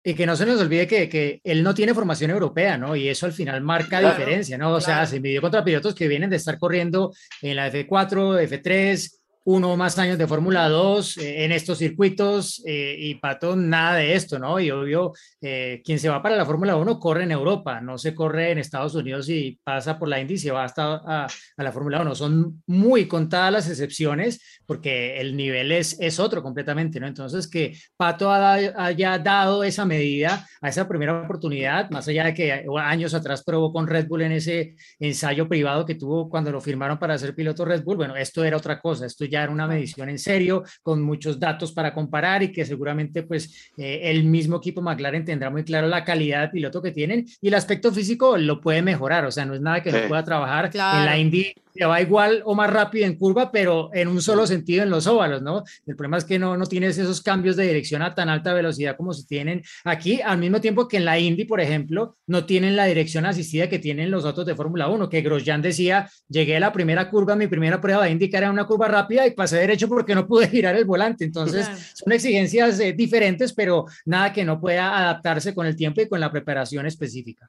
Y 0.06 0.14
que 0.14 0.26
no 0.26 0.36
se 0.36 0.44
nos 0.44 0.60
olvide 0.60 0.86
que, 0.86 1.08
que, 1.08 1.40
él 1.44 1.62
no 1.62 1.74
tiene 1.74 1.94
formación 1.94 2.30
europea, 2.30 2.76
¿no? 2.76 2.94
Y 2.94 3.08
eso 3.08 3.24
al 3.24 3.32
final 3.32 3.62
marca 3.62 4.00
diferencia, 4.00 4.58
¿no? 4.58 4.74
O 4.74 4.80
sea, 4.80 5.06
se 5.06 5.18
midió 5.18 5.40
contra 5.40 5.64
pilotos 5.64 5.94
que 5.94 6.08
vienen 6.08 6.28
de 6.28 6.36
estar 6.36 6.58
corriendo 6.58 7.14
en 7.40 7.56
la 7.56 7.72
F4, 7.72 8.46
F3, 8.46 9.23
uno 9.44 9.72
o 9.72 9.76
más 9.76 9.98
años 9.98 10.18
de 10.18 10.26
Fórmula 10.26 10.68
2 10.68 11.18
eh, 11.18 11.44
en 11.44 11.52
estos 11.52 11.78
circuitos 11.78 12.62
eh, 12.66 12.96
y 12.98 13.14
Pato 13.16 13.56
nada 13.56 13.96
de 13.96 14.14
esto, 14.14 14.38
¿no? 14.38 14.58
Y 14.58 14.70
obvio, 14.70 15.12
eh, 15.40 15.82
quien 15.84 15.98
se 15.98 16.08
va 16.08 16.22
para 16.22 16.36
la 16.36 16.46
Fórmula 16.46 16.76
1 16.76 16.98
corre 16.98 17.24
en 17.24 17.32
Europa, 17.32 17.80
no 17.80 17.98
se 17.98 18.14
corre 18.14 18.52
en 18.52 18.58
Estados 18.58 18.94
Unidos 18.94 19.28
y 19.28 19.58
pasa 19.62 19.98
por 19.98 20.08
la 20.08 20.20
Indy 20.20 20.34
y 20.34 20.38
se 20.38 20.50
va 20.50 20.64
hasta 20.64 20.94
a, 20.94 21.26
a 21.26 21.62
la 21.62 21.72
Fórmula 21.72 22.00
1. 22.00 22.14
Son 22.14 22.62
muy 22.66 23.06
contadas 23.06 23.52
las 23.52 23.68
excepciones 23.68 24.40
porque 24.66 25.20
el 25.20 25.36
nivel 25.36 25.72
es, 25.72 25.98
es 26.00 26.18
otro 26.18 26.42
completamente, 26.42 26.98
¿no? 26.98 27.06
Entonces, 27.06 27.48
que 27.48 27.76
Pato 27.96 28.32
haya 28.32 29.18
dado 29.18 29.62
esa 29.62 29.84
medida 29.84 30.46
a 30.60 30.68
esa 30.68 30.88
primera 30.88 31.20
oportunidad, 31.20 31.90
más 31.90 32.08
allá 32.08 32.24
de 32.24 32.34
que 32.34 32.64
años 32.80 33.12
atrás 33.12 33.44
probó 33.44 33.72
con 33.72 33.86
Red 33.86 34.06
Bull 34.08 34.22
en 34.22 34.32
ese 34.32 34.74
ensayo 34.98 35.48
privado 35.48 35.84
que 35.84 35.94
tuvo 35.94 36.28
cuando 36.30 36.50
lo 36.50 36.60
firmaron 36.60 36.98
para 36.98 37.18
ser 37.18 37.34
piloto 37.34 37.64
Red 37.64 37.84
Bull, 37.84 37.96
bueno, 37.96 38.16
esto 38.16 38.42
era 38.44 38.56
otra 38.56 38.80
cosa, 38.80 39.06
esto 39.06 39.24
ya 39.24 39.33
era 39.42 39.52
una 39.52 39.66
medición 39.66 40.08
en 40.08 40.18
serio, 40.18 40.62
con 40.82 41.02
muchos 41.02 41.38
datos 41.40 41.72
para 41.72 41.92
comparar 41.92 42.42
y 42.42 42.52
que 42.52 42.64
seguramente 42.64 43.22
pues 43.22 43.70
eh, 43.76 44.00
el 44.04 44.24
mismo 44.24 44.56
equipo 44.58 44.80
McLaren 44.82 45.24
tendrá 45.24 45.50
muy 45.50 45.64
claro 45.64 45.86
la 45.88 46.04
calidad 46.04 46.42
de 46.42 46.48
piloto 46.48 46.80
que 46.82 46.92
tienen 46.92 47.26
y 47.40 47.48
el 47.48 47.54
aspecto 47.54 47.92
físico 47.92 48.36
lo 48.38 48.60
puede 48.60 48.82
mejorar, 48.82 49.24
o 49.24 49.30
sea, 49.30 49.44
no 49.44 49.54
es 49.54 49.60
nada 49.60 49.82
que 49.82 49.92
no 49.92 50.08
pueda 50.08 50.24
trabajar 50.24 50.70
Claro. 50.70 50.98
en 51.00 51.04
la 51.06 51.18
Indy 51.18 51.54
le 51.74 51.86
va 51.86 52.00
igual 52.00 52.40
o 52.44 52.54
más 52.54 52.70
rápido 52.72 53.04
en 53.04 53.16
curva, 53.16 53.50
pero 53.50 53.90
en 53.92 54.06
un 54.08 54.22
solo 54.22 54.46
sentido 54.46 54.84
en 54.84 54.90
los 54.90 55.06
óvalos, 55.08 55.42
¿no? 55.42 55.64
El 55.86 55.96
problema 55.96 56.18
es 56.18 56.24
que 56.24 56.38
no, 56.38 56.56
no 56.56 56.66
tienes 56.66 56.96
esos 56.98 57.20
cambios 57.20 57.56
de 57.56 57.66
dirección 57.66 58.00
a 58.02 58.14
tan 58.14 58.28
alta 58.28 58.54
velocidad 58.54 58.96
como 58.96 59.12
se 59.12 59.26
tienen 59.26 59.62
aquí, 59.84 60.20
al 60.22 60.38
mismo 60.38 60.60
tiempo 60.60 60.86
que 60.86 60.98
en 60.98 61.04
la 61.04 61.18
Indy, 61.18 61.44
por 61.44 61.60
ejemplo, 61.60 62.16
no 62.28 62.46
tienen 62.46 62.76
la 62.76 62.84
dirección 62.84 63.26
asistida 63.26 63.68
que 63.68 63.80
tienen 63.80 64.10
los 64.12 64.24
autos 64.24 64.46
de 64.46 64.54
Fórmula 64.54 64.88
1, 64.88 65.08
que 65.08 65.20
Grosjean 65.22 65.62
decía, 65.62 66.08
llegué 66.28 66.56
a 66.56 66.60
la 66.60 66.72
primera 66.72 67.10
curva, 67.10 67.34
mi 67.34 67.48
primera 67.48 67.80
prueba 67.80 68.04
de 68.04 68.10
Indy, 68.12 68.30
que 68.30 68.36
era 68.36 68.50
una 68.52 68.66
curva 68.66 68.86
rápida 68.86 69.23
y 69.26 69.32
pasé 69.32 69.56
derecho 69.58 69.88
porque 69.88 70.14
no 70.14 70.26
pude 70.26 70.48
girar 70.48 70.76
el 70.76 70.84
volante. 70.84 71.24
Entonces, 71.24 71.66
Claro. 71.66 71.80
son 71.94 72.12
exigencias 72.12 72.78
eh, 72.80 72.92
diferentes, 72.92 73.52
pero 73.52 73.86
nada 74.04 74.32
que 74.32 74.44
no 74.44 74.60
pueda 74.60 74.96
adaptarse 74.98 75.54
con 75.54 75.66
el 75.66 75.76
tiempo 75.76 76.00
y 76.00 76.08
con 76.08 76.20
la 76.20 76.30
preparación 76.30 76.86
específica. 76.86 77.48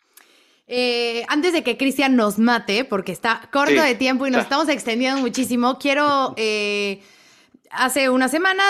Eh, 0.68 1.24
antes 1.28 1.54
de 1.54 1.64
que 1.64 1.78
Cristian 1.78 2.16
nos 2.16 2.40
mate, 2.40 2.86
porque 2.86 3.12
está 3.12 3.50
corto 3.54 3.72
Sí. 3.82 3.88
de 3.88 3.96
tiempo 3.96 4.26
y 4.26 4.32
nos 4.32 4.40
Ya. 4.40 4.44
estamos 4.44 4.68
extendiendo 4.70 5.22
muchísimo, 5.22 5.78
quiero, 5.78 6.34
eh, 6.38 7.02
hace 7.70 8.10
una 8.10 8.30
semana 8.30 8.64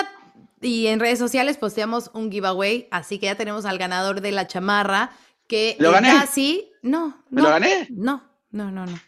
y 0.60 0.88
en 0.88 1.00
redes 1.00 1.18
sociales 1.18 1.56
posteamos 1.56 2.10
un 2.12 2.30
giveaway, 2.30 2.86
así 2.90 3.18
que 3.18 3.26
ya 3.26 3.34
tenemos 3.34 3.64
al 3.64 3.78
ganador 3.78 4.20
de 4.20 4.32
la 4.32 4.46
chamarra, 4.46 5.10
que 5.46 5.76
¿Lo 5.78 5.92
gané? 5.92 6.10
Daci- 6.12 6.66
no, 6.82 7.22
¿Me 7.30 7.40
no, 7.40 7.48
lo 7.48 7.54
gané? 7.54 7.86
no, 7.90 8.22
no, 8.50 8.70
no, 8.70 8.84
no. 8.84 8.98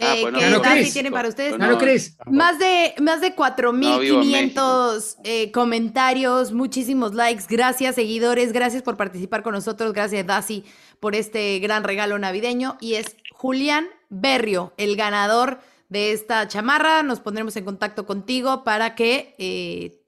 Ah, 0.00 0.16
Eh, 0.16 0.30
no, 0.30 0.38
que 0.38 0.50
no, 0.50 0.62
tiene 0.92 1.10
para 1.10 1.28
ustedes. 1.28 1.52
No, 1.52 1.58
Claro, 1.58 1.78
Cris. 1.78 2.16
Más 2.26 2.58
de, 2.58 2.94
más 3.00 3.20
de 3.20 3.34
No 3.36 3.98
vivo 3.98 4.22
en 4.22 4.54
4.500 4.54 5.16
eh, 5.24 5.52
comentarios, 5.52 6.52
muchísimos 6.52 7.14
likes. 7.14 7.44
Gracias, 7.48 7.94
seguidores. 7.94 8.52
Gracias 8.52 8.82
por 8.82 8.96
participar 8.96 9.42
con 9.42 9.54
nosotros. 9.54 9.92
Gracias, 9.92 10.26
Dasi, 10.26 10.64
por 11.00 11.14
este 11.14 11.58
gran 11.58 11.84
regalo 11.84 12.18
navideño. 12.18 12.78
Y 12.80 12.94
es 12.94 13.16
Julián 13.32 13.88
Berrio, 14.08 14.72
el 14.76 14.96
ganador 14.96 15.60
de 15.88 16.12
esta 16.12 16.48
chamarra. 16.48 17.02
Nos 17.02 17.20
pondremos 17.20 17.54
en 17.56 17.64
contacto 17.64 18.06
contigo 18.06 18.64
para 18.64 18.94
que 18.94 19.34
eh, 19.38 20.02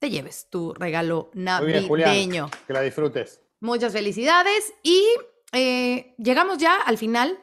te 0.00 0.10
lleves 0.10 0.48
tu 0.50 0.74
regalo 0.74 1.30
Muy 1.34 1.44
navideño. 1.44 1.72
bien, 1.78 1.88
Julián. 1.88 2.50
Que 2.66 2.72
la 2.72 2.80
disfrutes. 2.80 3.40
Muchas 3.60 3.92
felicidades. 3.92 4.72
Y 4.82 5.04
eh, 5.52 6.14
llegamos 6.18 6.58
ya 6.58 6.76
al 6.76 6.98
final. 6.98 7.38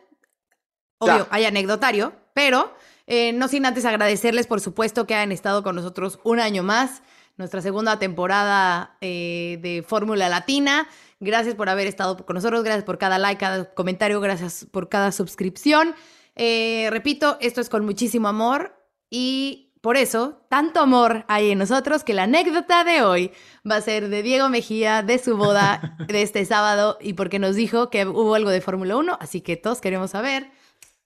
Obvio, 0.99 1.17
Ya. 1.19 1.27
hay 1.31 1.45
anecdotario, 1.45 2.13
pero 2.33 2.73
eh, 3.05 3.33
no 3.33 3.47
sin 3.47 3.65
antes 3.65 3.85
agradecerles, 3.85 4.47
por 4.47 4.59
supuesto, 4.61 5.05
que 5.07 5.15
hayan 5.15 5.31
estado 5.31 5.63
con 5.63 5.75
nosotros 5.75 6.19
un 6.23 6.39
año 6.39 6.63
más. 6.63 7.01
Nuestra 7.37 7.61
segunda 7.61 7.99
temporada 7.99 8.97
eh, 8.99 9.59
de 9.61 9.83
Fórmula 9.87 10.27
Latina. 10.27 10.87
Gracias 11.19 11.53
por 11.53 11.69
haber 11.69 11.85
estado 11.85 12.17
con 12.25 12.33
nosotros. 12.33 12.63
Gracias 12.63 12.83
por 12.83 12.97
cada 12.97 13.19
like, 13.19 13.39
cada 13.39 13.73
comentario. 13.75 14.19
Gracias 14.19 14.65
por 14.71 14.89
cada 14.89 15.11
suscripción. 15.11 15.93
Eh, 16.35 16.87
repito, 16.91 17.37
esto 17.39 17.61
es 17.61 17.69
con 17.69 17.85
muchísimo 17.85 18.27
amor 18.27 18.75
y 19.09 19.71
por 19.81 19.97
eso 19.97 20.45
tanto 20.49 20.79
amor 20.79 21.25
hay 21.27 21.51
en 21.51 21.59
nosotros 21.59 22.03
que 22.03 22.13
la 22.13 22.23
anécdota 22.23 22.83
de 22.83 23.03
hoy 23.03 23.31
va 23.69 23.75
a 23.77 23.81
ser 23.81 24.09
de 24.09 24.23
Diego 24.23 24.49
Mejía, 24.49 25.01
de 25.03 25.17
su 25.19 25.37
boda 25.37 25.95
de 26.07 26.21
este 26.23 26.43
sábado 26.43 26.97
y 26.99 27.13
porque 27.13 27.39
nos 27.39 27.55
dijo 27.55 27.89
que 27.89 28.05
hubo 28.05 28.33
algo 28.35 28.49
de 28.49 28.61
Fórmula 28.61 28.97
1, 28.97 29.17
así 29.21 29.41
que 29.41 29.57
todos 29.57 29.79
queremos 29.79 30.11
saber. 30.11 30.51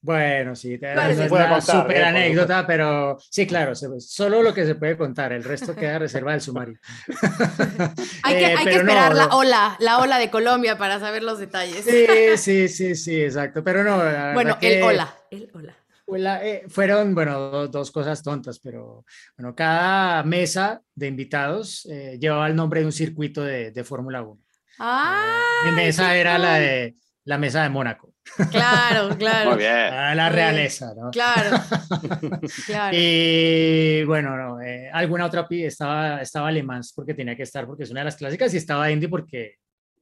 Bueno, 0.03 0.55
sí, 0.55 0.79
te- 0.79 0.95
no 0.95 1.01
es 1.03 1.17
una 1.31 1.49
contar, 1.49 1.61
super 1.61 1.97
eh, 1.97 2.03
anécdota, 2.05 2.65
pero 2.65 3.17
sí, 3.29 3.45
claro, 3.45 3.75
se- 3.75 3.87
solo 3.99 4.41
lo 4.41 4.51
que 4.51 4.65
se 4.65 4.73
puede 4.73 4.97
contar, 4.97 5.31
el 5.31 5.43
resto 5.43 5.75
queda 5.75 5.99
reserva 5.99 6.31
del 6.31 6.41
sumario. 6.41 6.79
Hay 8.23 8.35
que, 8.35 8.45
Eh, 8.45 8.55
hay 8.57 8.65
que 8.65 8.71
pero 8.71 8.83
no, 8.83 8.91
esperar 8.91 9.15
la 9.15 9.27
ola, 9.27 9.75
la 9.79 9.99
ola 9.99 10.17
de 10.17 10.29
Colombia 10.31 10.77
para 10.77 10.99
saber 10.99 11.21
los 11.23 11.37
detalles. 11.39 11.85
Sí, 11.85 12.37
sí, 12.37 12.67
sí, 12.67 12.95
sí, 12.95 13.21
exacto, 13.21 13.63
pero 13.63 13.83
no. 13.83 13.97
bueno, 14.33 14.57
que 14.59 14.77
el 14.79 14.83
hola, 14.83 15.13
el 15.29 15.49
hola. 15.53 15.75
fue 16.05 16.17
la- 16.19 16.43
eh, 16.45 16.63
fueron, 16.67 17.13
bueno, 17.13 17.39
do- 17.51 17.67
dos 17.67 17.91
cosas 17.91 18.23
tontas, 18.23 18.59
pero 18.59 19.05
bueno, 19.37 19.53
cada 19.55 20.23
mesa 20.23 20.81
de 20.95 21.07
invitados 21.07 21.83
llevaba 22.19 22.47
el 22.47 22.55
nombre 22.55 22.79
de 22.79 22.87
un 22.87 22.91
circuito 22.91 23.43
de, 23.43 23.69
de 23.71 23.83
Fórmula 23.83 24.21
1. 24.23 24.39
Ah, 24.79 25.41
Mi 25.65 25.71
mesa 25.73 26.15
era 26.15 26.37
la 26.39 26.55
de 26.55 26.95
la 27.25 27.37
mesa 27.37 27.61
de 27.61 27.69
Mónaco, 27.69 28.10
claro, 28.49 29.15
claro. 29.17 29.49
Muy 29.51 29.59
bien. 29.59 29.71
ah, 29.71 30.15
la 30.15 30.29
bien. 30.29 30.33
realeza, 30.35 30.93
¿no? 30.95 31.11
Claro, 31.11 31.57
claro. 32.65 32.97
Y 32.99 34.03
bueno, 34.05 34.35
no, 34.37 34.61
eh, 34.61 34.89
alguna 34.91 35.25
otra 35.25 35.47
pi- 35.47 35.65
estaba, 35.65 36.21
estaba 36.21 36.47
alemán 36.49 36.81
porque 36.95 37.13
tenía 37.13 37.35
que 37.35 37.43
estar, 37.43 37.65
porque 37.65 37.83
es 37.83 37.91
una 37.91 38.01
de 38.01 38.05
las 38.05 38.15
clásicas, 38.15 38.53
y 38.53 38.57
estaba 38.57 38.89
Indy 38.91 39.07
porque, 39.07 39.55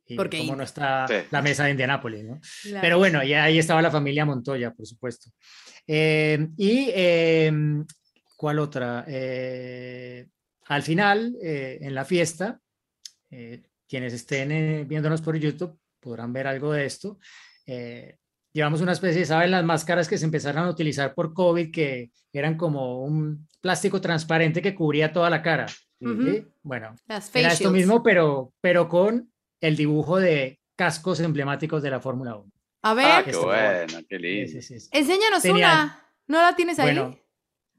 y 0.05 0.15
Porque 0.15 0.39
como 0.39 0.55
no 0.55 0.63
está 0.63 1.07
Sí. 1.07 1.15
la 1.31 1.41
mesa 1.41 1.65
de 1.65 1.71
Indianápolis, 1.71 2.23
¿no? 2.23 2.39
claro. 2.63 2.81
Pero 2.81 2.97
bueno, 2.97 3.23
y 3.23 3.33
ahí 3.33 3.59
estaba 3.59 3.81
la 3.81 3.91
familia 3.91 4.25
Montoya, 4.25 4.71
por 4.71 4.85
supuesto. 4.87 5.29
Eh, 5.87 6.47
y 6.57 6.89
eh, 6.93 7.51
¿cuál 8.35 8.59
otra? 8.59 9.05
Eh, 9.07 10.27
al 10.67 10.83
final, 10.83 11.35
eh, 11.43 11.77
en 11.81 11.93
la 11.95 12.05
fiesta, 12.05 12.59
eh, 13.31 13.61
quienes 13.87 14.13
estén 14.13 14.51
eh, 14.51 14.83
viéndonos 14.87 15.21
por 15.21 15.35
YouTube 15.37 15.79
podrán 15.99 16.31
ver 16.33 16.47
algo 16.47 16.73
de 16.73 16.85
esto. 16.85 17.19
Eh, 17.71 18.17
llevamos 18.53 18.81
una 18.81 18.93
especie, 18.93 19.25
¿saben? 19.25 19.51
Las 19.51 19.63
máscaras 19.63 20.07
que 20.07 20.17
se 20.17 20.25
empezaron 20.25 20.65
a 20.65 20.69
utilizar 20.69 21.13
por 21.13 21.33
COVID, 21.33 21.71
que 21.71 22.11
eran 22.33 22.57
como 22.57 23.03
un 23.03 23.47
plástico 23.61 24.01
transparente 24.01 24.61
que 24.61 24.73
cubría 24.75 25.11
toda 25.13 25.29
la 25.29 25.41
cara. 25.41 25.67
Bueno, 26.63 26.95
Las 27.07 27.25
face 27.27 27.39
era 27.41 27.53
esto 27.53 27.71
mismo, 27.71 28.01
pero, 28.01 28.53
pero 28.61 28.87
con 28.87 29.31
el 29.61 29.75
dibujo 29.75 30.17
de 30.19 30.59
cascos 30.75 31.19
emblemáticos 31.19 31.83
de 31.83 31.89
la 31.91 31.99
Fórmula 31.99 32.35
1. 32.37 32.51
A 32.83 32.93
ver, 32.93 33.05
Ah, 33.05 33.19
Este, 33.19 33.31
qué 33.31 33.37
bueno, 33.37 33.99
qué 34.07 34.19
lindo. 34.19 34.49
Sí, 34.51 34.61
sí, 34.61 34.79
sí. 34.79 34.89
enséñanos 34.93 35.41
Tenía- 35.41 35.67
una. 35.67 36.05
¿No 36.27 36.41
la 36.41 36.55
tienes 36.55 36.79
ahí? 36.79 36.85
Bueno, 36.85 37.19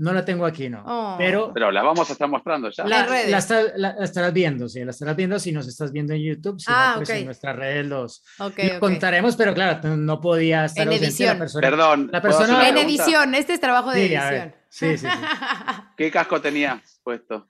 no 0.01 0.13
la 0.13 0.25
tengo 0.25 0.45
aquí, 0.47 0.69
no. 0.69 0.83
Oh. 0.87 1.15
Pero 1.19 1.53
Pero 1.55 1.71
la 1.71 1.83
vamos 1.83 2.09
a 2.11 2.13
estar 2.15 2.29
mostrando 2.29 2.71
ya. 2.71 2.85
La- 2.85 2.89
la, 2.89 3.03
En 3.05 3.09
redes. 3.11 3.31
la 3.31 3.39
está- 3.39 3.63
la- 3.77 3.95
la 3.95 4.05
estarás 4.05 4.33
viendo, 4.33 4.69
sí, 4.69 4.85
la 4.85 4.91
estarás 4.91 5.15
viendo 5.17 5.39
si 5.39 5.53
nos 5.53 5.69
estás 5.69 5.93
viendo 5.93 6.13
en 6.15 6.23
YouTube, 6.23 6.59
si 6.61 6.67
Ah, 6.69 6.91
no, 6.95 6.97
pues 7.01 7.11
ok. 7.11 7.17
en 7.17 7.25
nuestras 7.27 7.57
redes 7.57 7.87
los 7.87 8.25
contaremos, 8.81 9.37
pero 9.37 9.55
claro, 9.55 9.97
no 9.97 10.21
podía 10.21 10.65
estar 10.65 10.83
En 10.83 10.89
ausente 10.89 11.07
edición. 11.07 11.35
la 11.35 11.39
persona. 11.39 11.69
Perdón. 11.71 12.11
La 12.13 12.21
¿puedo 12.21 12.35
hacer 12.35 12.47
persona- 12.49 12.69
En 12.69 12.75
pregunta? 12.75 13.03
edición, 13.05 13.35
este 13.35 13.53
es 13.55 13.61
trabajo 13.61 13.91
de 13.93 14.09
Sí, 14.09 14.15
a 14.15 14.25
ver, 14.31 14.33
edición. 14.33 14.55
sí, 14.69 14.99
sí, 14.99 15.07
sí. 15.07 15.09
¿Qué 15.97 16.11
casco 16.11 16.41
tenías 16.41 17.01
puesto? 17.05 17.47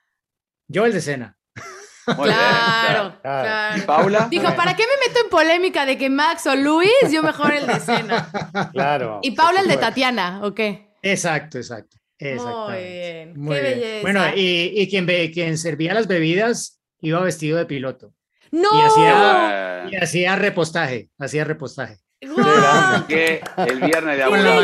Yo 0.68 0.84
el 0.86 0.92
de 0.92 1.00
cena. 1.00 1.36
Muy 2.16 2.28
bien, 2.28 2.36
claro, 2.38 3.18
claro. 3.22 3.42
claro. 3.44 3.78
¿Y 3.78 3.80
Paula? 3.82 4.26
Dijo, 4.30 4.56
¿para 4.56 4.74
qué 4.74 4.82
me 4.84 5.06
meto 5.08 5.20
en 5.22 5.30
polémica 5.30 5.86
de 5.86 5.96
que 5.98 6.10
Max 6.10 6.46
o 6.46 6.56
Luis? 6.56 6.90
Yo 7.12 7.22
mejor 7.22 7.52
el 7.52 7.66
de 7.66 7.78
cena. 7.78 8.28
Claro. 8.72 9.20
Y 9.22 9.32
Paula 9.32 9.60
el 9.60 9.68
de. 9.68 9.76
Tatiana, 9.76 10.40
¿o 10.42 10.52
qué? 10.54 10.90
Exacto, 11.02 11.58
exacto. 11.58 11.98
Muy 12.20 12.30
exactamente. 12.30 12.88
bien, 12.90 13.40
Muy 13.40 13.56
qué 13.56 13.62
bien. 13.62 13.80
belleza. 13.80 14.02
Bueno, 14.02 14.22
y, 14.36 14.72
y 14.80 14.88
quien, 14.88 15.06
ve- 15.06 15.30
quien 15.32 15.56
servía 15.58 15.94
las 15.94 16.06
bebidas 16.06 16.80
iba 17.00 17.20
vestido 17.20 17.56
de 17.58 17.66
piloto 17.66 18.12
¡No! 18.50 18.68
y 18.78 18.82
hacía- 18.82 19.88
y 19.90 19.96
hacía 19.96 20.36
repostaje, 20.36 21.08
hacía 21.18 21.44
repostaje. 21.44 21.96
¡Guau! 22.22 23.06
que 23.06 23.40
el 23.56 23.80
viernes 23.80 24.18
de 24.18 24.26
manguera. 24.30 24.54
no 24.54 24.60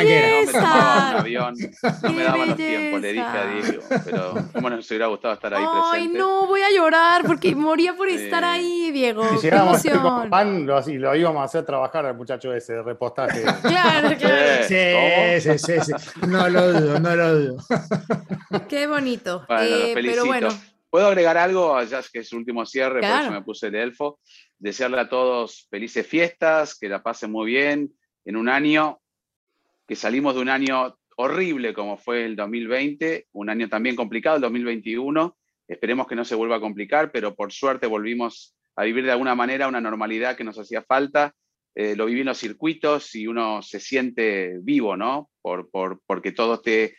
me 0.46 0.52
tomaba 0.52 1.11
un 1.11 1.16
avión, 1.16 1.54
no 2.02 2.12
me 2.12 2.16
¡Qué 2.18 2.22
daban 2.24 2.48
los 2.48 2.57
tiempos, 2.57 3.00
le 3.00 3.12
dije 3.12 3.24
a! 3.24 3.46
Diego, 3.46 3.82
pero 4.04 4.34
cómo 4.52 4.70
nos 4.70 4.90
hubiera 4.90 5.07
gustado 5.07 5.34
estar 5.34 5.54
ahí 5.54 5.64
Ay, 5.66 5.90
presente. 5.92 6.18
no, 6.18 6.47
voy 6.47 6.60
a 6.60 6.70
llorar 6.70 7.22
porque 7.26 7.55
moría 7.55 7.94
por 7.94 8.09
estar 8.10 8.44
ahí, 8.44 8.90
Diego. 8.90 9.26
Si 9.31 9.36
¡Qué 9.36 9.51
llegamos 9.51 9.78
a 9.86 9.90
con 9.90 9.98
emoción! 10.01 10.31
pan, 10.31 10.66
lo, 10.66 10.76
así- 10.76 10.98
lo 10.98 11.16
íbamos 11.16 11.40
a 11.40 11.44
hacer 11.44 11.64
trabajar 11.64 12.05
al 12.05 12.14
muchacho 12.16 12.52
ese 12.52 12.74
de 12.74 12.82
repostaje. 12.82 13.43
Claro, 13.62 14.16
claro. 14.18 14.64
Sí, 14.68 15.40
sí, 15.40 15.59
sí, 15.59 15.72
sí. 15.81 15.93
No 16.26 16.48
lo 16.51 16.72
dudo, 16.72 17.01
no 17.01 17.16
lo 17.16 17.35
dudo. 17.39 17.56
Qué 18.68 18.86
bonito. 18.86 19.44
Bueno, 19.48 19.62
Eh, 19.64 19.93
pero 19.94 20.26
bueno, 20.26 20.48
¿Puedo 20.90 21.09
agregar 21.09 21.36
algo? 21.36 21.82
Ya 21.82 22.01
que 22.10 22.20
es 22.20 22.32
el 22.32 22.39
último 22.39 22.64
cierre, 22.64 23.01
por 23.01 23.20
eso 23.22 23.31
me 23.31 23.43
puse 23.43 23.66
el 23.66 23.74
elfo. 23.74 24.20
Desearle 24.59 25.01
a 25.01 25.09
todos 25.09 25.66
felices 25.70 26.07
fiestas, 26.07 26.78
que 26.78 26.89
la 26.89 27.03
pasen 27.03 27.31
muy 27.31 27.51
bien 27.51 27.93
en 28.24 28.37
un 28.37 28.49
año, 28.49 29.01
que 29.87 29.97
salimos 29.97 30.35
de 30.35 30.41
un 30.41 30.49
año 30.49 30.97
horrible 31.16 31.73
como 31.74 31.97
fue 31.97 32.24
el 32.24 32.37
2020, 32.37 33.28
un 33.33 33.51
año 33.51 33.69
también 33.69 33.97
complicado, 33.97 34.37
el 34.37 34.43
2021. 34.43 35.37
Esperemos 35.69 36.07
que 36.07 36.15
no 36.15 36.24
se 36.24 36.35
vuelva 36.35 36.57
a 36.57 36.61
complicar, 36.61 37.11
pero 37.11 37.35
por 37.35 37.53
suerte 37.53 37.87
volvimos 37.87 38.55
a 38.77 38.85
vivir 38.85 39.05
de 39.05 39.12
alguna 39.12 39.35
manera 39.35 39.69
una 39.69 39.81
normalidad 39.81 40.37
que 40.37 40.45
nos 40.45 40.59
hacía 40.59 40.83
falta. 40.83 41.35
Eh, 41.74 41.97
lo 41.97 42.07
viví 42.07 42.20
en 42.20 42.27
los 42.27 42.39
circuitos 42.39 43.15
y 43.15 43.27
uno 43.27 43.62
se 43.62 43.81
siente 43.81 44.59
vivo, 44.62 44.97
¿no? 44.97 45.31
Por, 45.43 45.70
por, 45.70 46.01
porque 46.07 46.33
todo 46.33 46.55
esté 46.55 46.97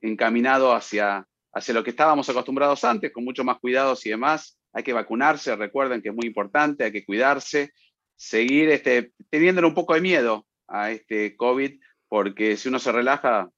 encaminado 0.00 0.72
hacia, 0.72 1.26
hacia 1.52 1.74
lo 1.74 1.82
que 1.82 1.90
estábamos 1.90 2.28
acostumbrados 2.28 2.84
antes, 2.84 3.12
con 3.12 3.24
mucho 3.24 3.44
más 3.44 3.58
cuidados 3.58 4.04
y 4.06 4.10
demás. 4.10 4.58
Hay 4.74 4.82
que 4.82 4.92
vacunarse, 4.92 5.56
recuerden 5.56 6.02
que 6.02 6.10
es 6.10 6.14
muy 6.14 6.26
importante, 6.26 6.84
hay 6.84 6.92
que 6.92 7.04
cuidarse, 7.04 7.72
seguir 8.16 8.68
este, 8.70 9.12
teniéndole 9.30 9.66
un 9.66 9.74
poco 9.74 9.94
de 9.94 10.00
miedo 10.00 10.46
a 10.68 10.90
este 10.90 11.36
COVID, 11.36 11.80
porque 12.08 12.56
si 12.56 12.68
uno 12.68 12.78
se 12.78 12.92
relaja, 12.92 13.48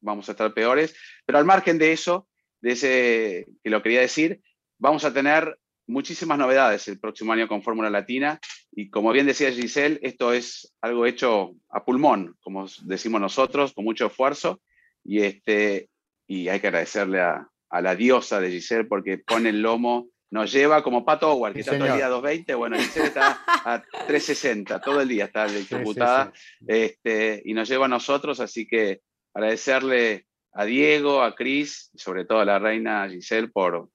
vamos 0.00 0.28
a 0.28 0.32
estar 0.32 0.52
peores. 0.54 0.94
Pero 1.26 1.38
al 1.38 1.44
margen 1.44 1.78
de 1.78 1.92
eso, 1.92 2.28
de 2.60 2.72
ese 2.72 3.46
que 3.62 3.70
lo 3.70 3.82
quería 3.82 4.00
decir, 4.00 4.40
vamos 4.78 5.04
a 5.04 5.12
tener 5.12 5.58
muchísimas 5.86 6.38
novedades 6.38 6.86
el 6.88 7.00
próximo 7.00 7.32
año 7.32 7.48
con 7.48 7.62
Fórmula 7.62 7.88
Latina 7.88 8.38
y 8.70 8.90
como 8.90 9.10
bien 9.10 9.26
decía 9.26 9.50
Giselle, 9.50 9.98
esto 10.02 10.32
es 10.32 10.74
algo 10.82 11.06
hecho 11.06 11.54
a 11.70 11.84
pulmón, 11.84 12.36
como 12.40 12.66
decimos 12.84 13.20
nosotros, 13.20 13.72
con 13.72 13.84
mucho 13.84 14.06
esfuerzo 14.06 14.60
y, 15.02 15.22
este, 15.22 15.88
hay 16.28 16.60
que 16.60 16.66
agradecerle 16.66 17.20
a 17.20 17.80
la 17.80 17.96
diosa 17.96 18.38
de 18.40 18.50
Giselle 18.50 18.84
porque 18.84 19.18
pone 19.18 19.48
el 19.48 19.62
lomo, 19.62 20.08
nos 20.30 20.52
lleva 20.52 20.82
como 20.82 21.04
Pato 21.04 21.32
Howard, 21.32 21.54
que 21.54 21.60
está 21.60 21.78
todo 21.78 21.86
el 21.86 21.96
día 21.96 22.06
a 22.06 22.10
220, 22.10 22.54
bueno, 22.54 22.76
Giselle 22.76 23.06
está 23.06 23.42
a 23.46 23.82
360, 23.82 24.80
todo 24.80 25.00
el 25.00 25.08
día 25.08 25.26
está 25.26 25.46
ejecutada 25.46 26.32
Este, 26.66 27.42
y 27.44 27.54
nos 27.54 27.68
lleva 27.68 27.86
a 27.86 27.88
nosotros, 27.88 28.40
así 28.40 28.66
que 28.66 29.00
agradecerle 29.32 30.26
a 30.52 30.64
Diego, 30.64 31.22
a 31.22 31.34
Cris, 31.34 31.90
y 31.94 31.98
sobre 31.98 32.24
todo 32.24 32.40
a 32.40 32.44
la 32.44 32.58
reina 32.58 33.08
Giselle 33.08 33.48
por, 33.48 33.88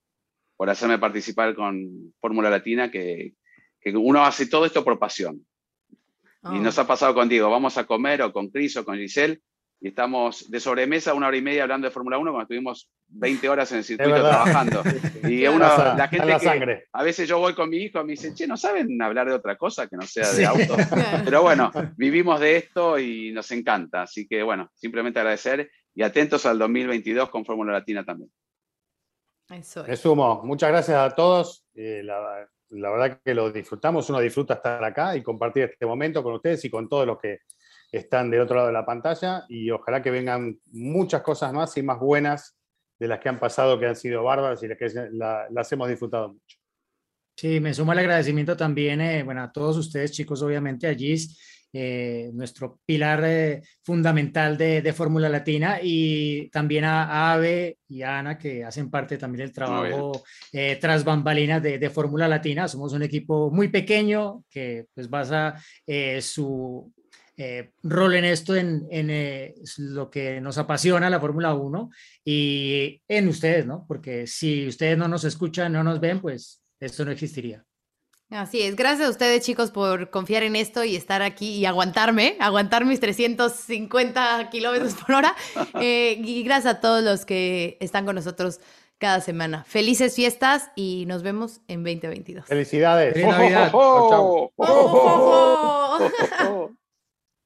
por 0.56 0.70
hacerme 0.70 0.98
participar 0.98 1.56
con 1.56 2.14
Fórmula 2.20 2.50
Latina, 2.50 2.90
que, 2.90 3.34
que, 3.80 3.96
uno 3.96 4.24
hace 4.24 4.48
todo 4.48 4.66
esto 4.66 4.84
por 4.84 4.98
pasión. 4.98 5.46
Y 6.52 6.60
nos 6.60 6.78
ha 6.78 6.86
pasado 6.86 7.14
con 7.14 7.30
Diego, 7.30 7.50
vamos 7.50 7.78
a 7.78 7.86
comer 7.86 8.22
o 8.22 8.34
con 8.34 8.50
Cris 8.50 8.76
o 8.76 8.84
con 8.84 8.98
Giselle, 8.98 9.40
y 9.84 9.90
estamos 9.90 10.50
de 10.50 10.62
sobremesa 10.62 11.14
una 11.14 11.28
hora 11.28 11.36
y 11.36 11.42
media 11.42 11.64
hablando 11.64 11.86
de 11.86 11.92
Fórmula 11.92 12.18
1 12.18 12.32
cuando 12.32 12.44
estuvimos 12.44 12.90
20 13.10 13.50
horas 13.50 13.70
en 13.74 13.80
el 13.80 13.84
circuito 13.84 14.16
trabajando. 14.16 14.82
Y 15.30 15.46
uno, 15.46 15.60
la 15.60 16.08
gente 16.08 16.26
la 16.26 16.40
que 16.40 16.86
a 16.92 17.04
veces 17.04 17.28
yo 17.28 17.38
voy 17.38 17.54
con 17.54 17.70
mi 17.70 17.78
hijo 17.78 18.00
y 18.00 18.06
me 18.06 18.12
dicen, 18.12 18.34
che, 18.34 18.48
¿no 18.48 18.56
saben 18.56 19.02
hablar 19.02 19.28
de 19.28 19.34
otra 19.34 19.58
cosa 19.58 19.88
que 19.88 19.98
no 19.98 20.04
sea 20.04 20.32
de 20.32 20.46
auto? 20.46 20.78
Pero 21.26 21.42
bueno, 21.42 21.70
vivimos 21.98 22.40
de 22.40 22.56
esto 22.56 22.98
y 22.98 23.34
nos 23.34 23.52
encanta. 23.52 24.04
Así 24.04 24.26
que 24.26 24.42
bueno, 24.42 24.70
simplemente 24.74 25.20
agradecer 25.20 25.70
y 25.94 26.02
atentos 26.02 26.46
al 26.46 26.60
2022 26.60 27.30
con 27.30 27.44
Fórmula 27.44 27.74
Latina 27.74 28.06
también. 28.06 28.32
Eso 29.50 29.84
sumo. 29.98 30.44
Muchas 30.46 30.70
gracias 30.70 30.98
a 30.98 31.14
todos. 31.14 31.66
Eh, 31.76 32.02
la, 32.06 32.48
la 32.70 32.90
verdad 32.90 33.20
que 33.22 33.34
lo 33.34 33.52
disfrutamos. 33.52 34.10
Uno 34.10 34.22
disfruta 34.22 34.54
estar 34.54 34.82
acá 34.82 35.18
y 35.18 35.22
compartir 35.22 35.64
este 35.64 35.86
momento 35.86 36.24
con 36.24 36.36
ustedes 36.36 36.64
y 36.64 36.70
con 36.70 36.88
todos 36.88 37.06
los 37.06 37.20
que 37.20 37.40
están 37.94 38.32
del 38.32 38.42
otro 38.42 38.56
lado 38.56 38.68
de 38.68 38.74
la 38.74 38.86
pantalla 38.86 39.46
y 39.48 39.70
ojalá 39.70 40.02
que 40.02 40.10
vengan 40.10 40.60
muchas 40.72 41.22
cosas 41.22 41.54
más 41.54 41.78
y 41.78 41.84
más 41.84 42.00
buenas 42.00 42.58
de 43.00 43.08
las 43.08 43.20
que 43.20 43.30
han 43.30 43.40
pasado, 43.40 43.80
que 43.80 43.86
han 43.86 43.96
sido 43.96 44.24
bárbaras 44.24 44.64
y 44.64 44.68
las 44.68 44.78
que 44.78 44.90
las 45.12 45.72
hemos 45.72 45.88
disfrutado 45.88 46.30
mucho. 46.30 46.58
Sí, 47.38 47.60
me 47.60 47.74
sumo 47.74 47.94
el 47.94 48.00
agradecimiento 48.00 48.58
también 48.58 49.00
eh, 49.02 49.24
bueno, 49.24 49.44
a 49.44 49.52
todos 49.52 49.78
ustedes, 49.78 50.12
chicos, 50.12 50.42
obviamente, 50.42 50.88
a 50.88 50.96
Gis, 50.96 51.68
eh, 51.72 52.32
nuestro 52.34 52.80
pilar 52.86 53.24
eh, 53.26 53.62
fundamental 53.84 54.58
de, 54.58 54.82
de 54.82 54.94
Fórmula 54.94 55.30
Latina, 55.30 55.80
y 55.82 56.50
también 56.50 56.86
a, 56.86 57.34
Ave 57.34 57.78
y 57.88 58.02
a 58.02 58.20
Ana, 58.20 58.38
que 58.40 58.64
hacen 58.64 58.90
parte 58.90 59.18
también 59.18 59.46
del 59.46 59.54
trabajo 59.54 60.24
tras 60.80 61.04
bambalinas 61.04 61.62
de, 61.62 61.78
de 61.78 61.90
Fórmula 61.90 62.28
Latina. 62.28 62.68
Somos 62.68 62.94
un 62.94 63.04
equipo 63.04 63.52
muy 63.52 63.68
pequeño 63.68 64.44
que 64.50 64.86
pues 64.94 65.10
basa 65.10 65.56
su 66.22 66.92
eh, 67.36 67.72
rol 67.82 68.16
en 68.16 68.26
esto, 68.26 68.56
en, 68.56 68.88
eh, 68.92 69.56
lo 69.78 70.10
que 70.10 70.40
nos 70.40 70.58
apasiona 70.58 71.10
la 71.10 71.20
Fórmula 71.20 71.54
1 71.54 71.90
y 72.24 73.02
en 73.08 73.28
ustedes, 73.28 73.66
¿no? 73.66 73.86
Porque 73.88 74.28
si 74.28 74.68
ustedes 74.68 74.98
no 74.98 75.08
nos 75.08 75.24
escuchan, 75.24 75.74
no 75.74 75.84
nos 75.84 76.00
ven, 76.00 76.22
pues 76.22 76.62
esto 76.80 77.04
no 77.06 77.12
existiría. 77.12 77.66
Así 78.30 78.62
es, 78.62 78.76
gracias 78.76 79.08
a 79.08 79.12
ustedes 79.12 79.44
chicos 79.44 79.70
por 79.70 80.10
confiar 80.10 80.42
en 80.44 80.56
esto 80.56 80.84
y 80.84 80.96
estar 80.96 81.22
aquí 81.22 81.56
y 81.56 81.66
aguantarme, 81.66 82.36
aguantar 82.40 82.84
mis 82.86 83.00
350 83.00 84.50
kilómetros 84.52 84.94
por 84.96 85.16
hora. 85.16 85.36
Eh, 85.82 86.22
y 86.24 86.44
gracias 86.44 86.76
a 86.76 86.82
todos 86.82 87.04
los 87.04 87.26
que 87.26 87.78
están 87.80 88.06
con 88.06 88.16
nosotros 88.16 88.60
cada 89.00 89.22
semana. 89.22 89.64
Felices 89.66 90.16
fiestas 90.16 90.70
y 90.76 91.06
nos 91.08 91.24
vemos 91.24 91.62
en 91.68 91.84
2022. 91.84 92.46
Felicidades. 92.46 93.14
Feliz 93.14 93.28
Navidad. 93.28 93.72